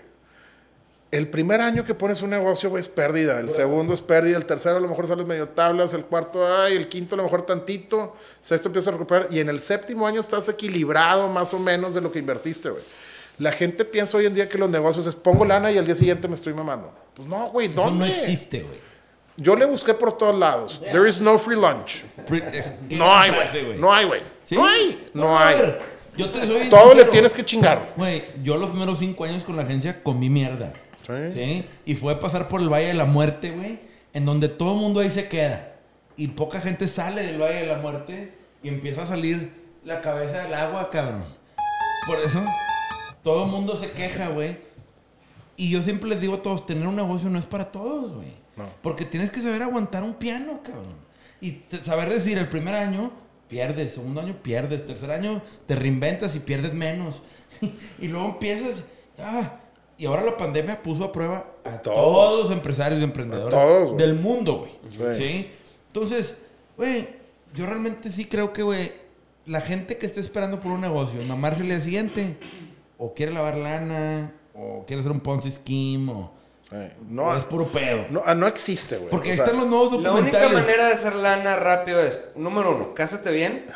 El 1.11 1.29
primer 1.29 1.61
año 1.61 1.85
que 1.85 1.95
pones 1.95 2.23
un 2.23 2.31
negocio, 2.31 2.71
güey, 2.71 2.81
es 2.81 2.89
pérdida. 2.89 3.39
El 3.39 3.51
segundo 3.51 3.93
es 3.93 4.01
pérdida. 4.01 4.39
El 4.39 4.47
tercero 4.47 4.79
a 4.79 4.81
lo 4.81 4.89
mejor 4.89 5.07
sales 5.07 5.27
medio 5.27 5.47
tablas. 5.51 5.93
El 5.93 6.07
cuarto, 6.07 6.47
ay, 6.47 6.75
el 6.75 6.89
quinto 6.89 7.15
a 7.15 7.19
lo 7.19 7.25
mejor 7.25 7.43
tantito. 7.43 8.17
Sexto 8.41 8.69
empieza 8.69 8.89
a 8.89 8.93
recuperar. 8.95 9.29
Y 9.31 9.39
en 9.39 9.51
el 9.51 9.61
séptimo 9.61 10.07
año 10.07 10.21
estás 10.21 10.49
equilibrado 10.49 11.29
más 11.29 11.53
o 11.53 11.59
menos 11.59 11.93
de 11.93 12.01
lo 12.01 12.11
que 12.11 12.19
invertiste, 12.19 12.71
güey. 12.71 12.83
La 13.39 13.53
gente 13.53 13.85
piensa 13.85 14.17
hoy 14.17 14.27
en 14.27 14.35
día 14.35 14.49
que 14.49 14.59
los 14.59 14.69
negocios 14.71 15.07
es 15.07 15.15
pongo 15.15 15.45
lana 15.45 15.71
y 15.73 15.79
al 15.79 15.87
día 15.87 15.95
siguiente 15.97 16.29
me 16.29 16.35
estoy 16.35 16.53
mamando. 16.55 16.93
Pues 17.15 17.29
no, 17.29 17.49
güey, 17.51 17.67
Eso 17.67 17.83
¿dónde? 17.85 18.07
no 18.07 18.13
existe, 18.13 18.63
güey. 18.63 18.79
Yo 19.37 19.57
le 19.57 19.65
busqué 19.65 19.95
por 19.95 20.17
todos 20.17 20.39
lados. 20.39 20.81
There 20.93 21.09
is 21.09 21.21
no 21.21 21.39
free 21.39 21.57
lunch. 21.57 22.05
No 22.91 23.13
hay, 23.17 23.31
güey. 23.31 23.79
No 23.79 23.93
hay, 23.93 24.05
güey. 24.07 24.21
¿Sí? 24.45 24.55
No 24.55 24.67
hay. 24.67 25.09
No 25.15 25.39
hay. 25.39 25.57
ver, 25.59 25.81
Yo 26.17 26.31
te 26.31 26.41
soy 26.47 26.57
bien 26.59 26.71
Todo 26.71 26.85
le 26.85 26.91
sincero. 26.91 27.11
tienes 27.11 27.33
que 27.33 27.45
chingar. 27.45 27.93
Güey, 27.97 28.23
yo 28.43 28.57
los 28.59 28.71
primeros 28.71 28.99
cinco 28.99 29.25
años 29.25 29.43
con 29.45 29.57
la 29.57 29.63
agencia 29.63 30.03
comí 30.03 30.29
mierda. 30.29 30.73
Sí. 31.07 31.33
¿Sí? 31.33 31.67
Y 31.87 31.95
fue 31.95 32.21
pasar 32.21 32.49
por 32.49 32.61
el 32.61 32.69
Valle 32.69 32.89
de 32.89 32.95
la 32.95 33.07
Muerte, 33.07 33.51
güey, 33.51 33.81
en 34.13 34.27
donde 34.27 34.49
todo 34.49 34.75
el 34.75 34.79
mundo 34.81 35.01
ahí 35.01 35.11
se 35.11 35.27
queda. 35.29 35.73
Y 36.17 36.29
poca 36.29 36.61
gente 36.61 36.87
sale 36.87 37.23
del 37.23 37.41
Valle 37.41 37.61
de 37.63 37.67
la 37.67 37.79
Muerte 37.79 38.35
y 38.63 38.69
empieza 38.69 39.03
a 39.03 39.07
salir 39.07 39.51
la 39.85 40.03
cabeza 40.03 40.43
del 40.43 40.53
agua, 40.55 40.91
cabrón. 40.91 41.25
Por 42.07 42.21
eso, 42.21 42.41
todo 43.23 43.45
el 43.45 43.51
mundo 43.51 43.77
se 43.77 43.91
queja, 43.91 44.29
güey. 44.29 44.57
Y 45.57 45.71
yo 45.71 45.83
siempre 45.83 46.09
les 46.09 46.21
digo 46.21 46.35
a 46.35 46.43
todos, 46.43 46.67
tener 46.67 46.87
un 46.87 46.97
negocio 46.97 47.29
no 47.31 47.39
es 47.39 47.45
para 47.47 47.71
todos, 47.71 48.15
güey. 48.15 48.33
No. 48.57 48.69
Porque 48.83 49.05
tienes 49.05 49.31
que 49.31 49.41
saber 49.41 49.63
aguantar 49.63 50.03
un 50.03 50.15
piano, 50.15 50.61
cabrón. 50.63 50.95
Y 51.41 51.53
te- 51.53 51.83
saber 51.85 52.09
decir, 52.09 52.39
el 52.39 52.49
primer 52.49 52.75
año 52.75 53.11
pierdes, 53.49 53.93
segundo 53.95 54.21
año 54.21 54.35
pierdes, 54.43 54.87
tercer 54.87 55.11
año 55.11 55.43
te 55.67 55.75
reinventas 55.75 56.35
y 56.37 56.41
pierdes 56.41 56.73
menos. 56.75 57.23
y 58.01 58.09
luego 58.09 58.29
empiezas, 58.31 58.83
ah, 59.19 59.59
y 59.99 60.07
ahora 60.07 60.23
la 60.23 60.37
pandemia 60.37 60.83
puso 60.83 61.05
a 61.05 61.13
prueba 61.13 61.47
a 61.65 61.79
todos. 61.83 61.97
todos, 61.97 62.43
los 62.43 62.51
empresarios 62.51 63.01
y 63.01 63.05
emprendedores 63.05 63.55
todos, 63.55 63.97
del 63.97 64.15
mundo, 64.15 64.59
güey. 64.61 65.15
Sí. 65.15 65.23
¿Sí? 65.23 65.51
Entonces, 65.89 66.37
güey, 66.77 67.09
yo 67.55 67.67
realmente 67.67 68.11
sí 68.11 68.25
creo 68.25 68.53
que, 68.53 68.63
güey, 68.63 68.93
la 69.47 69.61
gente 69.61 69.99
que 69.99 70.07
esté 70.07 70.21
esperando 70.21 70.61
por 70.61 70.73
un 70.73 70.81
negocio, 70.81 71.23
mamarse 71.23 71.63
el 71.63 71.69
día 71.69 71.81
siguiente, 71.81 72.39
o 73.05 73.15
quiere 73.15 73.33
lavar 73.33 73.57
lana, 73.57 74.33
o 74.55 74.85
quiere 74.87 75.01
hacer 75.01 75.11
un 75.13 75.21
Ponzi 75.21 75.51
scheme, 75.51 76.13
o, 76.13 76.31
No, 77.09 77.37
es 77.37 77.43
puro 77.45 77.67
pedo. 77.67 78.05
no, 78.11 78.23
ah, 78.25 78.35
no 78.35 78.47
existe, 78.47 78.97
güey. 78.97 79.11
Porque 79.11 79.31
O 79.31 79.33
ahí 79.33 79.37
sea, 79.37 79.45
están 79.47 79.59
los 79.61 79.69
nuevos 79.69 79.93
La 80.01 80.11
documentales. 80.11 80.47
única 80.47 80.61
manera 80.63 80.87
de 80.87 80.93
hacer 80.93 81.17
lana 81.17 81.57
rápido 81.57 82.01
es, 82.03 82.31
número 82.37 82.75
uno, 82.77 82.95
cásate 82.95 83.33
bien. 83.33 83.67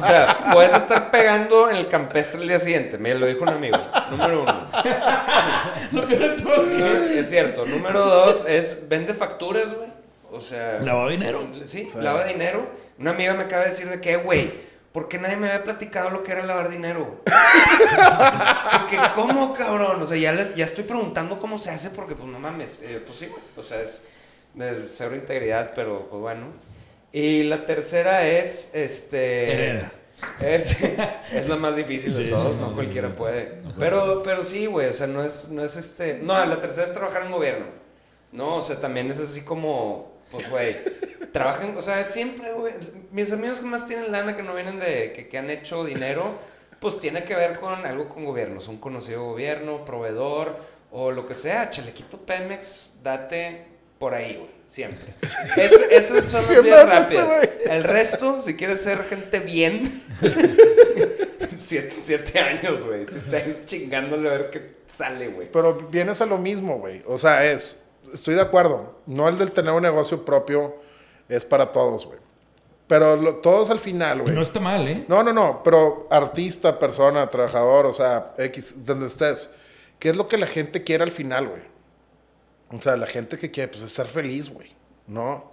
O 0.00 0.04
sea, 0.06 0.50
puedes 0.52 0.74
estar 0.74 1.10
pegando 1.10 1.68
en 1.70 1.76
el 1.76 1.88
campestre 1.88 2.40
el 2.40 2.48
día 2.48 2.58
siguiente. 2.58 2.96
Me 2.98 3.14
lo 3.14 3.26
dijo 3.26 3.42
un 3.42 3.50
amigo. 3.50 3.76
Número 4.10 4.42
uno. 4.42 4.54
Lo 5.92 6.06
que- 6.06 6.36
No, 6.42 7.04
es 7.04 7.28
cierto. 7.28 7.64
Número 7.66 8.00
dos 8.04 8.46
es, 8.48 8.88
vende 8.88 9.14
facturas, 9.14 9.74
güey. 9.74 9.88
O 10.32 10.40
sea... 10.40 10.80
¿Lavado 10.80 11.10
dinero? 11.10 11.46
Sí, 11.64 11.86
lava 12.00 12.24
dinero. 12.24 12.66
Una 12.98 13.10
amiga 13.12 13.34
me 13.34 13.44
acaba 13.44 13.62
de 13.62 13.68
decir 13.70 13.88
de 13.88 14.00
que, 14.00 14.16
güey, 14.16 14.52
¿por 14.94 15.08
qué 15.08 15.18
nadie 15.18 15.36
me 15.36 15.48
había 15.48 15.64
platicado 15.64 16.08
lo 16.10 16.22
que 16.22 16.30
era 16.30 16.46
lavar 16.46 16.68
dinero? 16.70 17.20
porque, 17.24 18.96
¿cómo, 19.16 19.52
cabrón? 19.52 20.00
O 20.00 20.06
sea, 20.06 20.16
ya, 20.16 20.30
les, 20.30 20.54
ya 20.54 20.64
estoy 20.64 20.84
preguntando 20.84 21.40
cómo 21.40 21.58
se 21.58 21.70
hace 21.70 21.90
porque, 21.90 22.14
pues, 22.14 22.28
no 22.28 22.38
mames. 22.38 22.80
Eh, 22.84 23.02
pues 23.04 23.18
sí, 23.18 23.26
güey. 23.26 23.42
O 23.56 23.62
sea, 23.62 23.80
es 23.80 24.04
de 24.54 24.84
cero 24.86 25.16
integridad, 25.16 25.72
pero, 25.74 26.08
pues, 26.08 26.20
bueno. 26.22 26.46
Y 27.12 27.42
la 27.42 27.66
tercera 27.66 28.24
es, 28.24 28.70
este... 28.72 29.52
Hereda. 29.52 29.92
Es, 30.40 30.80
es 31.32 31.48
la 31.48 31.56
más 31.56 31.74
difícil 31.74 32.16
de 32.16 32.26
todos, 32.26 32.56
no 32.56 32.72
cualquiera 32.72 33.08
puede. 33.08 33.62
Pero, 33.76 34.22
pero 34.22 34.44
sí, 34.44 34.66
güey, 34.66 34.86
o 34.86 34.92
sea, 34.92 35.08
no 35.08 35.24
es, 35.24 35.48
no 35.48 35.64
es 35.64 35.76
este... 35.76 36.20
No, 36.22 36.44
la 36.46 36.60
tercera 36.60 36.86
es 36.86 36.94
trabajar 36.94 37.24
en 37.24 37.32
gobierno. 37.32 37.66
No, 38.30 38.56
o 38.58 38.62
sea, 38.62 38.80
también 38.80 39.10
es 39.10 39.18
así 39.18 39.42
como, 39.42 40.13
pues, 40.30 40.48
güey, 40.50 40.76
trabajan, 41.32 41.76
o 41.76 41.82
sea, 41.82 42.06
siempre, 42.08 42.52
güey. 42.52 42.74
Mis 43.10 43.32
amigos 43.32 43.60
que 43.60 43.66
más 43.66 43.86
tienen 43.86 44.12
lana 44.12 44.36
que 44.36 44.42
no 44.42 44.54
vienen 44.54 44.78
de, 44.78 45.12
que, 45.12 45.28
que 45.28 45.38
han 45.38 45.50
hecho 45.50 45.84
dinero, 45.84 46.38
pues 46.80 46.98
tiene 46.98 47.24
que 47.24 47.34
ver 47.34 47.58
con 47.58 47.86
algo 47.86 48.08
con 48.08 48.24
gobierno. 48.24 48.60
Son 48.60 48.78
conocido 48.78 49.24
gobierno, 49.24 49.84
proveedor 49.84 50.56
o 50.90 51.10
lo 51.10 51.26
que 51.26 51.34
sea. 51.34 51.70
Chalequito 51.70 52.18
Pemex, 52.18 52.92
date 53.02 53.74
por 53.98 54.14
ahí, 54.14 54.36
güey, 54.36 54.50
siempre. 54.64 55.14
Es, 55.56 55.72
esas 55.90 56.30
son 56.30 56.44
las 56.46 56.62
vías 56.64 56.88
rápidas. 56.88 57.48
El 57.64 57.84
resto, 57.84 58.40
si 58.40 58.54
quieres 58.54 58.82
ser 58.82 58.98
gente 59.04 59.40
bien, 59.40 60.02
siete, 61.56 61.94
siete 61.98 62.38
años, 62.38 62.84
güey. 62.84 63.06
Siete 63.06 63.36
años 63.36 63.66
chingándole 63.66 64.28
a 64.28 64.32
ver 64.32 64.50
qué 64.50 64.74
sale, 64.86 65.28
güey. 65.28 65.50
Pero 65.50 65.74
vienes 65.90 66.20
a 66.20 66.26
lo 66.26 66.38
mismo, 66.38 66.78
güey. 66.78 67.02
O 67.06 67.18
sea, 67.18 67.50
es. 67.50 67.80
Estoy 68.14 68.34
de 68.36 68.40
acuerdo. 68.40 69.00
No 69.06 69.28
el 69.28 69.36
del 69.36 69.52
tener 69.52 69.72
un 69.72 69.82
negocio 69.82 70.24
propio 70.24 70.76
es 71.28 71.44
para 71.44 71.70
todos, 71.72 72.06
güey. 72.06 72.18
Pero 72.86 73.16
lo- 73.16 73.36
todos 73.36 73.70
al 73.70 73.78
final, 73.80 74.22
güey. 74.22 74.34
no 74.34 74.40
está 74.42 74.60
mal, 74.60 74.86
¿eh? 74.88 75.04
No, 75.08 75.22
no, 75.22 75.32
no. 75.32 75.62
Pero 75.62 76.06
artista, 76.10 76.78
persona, 76.78 77.28
trabajador, 77.28 77.86
o 77.86 77.92
sea, 77.92 78.34
X, 78.38 78.86
donde 78.86 79.06
estés. 79.06 79.50
¿Qué 79.98 80.10
es 80.10 80.16
lo 80.16 80.28
que 80.28 80.36
la 80.38 80.46
gente 80.46 80.84
quiere 80.84 81.02
al 81.04 81.10
final, 81.12 81.48
güey? 81.48 81.62
O 82.70 82.80
sea, 82.80 82.96
la 82.96 83.06
gente 83.06 83.38
que 83.38 83.50
quiere, 83.50 83.68
pues, 83.68 83.82
es 83.82 83.92
ser 83.92 84.06
feliz, 84.06 84.48
güey. 84.50 84.74
¿No? 85.06 85.50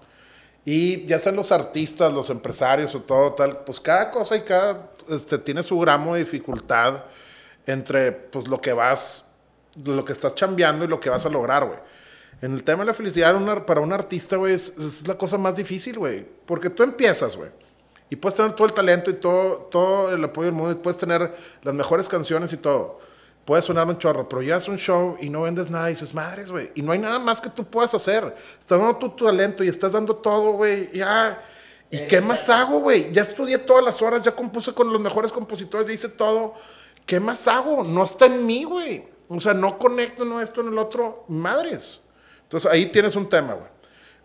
Y 0.64 1.06
ya 1.08 1.18
sean 1.20 1.36
los 1.36 1.52
artistas, 1.52 2.14
los 2.14 2.30
empresarios 2.30 2.94
o 2.96 3.02
todo 3.02 3.34
tal, 3.34 3.64
pues 3.64 3.80
cada 3.80 4.12
cosa 4.12 4.36
y 4.36 4.42
cada, 4.42 4.92
este, 5.10 5.38
tiene 5.40 5.64
su 5.64 5.80
gramo 5.80 6.14
de 6.14 6.20
dificultad 6.20 7.04
entre, 7.66 8.12
pues, 8.12 8.48
lo 8.48 8.62
que 8.62 8.74
vas, 8.74 9.26
lo 9.84 10.04
que 10.06 10.12
estás 10.14 10.36
chambeando 10.36 10.86
y 10.86 10.88
lo 10.88 11.00
que 11.00 11.10
vas 11.10 11.26
a 11.26 11.30
lograr, 11.30 11.66
güey. 11.66 11.80
En 12.42 12.54
el 12.54 12.64
tema 12.64 12.80
de 12.80 12.88
la 12.88 12.94
felicidad, 12.94 13.36
una- 13.36 13.66
para 13.66 13.82
un 13.82 13.94
artista, 13.94 14.36
güey, 14.38 14.54
es, 14.54 14.74
es 14.78 15.08
la 15.08 15.18
cosa 15.18 15.38
más 15.38 15.56
difícil, 15.56 15.98
güey. 16.00 16.26
Porque 16.46 16.70
tú 16.70 16.84
empiezas, 16.84 17.36
güey. 17.36 17.50
Y 18.10 18.16
puedes 18.16 18.36
tener 18.36 18.54
todo 18.54 18.68
el 18.68 18.74
talento 18.74 19.10
y 19.10 19.14
todo, 19.14 19.68
todo 19.72 20.14
el 20.14 20.24
apoyo 20.24 20.46
del 20.48 20.56
mundo. 20.56 20.72
Y 20.72 20.76
puedes 20.76 20.98
tener 20.98 21.34
las 21.62 21.74
mejores 21.74 22.10
canciones 22.10 22.52
y 22.52 22.58
todo. 22.58 23.00
Puedes 23.46 23.66
sonar 23.66 23.88
un 23.88 23.98
chorro, 23.98 24.28
pero 24.28 24.42
ya 24.42 24.58
es 24.58 24.68
un 24.68 24.78
show 24.78 25.18
y 25.20 25.30
no 25.30 25.44
vendes 25.44 25.70
nada 25.70 25.90
y 25.90 25.94
dices, 25.94 26.14
madres, 26.14 26.52
güey. 26.52 26.72
Y 26.76 26.82
no 26.82 26.92
hay 26.92 27.00
nada 27.00 27.20
más 27.20 27.40
que 27.42 27.50
tú 27.50 27.64
puedas 27.64 27.94
hacer. 27.94 28.36
Estás 28.60 28.80
dando 28.80 28.98
tu, 28.98 29.10
tu 29.10 29.26
talento 29.26 29.64
y 29.64 29.68
estás 29.68 29.94
dando 29.94 30.16
todo, 30.16 30.52
güey. 30.54 30.92
Ya. 30.94 31.42
¿Y 31.90 32.06
qué 32.08 32.22
más 32.22 32.48
hago, 32.50 32.80
güey? 32.80 33.12
Ya 33.12 33.22
estudié 33.24 33.58
todas 33.58 33.84
las 33.84 34.02
horas, 34.02 34.22
ya 34.22 34.34
compuse 34.36 34.74
con 34.74 34.92
los 34.92 35.02
mejores 35.02 35.32
compositores, 35.32 35.88
ya 35.88 35.94
hice 35.94 36.10
todo. 36.10 36.54
¿Qué 37.06 37.20
más 37.20 37.48
hago? 37.48 37.84
No 37.84 38.04
está 38.04 38.26
en 38.28 38.46
mí, 38.46 38.64
güey. 38.64 39.06
O 39.28 39.40
sea, 39.40 39.54
no 39.54 39.78
conecto, 39.78 40.24
no 40.26 40.40
esto, 40.42 40.62
no 40.64 40.70
el 40.72 40.78
otro. 40.78 41.24
Madres. 41.30 42.01
Entonces 42.52 42.70
ahí 42.70 42.88
tienes 42.88 43.16
un 43.16 43.30
tema, 43.30 43.54
güey. 43.54 43.70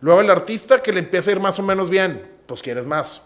Luego 0.01 0.21
el 0.21 0.29
artista 0.29 0.83
que 0.83 0.91
le 0.91 0.99
empieza 0.99 1.31
a 1.31 1.35
ir 1.35 1.39
más 1.39 1.61
o 1.61 1.63
menos 1.63 1.89
bien, 1.89 2.29
pues 2.47 2.61
quieres 2.61 2.85
más. 2.85 3.23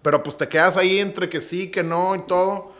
Pero 0.00 0.22
pues 0.22 0.38
te 0.38 0.46
quedas 0.46 0.76
ahí 0.76 1.00
entre 1.00 1.28
que 1.28 1.40
sí, 1.40 1.72
que 1.72 1.82
no 1.82 2.14
y 2.14 2.20
todo. 2.20 2.70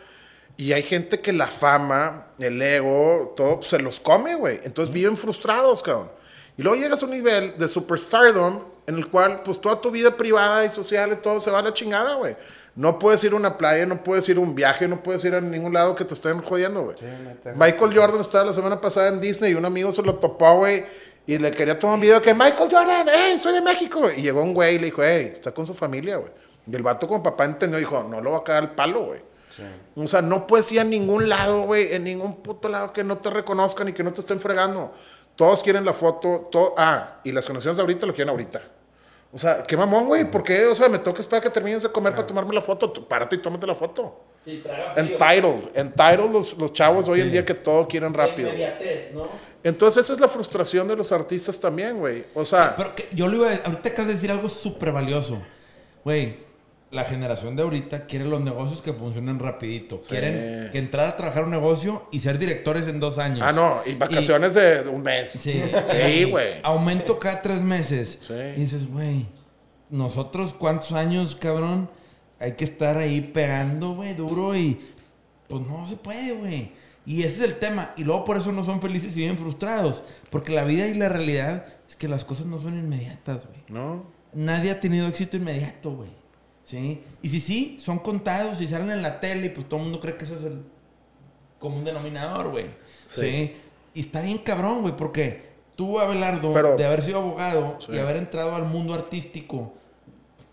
Y 0.55 0.71
hay 0.71 0.83
gente 0.83 1.19
que 1.19 1.33
la 1.33 1.47
fama, 1.47 2.27
el 2.39 2.61
ego, 2.61 3.33
todo 3.35 3.57
pues, 3.57 3.71
se 3.71 3.79
los 3.79 3.99
come, 3.99 4.35
güey. 4.35 4.61
Entonces 4.63 4.93
viven 4.93 5.17
frustrados, 5.17 5.83
cabrón. 5.83 6.11
Y 6.57 6.61
luego 6.63 6.81
llegas 6.81 7.03
a 7.03 7.07
un 7.07 7.11
nivel 7.11 7.57
de 7.57 7.67
superstardom 7.67 8.61
en 8.87 8.95
el 8.95 9.07
cual 9.07 9.41
pues 9.43 9.59
toda 9.59 9.81
tu 9.81 9.91
vida 9.91 10.15
privada 10.15 10.63
y 10.63 10.69
social 10.69 11.11
y 11.11 11.17
todo 11.17 11.41
se 11.41 11.51
va 11.51 11.59
a 11.59 11.63
la 11.63 11.73
chingada, 11.73 12.15
güey. 12.15 12.37
No 12.73 12.97
puedes 12.99 13.21
ir 13.25 13.33
a 13.33 13.35
una 13.35 13.57
playa, 13.57 13.85
no 13.85 14.01
puedes 14.01 14.29
ir 14.29 14.37
a 14.37 14.39
un 14.39 14.55
viaje, 14.55 14.87
no 14.87 15.03
puedes 15.03 15.25
ir 15.25 15.35
a 15.35 15.41
ningún 15.41 15.73
lado 15.73 15.93
que 15.93 16.05
te 16.05 16.13
estén 16.13 16.41
jodiendo, 16.41 16.83
güey. 16.83 16.95
Michael 17.55 17.93
Jordan 17.93 18.21
estaba 18.21 18.45
la 18.45 18.53
semana 18.53 18.79
pasada 18.79 19.09
en 19.09 19.19
Disney 19.19 19.51
y 19.51 19.55
un 19.55 19.65
amigo 19.65 19.91
se 19.91 20.01
lo 20.01 20.15
topó, 20.15 20.55
güey. 20.55 20.85
Y 21.25 21.37
le 21.37 21.51
quería 21.51 21.79
tomar 21.79 21.95
un 21.95 22.01
video 22.01 22.21
que 22.21 22.33
Michael 22.33 22.69
Jordan, 22.69 23.07
hey, 23.11 23.37
soy 23.37 23.53
de 23.53 23.61
México. 23.61 24.09
Y 24.11 24.21
llegó 24.21 24.41
un 24.41 24.53
güey 24.53 24.75
y 24.75 24.79
le 24.79 24.85
dijo, 24.85 25.01
hey, 25.03 25.29
está 25.31 25.53
con 25.53 25.65
su 25.65 25.73
familia, 25.73 26.17
güey. 26.17 26.31
Y 26.67 26.75
el 26.75 26.83
vato 26.83 27.07
como 27.07 27.23
papá 27.23 27.45
entendió, 27.45 27.79
dijo, 27.79 28.03
no 28.03 28.19
lo 28.21 28.31
va 28.31 28.37
a 28.39 28.43
cagar 28.43 28.63
el 28.63 28.69
palo, 28.71 29.05
güey. 29.05 29.21
O 29.95 30.07
sea, 30.07 30.21
no 30.21 30.47
puedes 30.47 30.71
ir 30.71 30.79
a 30.79 30.83
ningún 30.83 31.29
lado, 31.29 31.61
güey, 31.61 31.93
en 31.93 32.03
ningún 32.03 32.37
puto 32.37 32.67
lado 32.67 32.91
que 32.91 33.03
no 33.03 33.19
te 33.19 33.29
reconozcan 33.29 33.87
y 33.89 33.93
que 33.93 34.03
no 34.03 34.11
te 34.11 34.21
estén 34.21 34.39
fregando. 34.39 34.93
Todos 35.35 35.61
quieren 35.61 35.85
la 35.85 35.93
foto, 35.93 36.47
todo, 36.51 36.73
ah, 36.77 37.19
y 37.23 37.31
las 37.31 37.45
canciones 37.45 37.77
de 37.77 37.81
ahorita 37.81 38.05
lo 38.05 38.13
quieren 38.13 38.29
ahorita. 38.29 38.61
O 39.31 39.37
sea, 39.37 39.63
qué 39.63 39.75
mamón, 39.75 40.05
güey, 40.05 40.29
¿por 40.29 40.43
qué? 40.43 40.65
O 40.65 40.75
sea, 40.75 40.89
me 40.89 40.99
toca 40.99 41.21
esperar 41.21 41.41
que 41.41 41.49
termines 41.49 41.83
de 41.83 41.91
comer 41.91 42.13
para 42.13 42.27
tomarme 42.27 42.53
la 42.53 42.61
foto. 42.61 42.91
Tú 42.91 43.07
Párate 43.07 43.35
y 43.35 43.39
tómate 43.39 43.65
la 43.65 43.73
foto. 43.75 44.21
Entitled, 44.95 45.69
entitled 45.73 46.29
los, 46.31 46.57
los 46.57 46.73
chavos 46.73 47.07
hoy 47.07 47.21
en 47.21 47.31
día 47.31 47.45
que 47.45 47.53
todo 47.53 47.87
quieren 47.87 48.13
rápido. 48.13 48.51
Entonces 49.63 50.03
esa 50.03 50.13
es 50.13 50.19
la 50.19 50.27
frustración 50.27 50.87
de 50.87 50.95
los 50.95 51.11
artistas 51.11 51.59
también, 51.59 51.97
güey. 51.97 52.25
O 52.33 52.43
sea, 52.43 52.75
Pero 52.75 52.95
que 52.95 53.07
yo 53.13 53.27
le 53.27 53.37
iba 53.37 53.49
a 53.49 53.55
ahorita 53.55 53.89
acabas 53.89 54.07
de 54.07 54.13
decir 54.15 54.31
algo 54.31 54.49
súper 54.49 54.91
valioso. 54.91 55.41
Güey, 56.03 56.35
la 56.91 57.05
generación 57.05 57.55
de 57.55 57.63
ahorita 57.63 58.05
quiere 58.05 58.25
los 58.25 58.41
negocios 58.41 58.81
que 58.81 58.93
funcionen 58.93 59.39
rapidito. 59.39 59.99
Quieren 60.01 60.69
que 60.71 60.77
entrar 60.77 61.07
a 61.07 61.17
trabajar 61.17 61.45
un 61.45 61.51
negocio 61.51 62.07
y 62.11 62.19
ser 62.19 62.37
directores 62.37 62.87
en 62.87 62.99
dos 62.99 63.17
años. 63.17 63.41
ah, 63.41 63.51
no, 63.51 63.81
y 63.85 63.95
vacaciones 63.95 64.53
de 64.53 64.81
un 64.87 65.01
mes. 65.01 65.31
Sí, 65.31 65.61
Sí, 65.91 66.23
güey. 66.25 66.59
Aumento 66.61 67.17
cada 67.17 67.41
tres 67.41 67.61
meses. 67.61 68.19
Sí. 68.27 68.33
Y 68.33 68.59
dices, 68.59 68.87
güey, 68.87 69.25
nosotros 69.89 70.53
cuántos 70.53 70.91
años, 70.91 71.35
cabrón, 71.35 71.89
hay 72.39 72.51
que 72.53 72.65
estar 72.65 72.97
ahí 72.97 73.21
pegando, 73.21 73.95
güey, 73.95 74.13
duro 74.13 74.55
y 74.55 74.79
pues 75.47 75.65
no 75.65 75.87
se 75.87 75.95
puede, 75.95 76.33
güey. 76.33 76.71
Y 77.05 77.23
ese 77.23 77.35
es 77.35 77.41
el 77.41 77.59
tema. 77.59 77.93
Y 77.97 78.03
luego 78.03 78.23
por 78.23 78.37
eso 78.37 78.51
no 78.51 78.63
son 78.63 78.81
felices 78.81 79.15
y 79.17 79.21
viven 79.21 79.37
frustrados. 79.37 80.03
Porque 80.29 80.53
la 80.53 80.63
vida 80.63 80.87
y 80.87 80.93
la 80.93 81.09
realidad 81.09 81.65
es 81.89 81.95
que 81.95 82.07
las 82.07 82.23
cosas 82.23 82.45
no 82.45 82.59
son 82.59 82.77
inmediatas, 82.77 83.45
güey. 83.47 83.59
¿No? 83.69 84.05
Nadie 84.33 84.71
ha 84.71 84.79
tenido 84.79 85.07
éxito 85.07 85.37
inmediato, 85.37 85.91
güey. 85.91 86.09
¿Sí? 86.63 87.03
Y 87.21 87.27
si 87.29 87.39
sí, 87.41 87.77
son 87.81 87.99
contados 87.99 88.61
y 88.61 88.67
salen 88.67 88.89
en 88.91 89.01
la 89.01 89.19
tele 89.19 89.47
y 89.47 89.49
pues 89.49 89.67
todo 89.67 89.79
el 89.79 89.83
mundo 89.87 89.99
cree 89.99 90.15
que 90.15 90.23
eso 90.23 90.35
es 90.35 90.43
el 90.43 90.61
común 91.59 91.83
denominador, 91.83 92.51
güey. 92.51 92.67
Sí. 93.05 93.21
Sí. 93.21 93.55
Y 93.95 93.99
está 93.99 94.21
bien 94.21 94.37
cabrón, 94.39 94.81
güey, 94.81 94.95
porque 94.95 95.51
tú, 95.75 95.99
Abelardo, 95.99 96.53
Pero- 96.53 96.75
de 96.77 96.85
haber 96.85 97.01
sido 97.03 97.19
abogado 97.19 97.77
Sí. 97.81 97.91
y 97.93 97.97
haber 97.99 98.15
entrado 98.17 98.55
al 98.55 98.63
mundo 98.63 98.93
artístico 98.93 99.73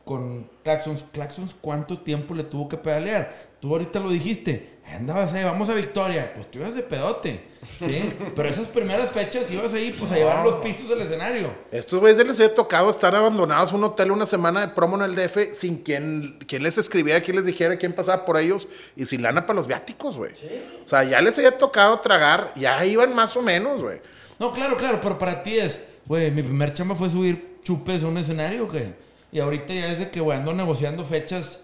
con 0.04 0.48
Claxons, 0.64 1.04
Claxons, 1.12 1.54
¿cuánto 1.60 2.00
tiempo 2.00 2.34
le 2.34 2.42
tuvo 2.44 2.68
que 2.68 2.76
pedalear? 2.76 3.32
Tú 3.60 3.70
ahorita 3.72 4.00
lo 4.00 4.10
dijiste, 4.10 4.79
andabas 4.90 5.32
ahí, 5.32 5.44
vamos 5.44 5.68
a 5.68 5.74
Victoria, 5.74 6.32
pues 6.34 6.50
tú 6.50 6.58
ibas 6.58 6.74
de 6.74 6.82
pedote, 6.82 7.40
¿sí? 7.78 8.10
Pero 8.36 8.48
esas 8.48 8.66
primeras 8.66 9.10
fechas 9.10 9.50
ibas 9.50 9.72
ahí, 9.74 9.94
pues 9.98 10.12
a 10.12 10.16
llevar 10.16 10.44
los 10.44 10.56
pistos 10.56 10.88
del 10.88 11.02
escenario. 11.02 11.52
Estos 11.70 12.00
güeyes 12.00 12.24
les 12.26 12.38
había 12.40 12.54
tocado 12.54 12.90
estar 12.90 13.14
abandonados 13.14 13.72
un 13.72 13.84
hotel 13.84 14.10
una 14.10 14.26
semana 14.26 14.60
de 14.60 14.68
promo 14.68 14.96
en 14.96 15.02
el 15.02 15.14
DF 15.14 15.54
sin 15.54 15.78
quien, 15.78 16.38
quien 16.46 16.62
les 16.62 16.78
escribiera, 16.78 17.20
quien 17.20 17.36
les 17.36 17.46
dijera 17.46 17.76
quién 17.76 17.92
pasaba 17.92 18.24
por 18.24 18.36
ellos 18.36 18.68
y 18.96 19.04
sin 19.04 19.22
lana 19.22 19.46
para 19.46 19.56
los 19.56 19.66
viáticos, 19.66 20.16
güey. 20.16 20.32
O 20.84 20.88
sea, 20.88 21.04
ya 21.04 21.20
les 21.20 21.36
había 21.38 21.56
tocado 21.56 22.00
tragar, 22.00 22.52
ya 22.56 22.84
iban 22.84 23.14
más 23.14 23.36
o 23.36 23.42
menos, 23.42 23.82
güey. 23.82 24.00
No, 24.38 24.50
claro, 24.52 24.76
claro, 24.76 25.00
pero 25.02 25.18
para 25.18 25.42
ti 25.42 25.58
es, 25.58 25.78
Güey, 26.10 26.32
mi 26.32 26.42
primer 26.42 26.72
chamba 26.72 26.96
fue 26.96 27.08
subir 27.08 27.58
chupes 27.62 28.02
a 28.02 28.08
un 28.08 28.18
escenario, 28.18 28.66
güey. 28.66 28.94
Y 29.30 29.38
ahorita 29.38 29.72
ya 29.72 29.92
es 29.92 30.00
de 30.00 30.10
que, 30.10 30.20
güey, 30.20 30.36
ando 30.36 30.52
negociando 30.52 31.04
fechas 31.04 31.60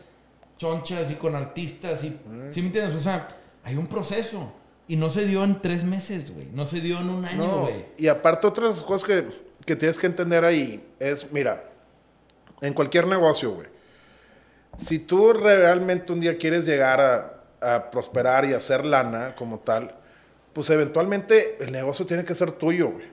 chonchas 0.58 1.10
y 1.10 1.14
con 1.14 1.34
artistas 1.36 2.02
y... 2.04 2.16
¿Sí 2.50 2.60
me 2.60 2.68
entiendes? 2.68 2.94
O 2.94 3.00
sea, 3.00 3.28
hay 3.64 3.76
un 3.76 3.86
proceso. 3.86 4.52
Y 4.88 4.96
no 4.96 5.08
se 5.10 5.26
dio 5.26 5.42
en 5.44 5.60
tres 5.60 5.84
meses, 5.84 6.32
güey. 6.32 6.46
No 6.52 6.64
se 6.64 6.80
dio 6.80 7.00
en 7.00 7.10
un 7.10 7.24
año, 7.24 7.38
No, 7.46 7.60
güey. 7.62 7.86
y 7.98 8.06
aparte 8.08 8.46
otras 8.46 8.82
cosas 8.84 9.06
que, 9.06 9.26
que 9.64 9.74
tienes 9.76 9.98
que 9.98 10.06
entender 10.06 10.44
ahí 10.44 10.86
es, 11.00 11.30
mira, 11.32 11.70
en 12.60 12.72
cualquier 12.72 13.06
negocio, 13.06 13.50
güey, 13.52 13.68
si 14.78 14.98
tú 15.00 15.32
realmente 15.32 16.12
un 16.12 16.20
día 16.20 16.36
quieres 16.38 16.64
llegar 16.66 17.00
a, 17.00 17.74
a 17.74 17.90
prosperar 17.90 18.44
y 18.44 18.52
hacer 18.52 18.84
lana 18.84 19.34
como 19.34 19.58
tal, 19.58 19.94
pues 20.52 20.70
eventualmente 20.70 21.56
el 21.62 21.72
negocio 21.72 22.06
tiene 22.06 22.24
que 22.24 22.34
ser 22.34 22.52
tuyo, 22.52 22.90
güey. 22.92 23.06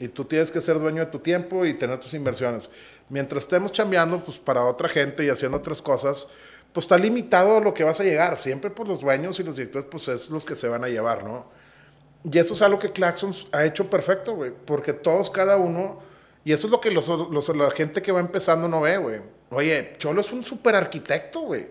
Y 0.00 0.08
tú 0.08 0.24
tienes 0.24 0.50
que 0.50 0.62
ser 0.62 0.78
dueño 0.80 1.04
de 1.04 1.10
tu 1.10 1.18
tiempo 1.18 1.64
y 1.66 1.74
tener 1.74 1.98
tus 1.98 2.14
inversiones. 2.14 2.70
Mientras 3.10 3.44
estemos 3.44 3.70
chambeando, 3.70 4.18
pues 4.24 4.38
para 4.38 4.64
otra 4.64 4.88
gente 4.88 5.24
y 5.24 5.28
haciendo 5.28 5.58
otras 5.58 5.82
cosas, 5.82 6.26
pues 6.72 6.84
está 6.84 6.96
limitado 6.98 7.56
a 7.56 7.60
lo 7.60 7.74
que 7.74 7.84
vas 7.84 8.00
a 8.00 8.04
llegar. 8.04 8.36
Siempre 8.36 8.70
por 8.70 8.86
los 8.88 9.00
dueños 9.00 9.38
y 9.40 9.42
los 9.42 9.56
directores, 9.56 9.88
pues 9.90 10.08
es 10.08 10.30
los 10.30 10.44
que 10.44 10.54
se 10.56 10.68
van 10.68 10.84
a 10.84 10.88
llevar, 10.88 11.24
¿no? 11.24 11.46
Y 12.24 12.38
eso 12.38 12.54
es 12.54 12.62
algo 12.62 12.78
que 12.78 12.92
Claxons 12.92 13.46
ha 13.52 13.64
hecho 13.64 13.88
perfecto, 13.88 14.34
güey. 14.34 14.52
Porque 14.66 14.92
todos, 14.92 15.30
cada 15.30 15.56
uno. 15.56 16.00
Y 16.44 16.52
eso 16.52 16.66
es 16.66 16.70
lo 16.70 16.80
que 16.80 16.90
los, 16.90 17.06
los- 17.08 17.48
la 17.56 17.70
gente 17.70 18.02
que 18.02 18.12
va 18.12 18.20
empezando 18.20 18.68
no 18.68 18.80
ve, 18.82 18.96
güey. 18.98 19.20
Oye, 19.50 19.94
Cholo 19.98 20.20
es 20.20 20.30
un 20.32 20.44
super 20.44 20.74
arquitecto, 20.74 21.40
güey. 21.40 21.66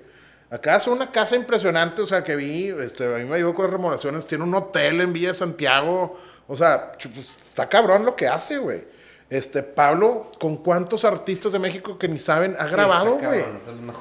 Acá 0.52 0.76
hace 0.76 0.90
una 0.90 1.12
casa 1.12 1.36
impresionante, 1.36 2.02
o 2.02 2.08
sea, 2.08 2.24
que 2.24 2.36
vi, 2.36 2.70
este, 2.70 3.06
a 3.06 3.18
mí 3.20 3.26
me 3.26 3.36
ayudó 3.36 3.54
con 3.54 3.66
las 3.66 3.72
remodelaciones. 3.72 4.26
Tiene 4.26 4.44
un 4.44 4.54
hotel 4.56 5.00
en 5.02 5.14
Villa 5.14 5.28
de 5.30 5.34
Santiago. 5.36 6.18
O 6.48 6.56
sea, 6.56 6.94
pues, 6.94 7.30
está 7.46 7.70
cabrón 7.70 8.04
lo 8.04 8.16
que 8.16 8.28
hace, 8.28 8.58
güey. 8.58 8.84
Este, 9.30 9.62
Pablo, 9.62 10.32
¿con 10.40 10.58
cuántos 10.58 11.06
artistas 11.06 11.52
de 11.52 11.60
México 11.60 12.00
que 12.00 12.08
ni 12.08 12.18
saben 12.18 12.56
ha 12.58 12.66
grabado, 12.66 13.20
güey? 13.20 13.46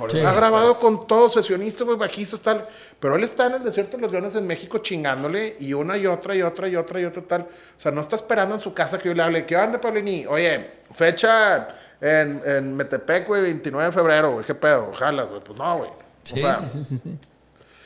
Sí. 0.08 0.20
Ha 0.20 0.32
grabado 0.32 0.74
con 0.80 1.06
todos, 1.06 1.34
sesionistas, 1.34 1.86
güey, 1.86 1.98
bajistas, 1.98 2.40
tal. 2.40 2.66
Pero 2.98 3.16
él 3.16 3.24
está 3.24 3.46
en 3.46 3.54
el 3.54 3.64
desierto 3.64 3.98
de 3.98 4.04
los 4.04 4.12
leones 4.12 4.34
en 4.36 4.46
México 4.46 4.78
chingándole 4.78 5.56
y 5.60 5.74
una 5.74 5.98
y 5.98 6.06
otra 6.06 6.34
y 6.34 6.40
otra 6.40 6.66
y 6.66 6.76
otra 6.76 7.00
y 7.00 7.04
otra 7.04 7.22
tal. 7.22 7.42
O 7.42 7.80
sea, 7.80 7.92
no 7.92 8.00
está 8.00 8.16
esperando 8.16 8.54
en 8.54 8.60
su 8.60 8.72
casa 8.72 8.98
que 8.98 9.10
yo 9.10 9.14
le 9.14 9.22
hable. 9.22 9.44
¿Qué 9.44 9.54
onda, 9.54 9.78
Paulini? 9.78 10.24
Oye, 10.24 10.70
fecha 10.94 11.68
en, 12.00 12.40
en 12.46 12.74
Metepec, 12.74 13.28
güey, 13.28 13.42
29 13.42 13.86
de 13.86 13.92
febrero, 13.92 14.32
güey. 14.32 14.46
¿Qué 14.46 14.54
pedo? 14.54 14.92
Jalas, 14.94 15.28
güey. 15.28 15.42
Pues 15.42 15.58
no, 15.58 15.76
güey. 15.76 15.90
Sí, 16.24 16.34
o 16.34 16.36
sea, 16.38 16.60
sí, 16.60 16.68
sí, 16.72 16.84
sí, 16.88 17.00
sí. 17.04 17.18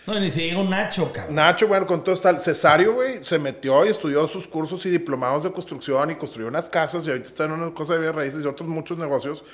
No, 0.06 0.18
ni 0.18 0.30
se 0.30 0.40
llega 0.40 0.58
un 0.60 0.68
Nacho, 0.70 1.12
cabrón. 1.12 1.34
Nacho, 1.36 1.68
bueno, 1.68 1.86
con 1.86 2.02
todo 2.02 2.16
tal. 2.16 2.38
Cesario, 2.40 2.94
güey, 2.94 3.24
se 3.24 3.38
metió 3.38 3.84
y 3.86 3.88
estudió 3.88 4.26
sus 4.26 4.48
cursos 4.48 4.84
y 4.86 4.90
diplomados 4.90 5.44
de 5.44 5.52
construcción 5.52 6.10
y 6.10 6.16
construyó 6.16 6.48
unas 6.48 6.68
casas 6.68 7.06
y 7.06 7.10
ahorita 7.10 7.28
está 7.28 7.44
en 7.44 7.52
una 7.52 7.72
cosa 7.72 7.92
de 7.94 8.00
bienes 8.00 8.16
raíces 8.16 8.44
y 8.44 8.48
otros 8.48 8.68
muchos 8.68 8.98
negocios. 8.98 9.44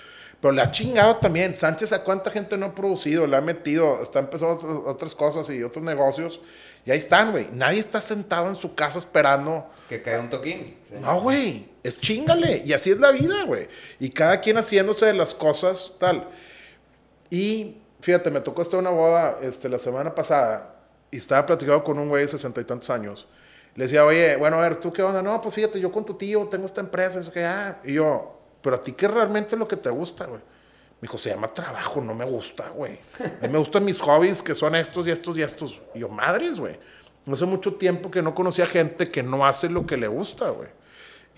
Pero 0.40 0.52
le 0.52 0.62
ha 0.62 0.70
chingado 0.70 1.16
también. 1.16 1.52
Sánchez, 1.52 1.92
¿a 1.92 2.04
cuánta 2.04 2.30
gente 2.30 2.56
no 2.56 2.66
ha 2.66 2.74
producido? 2.74 3.26
Le 3.26 3.36
ha 3.36 3.40
metido, 3.40 4.00
está 4.00 4.20
empezando 4.20 4.54
otras- 4.54 4.80
otras 4.86 5.14
cosas 5.14 5.50
y 5.50 5.62
otros 5.64 5.84
negocios. 5.84 6.40
Y 6.86 6.92
ahí 6.92 6.98
están, 6.98 7.32
güey. 7.32 7.48
Nadie 7.52 7.80
está 7.80 8.00
sentado 8.00 8.48
en 8.48 8.54
su 8.54 8.74
casa 8.74 8.98
esperando. 8.98 9.66
Que 9.88 10.00
cae 10.00 10.18
un 10.20 10.30
toquín. 10.30 10.76
Sí. 10.88 10.94
No, 11.00 11.20
güey. 11.20 11.66
Es 11.82 12.00
chingale. 12.00 12.62
Y 12.64 12.72
así 12.72 12.90
es 12.92 12.98
la 13.00 13.10
vida, 13.10 13.42
güey. 13.44 13.66
Y 13.98 14.10
cada 14.10 14.40
quien 14.40 14.56
haciéndose 14.58 15.06
de 15.06 15.14
las 15.14 15.34
cosas, 15.34 15.92
tal. 15.98 16.28
Y 17.30 17.78
fíjate, 18.00 18.30
me 18.30 18.40
tocó 18.40 18.62
estar 18.62 18.78
una 18.78 18.90
boda 18.90 19.38
este, 19.42 19.68
la 19.68 19.78
semana 19.78 20.14
pasada 20.14 20.74
y 21.10 21.16
estaba 21.16 21.46
platicando 21.46 21.82
con 21.82 21.98
un 21.98 22.08
güey 22.08 22.22
de 22.22 22.28
sesenta 22.28 22.60
y 22.60 22.64
tantos 22.64 22.90
años. 22.90 23.26
Le 23.74 23.84
decía, 23.84 24.04
oye, 24.04 24.36
bueno, 24.36 24.56
a 24.56 24.60
ver, 24.60 24.76
¿tú 24.76 24.92
qué 24.92 25.02
onda? 25.02 25.22
No, 25.22 25.40
pues 25.40 25.54
fíjate, 25.54 25.80
yo 25.80 25.92
con 25.92 26.04
tu 26.04 26.14
tío 26.14 26.46
tengo 26.48 26.66
esta 26.66 26.80
empresa, 26.80 27.20
eso 27.20 27.32
que, 27.32 27.44
ah. 27.44 27.80
Y 27.84 27.94
yo, 27.94 28.38
pero 28.60 28.76
a 28.76 28.80
ti 28.80 28.92
qué 28.92 29.06
realmente 29.06 29.54
es 29.54 29.58
lo 29.58 29.68
que 29.68 29.76
te 29.76 29.90
gusta, 29.90 30.26
güey. 30.26 30.40
Me 31.00 31.06
dijo, 31.06 31.16
se 31.16 31.30
llama 31.30 31.48
trabajo, 31.54 32.00
no 32.00 32.12
me 32.12 32.24
gusta, 32.24 32.70
güey. 32.70 32.98
A 33.20 33.46
mí 33.46 33.48
me 33.48 33.58
gustan 33.58 33.84
mis 33.84 34.00
hobbies, 34.00 34.42
que 34.42 34.54
son 34.54 34.74
estos 34.74 35.06
y 35.06 35.12
estos 35.12 35.36
y 35.36 35.42
estos. 35.42 35.80
Y 35.94 36.00
yo, 36.00 36.08
madres, 36.08 36.58
güey. 36.58 36.76
Hace 37.30 37.44
mucho 37.44 37.74
tiempo 37.74 38.10
que 38.10 38.20
no 38.20 38.34
conocía 38.34 38.66
gente 38.66 39.08
que 39.10 39.22
no 39.22 39.46
hace 39.46 39.68
lo 39.68 39.86
que 39.86 39.96
le 39.96 40.08
gusta, 40.08 40.50
güey. 40.50 40.68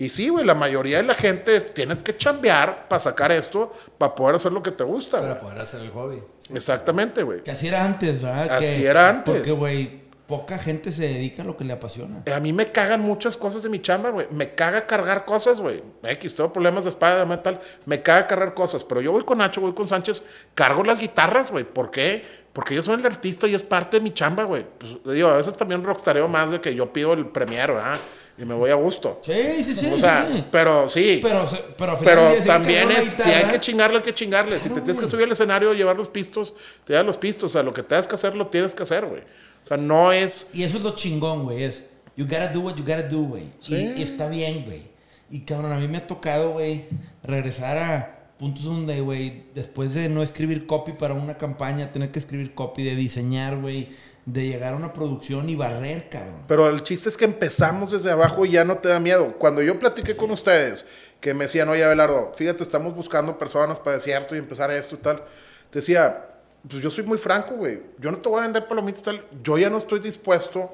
Y 0.01 0.09
sí, 0.09 0.29
güey, 0.29 0.43
la 0.43 0.55
mayoría 0.55 0.97
de 0.97 1.03
la 1.03 1.13
gente 1.13 1.55
es, 1.55 1.75
tienes 1.75 1.99
que 1.99 2.17
chambear 2.17 2.87
para 2.87 2.99
sacar 2.99 3.31
esto, 3.31 3.71
para 3.99 4.15
poder 4.15 4.37
hacer 4.37 4.51
lo 4.51 4.63
que 4.63 4.71
te 4.71 4.83
gusta. 4.83 5.21
Para 5.21 5.39
poder 5.39 5.59
hacer 5.59 5.79
el 5.81 5.91
hobby. 5.91 6.23
Exactamente, 6.51 7.21
güey. 7.21 7.43
Que 7.43 7.51
así 7.51 7.67
era 7.67 7.85
antes, 7.85 8.19
¿verdad? 8.19 8.51
Así 8.51 8.81
Que- 8.81 8.87
era 8.87 9.09
antes. 9.09 9.35
Porque, 9.35 9.51
güey, 9.51 10.00
poca 10.31 10.57
gente 10.57 10.93
se 10.93 11.03
dedica 11.03 11.41
a 11.41 11.45
lo 11.45 11.57
que 11.57 11.65
le 11.65 11.73
apasiona. 11.73 12.23
A 12.33 12.39
mí 12.39 12.53
me 12.53 12.67
cagan 12.67 13.01
muchas 13.01 13.35
cosas 13.35 13.63
de 13.63 13.69
mi 13.69 13.81
chamba, 13.81 14.11
güey. 14.11 14.27
Me 14.31 14.55
caga 14.55 14.87
cargar 14.87 15.25
cosas, 15.25 15.59
güey. 15.59 15.83
X, 16.03 16.35
tengo 16.37 16.53
problemas 16.53 16.85
de 16.85 16.91
espalda, 16.91 17.25
metal. 17.25 17.59
Me 17.85 18.01
caga 18.01 18.27
cargar 18.27 18.53
cosas. 18.53 18.81
Pero 18.85 19.01
yo 19.01 19.11
voy 19.11 19.25
con 19.25 19.39
Nacho, 19.39 19.59
voy 19.59 19.73
con 19.73 19.87
Sánchez, 19.87 20.23
cargo 20.55 20.85
las 20.85 20.99
guitarras, 20.99 21.51
güey. 21.51 21.65
¿Por 21.65 21.91
qué? 21.91 22.23
Porque 22.53 22.75
yo 22.75 22.81
soy 22.81 22.95
el 22.95 23.05
artista 23.05 23.45
y 23.45 23.55
es 23.55 23.63
parte 23.63 23.97
de 23.97 24.03
mi 24.03 24.13
chamba, 24.13 24.45
güey. 24.45 24.65
Pues, 24.77 25.15
digo, 25.15 25.27
a 25.27 25.35
veces 25.35 25.57
también 25.57 25.83
rockstareo 25.83 26.29
más 26.29 26.49
de 26.49 26.61
que 26.61 26.73
yo 26.73 26.93
pido 26.93 27.11
el 27.11 27.25
premier, 27.27 27.73
¿verdad? 27.73 27.99
Y 28.37 28.45
me 28.45 28.55
voy 28.55 28.71
a 28.71 28.75
gusto. 28.75 29.19
Sí, 29.23 29.63
sí, 29.65 29.75
sí. 29.75 29.91
o 29.93 29.99
sea, 29.99 30.27
sí, 30.29 30.37
sí. 30.37 30.45
pero 30.49 30.87
sí. 30.87 31.19
Pero, 31.21 31.45
pero, 31.77 31.99
Pero 32.01 32.33
también 32.45 32.89
es, 32.91 33.05
si 33.09 33.29
hay 33.29 33.45
que 33.45 33.59
chingarle, 33.59 33.97
hay 33.97 34.03
que 34.03 34.13
chingarle. 34.13 34.61
si 34.61 34.69
te 34.69 34.79
tienes 34.79 34.97
que 34.97 35.09
subir 35.09 35.25
al 35.25 35.31
escenario, 35.33 35.73
llevar 35.73 35.97
los 35.97 36.07
pistos, 36.07 36.53
te 36.85 36.93
das 36.93 37.05
los 37.05 37.17
pistos. 37.17 37.51
O 37.51 37.53
sea, 37.53 37.63
lo 37.63 37.73
que 37.73 37.83
tengas 37.83 38.07
que 38.07 38.15
hacer, 38.15 38.33
lo 38.33 38.47
tienes 38.47 38.73
que 38.73 38.83
hacer, 38.83 39.05
güey. 39.05 39.23
O 39.63 39.67
sea, 39.67 39.77
no 39.77 40.11
es... 40.11 40.49
Y 40.53 40.63
eso 40.63 40.77
es 40.77 40.83
lo 40.83 40.95
chingón, 40.95 41.43
güey. 41.43 41.63
Es, 41.63 41.83
you 42.15 42.25
gotta 42.25 42.47
do 42.47 42.61
what 42.61 42.75
you 42.75 42.83
gotta 42.83 43.03
do, 43.03 43.21
güey. 43.21 43.45
Sí. 43.59 43.75
Y, 43.75 43.99
y 43.99 44.03
está 44.03 44.27
bien, 44.27 44.65
güey. 44.65 44.91
Y 45.29 45.41
cabrón, 45.41 45.71
a 45.71 45.77
mí 45.77 45.87
me 45.87 45.99
ha 45.99 46.07
tocado, 46.07 46.51
güey, 46.51 46.85
regresar 47.23 47.77
a 47.77 48.21
puntos 48.37 48.63
donde, 48.63 48.99
güey, 49.01 49.43
después 49.53 49.93
de 49.93 50.09
no 50.09 50.23
escribir 50.23 50.65
copy 50.65 50.93
para 50.93 51.13
una 51.13 51.37
campaña, 51.37 51.91
tener 51.91 52.11
que 52.11 52.19
escribir 52.19 52.53
copy, 52.53 52.83
de 52.83 52.95
diseñar, 52.95 53.57
güey, 53.57 53.95
de 54.25 54.47
llegar 54.47 54.73
a 54.73 54.77
una 54.77 54.93
producción 54.93 55.47
y 55.47 55.55
barrer, 55.55 56.09
cabrón. 56.09 56.41
Pero 56.47 56.67
el 56.67 56.83
chiste 56.83 57.07
es 57.07 57.15
que 57.15 57.25
empezamos 57.25 57.91
desde 57.91 58.11
abajo 58.11 58.45
y 58.45 58.51
ya 58.51 58.65
no 58.65 58.79
te 58.79 58.89
da 58.89 58.99
miedo. 58.99 59.37
Cuando 59.37 59.61
yo 59.61 59.79
platiqué 59.79 60.17
con 60.17 60.31
ustedes, 60.31 60.85
que 61.19 61.33
me 61.33 61.45
decían, 61.45 61.69
oye, 61.69 61.83
Abelardo, 61.83 62.33
fíjate, 62.35 62.63
estamos 62.63 62.95
buscando 62.95 63.37
personas 63.37 63.79
para 63.79 63.97
desierto 63.97 64.35
y 64.35 64.39
empezar 64.39 64.71
esto 64.71 64.95
y 64.95 64.97
tal. 64.97 65.23
Decía, 65.71 66.25
pues 66.69 66.83
yo 66.83 66.91
soy 66.91 67.03
muy 67.03 67.17
franco, 67.17 67.55
güey. 67.55 67.81
Yo 67.99 68.11
no 68.11 68.17
te 68.17 68.29
voy 68.29 68.39
a 68.39 68.43
vender 68.43 68.67
palomitas 68.67 69.01
tal. 69.01 69.23
Yo 69.43 69.57
ya 69.57 69.69
no 69.69 69.77
estoy 69.77 69.99
dispuesto 69.99 70.71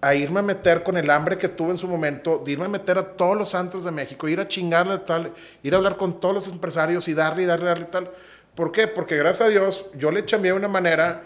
a 0.00 0.14
irme 0.14 0.40
a 0.40 0.42
meter 0.42 0.82
con 0.82 0.96
el 0.96 1.10
hambre 1.10 1.36
que 1.36 1.48
tuve 1.48 1.72
en 1.72 1.76
su 1.76 1.86
momento, 1.86 2.38
de 2.38 2.52
irme 2.52 2.64
a 2.64 2.68
meter 2.68 2.96
a 2.96 3.16
todos 3.16 3.36
los 3.36 3.50
santos 3.50 3.84
de 3.84 3.90
México, 3.90 4.28
ir 4.28 4.40
a 4.40 4.48
chingarle 4.48 4.98
tal, 4.98 5.32
ir 5.62 5.74
a 5.74 5.76
hablar 5.76 5.96
con 5.96 6.20
todos 6.20 6.34
los 6.34 6.48
empresarios 6.48 7.06
y 7.08 7.14
darle 7.14 7.42
y 7.42 7.46
darle, 7.46 7.66
darle 7.66 7.84
tal. 7.84 8.10
¿Por 8.54 8.72
qué? 8.72 8.86
Porque 8.86 9.16
gracias 9.16 9.48
a 9.48 9.50
Dios 9.50 9.84
yo 9.94 10.10
le 10.10 10.24
chambeé 10.24 10.52
de 10.52 10.58
una 10.58 10.68
manera 10.68 11.24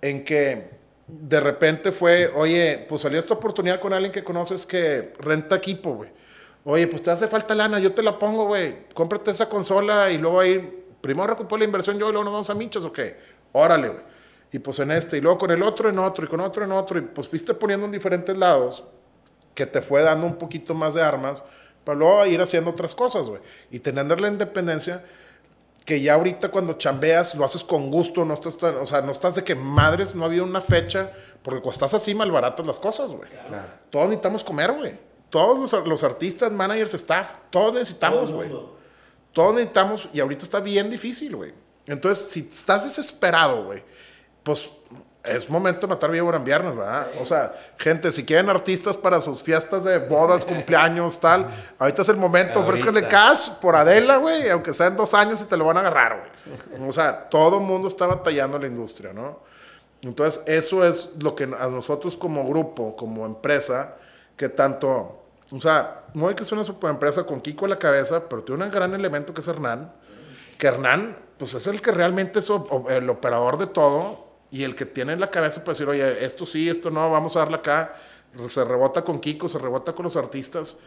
en 0.00 0.24
que 0.24 0.70
de 1.06 1.40
repente 1.40 1.92
fue, 1.92 2.30
oye, 2.34 2.86
pues 2.88 3.02
salió 3.02 3.18
esta 3.18 3.34
oportunidad 3.34 3.80
con 3.80 3.92
alguien 3.92 4.12
que 4.12 4.24
conoces 4.24 4.66
que 4.66 5.12
renta 5.18 5.56
equipo, 5.56 5.94
güey. 5.94 6.10
Oye, 6.64 6.86
pues 6.86 7.02
te 7.02 7.10
hace 7.10 7.26
falta 7.26 7.54
lana, 7.54 7.80
yo 7.80 7.92
te 7.92 8.02
la 8.02 8.18
pongo, 8.18 8.46
güey. 8.46 8.86
Cómprate 8.94 9.32
esa 9.32 9.48
consola 9.48 10.10
y 10.10 10.18
luego 10.18 10.40
ahí, 10.40 10.81
primero 11.02 11.26
recupero 11.26 11.58
la 11.58 11.64
inversión 11.66 11.98
yo 11.98 12.08
y 12.08 12.12
luego 12.12 12.24
nos 12.24 12.32
vamos 12.32 12.48
a 12.50 12.54
michas, 12.54 12.84
¿o 12.86 12.92
qué? 12.92 13.18
Órale, 13.52 13.88
güey. 13.90 14.02
Y 14.52 14.58
pues 14.58 14.78
en 14.78 14.90
este, 14.92 15.18
y 15.18 15.20
luego 15.20 15.36
con 15.38 15.50
el 15.50 15.62
otro 15.62 15.88
en 15.90 15.98
otro, 15.98 16.24
y 16.24 16.28
con 16.28 16.40
otro 16.40 16.64
en 16.64 16.72
otro, 16.72 16.98
y 16.98 17.02
pues 17.02 17.28
fuiste 17.28 17.52
poniendo 17.54 17.84
en 17.86 17.92
diferentes 17.92 18.36
lados 18.36 18.84
que 19.54 19.66
te 19.66 19.82
fue 19.82 20.02
dando 20.02 20.26
un 20.26 20.36
poquito 20.36 20.72
más 20.74 20.94
de 20.94 21.02
armas 21.02 21.42
para 21.84 21.98
luego 21.98 22.24
ir 22.26 22.40
haciendo 22.40 22.70
otras 22.70 22.94
cosas, 22.94 23.28
güey. 23.28 23.40
Y 23.70 23.80
teniendo 23.80 24.14
la 24.16 24.28
independencia 24.28 25.04
que 25.84 26.00
ya 26.00 26.14
ahorita 26.14 26.50
cuando 26.50 26.74
chambeas 26.74 27.34
lo 27.34 27.44
haces 27.44 27.64
con 27.64 27.90
gusto, 27.90 28.24
no 28.24 28.34
estás 28.34 28.56
tan- 28.56 28.76
o 28.76 28.86
sea, 28.86 29.00
no 29.02 29.10
estás 29.10 29.34
de 29.34 29.42
que 29.42 29.54
madres, 29.56 30.14
no 30.14 30.24
había 30.24 30.42
una 30.44 30.60
fecha, 30.60 31.10
porque 31.42 31.60
cuando 31.60 31.72
estás 31.72 31.94
así 31.94 32.14
malbaratas 32.14 32.64
las 32.66 32.78
cosas, 32.78 33.10
güey. 33.10 33.28
Claro. 33.30 33.64
Todos 33.90 34.06
necesitamos 34.06 34.44
comer, 34.44 34.72
güey. 34.72 34.96
Todos 35.28 35.72
los 35.86 36.02
artistas, 36.04 36.52
managers, 36.52 36.94
staff, 36.94 37.32
todos 37.50 37.72
necesitamos, 37.74 38.30
güey. 38.30 38.50
Todos 39.32 39.54
necesitamos, 39.54 40.08
y 40.12 40.20
ahorita 40.20 40.44
está 40.44 40.60
bien 40.60 40.90
difícil, 40.90 41.36
güey. 41.36 41.52
Entonces, 41.86 42.28
si 42.28 42.48
estás 42.52 42.84
desesperado, 42.84 43.64
güey, 43.64 43.82
pues 44.42 44.70
es 45.24 45.48
momento 45.48 45.86
de 45.86 45.94
matar 45.94 46.10
víbora 46.10 46.36
en 46.36 46.44
viernes, 46.44 46.76
¿verdad? 46.76 47.08
O 47.20 47.24
sea, 47.24 47.54
gente, 47.78 48.10
si 48.10 48.24
quieren 48.24 48.48
artistas 48.50 48.96
para 48.96 49.20
sus 49.20 49.42
fiestas 49.42 49.84
de 49.84 49.98
bodas, 49.98 50.44
cumpleaños, 50.46 51.18
tal, 51.20 51.48
ahorita 51.78 52.02
es 52.02 52.08
el 52.08 52.16
momento, 52.16 52.58
Ahorita. 52.58 52.70
ofrézcale 52.70 53.08
cash 53.08 53.50
por 53.60 53.76
Adela, 53.76 54.16
güey, 54.16 54.48
aunque 54.50 54.74
sean 54.74 54.96
dos 54.96 55.14
años 55.14 55.40
y 55.40 55.44
te 55.44 55.56
lo 55.56 55.64
van 55.64 55.76
a 55.76 55.80
agarrar, 55.80 56.18
güey. 56.18 56.88
O 56.88 56.92
sea, 56.92 57.28
todo 57.28 57.58
el 57.58 57.64
mundo 57.64 57.88
está 57.88 58.06
batallando 58.06 58.56
en 58.56 58.62
la 58.62 58.68
industria, 58.68 59.12
¿no? 59.12 59.40
Entonces, 60.02 60.42
eso 60.46 60.84
es 60.84 61.10
lo 61.20 61.36
que 61.36 61.44
a 61.44 61.68
nosotros 61.68 62.16
como 62.16 62.44
grupo, 62.48 62.96
como 62.96 63.24
empresa, 63.24 63.94
que 64.36 64.48
tanto, 64.48 65.21
o 65.52 65.60
sea, 65.60 66.04
hay 66.14 66.34
que 66.34 66.44
ser 66.44 66.54
una 66.54 66.64
superempresa 66.64 67.24
con 67.24 67.40
Kiko 67.40 67.66
a 67.66 67.68
la 67.68 67.78
cabeza, 67.78 68.28
pero 68.28 68.42
tiene 68.42 68.64
un 68.64 68.70
gran 68.70 68.94
elemento 68.94 69.34
que 69.34 69.42
es 69.42 69.48
Hernán, 69.48 69.92
que 70.56 70.66
Hernán, 70.66 71.16
pues 71.36 71.52
es 71.54 71.66
el 71.66 71.82
que 71.82 71.90
realmente 71.90 72.38
es 72.38 72.50
el 72.88 73.10
operador 73.10 73.58
de 73.58 73.66
todo 73.66 74.26
y 74.50 74.64
el 74.64 74.74
que 74.74 74.86
tiene 74.86 75.12
en 75.12 75.20
la 75.20 75.30
cabeza 75.30 75.60
para 75.60 75.72
decir, 75.72 75.88
oye, 75.88 76.24
esto 76.24 76.46
sí, 76.46 76.68
esto 76.68 76.90
no, 76.90 77.10
vamos 77.10 77.36
a 77.36 77.40
darle 77.40 77.56
acá, 77.56 77.94
se 78.48 78.64
rebota 78.64 79.02
con 79.02 79.18
Kiko, 79.18 79.48
se 79.48 79.58
rebota 79.58 79.92
con 79.92 80.04
los 80.04 80.16
artistas. 80.16 80.78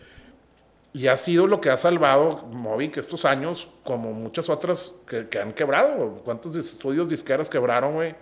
Y 0.93 1.07
ha 1.07 1.17
sido 1.17 1.45
lo 1.45 1.59
que 1.59 1.69
ha 1.69 1.77
salvado 1.77 2.47
Movic 2.53 2.97
estos 2.97 3.25
años, 3.25 3.67
como 3.83 4.13
muchas 4.13 4.49
otras 4.49 4.93
que, 5.05 5.27
que 5.27 5.39
han 5.39 5.51
quebrado. 5.51 6.21
¿Cuántos 6.23 6.55
estudios 6.55 7.09
disqueras 7.09 7.49
quebraron, 7.49 7.95
güey? 7.95 8.15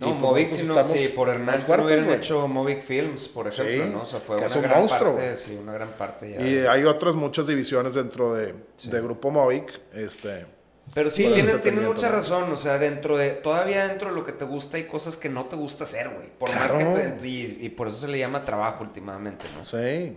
No, 0.00 0.10
pues, 0.10 0.20
Movic, 0.20 0.48
si, 0.48 0.62
no, 0.62 0.84
sí, 0.84 1.08
por 1.08 1.28
Hernán, 1.28 1.66
si 1.66 1.72
no 1.72 1.84
hubieran 1.84 2.04
güey. 2.04 2.16
hecho 2.18 2.46
Movic 2.46 2.82
Films, 2.82 3.26
por 3.28 3.48
ejemplo, 3.48 3.84
Sí, 3.84 3.90
¿no? 3.92 4.02
O 4.02 4.06
sea, 4.06 4.20
fue 4.20 4.36
una 4.36 4.46
es 4.46 4.54
un 4.54 4.62
gran 4.62 4.78
monstruo, 4.78 5.14
parte, 5.16 5.36
sí, 5.36 5.58
una 5.60 5.72
gran 5.72 5.92
parte 5.96 6.30
ya. 6.30 6.40
Y 6.40 6.66
hay 6.66 6.84
otras 6.84 7.14
muchas 7.14 7.48
divisiones 7.48 7.94
dentro 7.94 8.32
de, 8.32 8.54
de 8.84 9.00
Grupo 9.00 9.30
Movic. 9.32 9.80
Este, 9.92 10.46
Pero 10.94 11.10
sí, 11.10 11.28
tienes, 11.32 11.62
tienes 11.62 11.84
mucha 11.84 12.08
razón. 12.08 12.50
O 12.52 12.56
sea, 12.56 12.78
dentro 12.78 13.16
de. 13.16 13.30
Todavía 13.30 13.86
dentro 13.86 14.08
de 14.10 14.14
lo 14.14 14.24
que 14.24 14.32
te 14.32 14.44
gusta 14.44 14.76
hay 14.76 14.84
cosas 14.84 15.16
que 15.16 15.28
no 15.28 15.44
te 15.44 15.56
gusta 15.56 15.84
hacer, 15.84 16.08
güey. 16.08 16.28
Por 16.38 16.54
más 16.54 16.72
que 16.72 16.84
te. 16.84 17.28
Y, 17.28 17.58
y 17.66 17.68
por 17.70 17.88
eso 17.88 17.96
se 17.96 18.08
le 18.08 18.18
llama 18.18 18.44
trabajo 18.44 18.84
últimamente, 18.84 19.44
¿no? 19.56 19.64
sí. 19.64 20.16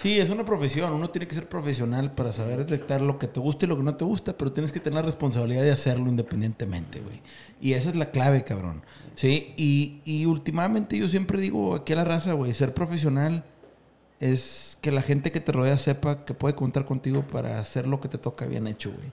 Sí, 0.00 0.18
es 0.18 0.30
una 0.30 0.46
profesión. 0.46 0.94
Uno 0.94 1.10
tiene 1.10 1.28
que 1.28 1.34
ser 1.34 1.46
profesional 1.46 2.14
para 2.14 2.32
saber 2.32 2.64
detectar 2.64 3.02
lo 3.02 3.18
que 3.18 3.26
te 3.26 3.38
gusta 3.38 3.66
y 3.66 3.68
lo 3.68 3.76
que 3.76 3.82
no 3.82 3.96
te 3.96 4.04
gusta, 4.06 4.34
pero 4.34 4.50
tienes 4.50 4.72
que 4.72 4.80
tener 4.80 4.94
la 4.94 5.02
responsabilidad 5.02 5.62
de 5.62 5.72
hacerlo 5.72 6.08
independientemente, 6.08 7.00
güey. 7.00 7.20
Y 7.60 7.74
esa 7.74 7.90
es 7.90 7.96
la 7.96 8.10
clave, 8.10 8.42
cabrón. 8.42 8.82
Sí, 9.14 9.52
y, 9.58 10.00
y 10.06 10.24
últimamente 10.24 10.96
yo 10.96 11.06
siempre 11.06 11.38
digo 11.38 11.74
aquí 11.74 11.92
a 11.92 11.96
la 11.96 12.04
raza, 12.04 12.32
güey, 12.32 12.54
ser 12.54 12.72
profesional 12.72 13.44
es 14.20 14.78
que 14.80 14.90
la 14.90 15.02
gente 15.02 15.32
que 15.32 15.40
te 15.40 15.50
rodea 15.52 15.78
sepa 15.78 16.24
que 16.24 16.34
puede 16.34 16.54
contar 16.54 16.84
contigo 16.84 17.26
para 17.26 17.58
hacer 17.58 17.86
lo 17.86 18.00
que 18.00 18.08
te 18.08 18.18
toca 18.18 18.46
bien 18.46 18.66
hecho, 18.66 18.92
güey. 18.92 19.12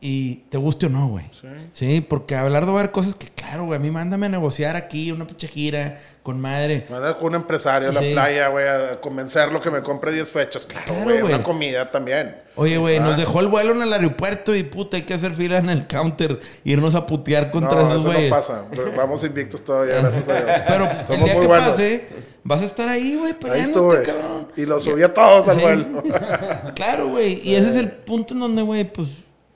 Y 0.00 0.44
te 0.48 0.58
guste 0.58 0.86
o 0.86 0.88
no, 0.88 1.08
güey. 1.08 1.24
Sí. 1.32 1.48
Sí, 1.72 2.00
porque 2.00 2.36
hablar 2.36 2.66
de 2.66 2.72
ver 2.72 2.92
cosas 2.92 3.16
que, 3.16 3.26
claro, 3.28 3.64
güey, 3.64 3.78
a 3.78 3.80
mí 3.82 3.90
mándame 3.90 4.26
a 4.26 4.28
negociar 4.28 4.76
aquí 4.76 5.10
una 5.10 5.24
pinche 5.26 5.48
gira 5.48 5.98
con 6.22 6.40
madre. 6.40 6.86
Mandar 6.88 7.16
con 7.16 7.28
un 7.28 7.34
empresario 7.34 7.88
a 7.88 7.92
la 7.92 8.00
Sí. 8.00 8.12
playa, 8.12 8.46
güey, 8.46 8.68
a 8.68 9.00
convencerlo 9.00 9.60
que 9.60 9.72
me 9.72 9.82
compre 9.82 10.12
10 10.12 10.30
fechas. 10.30 10.66
Claro, 10.66 10.84
Claro, 10.86 11.02
güey, 11.02 11.20
güey. 11.22 11.34
una 11.34 11.42
comida 11.42 11.90
también. 11.90 12.36
Oye, 12.54 12.78
güey, 12.78 13.00
nos 13.00 13.14
Ah. 13.14 13.16
dejó 13.16 13.40
el 13.40 13.48
vuelo 13.48 13.72
en 13.72 13.82
el 13.82 13.92
aeropuerto 13.92 14.54
y 14.54 14.62
puta, 14.62 14.98
hay 14.98 15.02
que 15.02 15.14
hacer 15.14 15.34
fila 15.34 15.58
en 15.58 15.68
el 15.68 15.88
counter, 15.88 16.38
irnos 16.62 16.94
a 16.94 17.04
putear 17.04 17.50
contra 17.50 17.74
no, 17.82 17.88
esos 17.88 17.98
eso 18.00 18.06
güeyes. 18.12 18.30
no 18.30 18.36
pasa. 18.36 18.64
Vamos 18.96 19.24
invictos 19.24 19.64
todavía, 19.64 19.96
gracias 20.00 20.28
a 20.28 20.32
Dios. 20.34 20.60
Pero 20.68 20.84
el 20.84 21.24
día 21.24 21.34
muy 21.34 21.40
que 21.42 21.46
buenos. 21.48 21.70
pase, 21.70 22.06
vas 22.44 22.60
a 22.60 22.64
estar 22.66 22.88
ahí, 22.88 23.16
güey, 23.16 23.32
Ahí 23.32 23.38
peleándote, 23.40 23.62
estuve. 24.00 24.02
cabrón. 24.20 24.48
Y 24.56 24.64
lo 24.64 24.78
subí 24.78 25.02
a 25.02 25.12
todos 25.12 25.48
al 25.48 25.56
Sí. 25.56 25.62
vuelo. 25.62 26.02
Claro, 26.76 27.08
güey. 27.08 27.40
Y 27.42 27.56
ese 27.56 27.70
es 27.70 27.76
el 27.76 27.90
punto 27.90 28.34
en 28.34 28.40
donde, 28.40 28.62
güey, 28.62 28.84
pues, 28.84 29.08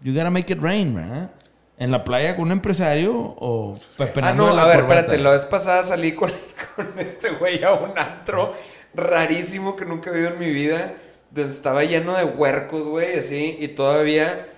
you 0.03 0.12
gotta 0.15 0.31
make 0.31 0.53
it 0.53 0.61
rain, 0.61 0.95
¿verdad? 0.95 1.31
En 1.79 1.91
la 1.91 2.05
playa 2.05 2.37
con 2.37 2.47
un 2.47 2.53
empresario 2.53 3.12
o 3.15 3.77
Ah, 3.77 3.95
pepenando 3.99 4.47
no, 4.55 4.61
a 4.61 4.66
ver, 4.66 4.81
corbata. 4.81 5.01
espérate. 5.01 5.23
La 5.23 5.31
vez 5.31 5.47
pasada 5.47 5.83
salí 5.83 6.12
con, 6.12 6.31
con 6.77 6.89
este 6.99 7.31
güey 7.31 7.62
a 7.65 7.73
un 7.73 7.99
antro 7.99 8.53
rarísimo 8.95 9.74
que 9.74 9.85
nunca 9.85 10.11
he 10.11 10.12
visto 10.15 10.33
en 10.35 10.39
mi 10.39 10.51
vida. 10.51 10.95
donde 11.31 11.51
Estaba 11.53 11.83
lleno 11.85 12.15
de 12.16 12.24
huercos, 12.24 12.87
güey, 12.87 13.19
así. 13.19 13.57
Y 13.59 13.69
todavía 13.69 14.49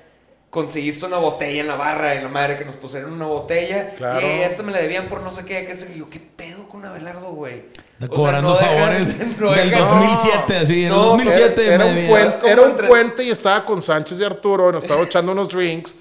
conseguiste 0.51 1.07
una 1.07 1.19
botella 1.19 1.61
en 1.63 1.69
la 1.69 1.77
barra. 1.77 2.15
Y 2.15 2.21
la 2.23 2.29
madre 2.29 2.59
que 2.59 2.65
nos 2.67 2.77
pusieron 2.77 3.13
una 3.13 3.27
botella. 3.27 3.95
Claro. 3.97 4.21
Y 4.21 4.43
esta 4.43 4.63
me 4.63 4.73
la 4.73 4.79
debían 4.79 5.09
por 5.09 5.23
no 5.23 5.31
sé 5.31 5.47
qué. 5.47 5.65
qué 5.65 5.75
sé 5.75 5.97
yo, 5.97 6.11
¿qué 6.11 6.21
pedo 6.21 6.54
con 6.75 6.85
Abelardo, 6.85 7.31
güey? 7.31 7.63
Sea, 8.01 8.09
cobrando 8.09 8.57
dejan- 8.59 8.75
favores 8.75 9.17
no 9.41 9.51
del 9.53 9.71
dejan- 9.71 9.79
2007, 9.89 10.57
así. 10.57 10.81
En 10.81 10.87
el 10.87 10.89
No, 10.91 11.05
2007 11.05 11.67
era, 11.75 11.85
me 11.85 12.01
un 12.03 12.09
puente, 12.09 12.51
era 12.51 12.63
un 12.63 12.75
puente 12.75 13.23
y 13.25 13.31
estaba 13.31 13.65
con 13.65 13.81
Sánchez 13.81 14.19
y 14.21 14.25
Arturo. 14.25 14.73
Nos 14.73 14.83
estaba 14.83 15.03
echando 15.03 15.31
unos 15.33 15.49
drinks. 15.49 15.95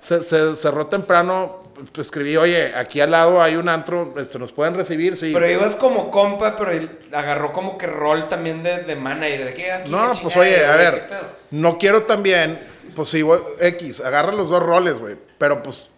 Se, 0.00 0.22
se 0.22 0.56
cerró 0.56 0.86
temprano. 0.88 1.62
escribí, 1.98 2.36
oye, 2.36 2.74
aquí 2.74 3.00
al 3.00 3.12
lado 3.12 3.40
hay 3.40 3.54
un 3.54 3.68
antro. 3.68 4.14
Este, 4.18 4.38
¿Nos 4.38 4.52
pueden 4.52 4.74
recibir? 4.74 5.16
Sí. 5.16 5.30
Pero 5.32 5.48
ibas 5.48 5.76
como 5.76 6.10
compa, 6.10 6.56
pero 6.56 6.72
él 6.72 6.98
agarró 7.12 7.52
como 7.52 7.78
que 7.78 7.86
rol 7.86 8.28
también 8.28 8.62
de, 8.64 8.82
de 8.82 8.96
manager. 8.96 9.44
De 9.44 9.54
que 9.54 9.70
aquí, 9.70 9.90
No, 9.90 10.10
pues 10.22 10.36
oye, 10.36 10.66
a 10.66 10.74
ver, 10.74 11.08
no 11.52 11.78
quiero 11.78 12.02
también, 12.02 12.58
pues 12.96 13.10
sí, 13.10 13.22
voy- 13.22 13.40
X, 13.60 14.00
agarra 14.00 14.32
los 14.32 14.48
dos 14.50 14.62
roles, 14.62 14.98
güey, 14.98 15.16
pero 15.38 15.62
pues, 15.62 15.88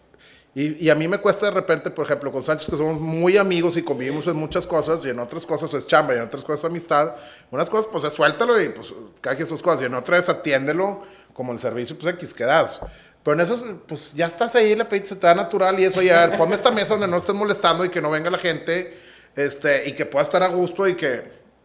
y, 0.61 0.91
a 0.91 0.95
mí 0.95 1.07
me 1.07 1.19
cuesta 1.19 1.47
de 1.47 1.53
repente, 1.53 1.91
por 1.91 2.05
ejemplo, 2.05 2.33
con 2.33 2.43
Sánchez, 2.43 2.69
que 2.69 2.77
somos 2.77 3.01
muy 3.01 3.37
amigos 3.37 3.77
y 3.77 3.83
convivimos 3.83 4.27
en 4.27 4.37
muchas 4.37 4.67
cosas, 4.67 5.05
y 5.05 5.11
en 5.11 5.19
otras 5.21 5.47
cosas 5.47 5.73
es 5.75 5.87
chamba, 5.87 6.15
y 6.15 6.17
en 6.17 6.25
otras 6.25 6.43
cosas 6.43 6.61
es 6.61 6.65
amistad, 6.65 7.15
unas 7.53 7.71
cosas, 7.71 7.89
pues 7.93 8.03
es 8.03 8.13
suéltalo 8.13 8.61
y 8.61 8.71
pues 8.71 8.93
caje 9.21 9.47
sus 9.47 9.63
cosas, 9.63 9.83
y 9.83 9.85
en 9.85 9.95
otras 9.95 10.29
atiéndelo 10.29 11.03
como 11.33 11.53
el 11.53 11.61
servicio, 11.61 11.97
pues 11.97 12.15
X, 12.15 12.35
que 12.35 12.45
das. 12.45 12.81
Pero 13.23 13.35
en 13.35 13.41
eso, 13.41 13.83
pues 13.87 14.13
ya 14.15 14.27
estás 14.27 14.57
ahí, 14.57 14.75
la 14.75 14.89
pediste, 14.89 15.15
te 15.15 15.27
da 15.27 15.35
natural 15.35 15.79
y 15.79 15.85
eso, 15.85 16.03
y 16.03 16.09
a 16.09 16.27
ver, 16.27 16.37
ponme 16.37 16.57
esta 16.57 16.73
mesa 16.73 16.95
donde 16.95 17.07
no 17.07 17.19
estés 17.19 17.37
molestando 17.37 17.85
y 17.85 17.91
que 17.91 18.01
no 18.01 18.11
venga 18.11 18.29
la 18.29 18.39
gente, 18.39 18.99
este, 19.37 19.89
y 19.89 19.93
que 19.93 20.07
pueda 20.07 20.25
estar 20.25 20.43
a 20.43 20.49
gusto 20.49 20.89
y 20.89 20.97
que 20.97 21.23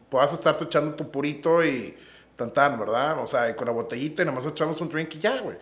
puedas 0.09 0.33
estarte 0.33 0.65
echando 0.65 0.93
tu 0.93 1.09
purito 1.09 1.65
y 1.65 1.97
tan 2.35 2.51
tan, 2.51 2.79
¿verdad? 2.79 3.17
O 3.19 3.25
sea, 3.25 3.49
y 3.49 3.55
con 3.55 3.65
la 3.65 3.73
botellita 3.73 4.21
y 4.21 4.25
nomás 4.25 4.45
echamos 4.45 4.79
un 4.81 4.89
drink 4.89 5.15
y 5.15 5.19
ya, 5.19 5.39
güey. 5.39 5.57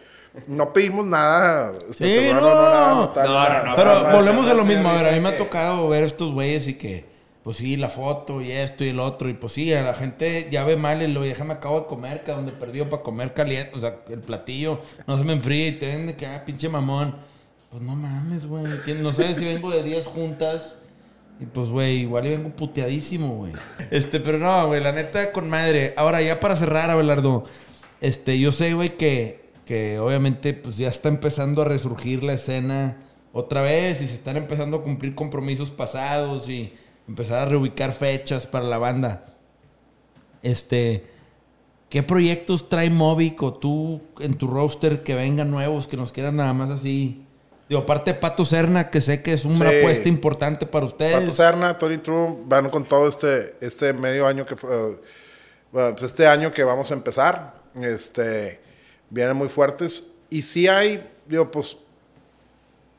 No 0.47 0.71
pedimos 0.71 1.05
nada. 1.05 1.73
espectacular, 1.89 2.41
no. 2.41 3.13
No, 3.25 3.65
no, 3.65 3.65
no, 3.69 3.75
Pero 3.75 4.11
volvemos 4.11 4.47
a 4.47 4.53
lo 4.53 4.63
me 4.63 4.75
mismo. 4.75 4.89
A 4.89 4.93
ver, 4.93 5.07
a 5.09 5.11
mí 5.11 5.19
me 5.19 5.29
ha 5.29 5.37
tocado 5.37 5.87
ver 5.89 6.03
estos 6.03 6.31
güeyes 6.31 6.67
y 6.69 6.75
que, 6.75 7.05
pues 7.43 7.57
sí, 7.57 7.75
la 7.75 7.89
foto 7.89 8.41
y 8.41 8.51
esto 8.51 8.83
y 8.85 8.89
el 8.89 8.99
otro. 8.99 9.29
Y 9.29 9.33
pues 9.33 9.53
sí, 9.53 9.73
a 9.73 9.81
la 9.81 9.93
gente 9.93 10.47
ya 10.49 10.63
ve 10.63 10.77
mal 10.77 11.01
y 11.01 11.07
lo 11.07 11.21
déjame 11.21 11.53
acabo 11.53 11.81
de 11.81 11.85
comer, 11.87 12.23
que 12.23 12.31
donde 12.31 12.51
perdió 12.53 12.89
para 12.89 13.03
comer 13.03 13.33
caliente. 13.33 13.71
O 13.75 13.79
sea, 13.79 13.97
el 14.09 14.19
platillo 14.19 14.79
no 15.05 15.17
se 15.17 15.23
me 15.25 15.33
enfría 15.33 15.67
y 15.67 15.71
te 15.73 15.87
ven 15.87 16.07
de 16.07 16.15
que, 16.15 16.25
ah, 16.25 16.43
pinche 16.45 16.69
mamón. 16.69 17.15
Pues 17.69 17.83
no 17.83 17.95
mames, 17.95 18.45
güey. 18.47 18.65
¿quién- 18.85 19.01
No 19.03 19.11
sé 19.13 19.35
si 19.35 19.45
vengo 19.45 19.69
de 19.71 19.83
10 19.83 20.07
juntas. 20.07 20.75
Y 21.39 21.45
pues, 21.45 21.67
güey, 21.67 21.97
igual 22.01 22.25
y 22.27 22.29
vengo 22.29 22.49
puteadísimo, 22.49 23.35
güey. 23.35 23.53
Este, 23.89 24.19
pero 24.19 24.37
no, 24.37 24.67
güey, 24.67 24.81
la 24.81 24.91
neta 24.91 25.31
con 25.31 25.49
madre. 25.49 25.93
Ahora, 25.97 26.21
ya 26.21 26.39
para 26.39 26.55
cerrar, 26.55 26.89
Abelardo. 26.89 27.45
Este, 27.99 28.37
yo 28.39 28.51
sé, 28.51 28.73
güey, 28.73 28.95
que, 28.97 29.41
que 29.65 29.99
obviamente 29.99 30.53
pues 30.53 30.77
ya 30.77 30.87
está 30.87 31.09
empezando 31.09 31.61
a 31.61 31.65
resurgir 31.65 32.23
la 32.23 32.33
escena 32.33 32.97
otra 33.33 33.61
vez 33.61 34.01
y 34.01 34.07
se 34.07 34.15
están 34.15 34.37
empezando 34.37 34.77
a 34.77 34.83
cumplir 34.83 35.15
compromisos 35.15 35.69
pasados 35.69 36.49
y 36.49 36.73
empezar 37.07 37.39
a 37.39 37.45
reubicar 37.45 37.93
fechas 37.93 38.47
para 38.47 38.65
la 38.65 38.77
banda. 38.77 39.25
Este, 40.43 41.05
¿qué 41.89 42.03
proyectos 42.03 42.67
trae 42.69 42.89
Movic 42.89 43.41
o 43.43 43.53
tú 43.53 44.01
en 44.19 44.33
tu 44.35 44.47
roster 44.47 45.03
que 45.03 45.15
vengan 45.15 45.51
nuevos, 45.51 45.87
que 45.87 45.97
nos 45.97 46.11
quieran 46.11 46.37
nada 46.37 46.53
más 46.53 46.69
así? 46.71 47.23
Digo, 47.69 47.81
aparte 47.83 48.13
de 48.13 48.19
Pato 48.19 48.43
Serna, 48.43 48.89
que 48.89 48.99
sé 48.99 49.21
que 49.23 49.33
es 49.33 49.45
una 49.45 49.69
Sí. 49.69 49.77
apuesta 49.77 50.09
importante 50.09 50.65
para 50.65 50.85
ustedes. 50.85 51.21
Pato 51.21 51.31
Serna, 51.33 51.77
Tony 51.77 51.99
True 51.99 52.35
van 52.45 52.69
con 52.69 52.83
todo 52.83 53.07
este, 53.07 53.55
este 53.61 53.93
medio 53.93 54.27
año 54.27 54.45
que 54.45 54.55
fue, 54.57 54.69
eh, 54.75 54.95
bueno, 55.71 55.91
pues 55.91 56.03
este 56.03 56.27
año 56.27 56.51
que 56.51 56.63
vamos 56.65 56.91
a 56.91 56.95
empezar. 56.95 57.61
Este, 57.81 58.59
vienen 59.11 59.37
muy 59.37 59.47
fuertes. 59.49 60.11
Y 60.31 60.41
sí 60.41 60.67
hay, 60.67 61.07
digo, 61.27 61.51
pues, 61.51 61.77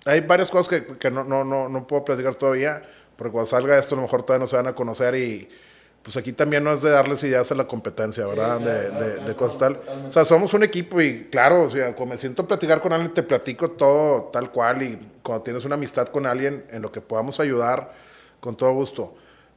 hay 0.05 0.21
varias 0.21 0.51
cosas 0.51 0.69
que, 0.69 0.99
que 0.99 1.11
no, 1.11 1.25
no, 1.25 1.45
no, 1.45 1.69
no 1.69 1.87
puedo 1.87 2.05
platicar 2.05 2.35
todavía, 2.35 2.83
porque 3.17 3.33
cuando 3.33 3.47
salga 3.47 3.79
esto 3.79 3.95
a 3.95 3.97
lo 3.97 4.03
mejor 4.03 4.23
todavía 4.23 4.43
no 4.45 4.47
se 4.47 4.57
van 4.57 4.67
a 4.67 4.75
conocer 4.75 5.15
y 5.15 5.49
pues 6.03 6.17
aquí 6.17 6.33
también 6.33 6.65
no 6.65 6.73
es 6.73 6.83
de 6.83 6.91
darles 6.91 7.23
ideas 7.23 7.53
a 7.53 7.55
la 7.55 7.69
competencia, 7.69 8.27
¿verdad? 8.27 8.59
de, 8.61 8.91
de- 8.91 9.21
de 9.21 9.37
cosas 9.37 9.59
tal. 9.59 9.81
O 10.09 10.11
sea, 10.11 10.25
somos 10.25 10.53
un 10.53 10.65
equipo 10.65 11.01
y 11.01 11.29
claro, 11.31 11.63
o 11.63 11.71
sea, 11.71 11.95
cuando 11.95 12.15
me 12.15 12.19
siento 12.19 12.43
a 12.43 12.49
platicar 12.49 12.81
con 12.81 12.93
alguien, 12.93 13.15
te 13.15 13.23
platico 13.23 13.71
todo 13.71 14.25
tal 14.33 14.51
cual 14.51 14.83
y 14.83 14.99
cuando 15.23 15.45
tienes 15.45 15.65
una 15.65 15.77
amistad 15.77 16.09
con 16.09 16.27
alguien 16.27 16.65
en 16.73 16.83
lo 16.83 16.91
que 16.91 17.01
podamos 17.01 17.39
ayudar, 17.39 17.93
con 18.41 18.57
todo 18.57 18.73
gusto. 18.73 19.15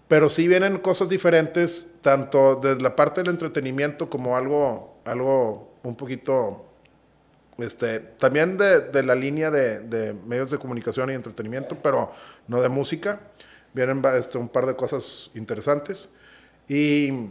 Pero 0.08 0.30
sí 0.30 0.48
vienen 0.48 0.78
cosas 0.78 1.10
diferentes, 1.10 1.88
tanto 2.02 2.60
desde 2.62 2.80
la 2.80 2.96
parte 2.96 3.22
del 3.24 3.32
entretenimiento 3.32 4.08
como 4.08 4.38
algo, 4.38 5.00
algo 5.06 5.74
un 5.90 5.96
poquito 5.96 6.66
este, 7.58 8.00
también 8.00 8.58
de, 8.58 8.82
de 8.90 9.04
la 9.04 9.16
línea 9.16 9.50
de, 9.50 9.80
de 9.80 10.14
medios 10.14 10.52
de 10.52 10.58
comunicación 10.58 11.10
y 11.10 11.14
entretenimiento, 11.14 11.78
pero 11.82 12.12
no 12.48 12.62
de 12.62 12.70
música. 12.70 13.20
Vienen 13.74 14.02
este, 14.18 14.38
un 14.38 14.50
par 14.50 14.66
de 14.66 14.76
cosas 14.76 15.30
interesantes. 15.36 16.10
Y 16.68 17.30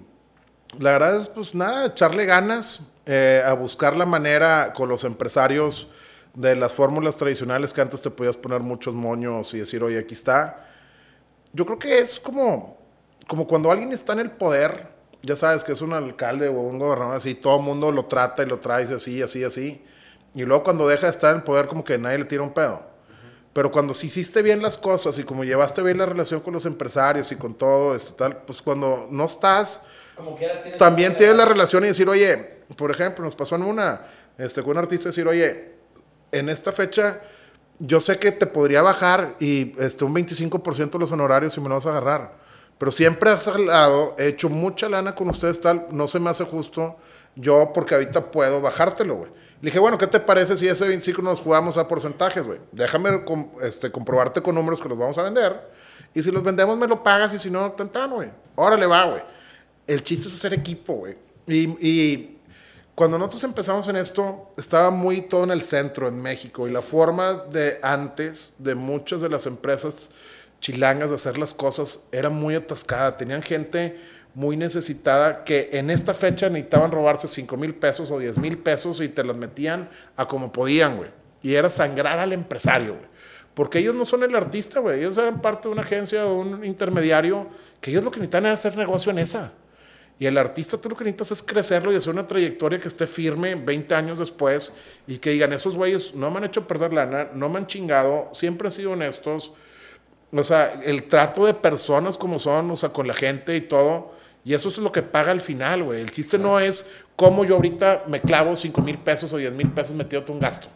la 0.79 0.93
verdad 0.93 1.21
es, 1.21 1.29
pues 1.29 1.55
nada, 1.55 1.87
echarle 1.87 2.25
ganas 2.27 2.81
eh, 3.07 3.43
a 3.45 3.53
buscar 3.53 3.97
la 3.97 4.07
manera 4.07 4.73
con 4.75 4.89
los 4.89 5.05
empresarios 5.05 5.89
de 6.35 6.57
las 6.57 6.73
fórmulas 6.73 7.17
tradicionales 7.17 7.73
que 7.73 7.81
antes 7.81 8.01
te 8.01 8.11
podías 8.11 8.37
poner 8.37 8.61
muchos 8.61 8.95
moños 8.95 9.55
y 9.55 9.59
decir, 9.59 9.83
oye, 9.83 9.99
aquí 9.99 10.15
está. 10.15 10.67
Yo 11.53 11.65
creo 11.65 11.79
que 11.79 11.99
es 11.99 12.19
como, 12.19 12.79
como 13.27 13.47
cuando 13.47 13.71
alguien 13.71 13.93
está 13.93 14.15
en 14.15 14.21
el 14.21 14.31
poder, 14.33 14.94
ya 15.25 15.37
sabes 15.37 15.65
que 15.65 15.73
es 15.73 15.81
un 15.81 15.93
alcalde 15.93 16.49
o 16.49 16.53
un 16.53 16.79
gobernador 16.79 17.17
así, 17.17 17.35
todo 17.35 17.57
el 17.59 17.63
mundo 17.63 17.91
lo 17.91 18.07
trata 18.07 18.43
y 18.43 18.47
lo 18.47 18.59
trae 18.59 18.85
así, 18.85 19.23
así, 19.23 19.43
así. 19.43 19.83
Y 20.35 20.45
luego 20.45 20.65
cuando 20.65 20.87
deja 20.87 21.07
de 21.07 21.11
estar 21.11 21.35
en 21.35 21.43
poder, 21.43 21.67
como 21.67 21.83
que 21.85 21.97
nadie 21.97 22.19
le 22.19 22.25
tira 22.25 22.43
un 22.43 22.53
pedo. 22.53 22.83
Pero 23.53 23.71
cuando 23.71 23.95
sí 23.95 24.09
hiciste 24.09 24.43
bien 24.43 24.61
las 24.61 24.77
cosas 24.77 25.17
y 25.19 25.23
como 25.23 25.45
llevaste 25.45 25.81
bien 25.81 25.99
la 25.99 26.07
relación 26.07 26.41
con 26.41 26.53
los 26.53 26.67
empresarios 26.67 27.31
y 27.31 27.37
con 27.37 27.55
todo 27.55 27.95
esto, 27.95 28.15
tal, 28.15 28.39
pues 28.39 28.61
cuando 28.61 29.07
no 29.11 29.25
estás, 29.25 29.83
también 30.77 31.17
tienes 31.17 31.37
la 31.37 31.45
relación 31.45 31.85
y 31.85 31.89
decir, 31.89 32.09
oye, 32.09 32.63
por 32.77 32.91
ejemplo, 32.91 33.25
nos 33.25 33.37
pasó 33.37 33.55
en 33.55 33.63
una, 33.63 34.07
este, 34.37 34.63
con 34.63 34.73
un 34.73 34.79
artista 34.79 35.09
decir, 35.09 35.27
oye, 35.29 35.73
en 36.33 36.49
esta 36.49 36.73
fecha 36.73 37.21
yo 37.79 38.01
sé 38.01 38.19
que 38.19 38.33
te 38.33 38.47
podría 38.47 38.83
bajar 38.83 39.37
y 39.39 39.75
este, 39.79 40.05
un 40.05 40.15
25% 40.15 40.91
de 40.91 40.99
los 40.99 41.13
honorarios 41.13 41.53
si 41.53 41.61
me 41.61 41.69
lo 41.69 41.77
vas 41.77 41.87
a 41.87 41.91
agarrar. 41.91 42.44
Pero 42.79 42.91
siempre 42.91 43.31
has 43.31 43.47
hablado, 43.49 44.15
he 44.19 44.27
hecho 44.29 44.49
mucha 44.49 44.89
lana 44.89 45.15
con 45.15 45.29
ustedes, 45.31 45.61
tal, 45.61 45.87
no 45.91 46.09
se 46.09 46.19
me 46.19 46.31
hace 46.31 46.45
justo 46.45 46.97
yo 47.37 47.73
porque 47.75 47.95
ahorita 47.95 48.31
puedo 48.31 48.61
bajártelo, 48.61 49.17
güey. 49.17 49.31
Le 49.61 49.67
dije, 49.71 49.79
bueno, 49.79 49.97
¿qué 49.99 50.07
te 50.07 50.21
parece 50.21 50.57
si 50.57 50.69
ese 50.69 50.87
25 50.87 51.23
nos 51.23 51.41
jugamos 51.41 51.77
a 51.77 51.89
porcentajes, 51.89 52.47
güey? 52.47 52.61
Déjame 52.71 53.25
com- 53.25 53.51
este, 53.63 53.91
comprobarte 53.91 54.41
con 54.43 54.55
números 54.55 54.81
que 54.81 54.89
los 54.89 54.99
vamos 54.99 55.17
a 55.19 55.23
vender. 55.23 55.59
Y 56.15 56.23
si 56.23 56.31
los 56.31 56.43
vendemos, 56.43 56.77
me 56.77 56.87
lo 56.87 57.03
pagas. 57.03 57.33
Y 57.33 57.39
si 57.39 57.51
no, 57.51 57.73
tantan, 57.73 58.13
güey. 58.13 58.31
Órale, 58.57 58.87
va, 58.87 59.05
güey. 59.05 59.23
El 59.87 60.03
chiste 60.03 60.29
es 60.29 60.35
hacer 60.35 60.53
equipo, 60.55 60.95
güey. 60.95 61.17
Y 61.49 62.37
cuando 62.95 63.19
nosotros 63.19 63.43
empezamos 63.45 63.89
en 63.89 63.97
esto, 63.97 64.53
estaba 64.57 64.91
muy 64.91 65.23
todo 65.23 65.45
en 65.45 65.51
el 65.51 65.63
centro, 65.63 66.07
en 66.09 66.21
México. 66.23 66.69
Y 66.69 66.71
la 66.71 66.83
forma 66.83 67.33
de 67.33 67.81
antes, 67.83 68.55
de 68.59 68.75
muchas 68.75 69.21
de 69.23 69.29
las 69.31 69.47
empresas 69.47 70.11
chilangas 70.65 71.11
de 71.11 71.17
hacer 71.17 71.37
las 71.37 71.53
cosas, 71.53 72.01
era 72.11 72.31
muy 72.31 72.55
atascada. 72.55 73.19
Tenían 73.19 73.43
gente 73.43 73.99
muy 74.33 74.57
necesitada 74.57 75.45
que 75.45 75.69
en 75.73 75.91
esta 75.91 76.15
fecha 76.15 76.49
necesitaban 76.49 76.91
robarse 76.91 77.29
5 77.29 77.55
mil 77.59 77.75
pesos 77.75 78.11
o 78.11 78.19
10 78.19 78.39
mil 78.39 78.57
pesos 78.57 79.03
y 79.03 79.11
te 79.11 79.23
los 79.23 79.37
metían 79.37 79.91
a 80.17 80.27
como 80.27 80.53
podían, 80.53 80.97
güey. 80.97 81.11
Y 81.43 81.55
era 81.55 81.69
sangrar 81.69 82.19
al 82.19 82.33
empresario, 82.33 82.95
güey. 82.95 83.07
Porque 83.53 83.81
ellos 83.81 83.95
no 83.95 84.07
son 84.07 84.23
el 84.23 84.35
artista, 84.35 84.81
güey. 84.81 85.01
Ellos 85.01 85.19
eran 85.19 85.43
parte 85.43 85.69
de 85.69 85.75
una 85.75 85.83
agencia 85.83 86.25
o 86.25 86.41
un 86.41 86.65
intermediario 86.65 87.47
que 87.83 87.91
ellos 87.91 88.03
lo 88.03 88.11
que 88.11 88.21
necesitan 88.21 88.47
es 88.47 88.53
hacer 88.53 88.75
negocio 88.79 89.13
en 89.13 89.19
esa. 89.19 89.53
Y 90.19 90.25
el 90.25 90.39
artista 90.39 90.79
tú 90.79 90.89
lo 90.89 90.97
que 90.97 91.05
necesitas 91.05 91.31
es 91.33 91.43
crecerlo 91.43 91.93
y 91.93 91.97
hacer 91.97 92.15
una 92.15 92.27
trayectoria 92.27 92.81
que 92.81 92.89
esté 92.89 93.07
firme 93.07 93.55
20 93.55 93.95
años 93.95 94.19
después 94.19 94.73
y 95.07 95.19
que 95.19 95.29
digan, 95.29 95.53
esos 95.53 95.77
güeyes 95.77 96.15
no 96.15 96.31
me 96.31 96.39
han 96.39 96.45
hecho 96.45 96.67
perder 96.67 96.95
lana, 96.95 97.29
no 97.35 97.51
me 97.51 97.59
han 97.59 97.67
chingado, 97.67 98.31
siempre 98.33 98.69
han 98.69 98.73
sido 98.73 98.93
honestos. 98.93 99.53
O 100.37 100.43
sea, 100.43 100.81
el 100.85 101.05
trato 101.05 101.47
de 101.47 101.55
personas 101.55 102.19
como 102.19 102.39
son, 102.39 102.71
o 102.71 102.77
sea, 102.77 102.91
con 102.91 103.07
la 103.07 103.15
gente 103.15 103.57
y 103.57 103.61
todo. 103.61 104.13
Y 104.45 104.55
eso 104.55 104.69
es 104.69 104.79
lo 104.79 104.93
que 104.93 105.03
paga 105.03 105.31
al 105.31 105.41
final, 105.41 105.85
güey. 105.85 106.01
El 106.01 106.11
chiste 106.11 106.39
no 106.39 106.61
es 106.61 106.87
cómo 107.17 107.45
yo 107.45 107.55
ahorita 107.57 108.05
me 108.09 108.21
clavo 108.21 108.57
5 108.57 108.81
mil 108.83 108.99
pesos 108.99 109.33
o 109.33 109.37
10 109.37 109.53
mil 109.53 109.71
pesos 109.71 109.95
metiéndote 109.95 110.33
un 110.33 110.41
gasto. 110.41 110.69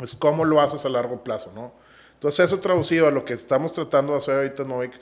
Es 0.00 0.14
cómo 0.14 0.44
lo 0.44 0.60
haces 0.60 0.84
a 0.84 0.88
largo 0.88 1.22
plazo, 1.22 1.52
¿no? 1.54 1.72
Entonces, 2.14 2.44
eso 2.44 2.58
traducido 2.60 3.06
a 3.06 3.10
lo 3.10 3.24
que 3.24 3.34
estamos 3.34 3.72
tratando 3.72 4.12
de 4.12 4.18
hacer 4.18 4.36
ahorita, 4.36 4.64
Novik, 4.64 4.92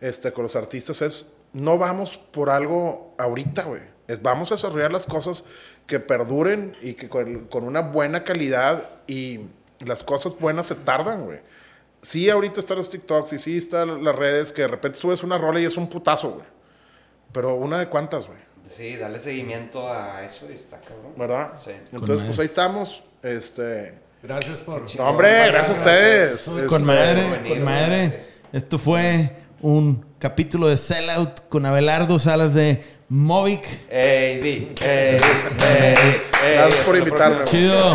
este, 0.00 0.32
con 0.32 0.44
los 0.44 0.56
artistas, 0.56 1.02
es 1.02 1.32
no 1.52 1.78
vamos 1.78 2.16
por 2.16 2.50
algo 2.50 3.14
ahorita, 3.18 3.64
güey. 3.64 3.82
Vamos 4.22 4.50
a 4.52 4.54
desarrollar 4.54 4.92
las 4.92 5.04
cosas 5.04 5.44
que 5.86 6.00
perduren 6.00 6.76
y 6.80 6.94
que 6.94 7.08
con, 7.08 7.46
con 7.46 7.64
una 7.64 7.80
buena 7.80 8.24
calidad 8.24 8.88
y 9.06 9.40
las 9.84 10.02
cosas 10.02 10.38
buenas 10.38 10.66
se 10.66 10.76
tardan, 10.76 11.24
güey. 11.24 11.40
Sí, 12.02 12.30
ahorita 12.30 12.60
están 12.60 12.78
los 12.78 12.88
TikToks 12.90 13.32
y 13.32 13.38
sí 13.38 13.56
están 13.58 14.04
las 14.04 14.14
redes 14.14 14.52
que 14.52 14.62
de 14.62 14.68
repente 14.68 14.98
subes 14.98 15.22
una 15.22 15.36
rola 15.38 15.60
y 15.60 15.64
es 15.64 15.76
un 15.76 15.88
putazo, 15.88 16.30
güey. 16.30 16.46
Pero 17.32 17.54
una 17.56 17.78
de 17.78 17.88
cuántas, 17.88 18.26
güey. 18.26 18.38
Sí, 18.68 18.96
dale 18.96 19.18
seguimiento 19.18 19.90
a 19.92 20.22
eso 20.24 20.46
y 20.50 20.54
está 20.54 20.78
cabrón. 20.80 21.12
¿Verdad? 21.16 21.52
Sí. 21.56 21.72
Entonces, 21.92 22.26
pues 22.26 22.38
ahí 22.38 22.44
estamos. 22.46 23.02
Este. 23.22 23.94
Gracias 24.22 24.60
por... 24.62 24.84
No, 24.96 25.08
hombre, 25.08 25.46
gracias 25.48 25.78
a 25.78 25.80
ustedes. 25.80 26.42
Con 26.48 26.60
Este, 26.60 26.78
madre, 26.80 27.30
venir, 27.30 27.48
con 27.54 27.64
madre. 27.64 28.06
güey. 28.08 28.20
Esto 28.52 28.78
fue 28.78 29.30
un 29.60 30.04
capítulo 30.18 30.68
de 30.68 30.76
Sellout 30.76 31.48
con 31.48 31.64
Abelardo 31.66 32.18
Salas 32.18 32.52
de 32.54 32.82
Movic. 33.08 33.64
Ey, 33.90 34.40
di, 34.40 34.72
ey, 34.80 35.16
ey, 35.16 35.18
ey. 36.44 36.54
Gracias 36.54 36.84
por 36.84 36.96
invitarme. 36.96 37.44
Chido. 37.44 37.94